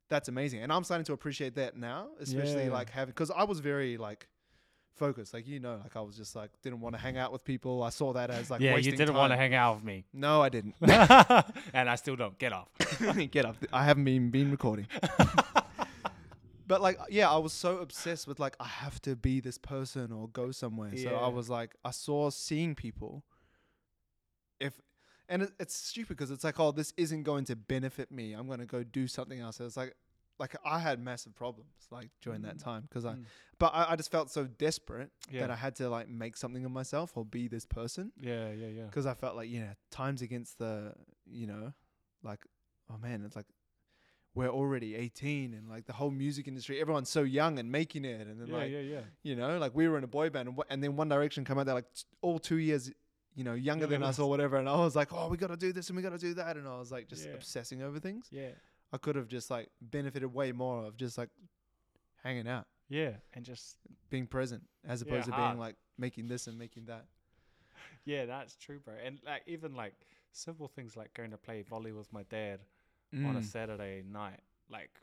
that's 0.10 0.28
amazing, 0.30 0.62
and 0.64 0.72
I'm 0.74 0.84
starting 0.84 1.06
to 1.06 1.14
appreciate 1.14 1.56
that 1.56 1.76
now, 1.78 2.10
especially 2.20 2.66
Yeah. 2.66 2.72
like 2.74 2.90
having 2.90 3.12
because 3.12 3.32
I 3.32 3.44
was 3.44 3.60
very 3.60 3.98
like 3.98 4.28
focused, 4.96 5.34
like 5.34 5.46
you 5.46 5.60
know, 5.60 5.80
like 5.84 5.96
I 5.98 6.02
was 6.02 6.16
just 6.16 6.36
like 6.36 6.52
didn't 6.62 6.80
want 6.80 6.96
to 6.96 7.02
hang 7.02 7.18
out 7.18 7.32
with 7.34 7.44
people. 7.44 7.84
I 7.84 7.90
saw 7.90 8.14
that 8.14 8.30
as 8.32 8.50
like 8.50 8.62
yeah. 8.62 8.78
You 8.78 8.92
didn't 8.94 9.16
want 9.16 9.32
to 9.34 9.38
hang 9.38 9.54
out 9.54 9.76
with 9.76 9.84
me, 9.84 10.06
No, 10.14 10.42
I 10.42 10.50
didn't. 10.50 10.76
and 10.82 11.90
I 11.90 11.96
still 11.96 12.16
don't. 12.16 12.38
Get 12.40 12.54
off. 12.54 12.70
I 13.02 13.12
mean 13.20 13.30
get 13.30 13.46
up. 13.46 13.58
I 13.74 13.84
haven't 13.86 14.06
been 14.06 14.30
been 14.32 14.52
recording. 14.52 14.88
but 16.68 16.82
like 16.82 16.98
yeah, 17.10 17.30
I 17.30 17.38
was 17.38 17.54
so 17.54 17.78
obsessed 17.80 18.28
with 18.28 18.40
like 18.40 18.56
I 18.60 18.66
have 18.68 19.02
to 19.04 19.16
be 19.16 19.40
this 19.40 19.58
person 19.58 20.12
or 20.12 20.28
go 20.30 20.52
somewhere. 20.52 20.96
So 20.96 21.16
I 21.16 21.28
was 21.28 21.50
like 21.50 21.76
I 21.84 21.92
saw 21.92 22.30
seeing 22.30 22.76
people 22.76 23.24
if 24.60 24.80
and 25.28 25.42
it, 25.44 25.52
it's 25.60 25.76
stupid 25.76 26.10
because 26.18 26.32
it's 26.32 26.44
like 26.44 26.60
oh 26.60 26.72
this 26.72 26.94
isn't 26.98 27.24
going 27.24 27.46
to 27.46 27.56
benefit 27.56 28.12
me. 28.12 28.34
I'm 28.34 28.48
going 28.48 28.60
to 28.60 28.66
go 28.66 28.84
do 28.84 29.08
something 29.08 29.40
else. 29.40 29.60
It's 29.60 29.78
like 29.78 29.96
like 30.40 30.56
I 30.66 30.80
had 30.80 31.00
massive 31.00 31.34
problems 31.36 31.72
like 31.92 32.10
during 32.22 32.42
that 32.42 32.58
Mm. 32.58 32.64
time 32.64 32.82
because 32.84 33.06
I 33.06 33.14
Mm. 33.14 33.26
but 33.58 33.72
I, 33.74 33.92
I 33.92 33.96
just 33.96 34.12
felt 34.12 34.30
so 34.30 34.46
desperate 34.46 35.12
Yeah. 35.32 35.42
that 35.42 35.52
I 35.52 35.56
had 35.56 35.76
to 35.78 35.90
like 35.90 36.10
make 36.10 36.36
something 36.36 36.66
of 36.66 36.72
myself 36.72 37.16
or 37.16 37.24
be 37.24 37.48
this 37.48 37.66
person 37.66 38.12
Yeah, 38.20 38.52
yeah, 38.52 38.68
yeah. 38.68 38.86
because 38.86 39.06
I 39.06 39.14
felt 39.14 39.36
like 39.36 39.50
yeah, 39.50 39.74
times 39.92 40.22
against 40.22 40.58
the 40.60 40.94
you 41.26 41.48
know, 41.48 41.74
like 42.24 42.46
oh 42.92 42.98
man, 42.98 43.24
it's 43.26 43.36
like 43.36 43.48
we're 44.36 44.50
already 44.50 44.96
18 44.96 45.54
and 45.54 45.70
like 45.70 45.86
the 45.86 45.94
whole 45.94 46.12
music 46.12 46.48
industry, 46.48 46.80
everyone's 46.82 47.10
so 47.10 47.24
young 47.24 47.58
and 47.58 47.72
making 47.72 48.06
it, 48.06 48.28
and 48.28 48.40
then 48.40 48.48
Yeah, 48.48 48.56
like 48.58 48.72
yeah, 48.72 48.80
yeah. 48.80 49.02
you 49.24 49.36
know, 49.36 49.58
like 49.58 49.74
we 49.74 49.88
were 49.88 49.98
in 49.98 50.04
a 50.04 50.08
boy 50.08 50.30
band 50.30 50.50
and, 50.50 50.58
wh- 50.58 50.70
and 50.72 50.84
then 50.84 50.96
One 50.96 51.10
Direction 51.10 51.46
come 51.46 51.58
out, 51.58 51.66
they're 51.66 51.76
like 51.76 51.92
t- 51.94 52.04
all 52.22 52.38
two 52.40 52.58
years. 52.58 52.92
You 53.38 53.44
know, 53.44 53.54
younger 53.54 53.82
Younger 53.82 53.88
than 53.88 54.04
us 54.04 54.18
or 54.18 54.30
whatever, 54.30 54.56
and 54.56 54.70
I 54.70 54.78
was 54.78 54.96
like, 54.96 55.12
"Oh, 55.12 55.28
we 55.28 55.36
gotta 55.36 55.58
do 55.58 55.74
this 55.74 55.90
and 55.90 55.98
we 55.98 56.02
gotta 56.02 56.18
do 56.18 56.34
that," 56.36 56.56
and 56.56 56.66
I 56.66 56.78
was 56.80 56.90
like, 56.90 57.10
just 57.10 57.26
Yeah. 57.26 57.34
obsessing 57.34 57.82
over 57.82 58.00
things. 58.00 58.28
Yeah, 58.32 58.52
I 58.94 58.98
could 58.98 59.18
have 59.18 59.28
just 59.28 59.50
like 59.52 59.68
benefited 59.82 60.34
way 60.34 60.54
more 60.54 60.86
of 60.86 60.96
just 60.96 61.18
like 61.18 61.28
hanging 62.24 62.48
out, 62.48 62.66
yeah, 62.88 63.12
and 63.34 63.44
just 63.44 63.78
being 64.10 64.26
present, 64.26 64.64
as 64.88 65.02
Yeah, 65.02 65.08
opposed 65.10 65.26
to 65.26 65.34
hard. 65.34 65.50
being 65.52 65.60
like 65.60 65.76
making 65.98 66.28
this 66.28 66.48
and 66.48 66.58
making 66.58 66.86
that. 66.86 67.06
yeah, 68.06 68.26
that's 68.26 68.56
true, 68.56 68.80
bro. 68.80 68.94
And 69.04 69.20
like 69.26 69.44
even 69.48 69.76
like 69.76 69.94
simple 70.32 70.68
things 70.70 70.96
like 70.96 71.14
going 71.14 71.32
to 71.32 71.38
play 71.38 71.62
volley 71.62 71.92
with 71.92 72.12
my 72.14 72.24
dad 72.24 72.62
on 73.16 73.36
a 73.36 73.40
Mm. 73.40 73.44
Saturday 73.46 74.04
night, 74.04 74.42
like 74.70 75.00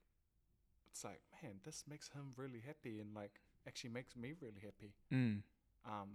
it's 0.91 1.03
like 1.05 1.21
man, 1.43 1.55
this 1.65 1.85
makes 1.89 2.09
him 2.11 2.33
really 2.37 2.61
happy, 2.61 3.01
and 3.01 3.15
like 3.15 3.41
actually 3.67 3.91
makes 3.91 4.15
me 4.17 4.35
really 4.41 4.61
happy. 4.63 4.93
Mm. 5.13 5.43
Um, 5.87 6.09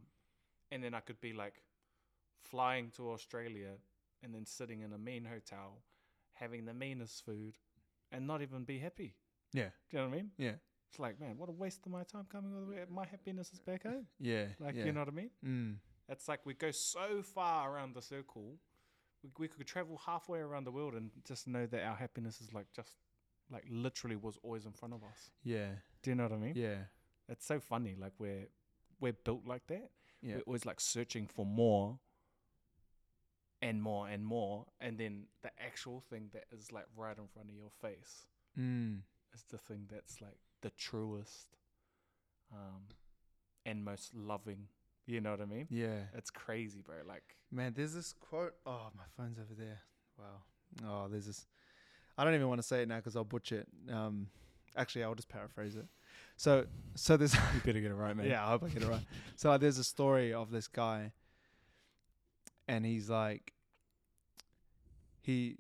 and 0.72 0.84
then 0.84 0.94
I 0.94 1.00
could 1.00 1.20
be 1.22 1.34
like 1.34 1.62
flying 2.44 2.92
to 2.98 3.12
Australia 3.12 3.72
and 4.24 4.34
then 4.34 4.46
sitting 4.46 4.82
in 4.82 4.94
a 4.94 4.98
mean 4.98 5.26
hotel, 5.26 5.82
having 6.34 6.66
the 6.66 6.74
meanest 6.74 7.26
food, 7.26 7.58
and 8.12 8.26
not 8.28 8.42
even 8.42 8.64
be 8.64 8.80
happy. 8.80 9.16
Yeah, 9.54 9.70
Do 9.90 9.98
you 9.98 10.00
know 10.04 10.10
what 10.10 10.14
I 10.14 10.18
mean? 10.18 10.32
yeah, 10.38 10.54
It's 10.90 11.00
like, 11.00 11.20
man, 11.20 11.38
what 11.38 11.50
a 11.50 11.54
waste 11.54 11.86
of 11.86 11.92
my 11.92 12.04
time 12.04 12.26
coming 12.30 12.54
all 12.54 12.62
the 12.66 12.72
way. 12.76 12.84
My 12.90 13.06
happiness 13.06 13.52
is 13.54 13.60
back 13.60 13.84
home. 13.84 14.08
yeah. 14.20 14.48
Like, 14.60 14.76
yeah. 14.76 14.86
you 14.86 14.92
know 14.92 15.00
what 15.02 15.08
I 15.08 15.12
mean? 15.12 15.30
Mm. 15.46 15.76
It's 16.10 16.28
like 16.28 16.46
we 16.46 16.54
go 16.54 16.72
so 16.72 17.22
far 17.24 17.74
around 17.74 17.94
the 17.96 18.02
circle. 18.02 18.58
We, 19.38 19.44
we 19.44 19.48
could 19.48 19.68
travel 19.68 20.00
halfway 20.06 20.40
around 20.40 20.64
the 20.66 20.72
world 20.72 20.94
and 20.94 21.12
just 21.26 21.48
know 21.48 21.66
that 21.66 21.84
our 21.84 21.96
happiness 21.96 22.40
is 22.42 22.54
like 22.54 22.68
just 22.76 22.92
like 23.52 23.66
literally 23.70 24.16
was 24.16 24.38
always 24.44 24.66
in 24.66 24.72
front 24.74 24.94
of 24.94 25.04
us. 25.04 25.32
Yeah, 25.44 25.70
Do 26.04 26.12
you 26.12 26.16
know 26.16 26.24
what 26.24 26.34
I 26.34 26.38
mean? 26.38 26.54
yeah, 26.56 26.78
It's 27.30 27.46
so 27.46 27.60
funny. 27.60 27.96
Like 28.00 28.14
we're 28.20 28.48
we're 29.00 29.14
built 29.14 29.46
like 29.48 29.66
that. 29.68 29.90
yeah. 30.22 30.36
We're 30.36 30.42
always 30.42 30.66
like 30.66 30.80
searching 30.80 31.28
for 31.28 31.46
more 31.46 32.00
and 33.62 33.82
more 33.82 34.08
and 34.08 34.24
more, 34.26 34.66
and 34.80 34.98
then 35.00 35.24
the 35.42 35.50
actual 35.60 36.02
thing 36.10 36.30
that 36.34 36.44
is 36.52 36.72
like 36.72 36.86
right 36.96 37.18
in 37.18 37.28
front 37.28 37.50
of 37.50 37.56
your 37.56 37.72
face 37.82 38.28
Mm. 38.60 39.02
is 39.34 39.44
the 39.52 39.58
thing 39.58 39.88
that's 39.92 40.20
like 40.22 40.38
the 40.62 40.72
truest, 40.72 41.58
um, 42.52 42.84
and 43.66 43.84
most 43.86 44.14
loving. 44.16 44.68
You 45.08 45.22
know 45.22 45.32
what 45.32 45.42
I 45.42 45.46
mean? 45.46 45.68
Yeah. 45.72 46.02
It's 46.14 46.30
crazy, 46.30 46.82
bro. 46.86 46.96
Like, 47.08 47.24
Man, 47.52 47.74
there's 47.76 47.94
this 47.94 48.14
quote. 48.14 48.54
Oh, 48.66 48.88
my 48.96 49.04
phone's 49.16 49.40
over 49.40 49.54
there. 49.58 49.80
Wow. 50.20 50.86
Oh, 51.06 51.08
there's 51.10 51.26
this. 51.26 51.46
I 52.18 52.24
don't 52.26 52.36
even 52.36 52.50
want 52.50 52.60
to 52.60 52.68
say 52.68 52.82
it 52.82 52.88
now 52.90 52.98
because 52.98 53.16
I'll 53.16 53.24
butcher 53.24 53.60
it. 53.62 53.94
Um, 53.94 54.28
actually, 54.76 55.04
I'll 55.06 55.16
just 55.16 55.30
paraphrase 55.30 55.76
it. 55.78 55.86
So, 56.36 56.66
so 56.96 57.16
there's. 57.16 57.34
you 57.54 57.62
better 57.64 57.80
get 57.80 57.90
it 57.92 57.96
right, 57.96 58.16
man. 58.18 58.26
yeah, 58.28 58.46
I 58.46 58.50
hope 58.50 58.64
I 58.66 58.68
get 58.68 58.84
it 58.84 58.88
right. 58.90 59.00
So 59.38 59.50
like, 59.50 59.62
there's 59.62 59.78
a 59.78 59.84
story 59.84 60.34
of 60.34 60.52
this 60.52 60.68
guy, 60.68 61.14
and 62.68 62.86
he's 62.86 63.10
like, 63.10 63.54
he. 65.22 65.56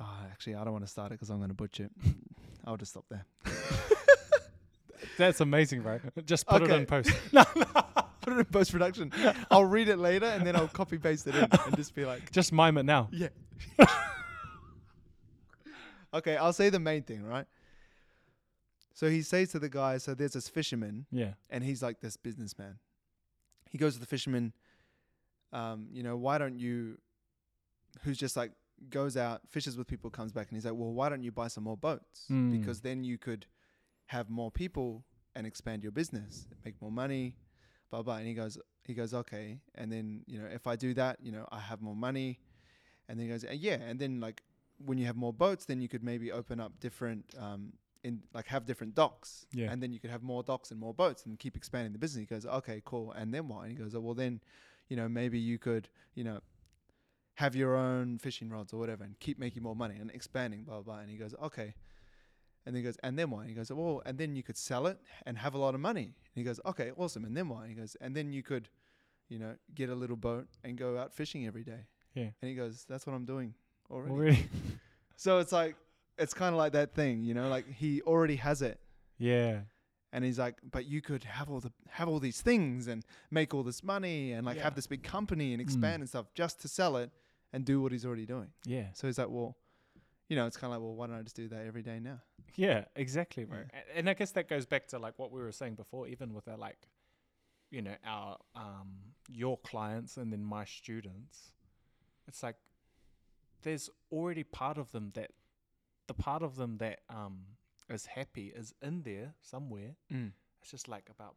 Oh, 0.00 0.06
actually, 0.30 0.54
I 0.54 0.62
don't 0.64 0.72
want 0.72 0.84
to 0.84 0.90
start 0.90 1.10
it 1.10 1.14
because 1.14 1.30
I'm 1.30 1.38
going 1.38 1.48
to 1.48 1.54
butcher 1.54 1.84
it. 1.84 1.92
I'll 2.64 2.76
just 2.76 2.92
stop 2.92 3.06
there. 3.10 3.24
That's 5.18 5.40
amazing, 5.40 5.82
bro. 5.82 6.00
Just 6.24 6.46
put 6.46 6.62
it 6.62 6.64
Okay. 6.70 6.76
in 6.78 6.86
post. 6.86 7.10
Put 8.24 8.32
it 8.32 8.38
in 8.38 8.44
post 8.46 8.72
production. 8.72 9.12
I'll 9.50 9.64
read 9.64 9.88
it 9.88 9.98
later 9.98 10.26
and 10.26 10.46
then 10.46 10.56
I'll 10.56 10.68
copy 10.68 10.98
paste 10.98 11.26
it 11.26 11.34
in 11.34 11.44
and 11.44 11.76
just 11.76 11.94
be 11.94 12.04
like, 12.04 12.32
Just 12.32 12.52
mime 12.52 12.78
it 12.78 12.84
now. 12.84 13.08
Yeah. 13.12 13.28
okay, 16.14 16.36
I'll 16.36 16.52
say 16.52 16.70
the 16.70 16.78
main 16.80 17.02
thing, 17.02 17.24
right? 17.24 17.46
So 18.94 19.10
he 19.10 19.22
says 19.22 19.50
to 19.52 19.58
the 19.58 19.68
guy, 19.68 19.98
so 19.98 20.14
there's 20.14 20.32
this 20.34 20.48
fisherman, 20.48 21.06
Yeah. 21.10 21.34
and 21.50 21.64
he's 21.64 21.82
like 21.82 22.00
this 22.00 22.16
businessman. 22.16 22.78
He 23.70 23.76
goes 23.78 23.94
to 23.94 24.00
the 24.00 24.06
fisherman, 24.06 24.52
um, 25.52 25.88
you 25.92 26.02
know, 26.02 26.16
why 26.16 26.38
don't 26.38 26.58
you, 26.58 26.98
who's 28.02 28.16
just 28.18 28.36
like 28.36 28.52
goes 28.88 29.16
out, 29.16 29.40
fishes 29.50 29.76
with 29.76 29.86
people, 29.86 30.10
comes 30.10 30.32
back, 30.32 30.48
and 30.48 30.56
he's 30.56 30.64
like, 30.64 30.74
well, 30.74 30.92
why 30.92 31.08
don't 31.08 31.22
you 31.22 31.32
buy 31.32 31.48
some 31.48 31.64
more 31.64 31.76
boats? 31.76 32.26
Mm. 32.30 32.52
Because 32.52 32.80
then 32.80 33.02
you 33.04 33.18
could 33.18 33.46
have 34.06 34.30
more 34.30 34.50
people 34.50 35.04
and 35.34 35.46
expand 35.46 35.82
your 35.82 35.92
business, 35.92 36.46
make 36.64 36.80
more 36.80 36.92
money, 36.92 37.34
blah 37.94 38.02
blah. 38.02 38.16
And 38.16 38.26
he 38.26 38.34
goes, 38.34 38.58
he 38.88 38.94
goes, 38.94 39.12
okay. 39.22 39.60
And 39.74 39.90
then 39.92 40.22
you 40.26 40.38
know, 40.40 40.48
if 40.58 40.66
I 40.66 40.74
do 40.76 40.94
that, 40.94 41.18
you 41.22 41.32
know, 41.32 41.46
I 41.52 41.60
have 41.70 41.80
more 41.80 41.96
money. 41.96 42.38
And 43.08 43.18
then 43.18 43.26
he 43.26 43.32
goes, 43.32 43.44
"Uh, 43.44 43.52
yeah. 43.68 43.78
And 43.88 43.98
then 43.98 44.20
like 44.20 44.42
when 44.84 44.98
you 44.98 45.06
have 45.06 45.16
more 45.16 45.32
boats, 45.32 45.64
then 45.66 45.80
you 45.80 45.88
could 45.88 46.02
maybe 46.02 46.32
open 46.32 46.58
up 46.58 46.72
different 46.80 47.24
um, 47.38 47.72
in 48.02 48.20
like 48.32 48.46
have 48.46 48.64
different 48.66 48.94
docks, 48.94 49.46
Yeah. 49.52 49.70
and 49.70 49.82
then 49.82 49.92
you 49.92 50.00
could 50.00 50.10
have 50.10 50.22
more 50.22 50.42
docks 50.42 50.70
and 50.72 50.78
more 50.80 50.94
boats 50.94 51.24
and 51.26 51.38
keep 51.38 51.56
expanding 51.56 51.92
the 51.92 51.98
business. 51.98 52.20
He 52.20 52.26
goes, 52.34 52.44
okay, 52.46 52.82
cool. 52.84 53.12
And 53.12 53.32
then 53.32 53.46
what? 53.48 53.60
And 53.62 53.70
he 53.72 53.76
goes, 53.82 53.94
oh, 53.94 54.00
well 54.00 54.14
then, 54.14 54.40
you 54.88 54.96
know, 54.96 55.08
maybe 55.08 55.38
you 55.38 55.58
could, 55.58 55.88
you 56.14 56.24
know, 56.24 56.40
have 57.34 57.54
your 57.56 57.76
own 57.76 58.18
fishing 58.18 58.48
rods 58.50 58.72
or 58.72 58.78
whatever 58.78 59.04
and 59.04 59.18
keep 59.20 59.38
making 59.38 59.62
more 59.62 59.76
money 59.76 59.96
and 60.00 60.10
expanding, 60.10 60.64
blah 60.64 60.80
blah. 60.80 60.94
blah. 60.94 61.00
And 61.02 61.10
he 61.10 61.16
goes, 61.16 61.34
okay. 61.42 61.74
And 62.66 62.74
then 62.74 62.82
he 62.82 62.84
goes, 62.84 62.96
and 63.02 63.18
then 63.18 63.30
why? 63.30 63.40
And 63.40 63.48
he 63.50 63.54
goes, 63.54 63.70
well, 63.70 64.00
and 64.06 64.16
then 64.16 64.34
you 64.36 64.42
could 64.42 64.56
sell 64.56 64.86
it 64.86 64.98
and 65.26 65.36
have 65.38 65.54
a 65.54 65.58
lot 65.58 65.74
of 65.74 65.80
money. 65.80 66.04
And 66.04 66.34
he 66.34 66.42
goes, 66.44 66.60
okay, 66.64 66.92
awesome. 66.96 67.24
And 67.24 67.36
then 67.36 67.48
why? 67.48 67.62
And 67.62 67.70
he 67.70 67.74
goes, 67.76 67.94
and 68.00 68.16
then 68.16 68.32
you 68.32 68.42
could, 68.42 68.68
you 69.28 69.38
know, 69.38 69.54
get 69.74 69.90
a 69.90 69.94
little 69.94 70.16
boat 70.16 70.46
and 70.64 70.76
go 70.78 70.96
out 70.96 71.12
fishing 71.12 71.46
every 71.46 71.62
day. 71.64 71.86
Yeah. 72.14 72.30
And 72.40 72.48
he 72.48 72.54
goes, 72.54 72.84
that's 72.88 73.06
what 73.06 73.12
I'm 73.14 73.24
doing 73.26 73.54
already. 73.90 74.12
Already. 74.12 74.48
So 75.16 75.38
it's 75.38 75.52
like, 75.52 75.76
it's 76.18 76.34
kind 76.34 76.52
of 76.52 76.58
like 76.58 76.72
that 76.72 76.92
thing, 76.94 77.22
you 77.22 77.34
know, 77.34 77.48
like 77.48 77.70
he 77.72 78.02
already 78.02 78.36
has 78.36 78.62
it. 78.62 78.80
yeah. 79.18 79.60
And 80.12 80.24
he's 80.24 80.38
like, 80.38 80.54
but 80.70 80.86
you 80.86 81.00
could 81.02 81.24
have 81.24 81.50
all 81.50 81.58
the 81.58 81.72
have 81.90 82.08
all 82.08 82.20
these 82.20 82.40
things 82.40 82.86
and 82.86 83.04
make 83.32 83.52
all 83.52 83.64
this 83.64 83.82
money 83.82 84.30
and 84.30 84.46
like 84.46 84.56
Yeah. 84.56 84.62
have 84.62 84.76
this 84.76 84.86
big 84.86 85.02
company 85.02 85.52
and 85.52 85.60
Mm. 85.60 85.64
expand 85.64 86.02
and 86.02 86.08
stuff 86.08 86.26
just 86.34 86.60
to 86.62 86.68
sell 86.68 86.96
it 86.98 87.10
and 87.52 87.64
do 87.64 87.80
what 87.82 87.90
he's 87.90 88.04
already 88.06 88.24
doing. 88.24 88.50
Yeah. 88.64 88.92
So 88.92 89.08
he's 89.08 89.18
like, 89.18 89.28
well, 89.28 89.56
you 90.28 90.36
know, 90.36 90.46
it's 90.46 90.56
kind 90.56 90.72
of 90.72 90.78
like, 90.80 90.84
well, 90.86 90.94
why 90.94 91.06
don't 91.06 91.16
I 91.16 91.22
just 91.22 91.36
do 91.36 91.48
that 91.48 91.66
every 91.66 91.82
day 91.82 92.00
now? 92.00 92.20
Yeah, 92.56 92.84
exactly, 92.96 93.44
bro. 93.44 93.58
Yeah. 93.72 93.80
And 93.94 94.08
I 94.08 94.14
guess 94.14 94.30
that 94.32 94.48
goes 94.48 94.64
back 94.66 94.86
to 94.88 94.98
like 94.98 95.18
what 95.18 95.30
we 95.32 95.40
were 95.42 95.52
saying 95.52 95.74
before, 95.74 96.06
even 96.08 96.32
with 96.34 96.46
our 96.48 96.56
like, 96.56 96.88
you 97.70 97.82
know, 97.82 97.94
our 98.06 98.38
um 98.54 98.90
your 99.30 99.58
clients 99.58 100.16
and 100.16 100.32
then 100.32 100.42
my 100.44 100.64
students. 100.64 101.52
It's 102.28 102.42
like 102.42 102.56
there's 103.62 103.90
already 104.12 104.44
part 104.44 104.78
of 104.78 104.92
them 104.92 105.10
that 105.14 105.30
the 106.06 106.14
part 106.14 106.42
of 106.42 106.56
them 106.56 106.78
that 106.78 107.00
um 107.08 107.38
is 107.90 108.06
happy 108.06 108.52
is 108.54 108.74
in 108.82 109.02
there 109.02 109.34
somewhere. 109.42 109.96
It's 110.60 110.70
just 110.70 110.88
like 110.88 111.08
about 111.10 111.34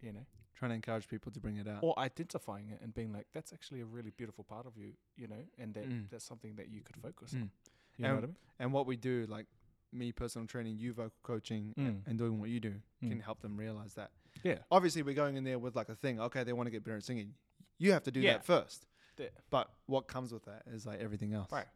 you 0.00 0.12
know, 0.12 0.26
Trying 0.56 0.70
to 0.70 0.74
encourage 0.74 1.06
people 1.08 1.30
to 1.32 1.38
bring 1.40 1.56
it 1.58 1.68
out. 1.68 1.78
or 1.82 1.96
identifying 1.98 2.70
it 2.70 2.80
and 2.82 2.92
being 2.92 3.12
like, 3.12 3.26
that's 3.32 3.52
actually 3.52 3.80
a 3.80 3.84
really 3.84 4.10
beautiful 4.10 4.42
part 4.44 4.66
of 4.66 4.76
you, 4.76 4.92
you 5.16 5.28
know, 5.28 5.44
and 5.58 5.74
that 5.74 5.88
Mm. 5.88 6.08
that's 6.10 6.24
something 6.24 6.56
that 6.56 6.68
you 6.68 6.80
could 6.82 6.96
focus 6.96 7.34
Mm. 7.34 7.42
on. 7.42 7.50
You 7.98 8.04
know 8.04 8.14
what 8.14 8.24
I 8.24 8.26
mean? 8.26 8.36
And 8.58 8.72
what 8.72 8.86
we 8.86 8.96
do, 8.96 9.26
like 9.28 9.46
me 9.92 10.12
personal 10.12 10.46
training, 10.46 10.76
you 10.78 10.92
vocal 10.92 11.12
coaching, 11.22 11.74
Mm. 11.76 12.06
and 12.06 12.18
doing 12.18 12.40
what 12.40 12.48
you 12.50 12.60
do, 12.60 12.80
can 13.00 13.18
Mm. 13.18 13.22
help 13.22 13.40
them 13.40 13.56
realize 13.56 13.94
that. 13.94 14.10
Yeah. 14.42 14.58
Obviously, 14.70 15.02
we're 15.02 15.14
going 15.14 15.36
in 15.36 15.44
there 15.44 15.58
with 15.58 15.76
like 15.76 15.88
a 15.90 15.94
thing. 15.94 16.18
Okay, 16.20 16.42
they 16.44 16.52
want 16.54 16.66
to 16.66 16.70
get 16.70 16.82
better 16.84 16.96
at 16.96 17.04
singing. 17.04 17.34
You 17.78 17.92
have 17.92 18.02
to 18.04 18.10
do 18.10 18.20
Yeah. 18.20 18.34
that 18.34 18.44
first. 18.44 18.86
Yeah. 19.18 19.28
But 19.50 19.70
what 19.86 20.08
comes 20.08 20.32
with 20.32 20.44
that 20.46 20.62
is 20.66 20.86
like 20.86 21.00
everything 21.00 21.34
else. 21.34 21.52
Right. 21.52 21.68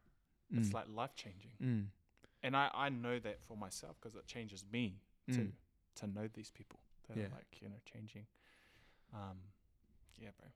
It's 0.50 0.70
Mm. 0.70 0.74
like 0.74 0.88
life 0.88 1.14
changing. 1.14 1.52
Mm. 1.60 1.88
and 2.42 2.56
I, 2.56 2.70
I 2.72 2.88
know 2.90 3.18
that 3.18 3.42
for 3.42 3.56
myself 3.56 3.96
because 4.00 4.14
it 4.14 4.26
changes 4.26 4.64
me 4.70 5.00
to 5.32 5.38
Mm. 5.40 5.52
to 5.96 6.06
know 6.06 6.28
these 6.28 6.50
people 6.50 6.78
that 7.08 7.16
Yeah. 7.16 7.24
are 7.26 7.30
like 7.30 7.60
you 7.60 7.68
know 7.68 7.80
changing. 7.84 8.26
Um, 9.12 9.38
yeah, 10.18 10.30
bro. 10.38 10.48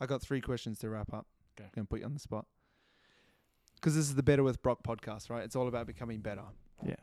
I 0.00 0.06
got 0.06 0.20
three 0.22 0.40
questions 0.40 0.78
to 0.80 0.90
wrap 0.90 1.12
up. 1.14 1.26
Okay. 1.58 1.70
Gonna 1.74 1.86
put 1.86 2.00
you 2.00 2.06
on 2.06 2.12
the 2.14 2.20
spot. 2.20 2.46
Because 3.84 3.96
this 3.96 4.06
is 4.06 4.14
the 4.14 4.22
Better 4.22 4.42
with 4.42 4.62
Brock 4.62 4.82
podcast, 4.82 5.28
right? 5.28 5.44
It's 5.44 5.54
all 5.54 5.68
about 5.68 5.86
becoming 5.86 6.20
better. 6.20 6.44
Yeah. 6.82 6.94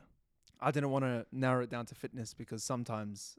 I 0.59 0.71
didn't 0.71 0.89
want 0.89 1.05
to 1.05 1.27
narrow 1.31 1.61
it 1.61 1.69
down 1.69 1.85
to 1.85 1.93
fitness 1.93 2.33
because 2.33 2.63
sometimes 2.63 3.37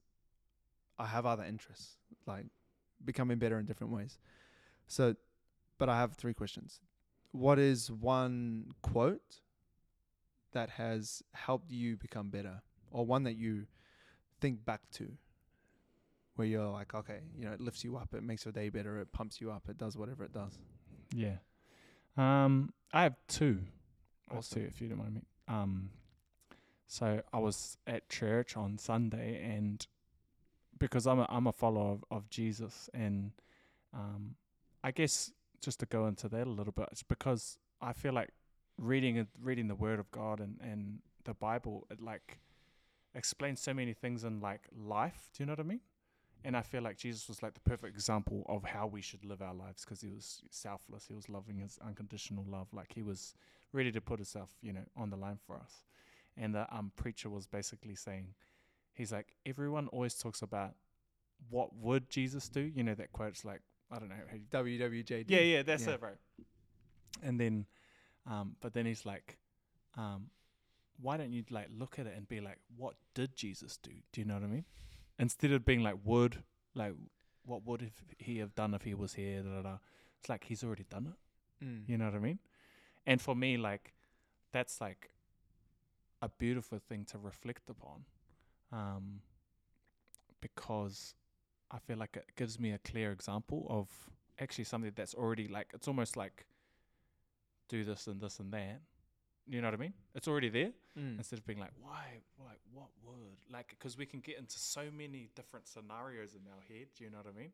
I 0.97 1.07
have 1.07 1.27
other 1.27 1.43
interests, 1.43 1.97
like 2.25 2.47
becoming 3.05 3.39
better 3.39 3.59
in 3.59 3.67
different 3.67 3.93
ways. 3.93 4.21
So, 4.87 5.17
but 5.77 5.89
I 5.89 5.99
have 5.99 6.13
three 6.13 6.35
questions. 6.35 6.79
What 7.33 7.59
is 7.59 7.91
one 7.91 8.71
quote 8.81 9.41
that 10.53 10.71
has 10.71 11.25
helped 11.33 11.73
you 11.73 11.97
become 11.97 12.31
better, 12.31 12.63
or 12.93 13.05
one 13.05 13.25
that 13.25 13.35
you 13.35 13.67
think 14.41 14.65
back 14.65 14.83
to, 14.93 15.09
where 16.37 16.47
you're 16.47 16.69
like, 16.69 16.95
okay, 16.95 17.23
you 17.37 17.45
know, 17.45 17.51
it 17.51 17.61
lifts 17.61 17.83
you 17.83 17.97
up, 17.97 18.15
it 18.15 18.23
makes 18.23 18.45
your 18.45 18.53
day 18.53 18.69
better, 18.69 19.01
it 19.01 19.13
pumps 19.13 19.41
you 19.41 19.51
up, 19.51 19.65
it 19.69 19.79
does 19.79 19.97
whatever 19.97 20.23
it 20.23 20.33
does. 20.33 20.61
Yeah. 21.13 21.39
Um, 22.17 22.73
I 22.93 23.03
have 23.05 23.17
two. 23.29 23.61
I 24.31 24.35
have 24.35 24.39
Awesome. 24.41 24.61
two, 24.63 24.67
if 24.67 24.81
you 24.81 24.89
don't 24.89 24.99
mind 24.99 25.15
me. 25.15 25.23
Um, 25.49 25.91
so 26.87 27.23
I 27.33 27.39
was 27.39 27.79
at 27.87 28.09
church 28.09 28.57
on 28.57 28.79
Sunday, 28.79 29.43
and 29.43 29.87
because 30.79 31.07
I'm 31.07 31.21
a 31.21 31.27
I'm 31.29 31.47
a 31.47 31.53
follower 31.53 31.93
of, 31.93 32.05
of 32.11 32.29
Jesus, 32.31 32.91
and 32.93 33.33
um, 33.95 34.35
I 34.85 34.91
guess 34.91 35.33
just 35.63 35.81
to 35.81 35.87
go 35.87 36.07
into 36.07 36.29
that 36.29 36.47
a 36.47 36.51
little 36.51 36.73
bit, 36.73 36.89
it's 36.93 37.03
because 37.03 37.57
I 37.81 37.93
feel 37.93 38.13
like 38.13 38.31
reading 38.77 39.17
it, 39.17 39.29
reading 39.41 39.69
the 39.69 39.75
Word 39.75 39.99
of 39.99 40.11
God 40.11 40.41
and 40.41 40.59
and 40.63 40.99
the 41.25 41.35
Bible, 41.35 41.87
it 41.91 42.01
like 42.03 42.39
explains 43.15 43.61
so 43.61 43.73
many 43.73 43.95
things 43.95 44.25
in 44.25 44.41
like 44.41 44.63
life. 44.77 45.29
Do 45.33 45.43
you 45.43 45.47
know 45.47 45.53
what 45.53 45.61
I 45.61 45.65
mean? 45.65 45.81
And 46.45 46.57
I 46.57 46.63
feel 46.63 46.83
like 46.83 46.97
Jesus 46.97 47.29
was 47.29 47.43
like 47.43 47.55
the 47.55 47.61
perfect 47.61 47.95
example 47.95 48.45
of 48.49 48.65
how 48.65 48.87
we 48.87 49.01
should 49.01 49.25
live 49.25 49.41
our 49.43 49.55
lives 49.55 49.85
because 49.85 50.01
he 50.01 50.09
was 50.11 50.43
selfless. 50.51 51.07
He 51.07 51.15
was 51.15 51.29
loving 51.29 51.59
his 51.59 51.79
unconditional 51.87 52.45
love. 52.49 52.69
Like 52.73 52.93
he 52.93 53.03
was 53.03 53.35
ready 53.73 53.93
to 53.93 54.01
put 54.01 54.19
himself, 54.19 54.51
you 54.61 54.73
know, 54.73 54.85
on 54.97 55.11
the 55.11 55.17
line 55.17 55.39
for 55.47 55.57
us. 55.57 55.85
And 56.37 56.55
the 56.55 56.67
um, 56.75 56.91
preacher 56.97 57.31
was 57.31 57.47
basically 57.47 57.95
saying, 57.95 58.35
he's 58.93 59.13
like, 59.13 59.37
everyone 59.47 59.89
always 59.89 60.15
talks 60.15 60.43
about 60.43 60.73
what 61.49 61.75
would 61.77 62.09
Jesus 62.11 62.49
do? 62.49 62.61
You 62.61 62.83
know, 62.83 62.95
that 62.95 63.13
quote's 63.13 63.45
like, 63.45 63.61
I 63.91 63.99
don't 63.99 64.09
know. 64.09 64.17
WWJD. 64.51 65.25
yeah, 65.29 65.41
yeah, 65.41 65.63
that's 65.63 65.87
Yeah. 65.87 65.95
it, 65.95 66.01
bro. 66.01 66.11
And 67.23 67.39
then, 67.39 67.67
um, 68.27 68.57
but 68.61 68.73
then 68.73 68.87
he's 68.87 69.05
like, 69.05 69.39
um, 69.97 70.31
why 71.01 71.17
don't 71.17 71.33
you 71.33 71.45
like 71.51 71.69
look 71.77 71.99
at 71.99 72.07
it 72.07 72.15
and 72.17 72.27
be 72.29 72.41
like, 72.41 72.59
what 72.77 72.95
did 73.15 73.37
Jesus 73.37 73.77
do? 73.77 73.91
Do 74.13 74.21
you 74.21 74.25
know 74.25 74.35
what 74.35 74.45
I 74.45 74.47
mean? 74.47 74.65
Instead 75.23 75.53
of 75.53 75.65
being 75.65 75.83
like, 75.85 75.95
would 76.03 76.43
like, 76.75 76.95
what 77.45 77.65
would 77.65 77.83
if 77.83 77.93
he 78.19 78.39
have 78.39 78.55
done 78.57 78.75
if 78.75 78.83
he 78.83 78.93
was 78.93 79.15
here? 79.15 79.41
Da, 79.41 79.51
da, 79.51 79.63
da. 79.63 79.77
It's 80.19 80.29
like 80.29 80.45
he's 80.45 80.65
already 80.65 80.85
done 80.91 81.13
it. 81.13 81.65
Mm. 81.65 81.89
You 81.89 81.97
know 81.97 82.07
what 82.07 82.15
I 82.15 82.19
mean? 82.19 82.41
And 83.07 83.21
for 83.21 83.37
me, 83.37 83.57
like, 83.57 83.93
that's 84.53 84.81
like 84.81 85.11
a 86.21 86.29
beautiful 86.29 86.81
thing 86.89 87.05
to 87.13 87.19
reflect 87.19 87.71
upon, 87.71 88.05
um, 88.73 89.21
because 90.41 91.15
I 91.71 91.79
feel 91.79 91.99
like 91.99 92.17
it 92.17 92.27
gives 92.37 92.59
me 92.59 92.73
a 92.73 92.79
clear 92.79 93.13
example 93.13 93.67
of 93.71 93.89
actually 94.41 94.65
something 94.65 94.91
that's 94.97 95.15
already 95.15 95.47
like 95.47 95.69
it's 95.73 95.87
almost 95.87 96.17
like 96.17 96.47
do 97.69 97.85
this 97.85 98.09
and 98.09 98.21
this 98.21 98.41
and 98.41 98.53
that. 98.53 98.81
You 99.47 99.61
know 99.61 99.67
what 99.69 99.75
I 99.75 99.79
mean? 99.79 99.95
It's 100.15 100.29
already 100.29 100.49
there 100.49 100.73
Mm. 100.99 101.17
instead 101.19 101.39
of 101.39 101.47
being 101.47 101.59
like, 101.59 101.73
why, 101.81 102.21
like, 102.39 102.61
what 102.73 102.91
would, 103.05 103.39
like, 103.51 103.69
because 103.71 103.97
we 103.97 104.05
can 104.07 104.21
get 104.21 104.39
into 104.39 104.59
so 104.59 104.91
many 104.91 105.31
different 105.35 105.67
scenarios 105.67 106.35
in 106.35 106.43
our 106.47 106.61
head. 106.69 106.89
Do 106.97 107.05
you 107.05 107.11
know 107.11 107.19
what 107.19 107.27
I 107.35 107.39
mean? 107.39 107.53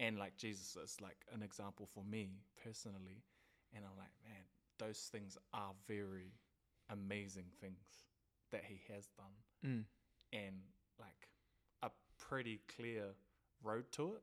And 0.00 0.18
like 0.18 0.36
Jesus 0.36 0.76
is 0.76 1.00
like 1.00 1.16
an 1.32 1.42
example 1.42 1.86
for 1.94 2.04
me 2.04 2.42
personally, 2.62 3.22
and 3.74 3.84
I'm 3.84 3.96
like, 3.96 4.12
man, 4.24 4.42
those 4.78 4.98
things 5.10 5.38
are 5.54 5.72
very 5.88 6.32
amazing 6.90 7.46
things 7.60 8.04
that 8.50 8.64
he 8.64 8.80
has 8.92 9.06
done, 9.16 9.34
Mm. 9.64 9.84
and 10.32 10.56
like 10.98 11.28
a 11.82 11.90
pretty 12.18 12.60
clear 12.76 13.14
road 13.62 13.90
to 13.92 14.14
it. 14.14 14.22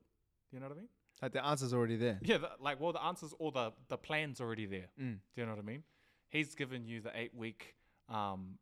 You 0.52 0.60
know 0.60 0.68
what 0.68 0.76
I 0.76 0.80
mean? 0.80 0.88
Like 1.22 1.32
the 1.32 1.44
answer's 1.44 1.72
already 1.74 1.96
there. 1.96 2.18
Yeah, 2.22 2.38
the, 2.38 2.50
like 2.60 2.78
well, 2.80 2.92
the 2.92 3.02
answers 3.02 3.34
or 3.38 3.50
the 3.52 3.72
the 3.88 3.96
plan's 3.98 4.40
already 4.40 4.66
there. 4.66 4.90
Mm. 5.00 5.18
Do 5.34 5.40
you 5.40 5.46
know 5.46 5.52
what 5.52 5.58
I 5.60 5.66
mean? 5.66 5.82
He's 6.30 6.54
given 6.54 6.86
you 6.86 7.00
the 7.00 7.10
eight 7.14 7.34
week 7.34 7.74
um, 8.08 8.58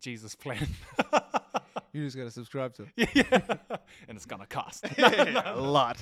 Jesus 0.00 0.34
plan. 0.34 0.68
You 1.94 2.04
just 2.04 2.16
gotta 2.16 2.32
subscribe 2.32 2.74
to 2.74 2.86
it. 2.96 3.08
yeah, 3.14 3.74
and 4.08 4.16
it's 4.16 4.26
gonna 4.26 4.46
cost 4.46 4.84
a 4.98 5.54
lot. 5.56 5.96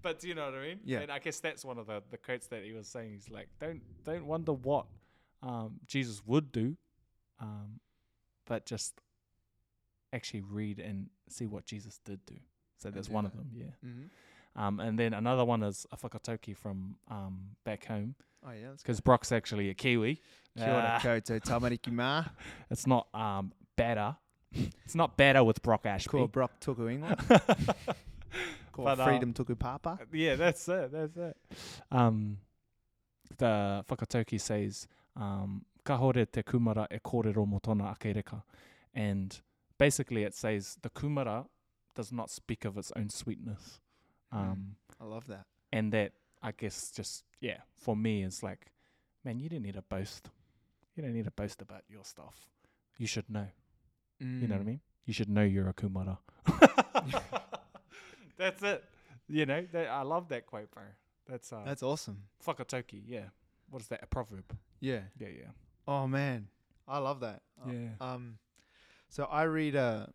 but 0.00 0.18
do 0.18 0.28
you 0.28 0.34
know 0.34 0.46
what 0.46 0.54
I 0.54 0.62
mean? 0.62 0.80
Yeah. 0.82 1.00
And 1.00 1.12
I 1.12 1.18
guess 1.18 1.40
that's 1.40 1.62
one 1.62 1.76
of 1.76 1.86
the 1.86 2.02
the 2.10 2.16
quotes 2.16 2.46
that 2.46 2.64
he 2.64 2.72
was 2.72 2.88
saying. 2.88 3.12
He's 3.12 3.28
like, 3.28 3.48
don't 3.60 3.82
don't 4.02 4.24
wonder 4.24 4.54
what 4.54 4.86
um, 5.42 5.74
Jesus 5.86 6.22
would 6.24 6.52
do, 6.52 6.74
um, 7.38 7.80
but 8.46 8.64
just 8.64 8.94
actually 10.14 10.40
read 10.40 10.78
and 10.78 11.10
see 11.28 11.44
what 11.44 11.66
Jesus 11.66 12.00
did 12.02 12.24
do. 12.24 12.36
So 12.78 12.90
there's 12.90 13.10
one 13.10 13.26
of 13.26 13.36
them, 13.36 13.50
yeah. 13.54 13.64
Mm-hmm. 13.84 14.62
Um, 14.62 14.80
and 14.80 14.98
then 14.98 15.12
another 15.12 15.44
one 15.44 15.62
is 15.62 15.86
a 15.92 15.98
whakataukī 15.98 16.56
from 16.56 16.96
um, 17.10 17.40
back 17.64 17.84
home 17.84 18.14
Oh 18.46 18.50
yeah. 18.52 18.70
Because 18.76 19.00
Brock's 19.00 19.32
actually 19.32 19.70
a 19.70 19.74
Kiwi. 19.74 20.20
Kia 20.56 20.66
ora 20.66 20.92
Ah, 20.96 21.00
koutou 21.00 21.40
tamariki 21.48 21.92
mā. 21.92 22.28
it's 22.70 22.86
not 22.86 23.06
um, 23.14 23.52
better. 23.76 24.16
it's 24.84 24.94
not 24.94 25.16
better 25.16 25.42
with 25.44 25.62
Brock 25.62 25.86
Ashby. 25.86 26.10
Ko 26.10 26.26
Brock 26.26 26.52
tuku 26.60 26.98
ingoa. 27.00 27.16
Ko 28.72 28.84
But, 28.84 29.00
uh, 29.00 29.04
freedom 29.04 29.32
tuku 29.34 29.58
papa. 29.58 29.98
yeah, 30.12 30.34
that's 30.36 30.66
it. 30.68 30.90
That's 30.92 31.16
it. 31.16 31.36
Um, 31.90 32.38
the 33.38 33.84
whakataukī 33.88 34.40
says, 34.40 34.86
um, 35.16 35.64
ka 35.84 35.96
hore 35.96 36.24
te 36.26 36.42
kumara 36.42 36.86
e 36.90 36.98
kōrero 37.04 37.46
mo 37.46 37.60
tōna 37.62 37.92
ake 37.92 38.14
reka. 38.16 38.42
And 38.94 39.38
basically 39.78 40.22
it 40.24 40.34
says 40.34 40.76
the 40.82 40.90
kumara 40.90 41.46
does 41.94 42.12
not 42.12 42.30
speak 42.30 42.64
of 42.64 42.76
its 42.78 42.92
own 42.96 43.08
sweetness. 43.10 43.80
Um, 44.32 44.76
I 45.00 45.04
love 45.04 45.26
that. 45.28 45.44
and 45.72 45.92
that 45.92 46.12
I 46.42 46.52
guess 46.52 46.90
just 46.90 47.24
yeah, 47.40 47.58
for 47.76 47.94
me 47.96 48.22
it's 48.24 48.42
like, 48.42 48.72
man, 49.24 49.38
you 49.38 49.48
don't 49.48 49.62
need 49.62 49.74
to 49.74 49.82
boast. 49.82 50.28
You 50.96 51.02
don't 51.02 51.12
need 51.14 51.24
to 51.24 51.30
boast 51.30 51.62
about 51.62 51.82
your 51.88 52.04
stuff. 52.04 52.34
you 52.98 53.06
should 53.06 53.28
know. 53.30 53.46
You 54.20 54.26
Mm. 54.26 54.48
know 54.48 54.54
what 54.56 54.60
I 54.60 54.64
mean? 54.64 54.80
You 55.06 55.12
should 55.14 55.28
know 55.28 55.42
you're 55.42 55.68
a 55.68 55.74
kumara. 55.74 56.18
That's 58.36 58.62
it. 58.62 58.84
You 59.28 59.46
know, 59.46 59.66
that, 59.72 59.88
I 59.88 60.02
love 60.02 60.28
that 60.28 60.46
quote, 60.46 60.70
bro. 60.70 60.82
That's 61.28 61.52
uh, 61.52 61.62
That's 61.64 61.82
awesome. 61.82 62.22
whakataukī. 62.46 63.02
Yeah. 63.06 63.26
What 63.70 63.82
is 63.82 63.88
that? 63.88 64.00
A 64.02 64.06
proverb? 64.06 64.44
Yeah. 64.80 65.00
Yeah, 65.18 65.28
yeah, 65.28 65.50
Oh 65.88 66.06
man, 66.06 66.48
I 66.86 66.98
love 66.98 67.20
that. 67.20 67.42
Uh, 67.64 67.70
yeah. 67.70 67.88
Um, 68.00 68.38
so 69.08 69.24
I 69.24 69.44
read 69.44 69.74
a. 69.74 70.10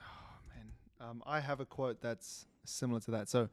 Oh 0.00 0.38
man, 0.54 1.08
um, 1.08 1.22
I 1.26 1.40
have 1.40 1.60
a 1.60 1.66
quote 1.66 2.00
that's 2.00 2.46
similar 2.64 3.00
to 3.00 3.10
that. 3.12 3.28
So, 3.28 3.48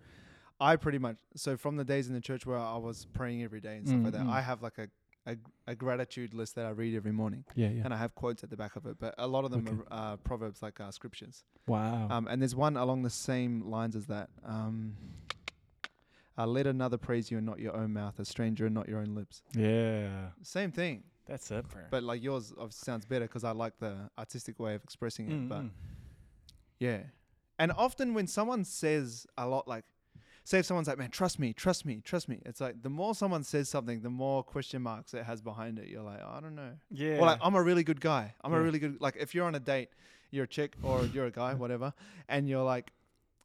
I 0.72 0.76
pretty 0.78 1.00
much 1.08 1.18
so 1.36 1.58
from 1.58 1.74
the 1.82 1.84
days 1.94 2.06
in 2.10 2.14
the 2.14 2.22
church 2.30 2.44
where 2.46 2.58
I 2.58 2.78
was 2.78 2.98
praying 3.20 3.40
every 3.48 3.62
day 3.68 3.76
and 3.78 3.88
stuff 3.88 4.04
like 4.06 4.14
that, 4.18 4.26
Mm. 4.26 4.30
I 4.40 4.42
have 4.50 4.60
like 4.68 4.78
a, 4.86 4.88
a 5.32 5.36
a 5.72 5.76
gratitude 5.84 6.32
list 6.34 6.52
that 6.56 6.66
I 6.66 6.74
read 6.82 6.94
every 7.02 7.12
morning, 7.22 7.44
yeah, 7.56 7.70
yeah. 7.70 7.84
and 7.86 7.92
I 7.94 7.98
have 8.04 8.12
quotes 8.22 8.44
at 8.44 8.50
the 8.50 8.58
back 8.64 8.74
of 8.80 8.86
it. 8.86 8.96
But 9.00 9.12
a 9.18 9.28
lot 9.36 9.44
of 9.46 9.52
them 9.52 9.66
Okay. 9.68 9.78
are 9.92 10.14
uh, 10.14 10.18
proverbs, 10.30 10.60
like 10.68 10.78
uh, 10.86 10.92
scriptures. 10.92 11.44
wow. 11.68 12.08
Um, 12.14 12.28
and 12.30 12.42
there's 12.42 12.56
one 12.68 12.76
along 12.86 13.00
the 13.04 13.16
same 13.30 13.54
lines 13.76 13.96
as 13.96 14.06
that. 14.08 14.30
Um, 14.56 14.96
uh, 16.38 16.48
let 16.48 16.66
another 16.68 16.98
praise 16.98 17.30
you 17.32 17.38
and 17.38 17.46
not 17.46 17.60
your 17.60 17.76
own 17.76 17.94
mouth, 17.94 18.20
a 18.20 18.26
stranger 18.26 18.66
and 18.66 18.74
not 18.80 18.88
your 18.90 19.00
own 19.00 19.12
lips. 19.20 19.42
yeah. 19.56 20.30
Same 20.42 20.72
thing, 20.72 21.04
That's 21.28 21.50
it, 21.52 21.68
bro. 21.70 21.82
but 21.92 22.02
like 22.04 22.24
yours 22.24 22.54
sounds 22.72 23.06
better 23.06 23.26
because 23.26 23.44
I 23.44 23.52
like 23.52 23.78
the 23.80 23.94
artistic 24.18 24.60
way 24.60 24.74
of 24.76 24.84
expressing 24.84 25.26
it. 25.32 25.34
Mm, 25.36 25.48
But 25.50 25.62
mm. 25.64 25.70
yeah, 26.80 27.02
and 27.60 27.72
often 27.78 28.14
when 28.16 28.28
someone 28.28 28.64
says 28.66 29.28
a 29.38 29.46
lot, 29.48 29.68
like 29.68 29.86
say 30.44 30.60
if 30.60 30.66
someone's 30.66 30.88
like, 30.88 30.98
"Man, 30.98 31.10
trust 31.10 31.40
me, 31.40 31.54
trust 31.54 31.86
me, 31.86 32.02
trust 32.04 32.28
me," 32.30 32.40
it's 32.46 32.60
like 32.62 32.82
the 32.82 32.90
more 32.90 33.16
someone 33.16 33.44
says 33.44 33.70
something, 33.70 34.02
the 34.02 34.10
more 34.10 34.44
question 34.44 34.82
marks 34.82 35.14
it 35.14 35.24
has 35.24 35.42
behind 35.42 35.80
it. 35.80 35.88
You're 35.88 36.04
like, 36.04 36.22
I 36.24 36.40
don't 36.42 36.56
know. 36.56 36.72
yeah. 36.92 37.18
Or 37.18 37.26
like, 37.26 37.40
I'm 37.42 37.56
a 37.56 37.64
really 37.64 37.84
good 37.84 38.02
guy. 38.02 38.34
I'm 38.44 38.54
a 38.54 38.62
really 38.62 38.80
good 38.80 39.00
like 39.02 39.16
if 39.20 39.34
you're 39.34 39.46
on 39.46 39.56
a 39.56 39.60
date, 39.60 39.90
you're 40.32 40.46
a 40.46 40.48
chick 40.48 40.76
or 40.84 41.06
you're 41.06 41.26
a 41.28 41.32
guy, 41.32 41.54
whatever, 41.64 41.94
and 42.28 42.48
you're 42.50 42.64
like, 42.64 42.92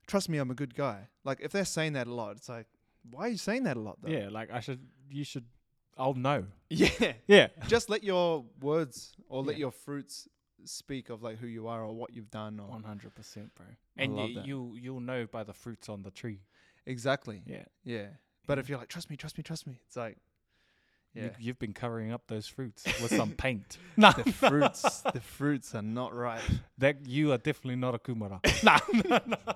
trust 0.06 0.28
me, 0.28 0.38
I'm 0.38 0.50
a 0.50 0.54
good 0.54 0.74
guy. 0.74 1.08
Like 1.24 1.38
if 1.40 1.52
they're 1.52 1.64
saying 1.64 1.92
that 1.94 2.06
a 2.06 2.14
lot, 2.14 2.36
it's 2.36 2.48
like, 2.48 2.66
why 3.10 3.26
are 3.26 3.28
you 3.28 3.36
saying 3.38 3.64
that 3.64 3.76
a 3.76 3.80
lot 3.80 3.98
though? 4.02 4.10
yeah, 4.10 4.28
like 4.30 4.50
I 4.50 4.60
should, 4.60 4.80
you 5.10 5.24
should, 5.24 5.44
I'll 5.96 6.14
know. 6.14 6.44
Yeah. 6.70 7.12
Yeah. 7.26 7.46
Just 7.66 7.88
let 7.88 8.04
your 8.04 8.44
words 8.60 9.12
or 9.28 9.42
let 9.42 9.56
Yeah. 9.56 9.60
your 9.60 9.70
fruits 9.72 10.28
speak 10.64 11.08
of 11.08 11.22
like 11.22 11.38
who 11.38 11.46
you 11.46 11.66
are 11.68 11.82
or 11.82 11.94
what 11.94 12.12
you've 12.12 12.30
done 12.30 12.60
or 12.60 12.66
One 12.68 12.82
hundred 12.82 13.14
percent, 13.14 13.54
bro. 13.54 13.64
I 13.98 14.02
And 14.02 14.14
y- 14.14 14.42
you 14.44 14.76
you'll 14.78 15.00
know 15.00 15.26
by 15.26 15.44
the 15.44 15.54
fruits 15.54 15.88
on 15.88 16.02
the 16.02 16.10
tree. 16.10 16.40
Exactly. 16.88 17.42
Yeah. 17.46 17.64
Yeah. 17.84 18.06
But 18.46 18.58
if 18.58 18.68
you're 18.68 18.78
like, 18.78 18.88
trust 18.88 19.10
me, 19.10 19.16
trust 19.16 19.36
me, 19.38 19.44
trust 19.44 19.66
me, 19.66 19.78
it's 19.86 19.96
like, 19.96 20.16
yeah, 21.14 21.24
You, 21.24 21.30
you've 21.38 21.58
been 21.58 21.72
covering 21.74 22.12
up 22.12 22.22
those 22.28 22.46
fruits 22.48 22.84
with 23.02 23.14
some 23.14 23.32
paint. 23.32 23.78
Nah, 23.96 24.12
the 24.12 24.32
fruits, 24.32 25.02
the 25.12 25.20
fruits 25.20 25.74
are 25.74 25.82
not 25.82 26.14
right. 26.14 26.40
that 26.78 27.06
you 27.06 27.32
are 27.32 27.38
definitely 27.38 27.76
not 27.76 27.94
a 27.94 27.98
kumara. 27.98 28.40
nah, 28.62 28.78
nah, 29.08 29.20
nah. 29.26 29.54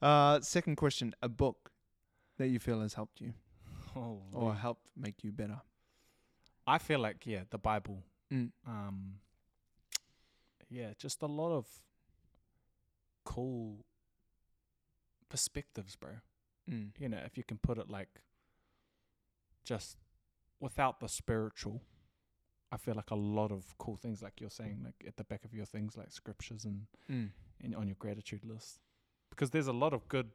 Uh, 0.00 0.40
second 0.40 0.76
question: 0.76 1.14
a 1.22 1.28
book 1.28 1.70
that 2.38 2.48
you 2.48 2.58
feel 2.58 2.80
has 2.80 2.94
helped 2.94 3.20
you 3.20 3.32
or 3.94 4.18
Holy. 4.32 4.56
helped 4.56 4.86
make 4.96 5.24
you 5.24 5.32
better. 5.32 5.60
I 6.66 6.78
feel 6.78 7.00
like 7.00 7.26
yeah, 7.26 7.40
the 7.50 7.58
Bible. 7.58 8.02
Mm. 8.32 8.50
Um, 8.66 9.14
yeah, 10.68 10.92
just 10.98 11.22
a 11.22 11.26
lot 11.26 11.52
of 11.52 11.66
cool 13.24 13.84
perspectives, 15.28 15.96
bro. 15.96 16.10
Mm. 16.70 16.92
you 16.98 17.08
know, 17.10 17.18
if 17.26 17.36
you 17.36 17.44
can 17.44 17.58
put 17.58 17.76
it 17.76 17.90
like 17.90 18.08
just 19.64 19.98
without 20.60 20.98
the 21.00 21.08
spiritual, 21.08 21.82
I 22.72 22.76
feel 22.78 22.94
like 22.94 23.10
a 23.10 23.14
lot 23.16 23.52
of 23.52 23.76
cool 23.78 23.96
things, 23.96 24.22
like 24.22 24.40
you're 24.40 24.50
saying, 24.50 24.80
like 24.84 24.94
at 25.06 25.16
the 25.16 25.24
back 25.24 25.44
of 25.44 25.52
your 25.54 25.66
things, 25.66 25.96
like 25.96 26.10
scriptures 26.10 26.64
and, 26.64 26.86
Mm. 27.10 27.30
and 27.62 27.74
on 27.74 27.86
your 27.86 27.96
gratitude 27.98 28.44
list, 28.44 28.80
because 29.30 29.50
there's 29.50 29.66
a 29.66 29.72
lot 29.72 29.92
of 29.92 30.08
good 30.08 30.30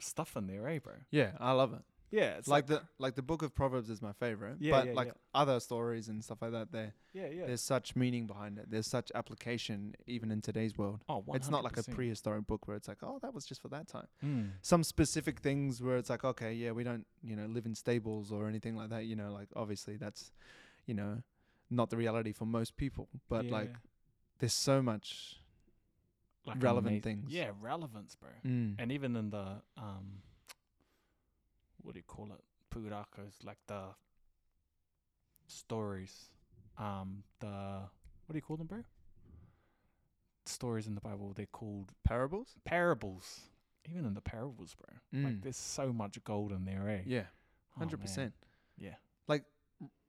stuff 0.00 0.36
in 0.36 0.46
there, 0.48 0.68
eh, 0.68 0.78
bro? 0.78 0.94
Yeah, 1.10 1.32
I 1.38 1.52
love 1.52 1.72
it. 1.72 1.82
Yeah, 2.14 2.36
it's 2.38 2.46
like, 2.46 2.68
the 2.68 2.82
like 2.98 3.16
the 3.16 3.22
book 3.22 3.42
of 3.42 3.54
Proverbs 3.54 3.90
is 3.90 4.00
my 4.00 4.12
favorite. 4.12 4.58
Yeah, 4.60 4.72
but 4.72 4.86
yeah, 4.86 4.92
like 4.92 5.08
yeah. 5.08 5.12
other 5.34 5.58
stories 5.58 6.06
and 6.06 6.22
stuff 6.22 6.42
like 6.42 6.52
that, 6.52 6.70
there 6.70 6.94
yeah, 7.12 7.26
yeah. 7.26 7.46
there's 7.46 7.60
such 7.60 7.96
meaning 7.96 8.28
behind 8.28 8.56
it. 8.56 8.70
There's 8.70 8.86
such 8.86 9.10
application 9.16 9.96
even 10.06 10.30
in 10.30 10.40
today's 10.40 10.78
world. 10.78 11.00
oh, 11.08 11.24
100%. 11.28 11.36
It's 11.36 11.50
not 11.50 11.64
like 11.64 11.76
a 11.76 11.82
prehistoric 11.82 12.46
book 12.46 12.68
where 12.68 12.76
it's 12.76 12.86
like, 12.86 12.98
oh, 13.02 13.18
that 13.22 13.34
was 13.34 13.44
just 13.44 13.60
for 13.60 13.68
that 13.68 13.88
time. 13.88 14.06
Mm. 14.24 14.50
Some 14.62 14.84
specific 14.84 15.40
things 15.40 15.82
where 15.82 15.96
it's 15.96 16.08
like, 16.08 16.24
okay, 16.24 16.52
yeah, 16.52 16.70
we 16.70 16.84
don't, 16.84 17.04
you 17.22 17.34
know, 17.34 17.46
live 17.46 17.66
in 17.66 17.74
stables 17.74 18.30
or 18.30 18.48
anything 18.48 18.76
like 18.76 18.90
that. 18.90 19.06
You 19.06 19.16
know, 19.16 19.32
like 19.32 19.48
obviously 19.56 19.96
that's, 19.96 20.30
you 20.86 20.94
know, 20.94 21.22
not 21.68 21.90
the 21.90 21.96
reality 21.96 22.32
for 22.32 22.46
most 22.46 22.76
people. 22.76 23.08
But 23.28 23.46
like, 23.46 23.74
there's 24.38 24.54
so 24.54 24.82
much. 24.82 25.40
Like 26.46 26.62
relevant 26.62 27.04
amazing- 27.04 27.22
things. 27.22 27.32
Yeah, 27.32 27.50
relevance, 27.60 28.16
bro. 28.16 28.28
Mm. 28.46 28.74
And 28.78 28.92
even 28.92 29.16
in 29.16 29.30
the 29.30 29.62
um, 29.78 30.20
what 31.84 31.94
do 31.94 31.98
you 32.00 32.04
call 32.06 32.26
it? 32.32 32.42
Purakos, 32.74 33.44
like 33.44 33.58
the 33.68 33.94
stories. 35.46 36.30
Um, 36.78 37.22
the 37.40 37.46
what 38.26 38.32
do 38.32 38.36
you 38.36 38.42
call 38.42 38.56
them, 38.56 38.66
bro? 38.66 38.82
Stories 40.46 40.86
in 40.86 40.94
the 40.94 41.00
Bible. 41.00 41.32
They're 41.34 41.46
called 41.46 41.92
Parables. 42.04 42.54
parables. 42.64 43.40
Even 43.88 44.04
in 44.06 44.14
the 44.14 44.20
parables, 44.22 44.74
bro. 44.74 45.22
Like 45.24 45.34
Mm. 45.34 45.42
there's 45.42 45.56
so 45.58 45.92
much 45.92 46.22
gold 46.24 46.52
in 46.52 46.64
there, 46.64 46.88
eh? 46.88 47.02
Yeah, 47.06 47.26
Oh, 47.76 47.78
hundred 47.80 47.98
man. 47.98 48.06
percent. 48.06 48.34
Yeah. 48.78 48.94
Like 49.28 49.44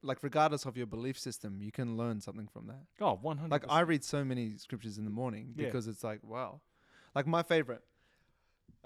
like 0.02 0.22
regardless 0.22 0.64
of 0.64 0.76
your 0.76 0.86
belief 0.86 1.18
system, 1.18 1.60
you 1.60 1.70
can 1.72 1.96
learn 1.96 2.20
something 2.20 2.48
from 2.48 2.66
that. 2.68 2.86
Oh, 3.00 3.14
one 3.20 3.36
hundred. 3.38 3.50
Like 3.52 3.64
I 3.68 3.80
read 3.80 4.02
so 4.02 4.24
many 4.24 4.56
scriptures 4.56 4.96
in 4.98 5.04
the 5.04 5.10
morning 5.10 5.52
Yeah. 5.56 5.66
because 5.66 5.86
it's 5.88 6.02
like 6.02 6.20
wow. 6.24 6.60
Like 7.14 7.26
my 7.26 7.42
favorite 7.42 7.82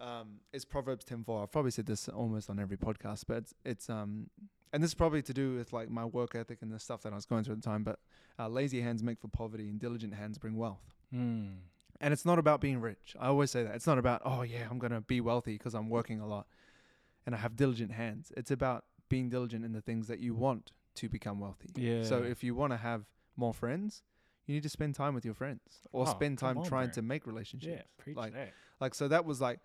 um, 0.01 0.41
is 0.53 0.65
Proverbs 0.65 1.05
ten 1.05 1.25
four. 1.25 1.43
I've 1.43 1.53
probably 1.53 1.71
said 1.71 1.87
this 1.87 2.09
almost 2.09 2.49
on 2.51 2.59
every 2.59 2.77
podcast, 2.77 3.25
but 3.27 3.39
it's, 3.39 3.55
it's 3.65 3.91
um 3.91 4.31
and 4.73 4.83
this 4.83 4.91
is 4.91 4.95
probably 4.95 5.23
to 5.23 5.35
do 5.35 5.57
with 5.57 5.73
like 5.73 5.91
my 5.91 6.05
work 6.05 6.35
ethic 6.35 6.59
and 6.63 6.73
the 6.73 6.79
stuff 6.79 7.03
that 7.03 7.13
I 7.13 7.17
was 7.17 7.27
going 7.27 7.45
through 7.45 7.55
at 7.55 7.63
the 7.63 7.69
time. 7.69 7.83
But 7.85 7.99
uh, 8.39 8.49
lazy 8.49 8.81
hands 8.81 9.03
make 9.03 9.21
for 9.21 9.29
poverty, 9.29 9.69
and 9.69 9.79
diligent 9.81 10.15
hands 10.15 10.39
bring 10.39 10.57
wealth. 10.57 10.95
Mm. 11.15 11.57
And 12.01 12.13
it's 12.15 12.25
not 12.25 12.39
about 12.39 12.61
being 12.61 12.81
rich. 12.81 13.15
I 13.21 13.27
always 13.27 13.51
say 13.51 13.63
that. 13.65 13.75
It's 13.75 13.87
not 13.87 13.99
about, 13.99 14.23
oh, 14.25 14.41
yeah, 14.41 14.67
I'm 14.71 14.79
going 14.79 14.93
to 14.93 15.03
be 15.03 15.21
wealthy 15.21 15.53
because 15.59 15.75
I'm 15.75 15.91
working 15.91 16.19
a 16.19 16.27
lot 16.27 16.47
and 17.27 17.35
I 17.35 17.39
have 17.39 17.57
diligent 17.57 17.93
hands. 17.93 18.33
It's 18.39 18.51
about 18.51 18.85
being 19.11 19.29
diligent 19.29 19.67
in 19.67 19.73
the 19.73 19.83
things 19.83 20.07
that 20.09 20.19
you 20.19 20.35
want 20.35 20.73
to 20.95 21.11
become 21.11 21.41
wealthy. 21.41 21.69
Yeah. 21.75 22.05
So 22.05 22.23
if 22.23 22.43
you 22.43 22.55
want 22.55 22.73
to 22.73 22.79
have 22.79 23.05
more 23.37 23.53
friends, 23.53 24.03
you 24.47 24.55
need 24.55 24.63
to 24.63 24.71
spend 24.71 24.95
time 24.95 25.15
with 25.15 25.27
your 25.27 25.35
friends 25.35 25.61
or 25.93 26.07
Oh, 26.09 26.11
spend 26.11 26.39
time 26.39 26.57
on, 26.57 26.65
trying 26.65 26.91
to 26.93 27.03
make 27.03 27.27
relationships. 27.27 27.71
yeah, 27.71 27.83
preach 27.99 28.17
like- 28.17 28.33
that. 28.33 28.53
Like, 28.81 28.95
so 28.95 29.07
that 29.09 29.27
was 29.27 29.43
like, 29.43 29.59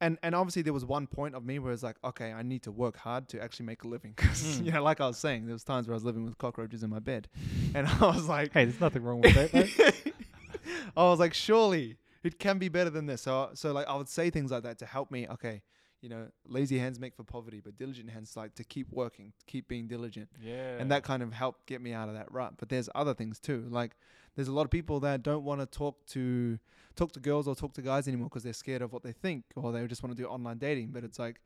and, 0.00 0.18
and 0.22 0.34
obviously 0.34 0.62
there 0.62 0.72
was 0.72 0.84
one 0.84 1.06
point 1.06 1.34
of 1.34 1.44
me 1.44 1.58
where 1.58 1.72
it's 1.72 1.82
like, 1.82 1.96
okay, 2.04 2.32
I 2.32 2.42
need 2.42 2.62
to 2.64 2.72
work 2.72 2.96
hard 2.96 3.28
to 3.28 3.42
actually 3.42 3.66
make 3.66 3.84
a 3.84 3.88
living. 3.88 4.12
Cause, 4.16 4.42
Mm. 4.60 4.66
you 4.66 4.72
know, 4.72 4.82
like 4.82 5.00
I 5.00 5.06
was 5.06 5.18
saying, 5.18 5.46
there 5.46 5.54
was 5.54 5.64
times 5.64 5.86
where 5.86 5.94
I 5.94 5.96
was 5.96 6.04
living 6.04 6.24
with 6.24 6.36
cockroaches 6.38 6.82
in 6.82 6.90
my 6.90 6.98
bed 6.98 7.28
and 7.74 7.86
I 7.86 7.98
was 8.06 8.28
like, 8.28 8.52
Hey, 8.52 8.64
there's 8.64 8.80
nothing 8.80 9.02
wrong 9.02 9.20
with 9.20 9.34
that. 9.34 9.94
I 10.96 11.04
was 11.04 11.18
like, 11.18 11.34
surely 11.34 11.96
it 12.22 12.38
can 12.38 12.58
be 12.58 12.68
better 12.68 12.90
than 12.90 13.06
this. 13.06 13.22
So, 13.22 13.50
so 13.54 13.72
like, 13.72 13.86
I 13.86 13.94
would 13.96 14.08
say 14.08 14.30
things 14.30 14.50
like 14.50 14.62
that 14.62 14.78
to 14.78 14.86
help 14.86 15.10
me. 15.10 15.26
Okay, 15.28 15.62
you 16.04 16.10
know, 16.10 16.26
lazy 16.46 16.78
hands 16.78 17.00
make 17.00 17.14
for 17.16 17.24
poverty, 17.24 17.60
but 17.64 17.78
diligent 17.78 18.10
hands 18.10 18.36
like 18.36 18.54
to 18.56 18.64
keep 18.64 18.88
working, 18.92 19.32
keep 19.46 19.66
being 19.68 19.86
diligent, 19.88 20.28
yeah. 20.40 20.76
and 20.78 20.90
that 20.90 21.02
kind 21.02 21.22
of 21.22 21.32
helped 21.32 21.64
get 21.66 21.80
me 21.80 21.94
out 21.94 22.08
of 22.10 22.14
that 22.14 22.30
rut. 22.30 22.52
But 22.58 22.68
there's 22.68 22.90
other 22.94 23.14
things 23.14 23.40
too. 23.40 23.66
Like, 23.70 23.92
there's 24.36 24.48
a 24.48 24.52
lot 24.52 24.64
of 24.66 24.70
people 24.70 25.00
that 25.00 25.22
don't 25.22 25.44
want 25.44 25.60
to 25.62 25.66
talk 25.66 26.04
to 26.08 26.58
talk 26.94 27.12
to 27.12 27.20
girls 27.20 27.48
or 27.48 27.54
talk 27.54 27.72
to 27.74 27.82
guys 27.82 28.06
anymore 28.06 28.28
because 28.28 28.42
they're 28.42 28.52
scared 28.52 28.82
of 28.82 28.92
what 28.92 29.02
they 29.02 29.12
think, 29.12 29.44
or 29.56 29.72
they 29.72 29.86
just 29.86 30.02
want 30.02 30.14
to 30.14 30.22
do 30.22 30.28
online 30.28 30.58
dating. 30.58 30.88
But 30.92 31.04
it's 31.04 31.18
like. 31.18 31.40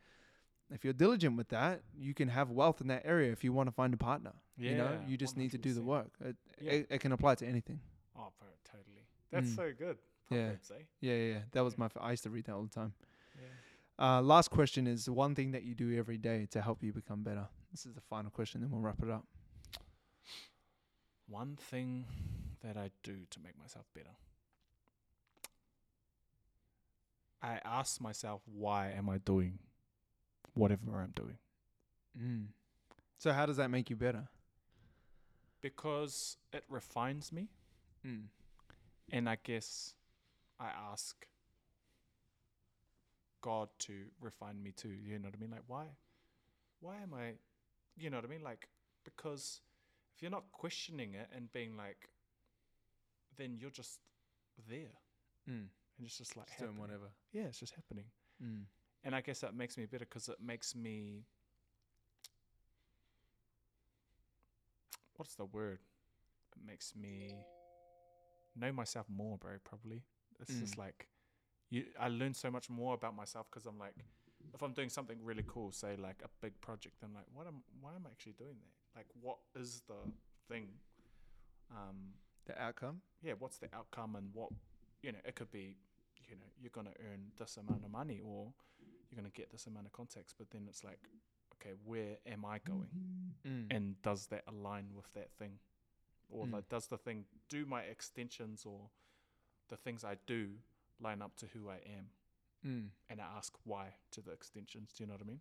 If 0.70 0.84
you're 0.84 0.92
diligent 0.92 1.34
with 1.38 1.48
that, 1.48 1.80
you 1.96 2.12
can 2.12 2.28
have 2.28 2.50
wealth 2.50 2.82
in 2.82 2.88
that 2.88 3.00
area 3.06 3.32
if 3.32 3.42
you 3.42 3.54
want 3.54 3.68
to 3.68 3.72
find 3.74 3.94
a 3.94 3.96
partner. 3.96 4.32
Yeah, 4.58 4.70
you 4.70 4.76
know, 4.76 4.90
you 5.08 5.16
just 5.16 5.34
need 5.34 5.50
to 5.52 5.56
do 5.56 5.72
the 5.72 5.80
work. 5.80 6.10
It, 6.22 6.36
Yeah. 6.60 6.72
it, 6.72 6.86
it 6.90 6.98
can 7.00 7.12
apply 7.12 7.36
to 7.36 7.46
anything. 7.46 7.80
Oh, 8.14 8.28
totally. 8.70 9.06
That's 9.32 9.48
Mm. 9.48 9.56
so 9.56 9.72
good. 9.78 9.96
Yeah. 10.30 10.50
Eh? 10.70 10.74
Yeah, 11.00 11.14
yeah, 11.14 11.32
yeah. 11.32 11.38
That 11.52 11.64
was 11.64 11.72
Yeah. 11.72 11.78
my. 11.78 11.84
F- 11.86 11.96
I 12.02 12.10
used 12.10 12.24
to 12.24 12.28
read 12.28 12.44
that 12.44 12.52
all 12.52 12.64
the 12.64 12.68
time. 12.68 12.92
Uh, 13.98 14.22
last 14.22 14.48
question 14.50 14.86
is 14.86 15.08
one 15.10 15.34
thing 15.34 15.50
that 15.52 15.64
you 15.64 15.74
do 15.74 15.96
every 15.98 16.16
day 16.18 16.46
to 16.52 16.60
help 16.62 16.82
you 16.82 16.92
become 16.92 17.22
better. 17.22 17.48
This 17.72 17.84
is 17.84 17.94
the 17.94 18.00
final 18.00 18.30
question, 18.30 18.60
then 18.60 18.70
we'll 18.70 18.80
wrap 18.80 19.02
it 19.02 19.10
up. 19.10 19.24
One 21.26 21.56
thing 21.56 22.06
that 22.62 22.76
I 22.76 22.90
do 23.02 23.16
to 23.30 23.40
make 23.40 23.58
myself 23.58 23.86
better. 23.94 24.14
I 27.42 27.60
ask 27.64 28.00
myself, 28.00 28.42
why 28.46 28.90
am 28.90 29.08
I 29.08 29.18
doing 29.18 29.58
whatever 30.54 31.00
I'm 31.00 31.12
doing? 31.14 31.38
Mm. 32.20 32.46
So 33.18 33.32
how 33.32 33.46
does 33.46 33.56
that 33.58 33.70
make 33.70 33.90
you 33.90 33.96
better? 33.96 34.28
Because 35.60 36.36
it 36.52 36.64
refines 36.68 37.32
me, 37.32 37.48
Mm. 38.04 38.28
and 39.10 39.28
I 39.28 39.36
guess 39.42 39.94
I 40.60 40.68
ask 40.68 41.26
God 43.48 43.68
to 43.78 43.92
refine 44.20 44.62
me 44.62 44.72
too. 44.72 44.90
You 44.90 45.18
know 45.18 45.28
what 45.28 45.34
I 45.38 45.40
mean? 45.40 45.50
Like, 45.50 45.64
why? 45.66 45.86
Why 46.80 46.96
am 46.96 47.14
I? 47.14 47.32
You 47.96 48.10
know 48.10 48.18
what 48.18 48.26
I 48.26 48.28
mean? 48.28 48.42
Like, 48.42 48.68
because 49.04 49.62
if 50.14 50.20
you're 50.22 50.30
not 50.30 50.52
questioning 50.52 51.14
it 51.14 51.28
and 51.34 51.50
being 51.52 51.74
like, 51.76 52.10
then 53.38 53.56
you're 53.58 53.70
just 53.70 54.00
there, 54.68 54.92
Mm. 55.48 55.68
and 55.96 56.06
it's 56.06 56.18
just 56.18 56.36
like 56.36 56.48
Just 56.48 56.58
doing 56.60 56.76
whatever. 56.76 57.08
Yeah, 57.32 57.44
it's 57.44 57.58
just 57.58 57.74
happening. 57.74 58.04
Mm. 58.42 58.66
and 59.04 59.14
I 59.14 59.20
guess 59.22 59.40
that 59.40 59.54
makes 59.54 59.78
me 59.78 59.86
better 59.86 60.04
because 60.04 60.28
it 60.28 60.40
makes 60.40 60.74
me. 60.74 61.24
What's 65.16 65.34
the 65.36 65.46
word? 65.46 65.78
It 66.56 66.66
makes 66.66 66.94
me 66.94 67.34
know 68.54 68.72
myself 68.72 69.06
more, 69.08 69.38
bro. 69.38 69.52
Probably 69.64 70.02
it's 70.40 70.58
just 70.60 70.74
Mm. 70.74 70.78
like 70.78 71.08
you. 71.70 71.84
I 71.98 72.08
learn 72.08 72.34
so 72.34 72.50
much 72.50 72.68
more 72.70 72.94
about 72.94 73.14
myself 73.16 73.46
because 73.50 73.66
I'm 73.66 73.78
like, 73.78 73.94
if 74.54 74.62
I'm 74.62 74.72
doing 74.72 74.88
something 74.88 75.18
really 75.22 75.44
cool, 75.46 75.72
say 75.72 75.96
like 75.96 76.22
a 76.24 76.28
big 76.40 76.60
project, 76.60 76.96
I'm 77.02 77.14
like, 77.14 77.26
what 77.32 77.46
am? 77.46 77.62
Why 77.80 77.90
am 77.94 78.06
I 78.06 78.10
actually 78.10 78.32
doing 78.38 78.56
that? 78.60 78.98
Like, 78.98 79.06
what 79.20 79.38
is 79.54 79.82
the 79.86 79.94
thing? 80.48 80.68
Um, 81.70 82.14
The 82.46 82.60
outcome. 82.60 83.02
yeah, 83.22 83.34
what's 83.38 83.58
the 83.58 83.68
outcome 83.74 84.16
and 84.16 84.32
what 84.32 84.50
you 85.02 85.12
know, 85.12 85.18
it 85.24 85.36
could 85.36 85.50
be, 85.52 85.76
you 86.28 86.34
know, 86.36 86.50
you're 86.60 86.70
gonna 86.70 86.94
earn 87.12 87.30
this 87.38 87.56
amount 87.56 87.84
of 87.84 87.90
money 87.90 88.20
or 88.24 88.52
you're 89.10 89.16
gonna 89.16 89.28
get 89.30 89.50
this 89.50 89.66
amount 89.66 89.86
of 89.86 89.92
contacts, 89.92 90.34
but 90.36 90.50
then 90.50 90.62
it's 90.68 90.82
like, 90.82 90.98
okay, 91.54 91.74
where 91.84 92.16
am 92.26 92.44
I 92.44 92.58
going? 92.58 92.88
Mm. 93.46 93.66
And 93.70 94.02
does 94.02 94.26
that 94.28 94.42
align 94.48 94.88
with 94.96 95.12
that 95.12 95.30
thing? 95.38 95.60
Or 96.30 96.46
Mm. 96.46 96.52
like, 96.54 96.68
does 96.68 96.88
the 96.88 96.98
thing 96.98 97.26
do 97.48 97.64
my 97.64 97.82
extensions 97.82 98.66
or 98.66 98.90
the 99.68 99.76
things 99.76 100.02
I 100.04 100.16
do 100.26 100.58
line 101.00 101.22
up 101.22 101.36
to 101.36 101.46
who 101.54 101.68
I 101.68 101.76
am? 101.96 102.06
Mm. 102.66 102.88
And 103.10 103.20
I 103.20 103.24
ask 103.36 103.52
why 103.64 103.94
to 104.12 104.20
the 104.20 104.32
extensions. 104.32 104.92
Do 104.96 105.04
you 105.04 105.08
know 105.08 105.14
what 105.14 105.22
I 105.22 105.26
mean? 105.28 105.40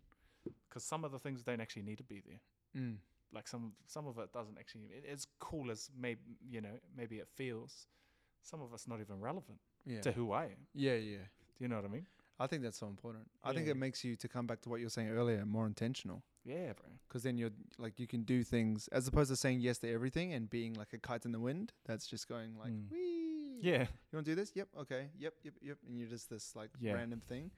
Because 0.68 0.84
some 0.84 1.04
of 1.04 1.12
the 1.12 1.18
things 1.18 1.42
don't 1.42 1.60
actually 1.60 1.82
need 1.82 1.98
to 1.98 2.04
be 2.04 2.22
there. 2.26 2.40
Mm. 2.82 2.96
Like 3.32 3.48
some 3.48 3.72
some 3.86 4.06
of 4.06 4.18
it 4.18 4.32
doesn't 4.32 4.56
actually. 4.58 4.84
It, 4.96 5.04
as 5.12 5.26
cool 5.40 5.70
as 5.70 5.90
maybe 5.98 6.20
you 6.48 6.60
know 6.60 6.78
maybe 6.96 7.16
it 7.18 7.28
feels. 7.34 7.86
Some 8.42 8.62
of 8.62 8.72
it's 8.72 8.86
not 8.88 9.00
even 9.00 9.20
relevant 9.20 9.58
Yeah. 9.84 10.00
to 10.02 10.12
who 10.12 10.32
I 10.32 10.44
am. 10.44 10.66
Yeah, 10.74 10.94
yeah. 10.94 11.16
Do 11.58 11.64
you 11.64 11.68
know 11.68 11.76
what 11.76 11.84
I 11.84 11.88
mean? 11.88 12.06
I 12.40 12.46
think 12.46 12.62
that's 12.62 12.78
so 12.78 12.86
important. 12.86 13.24
I 13.42 13.52
think 13.52 13.66
it 13.66 13.76
makes 13.76 14.04
you 14.04 14.14
to 14.14 14.28
come 14.28 14.46
back 14.46 14.60
to 14.60 14.68
what 14.68 14.78
you 14.78 14.86
were 14.86 14.90
saying 14.90 15.08
earlier, 15.10 15.44
more 15.44 15.66
intentional. 15.66 16.22
Yeah, 16.44 16.72
bro. 16.72 16.86
Because 17.08 17.24
then 17.24 17.36
you're 17.36 17.50
like 17.78 17.98
you 17.98 18.06
can 18.06 18.22
do 18.22 18.44
things 18.44 18.88
as 18.88 19.08
opposed 19.08 19.28
to 19.30 19.36
saying 19.36 19.60
yes 19.60 19.78
to 19.78 19.92
everything 19.92 20.32
and 20.32 20.48
being 20.48 20.74
like 20.74 20.92
a 20.92 20.98
kite 20.98 21.24
in 21.26 21.32
the 21.32 21.40
wind. 21.40 21.72
That's 21.84 22.06
just 22.06 22.28
going 22.28 22.56
like, 22.56 22.70
Mm. 22.72 22.86
Yeah. 23.60 23.82
You 23.82 24.16
want 24.16 24.26
to 24.26 24.32
do 24.32 24.34
this? 24.34 24.52
Yep. 24.54 24.68
Okay. 24.80 25.08
Yep. 25.18 25.34
Yep. 25.44 25.54
Yep. 25.62 25.78
And 25.88 25.98
you're 25.98 26.08
just 26.08 26.30
this 26.30 26.54
like 26.56 26.70
Yeah. 26.80 26.92
random 26.94 27.20
thing. 27.20 27.50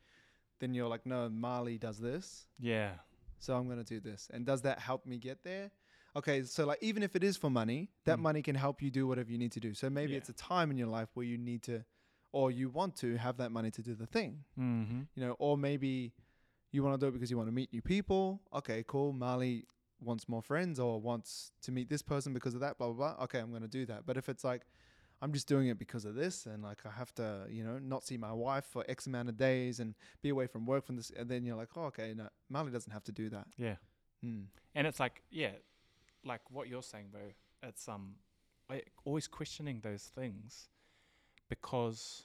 Then 0.60 0.74
you're 0.74 0.88
like, 0.88 1.06
no, 1.06 1.28
Marley 1.28 1.78
does 1.78 1.98
this, 1.98 2.46
Yeah. 2.58 2.92
so 3.38 3.56
I'm 3.56 3.66
gonna 3.68 3.82
do 3.84 3.98
this. 4.00 4.28
And 4.32 4.44
does 4.44 4.60
that 4.62 4.78
help 4.78 5.06
me 5.06 5.16
get 5.18 5.42
there? 5.42 5.70
Okay. 6.16 6.42
So 6.42 6.66
like, 6.66 6.82
even 6.82 7.02
if 7.02 7.16
it 7.16 7.24
is 7.24 7.36
for 7.38 7.48
money, 7.50 7.90
that 8.04 8.18
Mm. 8.18 8.22
money 8.22 8.42
can 8.42 8.56
help 8.56 8.82
you 8.82 8.90
do 8.90 9.06
whatever 9.06 9.30
you 9.30 9.38
need 9.38 9.52
to 9.52 9.60
do. 9.60 9.72
So 9.74 9.88
maybe 9.88 10.12
Yeah. 10.12 10.18
it's 10.18 10.28
a 10.28 10.34
time 10.34 10.70
in 10.70 10.76
your 10.76 10.88
life 10.88 11.08
where 11.14 11.24
you 11.24 11.38
need 11.38 11.62
to, 11.64 11.84
or 12.32 12.50
you 12.50 12.68
want 12.68 12.94
to 12.96 13.16
have 13.16 13.38
that 13.38 13.50
money 13.52 13.70
to 13.70 13.82
do 13.82 13.94
the 13.94 14.06
thing. 14.06 14.44
Mm-hmm. 14.58 15.02
you 15.14 15.26
know, 15.26 15.32
or 15.38 15.56
maybe 15.56 16.12
you 16.72 16.82
want 16.82 17.00
to 17.00 17.04
do 17.04 17.08
it 17.08 17.12
because 17.12 17.30
you 17.30 17.36
want 17.38 17.48
to 17.48 17.52
meet 17.54 17.72
new 17.72 17.82
people. 17.82 18.42
Okay, 18.52 18.84
cool. 18.86 19.12
Marley 19.12 19.66
wants 19.98 20.28
more 20.28 20.42
friends 20.42 20.78
or 20.78 21.00
wants 21.00 21.52
to 21.62 21.72
meet 21.72 21.88
this 21.88 22.02
person 22.02 22.32
because 22.32 22.54
of 22.54 22.60
that, 22.60 22.76
blah, 22.78 22.88
blah, 22.92 23.14
blah. 23.14 23.24
Okay, 23.24 23.38
I'm 23.40 23.50
going 23.50 23.62
to 23.62 23.68
do 23.68 23.86
that. 23.86 24.04
But 24.06 24.16
if 24.16 24.28
it's 24.28 24.44
like, 24.44 24.66
I'm 25.22 25.32
just 25.32 25.46
doing 25.46 25.68
it 25.68 25.78
because 25.78 26.04
of 26.06 26.14
this 26.14 26.46
and 26.46 26.62
like 26.62 26.78
I 26.86 26.90
have 26.90 27.14
to, 27.16 27.46
you 27.50 27.62
know, 27.62 27.78
not 27.78 28.04
see 28.04 28.16
my 28.16 28.32
wife 28.32 28.64
for 28.64 28.84
X 28.88 29.06
amount 29.06 29.28
of 29.28 29.36
days 29.36 29.78
and 29.80 29.94
be 30.22 30.30
away 30.30 30.46
from 30.46 30.64
work 30.66 30.86
from 30.86 30.96
this, 30.96 31.10
and 31.10 31.28
then 31.28 31.44
you're 31.44 31.56
like, 31.56 31.68
oh, 31.76 31.84
okay, 31.84 32.14
no, 32.16 32.28
Marley 32.48 32.72
doesn't 32.72 32.92
have 32.92 33.04
to 33.04 33.12
do 33.12 33.28
that. 33.30 33.46
Yeah. 33.58 33.74
Mm. 34.24 34.44
And 34.74 34.86
it's 34.86 34.98
like, 34.98 35.22
yeah, 35.30 35.52
like 36.24 36.40
what 36.50 36.68
you're 36.68 36.82
saying, 36.82 37.06
bro. 37.12 37.20
It's 37.62 37.86
um, 37.88 38.14
always 39.04 39.28
questioning 39.28 39.80
those 39.82 40.04
things, 40.04 40.68
because 41.48 42.22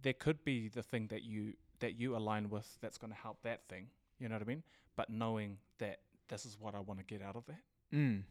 there 0.00 0.14
could 0.14 0.42
be 0.44 0.68
the 0.68 0.82
thing 0.82 1.08
that 1.08 1.22
you 1.22 1.54
that 1.80 1.98
you 1.98 2.16
align 2.16 2.48
with 2.48 2.66
that's 2.80 2.98
going 2.98 3.12
to 3.12 3.18
help 3.18 3.42
that 3.42 3.60
thing. 3.68 3.88
You 4.18 4.28
know 4.28 4.34
what 4.34 4.42
I 4.42 4.46
mean? 4.46 4.62
But 4.96 5.10
knowing 5.10 5.58
that 5.78 6.00
this 6.28 6.44
is 6.46 6.56
what 6.58 6.74
I 6.74 6.80
want 6.80 6.98
to 7.00 7.04
get 7.04 7.22
out 7.22 7.36
of 7.36 7.44
that, 7.46 7.62
Mm. 7.94 8.22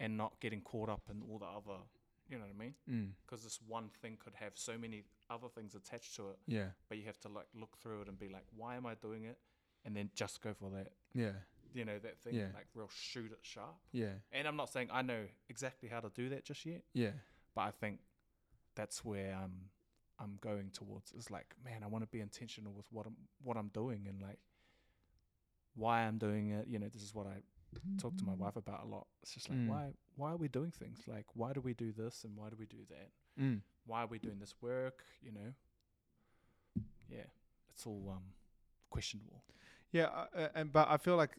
and 0.00 0.16
not 0.16 0.38
getting 0.40 0.60
caught 0.60 0.88
up 0.88 1.02
in 1.10 1.22
all 1.22 1.38
the 1.38 1.46
other. 1.46 1.80
You 2.28 2.38
know 2.38 2.44
what 2.44 2.54
I 2.54 2.58
mean? 2.58 2.74
Mm. 2.90 3.10
Because 3.24 3.44
this 3.44 3.60
one 3.66 3.88
thing 4.02 4.16
could 4.22 4.34
have 4.34 4.52
so 4.54 4.76
many 4.76 5.04
other 5.30 5.48
things 5.48 5.74
attached 5.74 6.16
to 6.16 6.30
it, 6.30 6.38
Yeah. 6.46 6.68
but 6.88 6.98
you 6.98 7.04
have 7.04 7.20
to 7.20 7.28
like 7.28 7.46
look 7.54 7.76
through 7.78 8.02
it 8.02 8.08
and 8.08 8.18
be 8.18 8.28
like, 8.28 8.44
why 8.56 8.76
am 8.76 8.84
I 8.86 8.94
doing 8.94 9.24
it? 9.24 9.38
And 9.84 9.96
then 9.96 10.10
just 10.14 10.40
go 10.42 10.52
for 10.54 10.70
that. 10.70 10.92
Yeah. 11.14 11.32
You 11.72 11.84
know 11.84 11.98
that 11.98 12.18
thing, 12.20 12.34
Yeah. 12.34 12.48
like 12.54 12.66
real 12.74 12.88
shoot 12.88 13.30
it 13.32 13.38
sharp. 13.42 13.76
Yeah. 13.92 14.14
And 14.32 14.48
I'm 14.48 14.56
not 14.56 14.70
saying 14.70 14.88
I 14.92 15.02
know 15.02 15.26
exactly 15.48 15.88
how 15.88 16.00
to 16.00 16.08
do 16.10 16.28
that 16.30 16.44
just 16.44 16.64
yet, 16.66 16.82
Yeah. 16.94 17.12
but 17.54 17.62
I 17.62 17.70
think 17.70 18.00
that's 18.74 19.04
where 19.04 19.34
I'm 19.34 19.70
I'm 20.18 20.38
going 20.40 20.70
towards. 20.70 21.12
Is 21.12 21.30
like, 21.30 21.54
man, 21.62 21.82
I 21.84 21.86
want 21.88 22.02
to 22.02 22.08
be 22.08 22.20
intentional 22.20 22.72
with 22.72 22.86
what 22.90 23.06
I'm 23.06 23.16
what 23.42 23.56
I'm 23.56 23.68
doing 23.68 24.06
and 24.08 24.20
like 24.22 24.38
why 25.74 26.02
I'm 26.02 26.18
doing 26.18 26.50
it. 26.50 26.66
You 26.68 26.78
know, 26.78 26.88
this 26.88 27.02
is 27.02 27.14
what 27.14 27.26
I 27.26 27.42
talk 27.98 28.16
to 28.18 28.24
my 28.24 28.34
wife 28.34 28.56
about 28.56 28.84
a 28.84 28.86
lot. 28.86 29.06
It's 29.22 29.32
just 29.34 29.48
like 29.50 29.58
Mm. 29.58 29.68
why 29.68 29.92
why 30.16 30.32
are 30.32 30.36
we 30.36 30.48
doing 30.48 30.70
things? 30.70 31.00
Like 31.06 31.26
why 31.34 31.52
do 31.52 31.60
we 31.60 31.74
do 31.74 31.92
this 31.92 32.24
and 32.24 32.36
why 32.36 32.48
do 32.50 32.56
we 32.58 32.66
do 32.66 32.84
that? 32.88 33.10
Mm. 33.42 33.60
Why 33.86 34.02
are 34.02 34.06
we 34.06 34.18
doing 34.18 34.38
this 34.38 34.54
work? 34.60 35.04
You 35.22 35.32
know, 35.32 35.52
yeah, 37.08 37.24
it's 37.72 37.86
all 37.86 38.10
um 38.14 38.22
questionable. 38.90 39.42
Yeah, 39.92 40.06
uh, 40.06 40.26
uh, 40.36 40.48
and 40.54 40.72
but 40.72 40.88
I 40.90 40.96
feel 40.96 41.16
like 41.16 41.36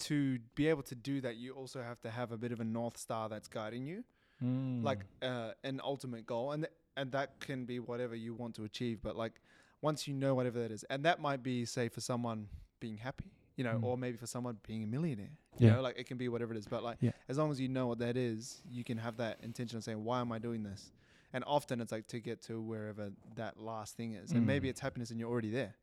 to 0.00 0.38
be 0.54 0.68
able 0.68 0.82
to 0.84 0.94
do 0.94 1.20
that, 1.22 1.36
you 1.36 1.52
also 1.54 1.82
have 1.82 2.00
to 2.02 2.10
have 2.10 2.30
a 2.32 2.36
bit 2.36 2.52
of 2.52 2.60
a 2.60 2.64
north 2.64 2.96
star 2.98 3.28
that's 3.28 3.48
guiding 3.48 3.86
you. 3.86 4.04
mm. 4.42 4.84
like 4.84 5.00
uh, 5.22 5.52
an 5.64 5.80
ultimate 5.82 6.26
goal, 6.26 6.52
and 6.52 6.64
th- 6.64 6.72
and 6.96 7.12
that 7.12 7.40
can 7.40 7.64
be 7.64 7.78
whatever 7.78 8.14
you 8.14 8.34
want 8.34 8.54
to 8.56 8.64
achieve. 8.64 9.00
But 9.02 9.16
like 9.16 9.40
once 9.80 10.06
you 10.06 10.14
know 10.14 10.34
whatever 10.34 10.60
that 10.60 10.70
is, 10.70 10.84
and 10.90 11.04
that 11.04 11.20
might 11.20 11.42
be 11.42 11.64
say 11.64 11.88
for 11.88 12.00
someone 12.02 12.48
being 12.80 12.98
happy, 12.98 13.32
you 13.56 13.64
know, 13.64 13.78
Mm. 13.78 13.82
or 13.84 13.96
maybe 13.98 14.16
for 14.16 14.26
someone 14.26 14.58
being 14.66 14.84
a 14.84 14.86
millionaire. 14.86 15.36
You 15.58 15.66
Yeah. 15.68 15.74
know, 15.76 15.82
like 15.82 15.98
it 15.98 16.04
can 16.06 16.18
be 16.18 16.28
whatever 16.28 16.52
it 16.52 16.58
is. 16.58 16.66
But 16.66 16.82
like 16.82 16.98
Yeah. 17.00 17.12
as 17.28 17.38
long 17.38 17.50
as 17.50 17.58
you 17.60 17.68
know 17.68 17.86
what 17.86 17.98
that 18.00 18.16
is, 18.16 18.62
you 18.68 18.84
can 18.84 18.98
have 18.98 19.16
that 19.16 19.40
intention 19.42 19.78
of 19.78 19.84
saying, 19.84 20.04
why 20.04 20.20
am 20.20 20.30
I 20.32 20.38
doing 20.38 20.62
this? 20.62 20.92
And 21.32 21.42
often 21.44 21.80
it's 21.80 21.90
like 21.92 22.06
to 22.08 22.20
get 22.20 22.42
to 22.42 22.60
wherever 22.60 23.12
that 23.34 23.58
last 23.58 23.96
thing 23.96 24.12
is, 24.12 24.32
and 24.32 24.46
maybe 24.46 24.68
Mm. 24.68 24.70
it's 24.70 24.80
happiness 24.80 25.10
and 25.10 25.18
you're 25.18 25.30
already 25.30 25.50
there. 25.50 25.74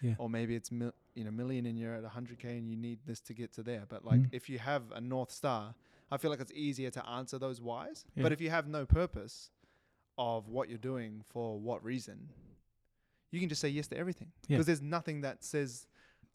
Yeah. 0.00 0.14
Or 0.18 0.28
maybe 0.28 0.54
it's 0.56 0.70
mil- 0.70 0.94
you 1.14 1.24
know 1.24 1.30
million 1.30 1.66
and 1.66 1.78
you're 1.78 1.94
at 1.94 2.04
100k 2.04 2.56
and 2.58 2.68
you 2.68 2.76
need 2.76 3.00
this 3.06 3.20
to 3.22 3.34
get 3.34 3.52
to 3.54 3.62
there. 3.62 3.86
But 3.88 4.04
like 4.04 4.20
Mm. 4.20 4.28
if 4.32 4.48
you 4.48 4.58
have 4.58 4.90
a 4.92 5.00
north 5.00 5.30
star, 5.30 5.74
I 6.10 6.16
feel 6.18 6.30
like 6.30 6.40
it's 6.40 6.52
easier 6.52 6.90
to 6.90 7.06
answer 7.08 7.38
those 7.38 7.60
whys. 7.60 8.04
Yeah. 8.14 8.22
But 8.24 8.32
if 8.32 8.40
you 8.40 8.50
have 8.50 8.66
no 8.68 8.84
purpose 8.86 9.50
of 10.18 10.48
what 10.48 10.68
you're 10.68 10.78
doing 10.78 11.22
for 11.28 11.58
what 11.58 11.82
reason, 11.82 12.28
you 13.30 13.40
can 13.40 13.48
just 13.48 13.60
say 13.62 13.68
yes 13.68 13.88
to 13.88 13.96
everything 13.96 14.32
Yeah. 14.46 14.56
because 14.56 14.66
there's 14.66 14.82
nothing 14.82 15.22
that 15.22 15.42
says. 15.42 15.86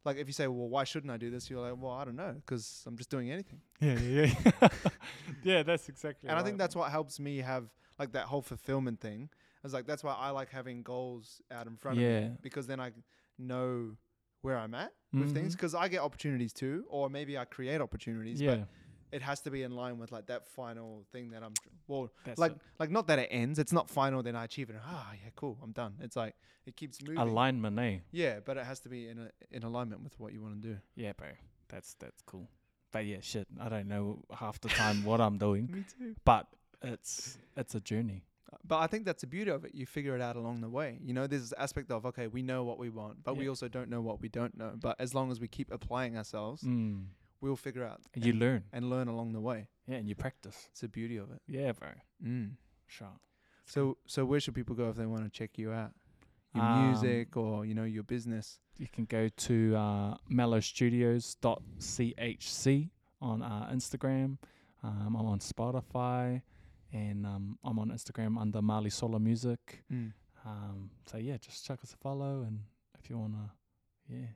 Like 0.08 0.18
if 0.18 0.28
you 0.28 0.34
say, 0.34 0.48
"Well, 0.48 0.70
why 0.70 0.86
shouldn't 0.86 1.12
I 1.12 1.18
do 1.18 1.30
this?" 1.30 1.50
You're 1.50 1.60
like, 1.60 1.74
"Well, 1.78 1.92
I 1.92 2.06
don't 2.06 2.16
know, 2.16 2.34
because 2.34 2.84
I'm 2.88 2.98
just 2.98 3.10
doing 3.10 3.30
anything." 3.30 3.60
Yeah, 3.82 4.00
yeah, 4.00 4.34
yeah. 4.62 4.70
yeah, 5.44 5.64
that's 5.64 5.90
exactly. 5.90 6.30
And 6.30 6.40
I 6.40 6.44
think 6.44 6.58
that's 6.58 6.76
what 6.76 6.90
helps 6.90 7.20
me 7.20 7.40
have 7.40 7.66
like 8.00 8.14
that 8.14 8.26
whole 8.26 8.42
fulfillment 8.42 9.02
thing. 9.02 9.30
I 9.32 9.68
was 9.68 9.74
like, 9.74 9.86
that's 9.86 10.04
why 10.04 10.14
I 10.14 10.30
like 10.30 10.50
having 10.50 10.82
goals 10.82 11.42
out 11.52 11.68
in 11.68 11.76
front 11.76 11.98
of 11.98 12.04
Yeah. 12.04 12.30
me 12.30 12.38
because 12.42 12.68
then 12.68 12.80
I 12.80 12.92
know 13.38 13.98
where 14.42 14.58
I'm 14.58 14.74
at 14.76 14.94
with 15.12 15.24
mm-hmm. 15.24 15.34
things. 15.34 15.56
Because 15.56 15.76
I 15.76 15.88
get 15.88 16.02
opportunities 16.02 16.54
too, 16.54 16.86
or 16.90 17.10
maybe 17.10 17.38
I 17.38 17.46
create 17.46 17.82
opportunities. 17.82 18.40
Yeah, 18.40 18.56
But 18.56 18.68
it 19.12 19.22
has 19.22 19.40
to 19.42 19.52
be 19.52 19.64
in 19.64 19.72
line 19.72 19.98
with 19.98 20.12
like 20.12 20.28
that 20.28 20.48
final 20.48 21.06
thing 21.12 21.30
that 21.32 21.44
I'm. 21.44 21.54
Well, 21.88 22.12
that's 22.26 22.40
like 22.40 22.52
it. 22.54 22.58
like 22.80 22.92
not 22.92 23.08
that 23.08 23.20
it 23.20 23.30
ends. 23.32 23.60
It's 23.60 23.72
not 23.74 23.90
final. 23.90 24.22
Then 24.24 24.36
I 24.36 24.44
achieve 24.44 24.70
it. 24.70 24.76
Ah, 24.86 25.12
yeah, 25.14 25.30
cool. 25.36 25.58
I'm 25.64 25.72
done. 25.72 25.96
It's 26.02 26.16
like 26.16 26.36
it 26.66 26.76
keeps 26.76 27.02
moving. 27.02 27.18
alignment, 27.18 27.80
eh? 27.80 27.98
Yeah, 28.12 28.40
but 28.44 28.58
it 28.58 28.66
has 28.66 28.80
to 28.82 28.90
be 28.90 29.08
in 29.08 29.20
a, 29.20 29.30
in 29.56 29.64
alignment 29.64 30.04
with 30.04 30.20
what 30.20 30.34
you 30.34 30.42
want 30.42 30.62
to 30.62 30.68
do. 30.70 30.78
Yeah, 30.96 31.14
bro. 31.14 31.28
That's 31.70 31.94
that's 32.00 32.22
cool. 32.24 32.48
But 32.92 33.06
yeah, 33.06 33.18
shit. 33.22 33.48
I 33.60 33.70
don't 33.70 33.88
know 33.88 34.24
half 34.34 34.60
the 34.62 34.70
time 34.70 35.04
what 35.04 35.20
I'm 35.22 35.38
doing, 35.38 35.70
Me 35.74 35.84
too. 35.98 36.16
but 36.26 36.48
it's 36.82 37.38
it's 37.56 37.76
a 37.76 37.80
journey. 37.80 38.24
But 38.66 38.78
I 38.80 38.88
think 38.88 39.04
that's 39.06 39.22
the 39.22 39.28
beauty 39.28 39.52
of 39.52 39.66
it. 39.66 39.76
You 39.76 39.86
figure 39.86 40.16
it 40.16 40.22
out 40.22 40.38
along 40.38 40.62
the 40.62 40.70
way. 40.70 41.00
You 41.04 41.14
know, 41.14 41.28
there's 41.28 41.42
this 41.50 41.54
aspect 41.58 41.92
of 41.92 42.06
okay, 42.06 42.28
we 42.28 42.42
know 42.42 42.64
what 42.64 42.80
we 42.80 42.90
want, 42.90 43.24
but 43.24 43.36
we 43.36 43.50
also 43.50 43.68
don't 43.68 43.90
know 43.90 44.00
what 44.02 44.22
we 44.22 44.30
don't 44.30 44.58
know. 44.58 44.72
But 44.80 44.96
as 45.00 45.14
long 45.14 45.32
as 45.32 45.40
we 45.42 45.48
keep 45.50 45.72
applying 45.72 46.18
ourselves, 46.18 46.64
Mm. 46.64 47.08
We'll 47.42 47.56
figure 47.56 47.84
out 47.84 48.02
And 48.16 48.26
you 48.26 48.34
learn. 48.34 48.64
and 48.74 48.90
learn 48.90 49.08
along 49.08 49.34
the 49.34 49.40
way. 49.42 49.68
Yeah, 49.88 49.98
and 49.98 50.10
you 50.10 50.16
practice. 50.16 50.68
It's 50.72 50.82
the 50.82 50.88
beauty 50.88 51.18
of 51.18 51.30
it. 51.32 51.42
Yeah, 51.48 51.72
bro. 51.74 51.90
Mm. 52.26 52.52
Sure. 52.88 53.14
So, 53.66 53.98
so 54.08 54.26
where 54.26 54.40
should 54.40 54.56
people 54.56 54.76
go 54.76 54.90
if 54.90 54.96
they 54.96 55.06
want 55.06 55.24
to 55.24 55.30
check 55.30 55.58
you 55.58 55.72
out? 55.72 55.92
Your 56.56 56.64
Um, 56.64 56.88
music 56.92 57.38
or 57.38 57.66
you 57.66 57.76
know 57.76 57.84
your 57.84 58.04
business. 58.04 58.60
You 58.78 58.88
can 58.88 59.06
go 59.06 59.28
to 59.30 59.76
uh, 59.76 60.16
mellowstudios.chc 61.48 62.90
on 63.22 63.42
uh, 63.42 63.70
Instagram. 63.74 64.38
Um, 64.84 65.16
I'm 65.20 65.26
on 65.26 65.40
Spotify, 65.40 66.42
and 66.94 67.26
um, 67.26 67.58
I'm 67.64 67.80
on 67.80 67.90
Instagram 67.90 68.40
under 68.40 68.62
Marley 68.62 68.90
Sola 68.92 69.20
Music. 69.20 69.84
Mm. 69.92 70.14
Um, 70.46 70.92
so 71.06 71.18
yeah, 71.18 71.38
just 71.38 71.66
check 71.66 71.80
us 71.84 71.94
a 71.94 71.98
follow, 71.98 72.44
and 72.48 72.60
if 73.00 73.10
you 73.10 73.18
wanna, 73.18 73.52
yeah, 74.08 74.28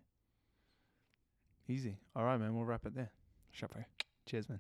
Easy. 1.72 1.95
All 2.18 2.26
right, 2.26 2.38
man. 2.38 2.53
We'll 2.53 2.65
wrap 2.65 2.85
it 2.85 2.93
there. 2.93 3.11
sure. 3.53 3.69
Cheers, 4.26 4.49
man. 4.49 4.60